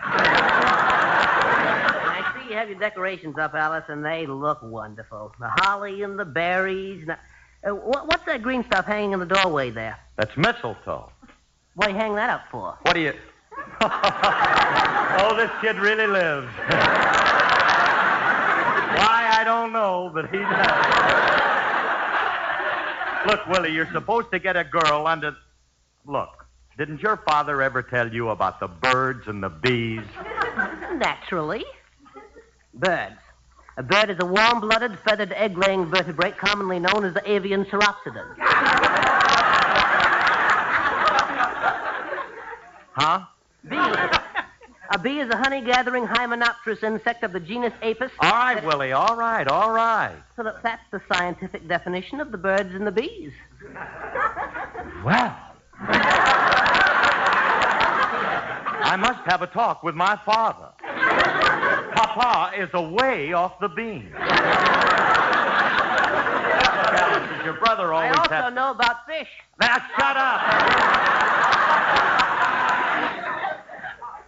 You 2.54 2.60
have 2.60 2.70
your 2.70 2.78
decorations 2.78 3.36
up, 3.40 3.56
Alice, 3.56 3.86
and 3.88 4.06
they 4.06 4.28
look 4.28 4.62
wonderful. 4.62 5.34
The 5.40 5.48
holly 5.48 6.04
and 6.04 6.20
the 6.20 6.26
berries. 6.26 7.04
Now, 7.08 7.18
uh, 7.68 7.74
what, 7.74 8.06
what's 8.06 8.24
that 8.28 8.44
green 8.44 8.64
stuff 8.66 8.86
hanging 8.86 9.14
in 9.14 9.20
the 9.20 9.26
doorway 9.26 9.72
there? 9.72 9.98
That's 10.18 10.38
mistletoe. 10.38 11.12
What 11.74 11.88
do 11.88 11.94
you 11.94 11.98
hang 11.98 12.14
that 12.14 12.30
up 12.30 12.44
for? 12.52 12.78
What 12.84 12.94
do 12.94 13.00
you. 13.00 13.14
oh, 13.82 15.34
this 15.36 15.50
kid 15.62 15.78
really 15.78 16.06
lives. 16.06 16.46
Why, 19.00 19.30
I 19.34 19.42
don't 19.44 19.74
know, 19.74 20.12
but 20.14 20.30
he 20.30 20.38
does. 23.26 23.32
Look, 23.32 23.48
Willie, 23.48 23.74
you're 23.74 23.92
supposed 23.92 24.30
to 24.32 24.38
get 24.38 24.56
a 24.56 24.64
girl 24.64 25.08
under. 25.08 25.36
Look, 26.06 26.46
didn't 26.78 27.02
your 27.02 27.18
father 27.18 27.64
ever 27.64 27.82
tell 27.82 28.14
you 28.14 28.30
about 28.30 28.60
the 28.60 28.68
birds 28.68 29.28
and 29.28 29.42
the 29.42 29.50
bees? 29.50 30.06
Naturally. 30.98 31.66
Birds. 32.74 33.16
A 33.78 33.84
bird 33.84 34.10
is 34.10 34.18
a 34.20 34.26
warm-blooded, 34.26 35.00
feathered, 35.00 35.32
egg-laying 35.32 35.88
vertebrate 35.88 36.38
commonly 36.38 36.80
known 36.80 37.06
as 37.06 37.14
the 37.14 37.32
avian 37.32 37.66
ceropsidan. 37.66 38.36
Huh? 42.96 43.26
Bee. 43.68 43.78
A 44.92 45.00
bee 45.00 45.20
is 45.20 45.30
a 45.32 45.38
honey-gathering 45.38 46.06
hymenopterous 46.06 46.84
insect 46.84 47.24
of 47.24 47.32
the 47.32 47.40
genus 47.40 47.74
Apis. 47.82 48.12
All 48.20 48.30
right, 48.30 48.64
Willie, 48.64 48.92
all 48.92 49.16
right, 49.16 49.48
all 49.48 49.72
right. 49.72 50.16
So 50.36 50.44
that, 50.44 50.62
that's 50.62 50.84
the 50.92 51.02
scientific 51.12 51.68
definition 51.68 52.20
of 52.22 52.32
the 52.32 52.38
birds 52.38 52.76
and 52.76 52.86
the 52.86 52.92
bees. 52.92 53.32
Well. 55.04 55.36
I 58.86 58.98
must 59.00 59.22
have 59.26 59.42
a 59.42 59.48
talk 59.48 59.82
with 59.82 59.96
my 59.96 60.20
father. 60.26 60.73
Papa 62.14 62.62
is 62.62 62.70
away 62.74 63.34
off 63.34 63.60
the 63.60 63.70
beam. 63.70 64.12
Look, 64.14 64.22
Alice, 66.94 67.46
your 67.46 67.54
brother 67.54 67.92
always 67.94 68.12
I 68.12 68.16
always 68.16 68.20
also 68.20 68.34
had. 68.34 68.54
know 68.54 68.72
about 68.72 69.06
fish. 69.06 69.28
Now, 69.60 69.78
shut 69.98 70.18
up. 70.18 70.42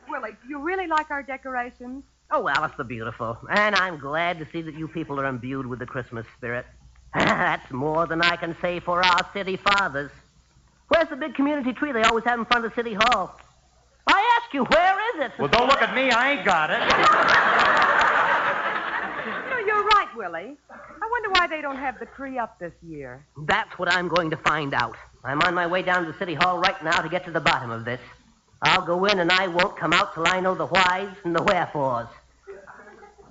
Willie, 0.10 0.36
do 0.41 0.49
you 0.49 0.60
really 0.60 0.88
like 0.88 1.12
our 1.12 1.22
decorations? 1.24 2.03
Oh, 2.32 2.48
Alice 2.49 2.72
the 2.78 2.84
Beautiful. 2.84 3.38
And 3.49 3.76
I'm 3.76 3.99
glad 3.99 4.40
to 4.40 4.48
see 4.52 4.62
that 4.64 4.74
you 4.74 4.88
people 4.88 5.20
are 5.20 5.26
imbued 5.26 5.68
with 5.68 5.80
the 5.80 5.86
Christmas 5.86 6.26
spirit. 6.38 6.66
That's 7.14 7.72
more 7.72 8.07
than 8.07 8.22
I 8.22 8.36
can 8.36 8.56
say 8.62 8.80
for 8.80 9.03
our 9.06 9.30
city 9.34 9.57
fathers. 9.57 10.12
Where's 10.88 11.10
the 11.10 11.16
big 11.16 11.36
community 11.36 11.74
tree 11.74 11.91
they 11.91 12.03
always 12.03 12.24
have 12.26 12.40
in 12.40 12.45
front 12.45 12.66
of 12.66 12.74
City 12.74 12.94
Hall? 12.94 13.40
I 14.07 14.40
ask 14.41 14.53
you, 14.53 14.64
where 14.66 15.16
is 15.16 15.26
it? 15.26 15.32
Well, 15.40 15.48
don't 15.48 15.68
look 15.68 15.82
at 15.82 15.95
me. 15.95 16.12
I 16.12 16.34
ain't 16.34 16.45
got 16.45 16.70
it. 16.72 17.65
No, 20.16 20.22
you're 20.22 20.32
right, 20.32 20.42
Willie. 20.42 20.58
I 20.70 21.10
wonder 21.12 21.30
why 21.32 21.48
they 21.48 21.62
don't 21.62 21.78
have 21.78 22.00
the 22.00 22.06
tree 22.06 22.38
up 22.38 22.60
this 22.60 22.74
year. 22.82 23.26
That's 23.48 23.78
what 23.78 23.92
I'm 23.92 24.08
going 24.08 24.30
to 24.32 24.38
find 24.38 24.74
out. 24.74 24.96
I'm 25.24 25.42
on 25.42 25.54
my 25.54 25.68
way 25.68 25.82
down 25.82 26.06
to 26.06 26.12
the 26.12 26.18
City 26.18 26.34
Hall 26.34 26.60
right 26.60 26.82
now 26.84 27.02
to 27.02 27.10
get 27.10 27.26
to 27.26 27.32
the 27.32 27.40
bottom 27.40 27.72
of 27.72 27.86
this. 27.86 28.00
I'll 28.62 28.86
go 28.86 29.06
in 29.06 29.20
and 29.20 29.32
I 29.32 29.48
won't 29.48 29.78
come 29.78 29.94
out 29.94 30.14
till 30.14 30.28
I 30.28 30.40
know 30.40 30.56
the 30.56 30.68
whys 30.68 31.14
and 31.24 31.36
the 31.36 31.44
wherefores. 31.44 32.08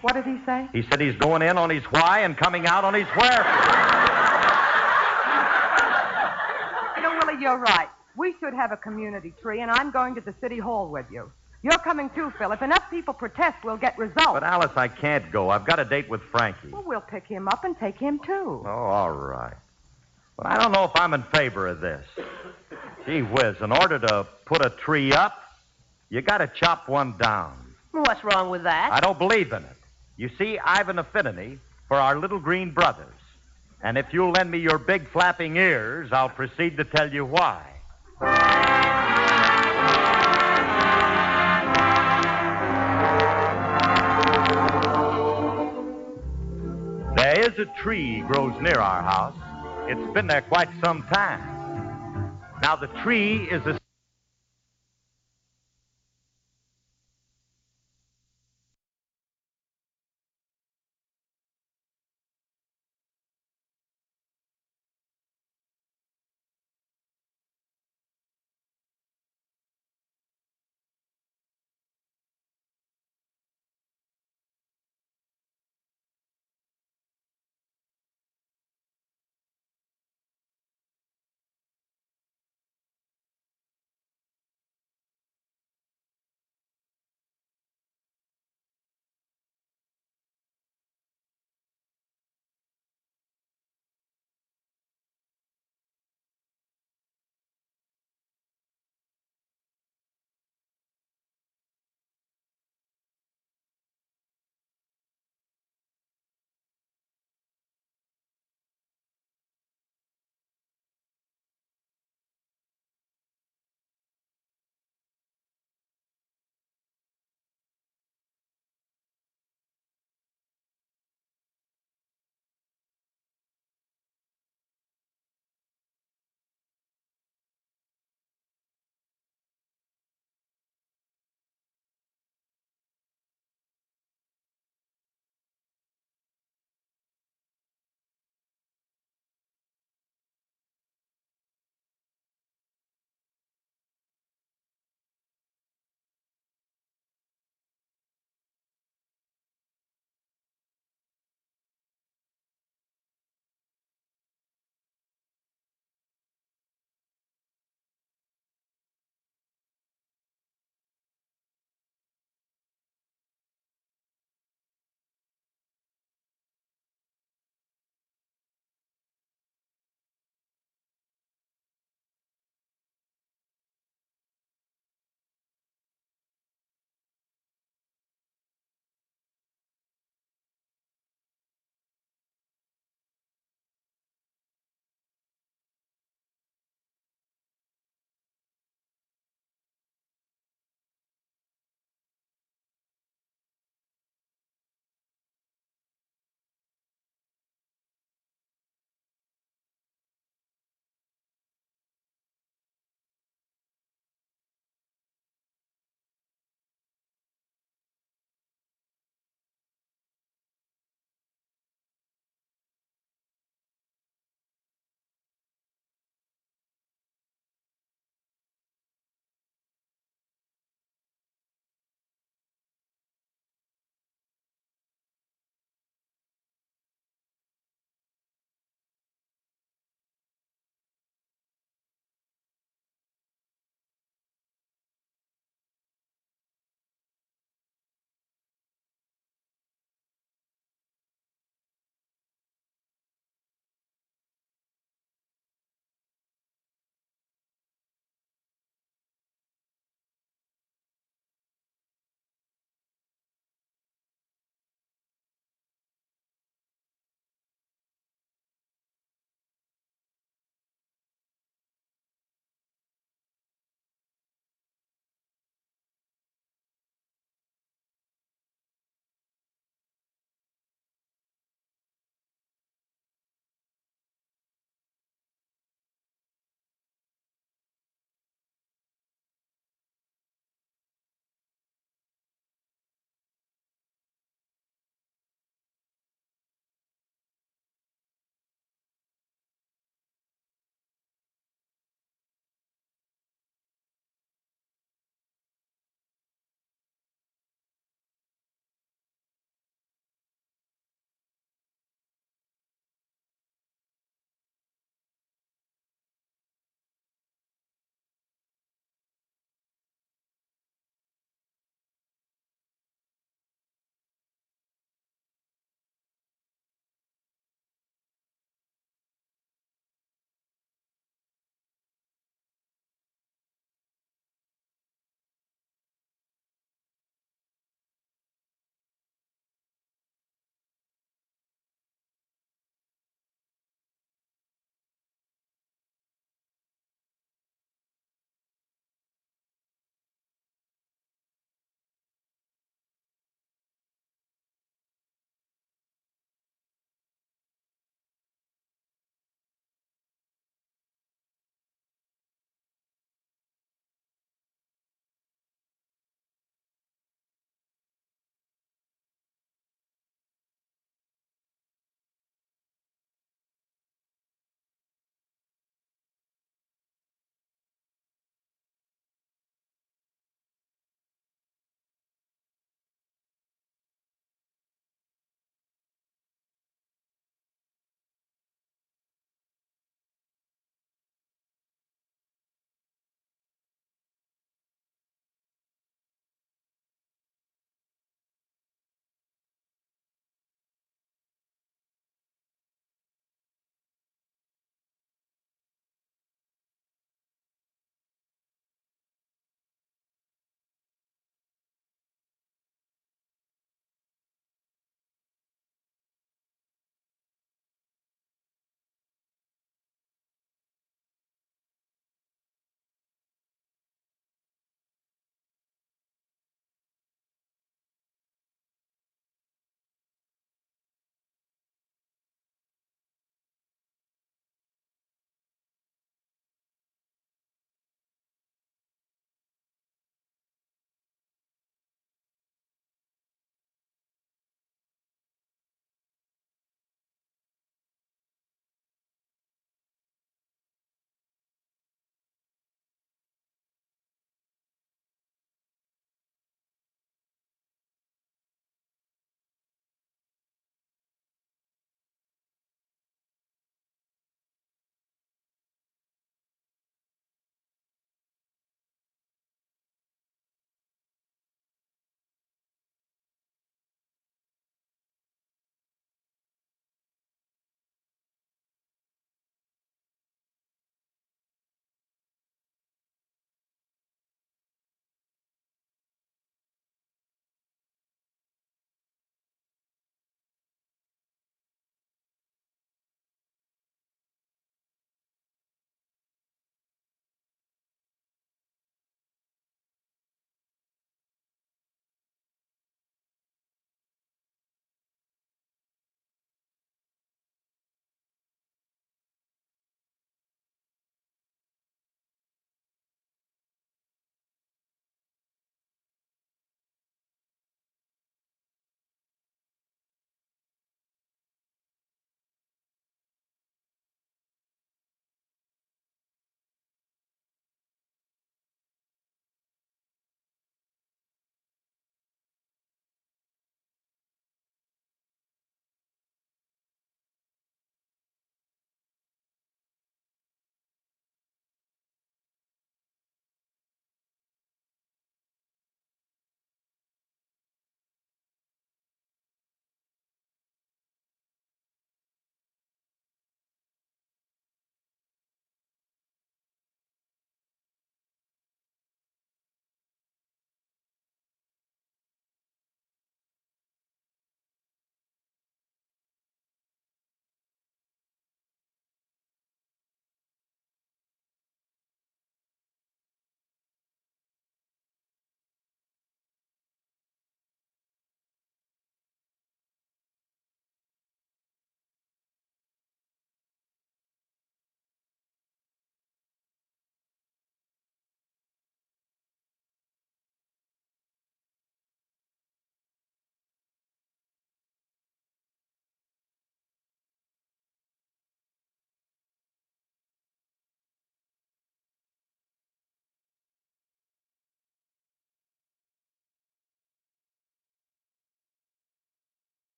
What 0.00 0.14
did 0.14 0.24
he 0.24 0.38
say? 0.46 0.68
He 0.72 0.82
said 0.88 1.00
he's 1.00 1.16
going 1.16 1.42
in 1.42 1.58
on 1.58 1.70
his 1.70 1.82
why 1.84 2.20
and 2.20 2.36
coming 2.36 2.66
out 2.66 2.84
on 2.84 2.94
his 2.94 3.06
where. 3.08 3.44
You 6.96 7.02
know, 7.02 7.18
Willie, 7.18 7.42
you're 7.42 7.58
right. 7.58 7.88
We 8.16 8.34
should 8.40 8.54
have 8.54 8.72
a 8.72 8.76
community 8.76 9.34
tree, 9.42 9.60
and 9.60 9.70
I'm 9.70 9.90
going 9.90 10.14
to 10.14 10.20
the 10.20 10.34
city 10.40 10.58
hall 10.58 10.88
with 10.88 11.06
you. 11.10 11.32
You're 11.62 11.78
coming 11.78 12.08
too, 12.10 12.32
Phil. 12.38 12.52
If 12.52 12.62
enough 12.62 12.88
people 12.88 13.14
protest, 13.14 13.56
we'll 13.64 13.76
get 13.76 13.98
results. 13.98 14.32
But, 14.32 14.44
Alice, 14.44 14.70
I 14.76 14.88
can't 14.88 15.30
go. 15.32 15.50
I've 15.50 15.66
got 15.66 15.80
a 15.80 15.84
date 15.84 16.08
with 16.08 16.22
Frankie. 16.22 16.68
Well, 16.70 16.84
we'll 16.86 17.00
pick 17.00 17.26
him 17.26 17.48
up 17.48 17.64
and 17.64 17.78
take 17.78 17.98
him 17.98 18.20
too. 18.20 18.62
Oh, 18.64 18.68
all 18.68 19.10
right. 19.10 19.54
But 20.36 20.46
I 20.46 20.56
don't 20.56 20.70
know 20.70 20.84
if 20.84 20.92
I'm 20.94 21.14
in 21.14 21.24
favor 21.24 21.66
of 21.66 21.80
this. 21.80 22.06
Gee 23.04 23.22
whiz, 23.22 23.56
in 23.60 23.72
order 23.72 23.98
to 23.98 24.26
put 24.44 24.64
a 24.64 24.70
tree 24.70 25.12
up, 25.12 25.42
you 26.10 26.20
got 26.22 26.38
to 26.38 26.46
chop 26.46 26.88
one 26.88 27.16
down. 27.18 27.74
What's 27.90 28.22
wrong 28.22 28.50
with 28.50 28.62
that? 28.62 28.92
I 28.92 29.00
don't 29.00 29.18
believe 29.18 29.52
in 29.52 29.64
it. 29.64 29.76
You 30.16 30.30
see, 30.38 30.58
I've 30.58 30.88
an 30.88 30.98
affinity 30.98 31.58
for 31.88 31.96
our 31.96 32.16
little 32.16 32.38
green 32.38 32.70
brothers. 32.70 33.14
And 33.82 33.98
if 33.98 34.06
you'll 34.12 34.30
lend 34.30 34.50
me 34.50 34.58
your 34.58 34.78
big 34.78 35.08
flapping 35.08 35.56
ears, 35.56 36.10
I'll 36.12 36.28
proceed 36.28 36.76
to 36.76 36.84
tell 36.84 37.12
you 37.12 37.24
why. 37.24 37.62
A 47.58 47.66
tree 47.82 48.20
grows 48.20 48.54
near 48.60 48.78
our 48.78 49.02
house. 49.02 49.34
It's 49.88 50.14
been 50.14 50.26
there 50.26 50.42
quite 50.42 50.68
some 50.82 51.02
time. 51.04 52.38
Now 52.62 52.76
the 52.76 52.88
tree 53.02 53.48
is 53.50 53.64
a 53.66 53.78